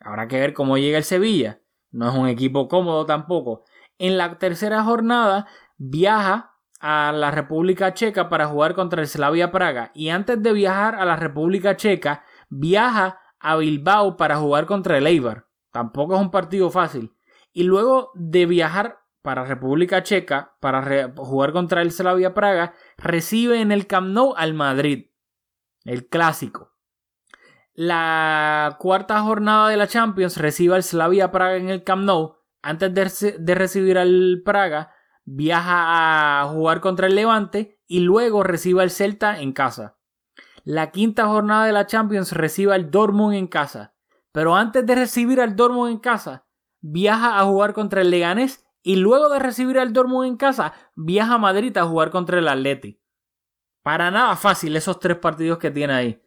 Habrá 0.00 0.28
que 0.28 0.40
ver 0.40 0.54
cómo 0.54 0.78
llega 0.78 0.96
el 0.96 1.04
Sevilla. 1.04 1.60
No 1.90 2.08
es 2.08 2.16
un 2.16 2.28
equipo 2.28 2.68
cómodo 2.68 3.04
tampoco. 3.04 3.64
En 4.02 4.18
la 4.18 4.36
tercera 4.36 4.82
jornada 4.82 5.46
viaja 5.76 6.56
a 6.80 7.12
la 7.12 7.30
República 7.30 7.94
Checa 7.94 8.28
para 8.28 8.48
jugar 8.48 8.74
contra 8.74 9.00
el 9.00 9.06
Slavia 9.06 9.52
Praga 9.52 9.92
y 9.94 10.08
antes 10.08 10.42
de 10.42 10.52
viajar 10.52 10.96
a 10.96 11.04
la 11.04 11.14
República 11.14 11.76
Checa 11.76 12.24
viaja 12.48 13.20
a 13.38 13.54
Bilbao 13.54 14.16
para 14.16 14.38
jugar 14.38 14.66
contra 14.66 14.98
el 14.98 15.06
Eibar. 15.06 15.46
Tampoco 15.70 16.16
es 16.16 16.20
un 16.20 16.32
partido 16.32 16.68
fácil. 16.68 17.14
Y 17.52 17.62
luego 17.62 18.10
de 18.14 18.44
viajar 18.46 18.98
para 19.22 19.44
República 19.44 20.02
Checa 20.02 20.56
para 20.58 21.12
jugar 21.16 21.52
contra 21.52 21.80
el 21.80 21.92
Slavia 21.92 22.34
Praga, 22.34 22.74
recibe 22.98 23.60
en 23.60 23.70
el 23.70 23.86
Camp 23.86 24.08
Nou 24.08 24.34
al 24.36 24.52
Madrid, 24.52 25.12
el 25.84 26.08
clásico. 26.08 26.72
La 27.72 28.78
cuarta 28.80 29.20
jornada 29.20 29.68
de 29.68 29.76
la 29.76 29.86
Champions 29.86 30.38
recibe 30.38 30.74
al 30.74 30.82
Slavia 30.82 31.30
Praga 31.30 31.54
en 31.54 31.68
el 31.68 31.84
Camp 31.84 32.02
Nou 32.02 32.41
antes 32.62 32.94
de, 33.38 33.54
recibir 33.54 33.98
al 33.98 34.42
Praga, 34.44 34.92
viaja 35.24 36.40
a 36.40 36.48
jugar 36.48 36.80
contra 36.80 37.08
el 37.08 37.16
Levante 37.16 37.80
y 37.86 38.00
luego 38.00 38.44
recibe 38.44 38.82
al 38.82 38.90
Celta 38.90 39.40
en 39.40 39.52
casa. 39.52 39.98
La 40.64 40.92
quinta 40.92 41.26
jornada 41.26 41.66
de 41.66 41.72
la 41.72 41.86
Champions 41.86 42.32
recibe 42.32 42.74
al 42.74 42.90
Dortmund 42.90 43.34
en 43.34 43.48
casa. 43.48 43.94
Pero 44.30 44.54
antes 44.54 44.86
de 44.86 44.94
recibir 44.94 45.40
al 45.40 45.56
Dortmund 45.56 45.90
en 45.90 45.98
casa, 45.98 46.46
viaja 46.80 47.38
a 47.38 47.44
jugar 47.44 47.74
contra 47.74 48.00
el 48.00 48.10
Leganés 48.10 48.64
y 48.82 48.96
luego 48.96 49.28
de 49.28 49.40
recibir 49.40 49.78
al 49.78 49.92
Dortmund 49.92 50.28
en 50.28 50.36
casa, 50.36 50.72
viaja 50.94 51.34
a 51.34 51.38
Madrid 51.38 51.76
a 51.76 51.84
jugar 51.84 52.10
contra 52.10 52.38
el 52.38 52.48
Atleti. 52.48 53.00
Para 53.82 54.10
nada 54.10 54.36
fácil 54.36 54.76
esos 54.76 55.00
tres 55.00 55.18
partidos 55.18 55.58
que 55.58 55.70
tiene 55.70 55.92
ahí. 55.92 56.22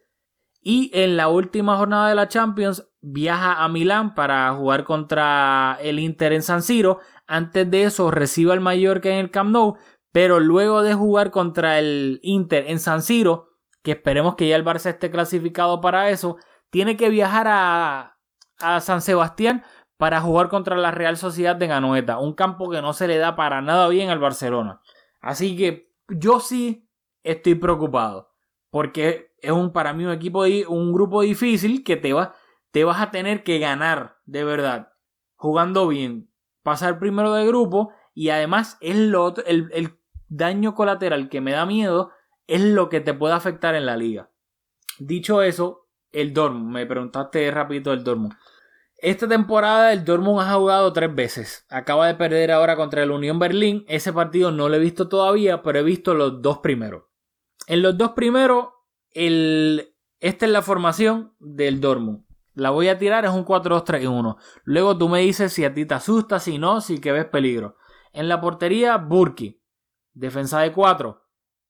Y 0.60 0.90
en 0.92 1.16
la 1.16 1.28
última 1.28 1.76
jornada 1.76 2.08
de 2.08 2.14
la 2.14 2.28
Champions 2.28 2.86
viaja 3.08 3.62
a 3.62 3.68
Milán 3.68 4.14
para 4.14 4.52
jugar 4.54 4.82
contra 4.82 5.78
el 5.80 6.00
Inter 6.00 6.32
en 6.32 6.42
San 6.42 6.62
Siro. 6.62 6.98
Antes 7.28 7.70
de 7.70 7.84
eso 7.84 8.10
recibe 8.10 8.52
al 8.52 8.60
Mallorca 8.60 9.08
en 9.10 9.18
el 9.18 9.30
Camp 9.30 9.50
Nou, 9.50 9.76
pero 10.10 10.40
luego 10.40 10.82
de 10.82 10.94
jugar 10.94 11.30
contra 11.30 11.78
el 11.78 12.18
Inter 12.22 12.64
en 12.66 12.80
San 12.80 13.02
Siro, 13.02 13.50
que 13.84 13.92
esperemos 13.92 14.34
que 14.34 14.48
ya 14.48 14.56
el 14.56 14.64
Barça 14.64 14.90
esté 14.90 15.10
clasificado 15.10 15.80
para 15.80 16.10
eso, 16.10 16.36
tiene 16.70 16.96
que 16.96 17.08
viajar 17.08 17.46
a, 17.48 18.18
a 18.58 18.80
San 18.80 19.00
Sebastián 19.00 19.62
para 19.96 20.20
jugar 20.20 20.48
contra 20.48 20.76
la 20.76 20.90
Real 20.90 21.16
Sociedad 21.16 21.54
de 21.54 21.68
Ganoeta, 21.68 22.18
un 22.18 22.34
campo 22.34 22.68
que 22.68 22.82
no 22.82 22.92
se 22.92 23.06
le 23.06 23.18
da 23.18 23.36
para 23.36 23.62
nada 23.62 23.88
bien 23.88 24.10
al 24.10 24.18
Barcelona. 24.18 24.80
Así 25.20 25.56
que 25.56 25.92
yo 26.08 26.40
sí 26.40 26.88
estoy 27.22 27.54
preocupado, 27.54 28.30
porque 28.70 29.32
es 29.38 29.52
un 29.52 29.72
para 29.72 29.92
mí 29.92 30.04
un 30.04 30.12
equipo 30.12 30.42
un 30.68 30.92
grupo 30.92 31.22
difícil 31.22 31.84
que 31.84 31.96
te 31.96 32.12
va 32.12 32.34
te 32.76 32.84
vas 32.84 33.00
a 33.00 33.10
tener 33.10 33.42
que 33.42 33.58
ganar 33.58 34.18
de 34.26 34.44
verdad, 34.44 34.92
jugando 35.34 35.88
bien, 35.88 36.30
pasar 36.62 36.98
primero 36.98 37.32
de 37.32 37.46
grupo 37.46 37.90
y 38.12 38.28
además 38.28 38.76
es 38.82 38.96
lo, 38.96 39.34
el, 39.46 39.70
el 39.72 39.98
daño 40.28 40.74
colateral 40.74 41.30
que 41.30 41.40
me 41.40 41.52
da 41.52 41.64
miedo 41.64 42.10
es 42.46 42.60
lo 42.60 42.90
que 42.90 43.00
te 43.00 43.14
puede 43.14 43.32
afectar 43.32 43.74
en 43.76 43.86
la 43.86 43.96
liga. 43.96 44.30
Dicho 44.98 45.40
eso, 45.40 45.88
el 46.12 46.34
Dortmund, 46.34 46.70
me 46.70 46.84
preguntaste 46.84 47.50
rapidito 47.50 47.94
el 47.94 48.04
Dortmund. 48.04 48.34
Esta 48.98 49.26
temporada 49.26 49.94
el 49.94 50.04
Dortmund 50.04 50.40
ha 50.42 50.52
jugado 50.52 50.92
tres 50.92 51.14
veces. 51.14 51.64
Acaba 51.70 52.08
de 52.08 52.16
perder 52.16 52.52
ahora 52.52 52.76
contra 52.76 53.02
el 53.02 53.10
Unión 53.10 53.38
Berlín. 53.38 53.86
Ese 53.88 54.12
partido 54.12 54.52
no 54.52 54.68
lo 54.68 54.74
he 54.74 54.80
visto 54.80 55.08
todavía, 55.08 55.62
pero 55.62 55.78
he 55.78 55.82
visto 55.82 56.12
los 56.12 56.42
dos 56.42 56.58
primeros. 56.58 57.04
En 57.68 57.80
los 57.80 57.96
dos 57.96 58.10
primeros, 58.10 58.68
el... 59.12 59.94
esta 60.20 60.44
es 60.44 60.52
la 60.52 60.60
formación 60.60 61.34
del 61.38 61.80
Dortmund. 61.80 62.25
La 62.56 62.70
voy 62.70 62.88
a 62.88 62.96
tirar, 62.96 63.26
es 63.26 63.32
un 63.32 63.44
4-2-3-1. 63.44 64.38
Luego 64.64 64.96
tú 64.96 65.10
me 65.10 65.20
dices 65.20 65.52
si 65.52 65.62
a 65.66 65.74
ti 65.74 65.84
te 65.84 65.92
asusta, 65.92 66.40
si 66.40 66.56
no, 66.56 66.80
si 66.80 67.02
que 67.02 67.12
ves 67.12 67.26
peligro. 67.26 67.76
En 68.14 68.28
la 68.28 68.40
portería, 68.40 68.96
Burki. 68.96 69.62
Defensa 70.14 70.60
de 70.60 70.72
4. 70.72 71.22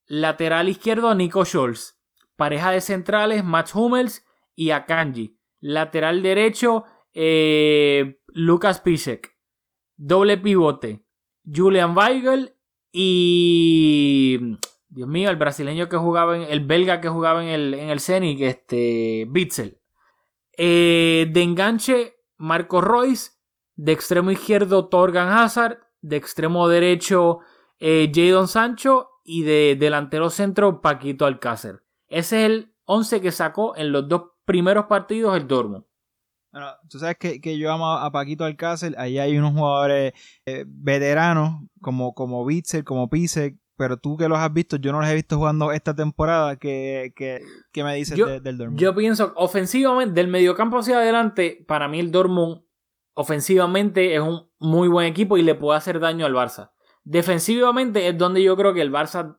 Lateral 0.07 0.69
izquierdo, 0.69 1.13
Nico 1.17 1.45
Scholz. 1.45 1.99
Pareja 2.37 2.71
de 2.71 2.81
centrales, 2.81 3.43
Max 3.43 3.75
Hummels 3.75 4.25
y 4.55 4.71
Akanji. 4.71 5.37
Lateral 5.59 6.23
derecho, 6.23 6.85
eh, 7.13 8.21
Lucas 8.29 8.81
Pisek. 8.81 9.37
Doble 9.97 10.39
pivote, 10.39 11.05
Julian 11.45 11.97
Weigel 11.97 12.55
y... 12.93 14.39
Dios 14.89 15.09
mío, 15.09 15.31
el 15.31 15.37
brasileño 15.37 15.89
que 15.89 15.97
jugaba 15.97 16.37
en... 16.37 16.43
El 16.43 16.61
belga 16.65 17.01
que 17.01 17.09
jugaba 17.09 17.43
en 17.43 17.49
el, 17.49 17.75
en 17.75 17.91
el 17.91 17.99
este... 17.99 19.27
Bitzel. 19.29 19.81
Eh, 20.57 21.29
de 21.31 21.43
enganche, 21.43 22.15
Marco 22.37 22.81
Royce. 22.81 23.33
De 23.75 23.93
extremo 23.93 24.31
izquierdo, 24.31 24.89
Torgan 24.89 25.29
Hazard. 25.29 25.79
De 26.01 26.17
extremo 26.17 26.69
derecho, 26.69 27.41
eh, 27.79 28.11
Jadon 28.15 28.49
Sancho. 28.49 29.11
Y 29.25 29.43
de 29.43 29.77
delantero 29.79 30.31
centro, 30.31 30.81
Paquito 30.81 31.27
Alcácer. 31.27 31.83
Ese 32.09 32.45
es 32.45 32.47
el 32.51 32.75
11 32.85 33.21
que 33.21 33.33
sacó 33.33 33.77
en 33.77 33.91
los 33.91 34.09
dos 34.09 34.31
primeros 34.45 34.87
partidos 34.87 35.37
el 35.37 35.49
Dortmund. 35.49 35.85
Tú 36.89 36.99
sabes 36.99 37.17
que, 37.19 37.41
que 37.41 37.59
yo 37.59 37.71
amo 37.71 37.93
a 37.93 38.11
Paquito 38.11 38.45
Alcácer. 38.45 38.95
Ahí 38.99 39.19
hay 39.19 39.37
unos 39.37 39.53
jugadores 39.53 40.15
eh, 40.47 40.65
veteranos 40.67 41.63
como, 41.81 42.15
como 42.15 42.47
como 42.85 43.11
Pisek. 43.11 43.59
Pero 43.77 43.97
tú 43.99 44.17
que 44.17 44.29
los 44.29 44.39
has 44.39 44.53
visto, 44.53 44.77
yo 44.77 44.91
no 44.93 45.01
los 45.01 45.09
he 45.11 45.15
visto 45.15 45.37
jugando 45.37 45.71
esta 45.73 45.95
temporada. 45.95 46.57
¿Qué, 46.57 47.13
qué 47.15 47.85
me 47.85 47.95
dices 47.95 48.17
Yo- 48.17 48.27
de- 48.27 48.41
del 48.41 48.57
Dortmund? 48.59 48.81
Yo 48.81 48.95
pienso, 48.95 49.33
ofensivamente, 49.37 50.15
del 50.15 50.29
mediocampo 50.29 50.79
hacia 50.79 50.99
adelante, 50.99 51.65
para 51.69 51.87
mí 51.89 52.01
el 52.01 52.11
Dortmund 52.11 52.63
ofensivamente 53.15 54.15
es 54.15 54.21
un 54.21 54.51
muy 54.59 54.89
buen 54.89 55.07
equipo 55.07 55.37
y 55.39 55.43
le 55.43 55.55
puede 55.55 55.79
hacer 55.79 56.01
daño 56.01 56.27
al 56.27 56.35
Barça. 56.35 56.73
Defensivamente 57.05 58.09
es 58.09 58.19
donde 58.19 58.43
yo 58.43 58.57
creo 58.57 58.75
que 58.75 58.83
el 58.83 58.93
Barça 58.93 59.39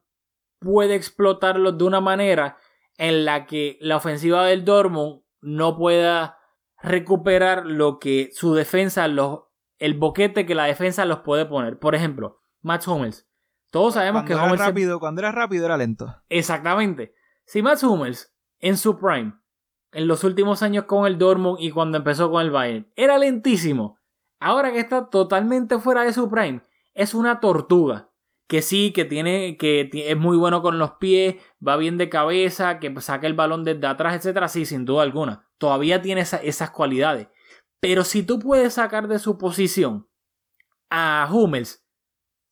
puede 0.59 0.95
explotarlo 0.95 1.71
de 1.71 1.83
una 1.83 2.01
manera 2.01 2.57
en 2.97 3.25
la 3.25 3.45
que 3.45 3.77
la 3.79 3.97
ofensiva 3.97 4.45
del 4.45 4.65
Dortmund 4.65 5.21
no 5.41 5.77
pueda 5.77 6.37
recuperar 6.81 7.65
lo 7.65 7.99
que 7.99 8.29
su 8.33 8.53
defensa, 8.55 9.07
los, 9.07 9.41
el 9.77 9.93
boquete 9.93 10.45
que 10.45 10.55
la 10.55 10.65
defensa 10.65 11.05
los 11.05 11.19
puede 11.19 11.45
poner. 11.45 11.77
Por 11.77 11.93
ejemplo, 11.93 12.41
Max 12.61 12.87
Hummels. 12.87 13.26
Todos 13.77 13.93
sabemos 13.93 14.21
cuando 14.23 14.27
que 14.27 14.33
era 14.33 14.43
Hummels 14.43 14.61
se- 14.61 14.67
rápido, 14.67 14.99
cuando 14.99 15.21
era 15.21 15.31
rápido 15.31 15.65
era 15.65 15.77
lento. 15.77 16.15
Exactamente. 16.29 17.13
Si 17.45 17.61
Mats 17.61 17.83
Hummels 17.83 18.33
en 18.59 18.75
su 18.77 18.97
prime, 18.97 19.33
en 19.91 20.07
los 20.07 20.23
últimos 20.23 20.63
años 20.63 20.85
con 20.85 21.05
el 21.05 21.17
Dortmund 21.17 21.59
y 21.59 21.71
cuando 21.71 21.97
empezó 21.97 22.29
con 22.31 22.41
el 22.41 22.51
Bayern, 22.51 22.91
era 22.95 23.17
lentísimo. 23.17 23.99
Ahora 24.39 24.71
que 24.71 24.79
está 24.79 25.09
totalmente 25.09 25.79
fuera 25.79 26.03
de 26.03 26.13
su 26.13 26.29
prime, 26.29 26.61
es 26.93 27.13
una 27.13 27.39
tortuga. 27.39 28.09
Que 28.47 28.61
sí, 28.61 28.93
que 28.93 29.03
tiene, 29.05 29.57
que 29.57 29.89
es 29.93 30.17
muy 30.17 30.37
bueno 30.37 30.61
con 30.61 30.79
los 30.79 30.91
pies, 30.93 31.35
va 31.65 31.75
bien 31.75 31.97
de 31.97 32.07
cabeza, 32.09 32.79
que 32.79 32.93
saca 33.01 33.27
el 33.27 33.33
balón 33.33 33.63
desde 33.65 33.85
atrás, 33.87 34.15
etcétera. 34.15 34.47
Sí, 34.47 34.65
sin 34.65 34.85
duda 34.85 35.03
alguna. 35.03 35.47
Todavía 35.57 36.01
tiene 36.01 36.21
esa- 36.21 36.37
esas 36.37 36.71
cualidades. 36.71 37.27
Pero 37.81 38.03
si 38.05 38.23
tú 38.23 38.39
puedes 38.39 38.73
sacar 38.75 39.07
de 39.07 39.19
su 39.19 39.37
posición 39.37 40.07
a 40.89 41.27
Hummels, 41.31 41.85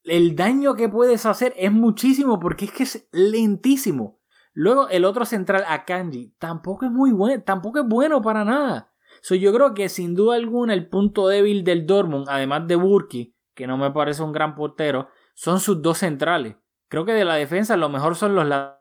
el 0.06 0.36
daño 0.36 0.76
que 0.76 0.90
puedes 0.90 1.26
hacer 1.26 1.54
es 1.58 1.72
muchísimo 1.72 2.40
porque 2.40 2.66
es 2.66 2.72
que 2.72 2.84
es 2.84 3.08
lentísimo. 3.12 4.20
Luego 4.54 4.88
el 4.90 5.04
otro 5.04 5.26
central, 5.26 5.66
Akanji, 5.68 6.36
tampoco 6.40 6.86
es 6.86 6.92
muy 6.92 7.12
bueno, 7.12 7.44
tampoco 7.44 7.80
es 7.80 7.86
bueno 7.88 8.22
para 8.22 8.46
nada. 8.46 8.94
So, 9.22 9.36
yo 9.36 9.54
creo 9.54 9.74
que 9.74 9.90
sin 9.90 10.16
duda 10.16 10.36
alguna 10.36 10.74
el 10.74 10.88
punto 10.88 11.28
débil 11.28 11.64
del 11.64 11.86
Dortmund, 11.86 12.28
además 12.30 12.68
de 12.68 12.76
Burki, 12.76 13.36
que 13.54 13.68
no 13.68 13.78
me 13.78 13.92
parece 13.92 14.24
un 14.24 14.32
gran 14.32 14.56
portero, 14.56 15.10
son 15.34 15.60
sus 15.60 15.82
dos 15.82 15.98
centrales. 15.98 16.56
Creo 16.88 17.06
que 17.06 17.14
de 17.14 17.26
la 17.26 17.36
defensa 17.36 17.76
lo 17.76 17.90
mejor 17.90 18.16
son 18.16 18.36
los 18.36 18.46
laterales. 18.46 18.76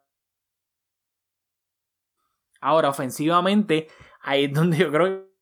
Ahora, 2.61 2.89
ofensivamente, 2.89 3.89
ahí 4.23 4.45
es 4.45 4.53
donde 4.53 4.79
yo 4.79 4.91
creo 4.91 5.07
que 5.07 5.35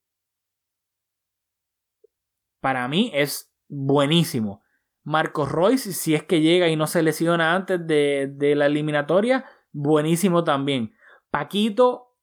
para 2.61 2.89
mí 2.89 3.11
es 3.15 3.53
buenísimo. 3.69 4.62
Marcos 5.05 5.51
Royce, 5.51 5.93
si 5.93 6.15
es 6.15 6.23
que 6.23 6.41
llega 6.41 6.69
y 6.69 6.77
no 6.77 6.87
se 6.87 7.03
lesiona 7.03 7.55
antes 7.55 7.85
de, 7.87 8.31
de 8.33 8.55
la 8.55 8.67
eliminatoria, 8.67 9.45
buenísimo 9.73 10.45
también. 10.45 10.95
Paquito, 11.31 12.15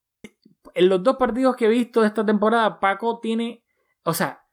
en 0.74 0.90
los 0.90 1.04
dos 1.04 1.18
partidos 1.18 1.56
que 1.56 1.66
he 1.66 1.70
visto 1.70 2.02
de 2.02 2.08
esta 2.08 2.26
temporada, 2.26 2.80
Paco 2.80 3.20
tiene, 3.20 3.64
o 4.04 4.14
sea, 4.14 4.44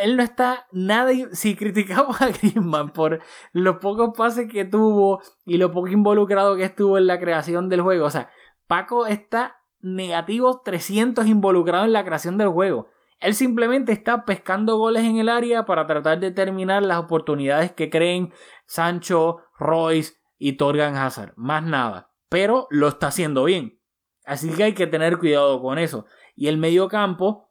él 0.00 0.16
no 0.16 0.22
está 0.22 0.66
nada. 0.72 1.12
Si 1.32 1.54
criticamos 1.54 2.20
a 2.20 2.28
Griezmann 2.28 2.90
por 2.90 3.20
los 3.52 3.76
pocos 3.78 4.10
pases 4.16 4.50
que 4.50 4.64
tuvo 4.64 5.20
y 5.44 5.58
lo 5.58 5.70
poco 5.70 5.88
involucrado 5.88 6.56
que 6.56 6.64
estuvo 6.64 6.98
en 6.98 7.06
la 7.06 7.20
creación 7.20 7.68
del 7.68 7.82
juego, 7.82 8.06
o 8.06 8.10
sea, 8.10 8.30
Paco 8.66 9.06
está 9.06 9.62
negativo 9.80 10.60
300 10.64 11.26
involucrado 11.26 11.84
en 11.84 11.92
la 11.92 12.04
creación 12.04 12.36
del 12.36 12.48
juego. 12.48 12.88
Él 13.20 13.34
simplemente 13.34 13.92
está 13.92 14.24
pescando 14.24 14.76
goles 14.76 15.04
en 15.04 15.18
el 15.18 15.28
área 15.28 15.64
para 15.64 15.86
tratar 15.86 16.20
de 16.20 16.30
terminar 16.30 16.82
las 16.82 16.98
oportunidades 16.98 17.72
que 17.72 17.90
creen 17.90 18.32
Sancho, 18.66 19.38
Royce 19.58 20.14
y 20.38 20.52
Torgan 20.52 20.96
Hazard. 20.96 21.32
Más 21.36 21.62
nada. 21.62 22.12
Pero 22.28 22.68
lo 22.70 22.88
está 22.88 23.08
haciendo 23.08 23.44
bien. 23.44 23.80
Así 24.24 24.50
que 24.50 24.64
hay 24.64 24.74
que 24.74 24.86
tener 24.86 25.18
cuidado 25.18 25.60
con 25.60 25.78
eso. 25.78 26.06
Y 26.36 26.48
el 26.48 26.58
medio 26.58 26.88
campo 26.88 27.50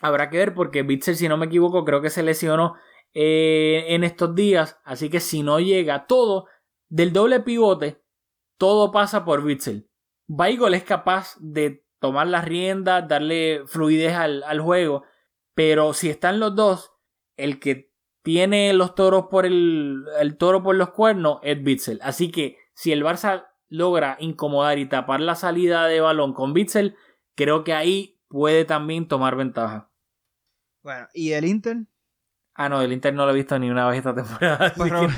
habrá 0.00 0.28
que 0.28 0.38
ver 0.38 0.54
porque 0.54 0.82
Bitzel, 0.82 1.16
si 1.16 1.28
no 1.28 1.36
me 1.36 1.46
equivoco, 1.46 1.84
creo 1.84 2.02
que 2.02 2.10
se 2.10 2.22
lesionó 2.22 2.74
eh, 3.14 3.86
en 3.88 4.04
estos 4.04 4.34
días. 4.34 4.78
Así 4.84 5.08
que 5.08 5.20
si 5.20 5.42
no 5.42 5.60
llega 5.60 6.06
todo 6.06 6.46
del 6.88 7.12
doble 7.12 7.40
pivote, 7.40 8.02
todo 8.58 8.90
pasa 8.92 9.24
por 9.24 9.42
Bitzel. 9.42 9.88
Weigl 10.28 10.74
es 10.74 10.84
capaz 10.84 11.36
de 11.40 11.85
tomar 11.98 12.26
las 12.26 12.44
riendas, 12.44 13.06
darle 13.08 13.62
fluidez 13.66 14.14
al, 14.14 14.42
al 14.44 14.60
juego, 14.60 15.04
pero 15.54 15.92
si 15.94 16.10
están 16.10 16.38
los 16.40 16.54
dos, 16.54 16.92
el 17.36 17.58
que 17.60 17.92
tiene 18.22 18.72
los 18.72 18.94
toros 18.94 19.26
por 19.30 19.46
el, 19.46 20.04
el 20.20 20.36
toro 20.36 20.62
por 20.62 20.74
los 20.74 20.90
cuernos 20.90 21.38
es 21.42 21.62
Bitzel. 21.62 22.00
Así 22.02 22.30
que 22.30 22.58
si 22.74 22.92
el 22.92 23.04
Barça 23.04 23.46
logra 23.68 24.16
incomodar 24.20 24.78
y 24.78 24.88
tapar 24.88 25.20
la 25.20 25.34
salida 25.34 25.86
de 25.86 26.00
balón 26.00 26.32
con 26.34 26.52
Bitzel, 26.52 26.96
creo 27.34 27.62
que 27.64 27.72
ahí 27.72 28.18
puede 28.28 28.64
también 28.64 29.06
tomar 29.08 29.36
ventaja. 29.36 29.90
Bueno, 30.82 31.06
¿y 31.14 31.32
el 31.32 31.44
Inter? 31.44 31.78
Ah, 32.54 32.68
no, 32.68 32.80
el 32.80 32.92
Inter 32.92 33.12
no 33.14 33.24
lo 33.26 33.32
he 33.32 33.34
visto 33.34 33.58
ni 33.58 33.70
una 33.70 33.88
vez 33.88 33.98
esta 33.98 34.14
temporada. 34.14 34.72
Pero- 34.78 35.00
que 35.00 35.08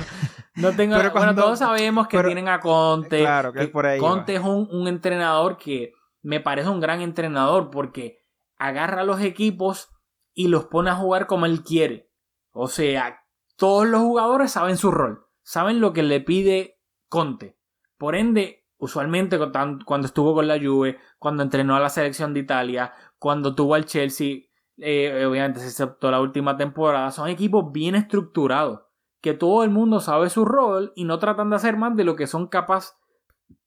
no 0.61 0.71
tengo. 0.75 0.95
pero 0.97 1.11
bueno, 1.11 1.13
cuando- 1.13 1.41
todos 1.43 1.59
sabemos 1.59 2.07
que 2.07 2.17
pero- 2.17 2.27
tienen 2.29 2.47
a 2.49 2.59
Conte. 2.59 3.19
Claro, 3.19 3.53
que 3.53 3.63
es 3.63 3.69
por 3.69 3.85
ahí 3.85 3.99
Conte 3.99 4.35
es 4.35 4.41
un, 4.41 4.67
un 4.71 4.87
entrenador 4.87 5.57
que 5.57 5.93
me 6.21 6.39
parece 6.39 6.69
un 6.69 6.79
gran 6.79 7.01
entrenador 7.01 7.69
porque 7.69 8.25
agarra 8.57 9.01
a 9.01 9.05
los 9.05 9.21
equipos 9.21 9.89
y 10.33 10.47
los 10.47 10.65
pone 10.65 10.89
a 10.89 10.95
jugar 10.95 11.27
como 11.27 11.45
él 11.45 11.63
quiere. 11.63 12.11
O 12.51 12.67
sea, 12.67 13.25
todos 13.55 13.87
los 13.87 14.01
jugadores 14.01 14.51
saben 14.51 14.77
su 14.77 14.91
rol, 14.91 15.25
saben 15.41 15.81
lo 15.81 15.93
que 15.93 16.03
le 16.03 16.21
pide 16.21 16.79
Conte. 17.07 17.57
Por 17.97 18.15
ende, 18.15 18.65
usualmente 18.77 19.37
cuando 19.85 20.05
estuvo 20.05 20.33
con 20.33 20.47
la 20.47 20.59
Juve, 20.59 20.97
cuando 21.17 21.43
entrenó 21.43 21.75
a 21.75 21.79
la 21.79 21.89
selección 21.89 22.33
de 22.33 22.41
Italia, 22.41 22.93
cuando 23.17 23.55
tuvo 23.55 23.75
al 23.75 23.85
Chelsea, 23.85 24.41
eh, 24.77 25.25
obviamente 25.25 25.59
excepto 25.59 26.09
la 26.09 26.21
última 26.21 26.55
temporada, 26.55 27.11
son 27.11 27.27
equipos 27.27 27.71
bien 27.71 27.95
estructurados, 27.95 28.81
que 29.21 29.33
todo 29.33 29.63
el 29.63 29.69
mundo 29.69 29.99
sabe 29.99 30.29
su 30.29 30.45
rol 30.45 30.93
y 30.95 31.03
no 31.03 31.19
tratan 31.19 31.49
de 31.49 31.57
hacer 31.57 31.75
más 31.75 31.95
de 31.95 32.05
lo 32.05 32.15
que 32.15 32.27
son 32.27 32.47
capaces 32.47 32.95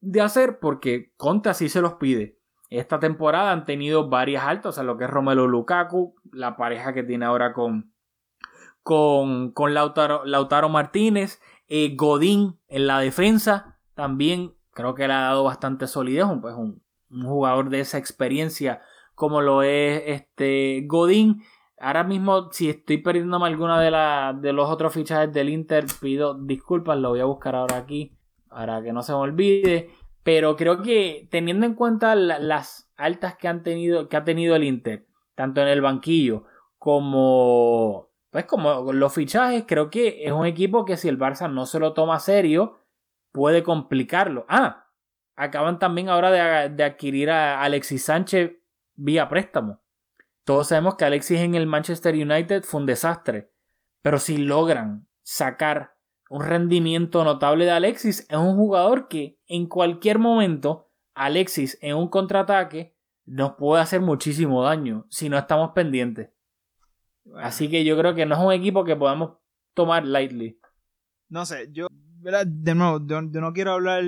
de 0.00 0.20
hacer 0.20 0.58
porque 0.60 1.12
Conte 1.16 1.48
así 1.48 1.68
se 1.68 1.80
los 1.80 1.94
pide. 1.94 2.38
Esta 2.78 2.98
temporada 2.98 3.52
han 3.52 3.66
tenido 3.66 4.08
varias 4.08 4.44
altas, 4.44 4.70
o 4.70 4.72
sea, 4.72 4.82
lo 4.82 4.96
que 4.96 5.04
es 5.04 5.10
Romelu 5.10 5.46
Lukaku, 5.46 6.14
la 6.32 6.56
pareja 6.56 6.94
que 6.94 7.02
tiene 7.02 7.26
ahora 7.26 7.52
con, 7.52 7.92
con, 8.82 9.52
con 9.52 9.74
Lautaro, 9.74 10.24
Lautaro 10.24 10.68
Martínez, 10.68 11.40
eh, 11.68 11.94
Godín 11.94 12.58
en 12.68 12.86
la 12.86 12.98
defensa, 13.00 13.78
también 13.94 14.54
creo 14.72 14.94
que 14.94 15.06
le 15.06 15.12
ha 15.12 15.20
dado 15.20 15.44
bastante 15.44 15.86
solidez, 15.86 16.24
un, 16.24 16.40
pues 16.40 16.54
un, 16.54 16.82
un 17.10 17.22
jugador 17.24 17.68
de 17.68 17.80
esa 17.80 17.98
experiencia 17.98 18.80
como 19.14 19.42
lo 19.42 19.62
es 19.62 20.02
este 20.06 20.84
Godín. 20.86 21.42
Ahora 21.78 22.04
mismo, 22.04 22.50
si 22.52 22.70
estoy 22.70 22.98
perdiéndome 22.98 23.46
alguna 23.46 23.80
de, 23.80 23.90
la, 23.90 24.36
de 24.40 24.52
los 24.52 24.70
otros 24.70 24.94
fichajes 24.94 25.32
del 25.32 25.50
Inter, 25.50 25.84
pido 26.00 26.34
disculpas, 26.34 26.98
lo 26.98 27.10
voy 27.10 27.20
a 27.20 27.26
buscar 27.26 27.54
ahora 27.54 27.76
aquí 27.76 28.16
para 28.48 28.82
que 28.82 28.92
no 28.92 29.02
se 29.02 29.12
me 29.12 29.18
olvide. 29.18 29.90
Pero 30.22 30.56
creo 30.56 30.82
que 30.82 31.28
teniendo 31.30 31.66
en 31.66 31.74
cuenta 31.74 32.14
las 32.14 32.90
altas 32.96 33.36
que, 33.36 33.48
han 33.48 33.62
tenido, 33.62 34.08
que 34.08 34.16
ha 34.16 34.24
tenido 34.24 34.54
el 34.54 34.64
Inter, 34.64 35.06
tanto 35.34 35.60
en 35.60 35.68
el 35.68 35.80
banquillo 35.80 36.44
como, 36.78 38.10
pues 38.30 38.44
como 38.44 38.92
los 38.92 39.12
fichajes, 39.12 39.64
creo 39.66 39.90
que 39.90 40.24
es 40.24 40.32
un 40.32 40.46
equipo 40.46 40.84
que 40.84 40.96
si 40.96 41.08
el 41.08 41.18
Barça 41.18 41.50
no 41.50 41.66
se 41.66 41.80
lo 41.80 41.92
toma 41.92 42.20
serio, 42.20 42.78
puede 43.32 43.62
complicarlo. 43.62 44.46
Ah, 44.48 44.86
acaban 45.34 45.78
también 45.78 46.08
ahora 46.08 46.30
de, 46.30 46.68
de 46.70 46.84
adquirir 46.84 47.30
a 47.30 47.62
Alexis 47.62 48.04
Sánchez 48.04 48.52
vía 48.94 49.28
préstamo. 49.28 49.80
Todos 50.44 50.68
sabemos 50.68 50.96
que 50.96 51.04
Alexis 51.04 51.40
en 51.40 51.54
el 51.54 51.66
Manchester 51.66 52.14
United 52.14 52.62
fue 52.64 52.80
un 52.80 52.86
desastre. 52.86 53.52
Pero 54.02 54.18
si 54.18 54.36
logran 54.36 55.06
sacar 55.22 55.91
un 56.32 56.42
rendimiento 56.42 57.24
notable 57.24 57.66
de 57.66 57.72
Alexis, 57.72 58.20
es 58.26 58.38
un 58.38 58.56
jugador 58.56 59.06
que 59.06 59.38
en 59.48 59.66
cualquier 59.66 60.18
momento 60.18 60.88
Alexis 61.14 61.76
en 61.82 61.94
un 61.94 62.08
contraataque 62.08 62.96
nos 63.26 63.52
puede 63.56 63.82
hacer 63.82 64.00
muchísimo 64.00 64.64
daño 64.64 65.04
si 65.10 65.28
no 65.28 65.36
estamos 65.36 65.72
pendientes. 65.74 66.30
Así 67.36 67.68
que 67.68 67.84
yo 67.84 67.98
creo 67.98 68.14
que 68.14 68.24
no 68.24 68.34
es 68.34 68.40
un 68.40 68.50
equipo 68.50 68.82
que 68.82 68.96
podamos 68.96 69.32
tomar 69.74 70.06
lightly. 70.06 70.58
No 71.28 71.44
sé, 71.44 71.68
yo, 71.70 71.88
de 71.90 72.74
nuevo, 72.74 72.98
yo 73.06 73.20
no 73.20 73.52
quiero 73.52 73.72
hablar 73.72 74.02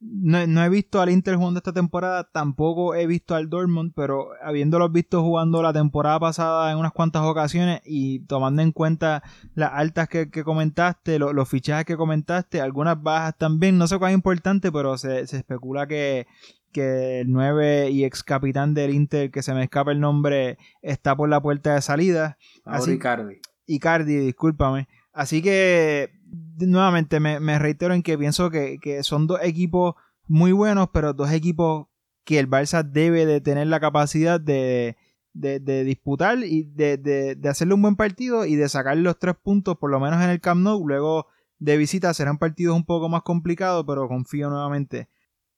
no, 0.00 0.64
he 0.64 0.68
visto 0.68 1.00
al 1.00 1.10
Inter 1.10 1.34
jugando 1.34 1.58
esta 1.58 1.72
temporada, 1.72 2.28
tampoco 2.30 2.94
he 2.94 3.06
visto 3.06 3.34
al 3.34 3.50
Dortmund, 3.50 3.92
pero 3.96 4.30
habiéndolos 4.42 4.92
visto 4.92 5.22
jugando 5.22 5.60
la 5.60 5.72
temporada 5.72 6.20
pasada 6.20 6.70
en 6.70 6.78
unas 6.78 6.92
cuantas 6.92 7.22
ocasiones 7.22 7.80
y 7.84 8.20
tomando 8.20 8.62
en 8.62 8.70
cuenta 8.70 9.24
las 9.54 9.72
altas 9.72 10.08
que, 10.08 10.30
comentaste, 10.44 11.18
los 11.18 11.48
fichajes 11.48 11.84
que 11.84 11.96
comentaste, 11.96 12.60
algunas 12.60 13.02
bajas 13.02 13.36
también, 13.38 13.76
no 13.76 13.88
sé 13.88 13.98
cuál 13.98 14.12
es 14.12 14.16
importante, 14.16 14.70
pero 14.70 14.96
se, 14.98 15.22
especula 15.22 15.88
que, 15.88 16.28
que 16.70 17.20
el 17.20 17.32
9 17.32 17.90
y 17.90 18.04
ex 18.04 18.22
capitán 18.22 18.74
del 18.74 18.94
Inter, 18.94 19.32
que 19.32 19.42
se 19.42 19.52
me 19.52 19.64
escapa 19.64 19.90
el 19.90 19.98
nombre, 19.98 20.58
está 20.80 21.16
por 21.16 21.28
la 21.28 21.42
puerta 21.42 21.74
de 21.74 21.82
salida. 21.82 22.38
Así, 22.64 22.92
Icardi. 22.92 23.40
Icardi, 23.66 24.16
discúlpame. 24.16 24.86
Así 25.12 25.42
que 25.42 26.17
nuevamente 26.58 27.20
me, 27.20 27.58
reitero 27.58 27.94
en 27.94 28.02
que 28.02 28.18
pienso 28.18 28.50
que, 28.50 29.00
son 29.02 29.26
dos 29.26 29.40
equipos 29.42 29.94
muy 30.26 30.52
buenos, 30.52 30.88
pero 30.92 31.12
dos 31.12 31.32
equipos 31.32 31.86
que 32.24 32.38
el 32.38 32.48
Barça 32.48 32.82
debe 32.82 33.26
de 33.26 33.40
tener 33.40 33.66
la 33.68 33.80
capacidad 33.80 34.40
de, 34.40 34.96
disputar 35.32 36.38
y 36.44 36.64
de, 36.64 37.38
hacerle 37.48 37.74
un 37.74 37.82
buen 37.82 37.96
partido 37.96 38.44
y 38.44 38.56
de 38.56 38.68
sacar 38.68 38.96
los 38.96 39.18
tres 39.18 39.36
puntos, 39.42 39.76
por 39.78 39.90
lo 39.90 40.00
menos 40.00 40.22
en 40.22 40.30
el 40.30 40.40
Camp 40.40 40.60
Nou. 40.62 40.86
Luego 40.86 41.26
de 41.58 41.76
visita 41.76 42.12
serán 42.14 42.38
partidos 42.38 42.76
un 42.76 42.84
poco 42.84 43.08
más 43.08 43.22
complicados, 43.22 43.84
pero 43.86 44.08
confío 44.08 44.50
nuevamente 44.50 45.08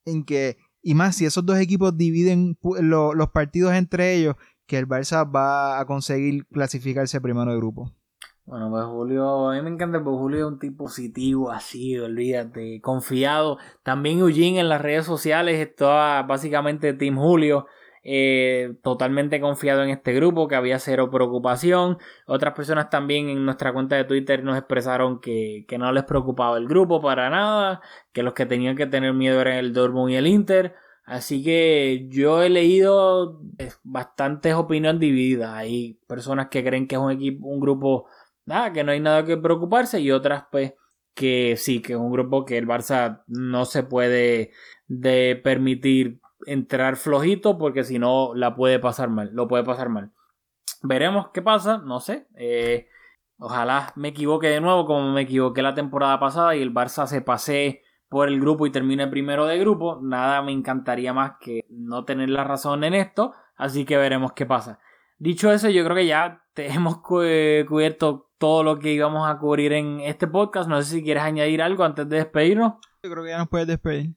en 0.04 0.24
que, 0.24 0.58
y 0.82 0.94
más 0.94 1.16
si 1.16 1.26
esos 1.26 1.44
dos 1.44 1.58
equipos 1.58 1.96
dividen 1.96 2.56
los 2.62 3.30
partidos 3.30 3.74
entre 3.74 4.14
ellos, 4.14 4.36
que 4.66 4.78
el 4.78 4.86
Barça 4.86 5.28
va 5.28 5.80
a 5.80 5.84
conseguir 5.84 6.46
clasificarse 6.46 7.20
primero 7.20 7.50
de 7.50 7.56
grupo. 7.56 7.92
Bueno, 8.50 8.68
pues 8.68 8.84
Julio, 8.84 9.48
a 9.48 9.54
mí 9.54 9.62
me 9.62 9.70
encanta 9.70 10.02
porque 10.02 10.18
Julio 10.18 10.38
es 10.40 10.52
un 10.52 10.58
tipo 10.58 10.82
positivo, 10.84 11.52
así, 11.52 11.96
olvídate, 11.96 12.80
confiado. 12.80 13.58
También 13.84 14.18
Eugene 14.18 14.58
en 14.58 14.68
las 14.68 14.82
redes 14.82 15.06
sociales 15.06 15.60
está 15.60 16.22
básicamente 16.24 16.92
Team 16.92 17.16
Julio, 17.16 17.66
eh, 18.02 18.74
totalmente 18.82 19.40
confiado 19.40 19.84
en 19.84 19.90
este 19.90 20.12
grupo, 20.14 20.48
que 20.48 20.56
había 20.56 20.80
cero 20.80 21.10
preocupación. 21.12 21.98
Otras 22.26 22.54
personas 22.54 22.90
también 22.90 23.28
en 23.28 23.44
nuestra 23.44 23.72
cuenta 23.72 23.94
de 23.94 24.02
Twitter 24.02 24.42
nos 24.42 24.58
expresaron 24.58 25.20
que, 25.20 25.64
que 25.68 25.78
no 25.78 25.92
les 25.92 26.02
preocupaba 26.02 26.58
el 26.58 26.66
grupo 26.66 27.00
para 27.00 27.30
nada, 27.30 27.80
que 28.12 28.24
los 28.24 28.34
que 28.34 28.46
tenían 28.46 28.74
que 28.76 28.86
tener 28.86 29.14
miedo 29.14 29.40
eran 29.40 29.58
el 29.58 29.72
Dortmund 29.72 30.10
y 30.10 30.16
el 30.16 30.26
Inter. 30.26 30.74
Así 31.04 31.42
que 31.42 32.06
yo 32.08 32.42
he 32.42 32.48
leído 32.48 33.40
eh, 33.58 33.70
bastantes 33.82 34.54
opiniones 34.54 35.00
divididas. 35.00 35.50
Hay 35.54 35.98
personas 36.06 36.48
que 36.50 36.64
creen 36.64 36.86
que 36.86 36.94
es 36.96 37.00
un 37.00 37.10
equipo, 37.10 37.48
un 37.48 37.60
grupo 37.60 38.06
nada, 38.50 38.72
que 38.72 38.84
no 38.84 38.92
hay 38.92 39.00
nada 39.00 39.24
que 39.24 39.38
preocuparse 39.38 40.00
y 40.00 40.10
otras 40.10 40.44
pues 40.50 40.74
que 41.14 41.56
sí, 41.56 41.80
que 41.80 41.94
es 41.94 41.98
un 41.98 42.12
grupo 42.12 42.44
que 42.44 42.58
el 42.58 42.66
Barça 42.66 43.22
no 43.26 43.64
se 43.64 43.82
puede 43.82 44.52
de 44.86 45.40
permitir 45.42 46.20
entrar 46.46 46.96
flojito 46.96 47.58
porque 47.58 47.84
si 47.84 47.98
no 47.98 48.32
la 48.34 48.54
puede 48.54 48.78
pasar 48.78 49.08
mal, 49.08 49.30
lo 49.32 49.48
puede 49.48 49.64
pasar 49.64 49.88
mal. 49.88 50.12
Veremos 50.82 51.28
qué 51.32 51.42
pasa, 51.42 51.78
no 51.78 52.00
sé. 52.00 52.26
Eh, 52.36 52.88
ojalá 53.38 53.92
me 53.96 54.08
equivoque 54.08 54.48
de 54.48 54.60
nuevo 54.60 54.86
como 54.86 55.12
me 55.12 55.22
equivoqué 55.22 55.62
la 55.62 55.74
temporada 55.74 56.18
pasada 56.18 56.56
y 56.56 56.62
el 56.62 56.72
Barça 56.72 57.06
se 57.06 57.22
pase 57.22 57.82
por 58.08 58.28
el 58.28 58.40
grupo 58.40 58.66
y 58.66 58.70
termine 58.70 59.06
primero 59.08 59.46
de 59.46 59.58
grupo. 59.58 60.00
Nada 60.02 60.42
me 60.42 60.52
encantaría 60.52 61.12
más 61.12 61.32
que 61.40 61.66
no 61.68 62.04
tener 62.04 62.30
la 62.30 62.44
razón 62.44 62.84
en 62.84 62.94
esto, 62.94 63.34
así 63.56 63.84
que 63.84 63.96
veremos 63.96 64.32
qué 64.32 64.46
pasa. 64.46 64.80
Dicho 65.18 65.52
eso, 65.52 65.68
yo 65.68 65.84
creo 65.84 65.96
que 65.96 66.06
ya 66.06 66.42
te 66.60 66.68
hemos 66.74 66.98
cubierto 66.98 68.30
todo 68.38 68.62
lo 68.62 68.78
que 68.78 68.92
íbamos 68.92 69.28
a 69.28 69.38
cubrir 69.38 69.72
en 69.72 70.00
este 70.00 70.26
podcast. 70.26 70.68
No 70.68 70.82
sé 70.82 70.96
si 70.96 71.02
quieres 71.02 71.22
añadir 71.22 71.62
algo 71.62 71.84
antes 71.84 72.08
de 72.08 72.16
despedirnos. 72.16 72.74
Yo 73.02 73.10
creo 73.10 73.24
que 73.24 73.30
ya 73.30 73.38
nos 73.38 73.48
puedes 73.48 73.66
despedir. 73.66 74.14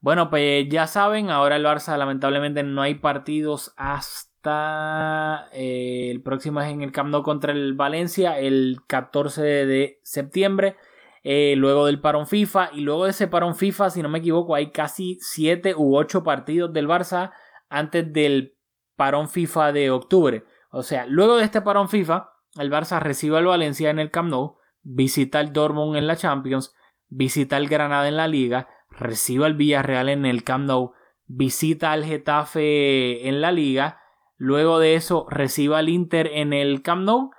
Bueno, 0.00 0.28
pues 0.30 0.68
ya 0.68 0.86
saben, 0.86 1.30
ahora 1.30 1.56
el 1.56 1.64
Barça 1.64 1.96
lamentablemente 1.96 2.62
no 2.62 2.82
hay 2.82 2.96
partidos 2.96 3.72
hasta 3.76 5.48
eh, 5.52 6.10
el 6.10 6.22
próximo 6.22 6.60
es 6.60 6.68
en 6.68 6.82
el 6.82 6.92
Camp 6.92 7.10
Nou 7.10 7.22
contra 7.22 7.52
el 7.52 7.74
Valencia 7.74 8.38
el 8.38 8.78
14 8.86 9.42
de 9.42 10.00
septiembre. 10.02 10.76
Eh, 11.24 11.54
luego 11.56 11.86
del 11.86 12.00
parón 12.00 12.28
FIFA 12.28 12.70
y 12.72 12.82
luego 12.82 13.04
de 13.04 13.10
ese 13.10 13.26
parón 13.26 13.56
FIFA, 13.56 13.90
si 13.90 14.02
no 14.02 14.08
me 14.08 14.18
equivoco, 14.18 14.54
hay 14.54 14.70
casi 14.70 15.18
7 15.20 15.74
u 15.76 15.96
8 15.96 16.22
partidos 16.22 16.72
del 16.72 16.86
Barça 16.86 17.32
antes 17.68 18.12
del 18.12 18.54
parón 18.96 19.28
FIFA 19.28 19.72
de 19.72 19.90
octubre. 19.90 20.44
O 20.76 20.82
sea, 20.82 21.06
luego 21.06 21.38
de 21.38 21.44
este 21.44 21.62
parón 21.62 21.88
FIFA, 21.88 22.34
el 22.58 22.70
Barça 22.70 23.00
recibe 23.00 23.38
al 23.38 23.46
Valencia 23.46 23.88
en 23.88 23.98
el 23.98 24.10
Camp 24.10 24.28
Nou, 24.28 24.58
visita 24.82 25.38
al 25.38 25.54
Dortmund 25.54 25.96
en 25.96 26.06
la 26.06 26.16
Champions, 26.16 26.74
visita 27.08 27.56
al 27.56 27.66
Granada 27.66 28.06
en 28.08 28.18
la 28.18 28.28
Liga, 28.28 28.68
recibe 28.90 29.46
al 29.46 29.54
Villarreal 29.54 30.10
en 30.10 30.26
el 30.26 30.44
Camp 30.44 30.66
Nou, 30.66 30.92
visita 31.24 31.92
al 31.92 32.04
Getafe 32.04 33.26
en 33.26 33.40
la 33.40 33.52
Liga, 33.52 34.02
luego 34.36 34.78
de 34.78 34.96
eso 34.96 35.26
recibe 35.30 35.76
al 35.76 35.88
Inter 35.88 36.28
en 36.34 36.52
el 36.52 36.82
Camp 36.82 37.04
Nou 37.04 37.30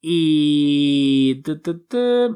y, 0.00 1.42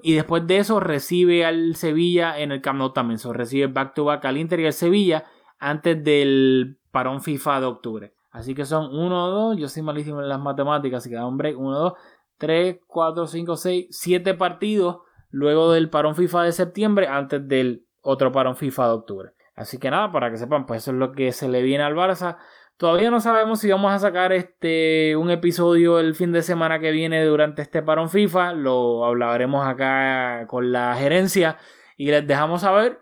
y 0.03 0.15
después 0.15 0.47
de 0.49 0.57
eso 0.57 0.81
recibe 0.81 1.45
al 1.45 1.77
Sevilla 1.77 2.41
en 2.41 2.51
el 2.51 2.61
Camp 2.61 2.81
Nou 2.81 2.93
también, 2.93 3.21
so, 3.21 3.33
recibe 3.33 3.69
back 3.69 3.95
to 3.95 4.05
back 4.07 4.25
al 4.25 4.37
Inter 4.37 4.59
y 4.59 4.67
al 4.67 4.73
Sevilla 4.73 5.27
antes 5.61 6.03
del 6.03 6.81
parón 6.91 7.23
FIFA 7.23 7.61
de 7.61 7.67
octubre. 7.67 8.15
Así 8.35 8.53
que 8.53 8.65
son 8.65 8.93
1, 8.93 9.29
2, 9.29 9.59
yo 9.59 9.69
soy 9.69 9.85
malísimo 9.85 10.21
en 10.21 10.29
las 10.29 10.41
matemáticas, 10.41 10.99
así 10.99 11.09
que 11.09 11.15
da 11.15 11.25
un 11.25 11.39
break, 11.39 11.57
1, 11.57 11.79
2, 11.79 11.93
3, 12.39 12.79
4, 12.85 13.27
5, 13.29 13.57
6, 13.57 13.87
7 13.91 14.35
partidos 14.35 14.99
luego 15.31 15.71
del 15.71 15.89
parón 15.89 16.17
FIFA 16.17 16.43
de 16.43 16.51
septiembre 16.51 17.07
antes 17.07 17.47
del 17.47 17.87
otro 18.01 18.33
parón 18.33 18.57
FIFA 18.57 18.87
de 18.89 18.93
octubre. 18.93 19.31
Así 19.55 19.79
que 19.79 19.89
nada, 19.89 20.11
para 20.11 20.33
que 20.33 20.37
sepan, 20.37 20.67
pues 20.67 20.83
eso 20.83 20.91
es 20.91 20.97
lo 20.97 21.13
que 21.13 21.31
se 21.31 21.49
le 21.49 21.63
viene 21.63 21.85
al 21.85 21.95
Barça. 21.95 22.37
Todavía 22.77 23.09
no 23.09 23.21
sabemos 23.21 23.61
si 23.61 23.71
vamos 23.71 23.93
a 23.93 24.01
sacar 24.01 24.33
este 24.33 25.15
un 25.15 25.31
episodio 25.31 26.01
el 26.01 26.17
fin 26.17 26.33
de 26.33 26.43
semana 26.43 26.81
que 26.81 26.91
viene 26.91 27.25
durante 27.25 27.63
este 27.63 27.83
parón 27.83 28.11
FIFA. 28.11 28.55
Lo 28.55 29.05
hablaremos 29.05 29.65
acá 29.65 30.49
con 30.49 30.73
la 30.73 30.97
gerencia 30.97 31.57
y 31.97 32.11
les 32.11 32.27
dejamos 32.27 32.63
saber 32.63 33.01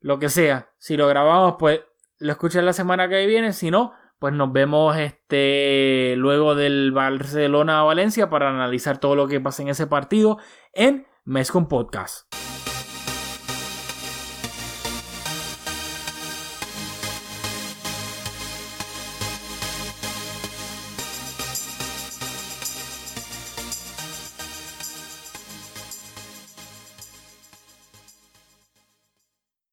lo 0.00 0.18
que 0.18 0.28
sea. 0.28 0.68
Si 0.76 0.98
lo 0.98 1.08
grabamos, 1.08 1.54
pues 1.58 1.80
lo 2.18 2.32
escuchan 2.32 2.66
la 2.66 2.74
semana 2.74 3.08
que 3.08 3.24
viene. 3.24 3.54
Si 3.54 3.70
no, 3.70 3.94
pues 4.24 4.32
nos 4.32 4.54
vemos 4.54 4.96
este 4.96 6.14
luego 6.16 6.54
del 6.54 6.92
Barcelona 6.92 7.82
Valencia 7.82 8.30
para 8.30 8.48
analizar 8.48 8.96
todo 8.96 9.16
lo 9.16 9.28
que 9.28 9.38
pasa 9.38 9.60
en 9.60 9.68
ese 9.68 9.86
partido 9.86 10.38
en 10.72 11.06
Mescon 11.26 11.68
Podcast. 11.68 12.53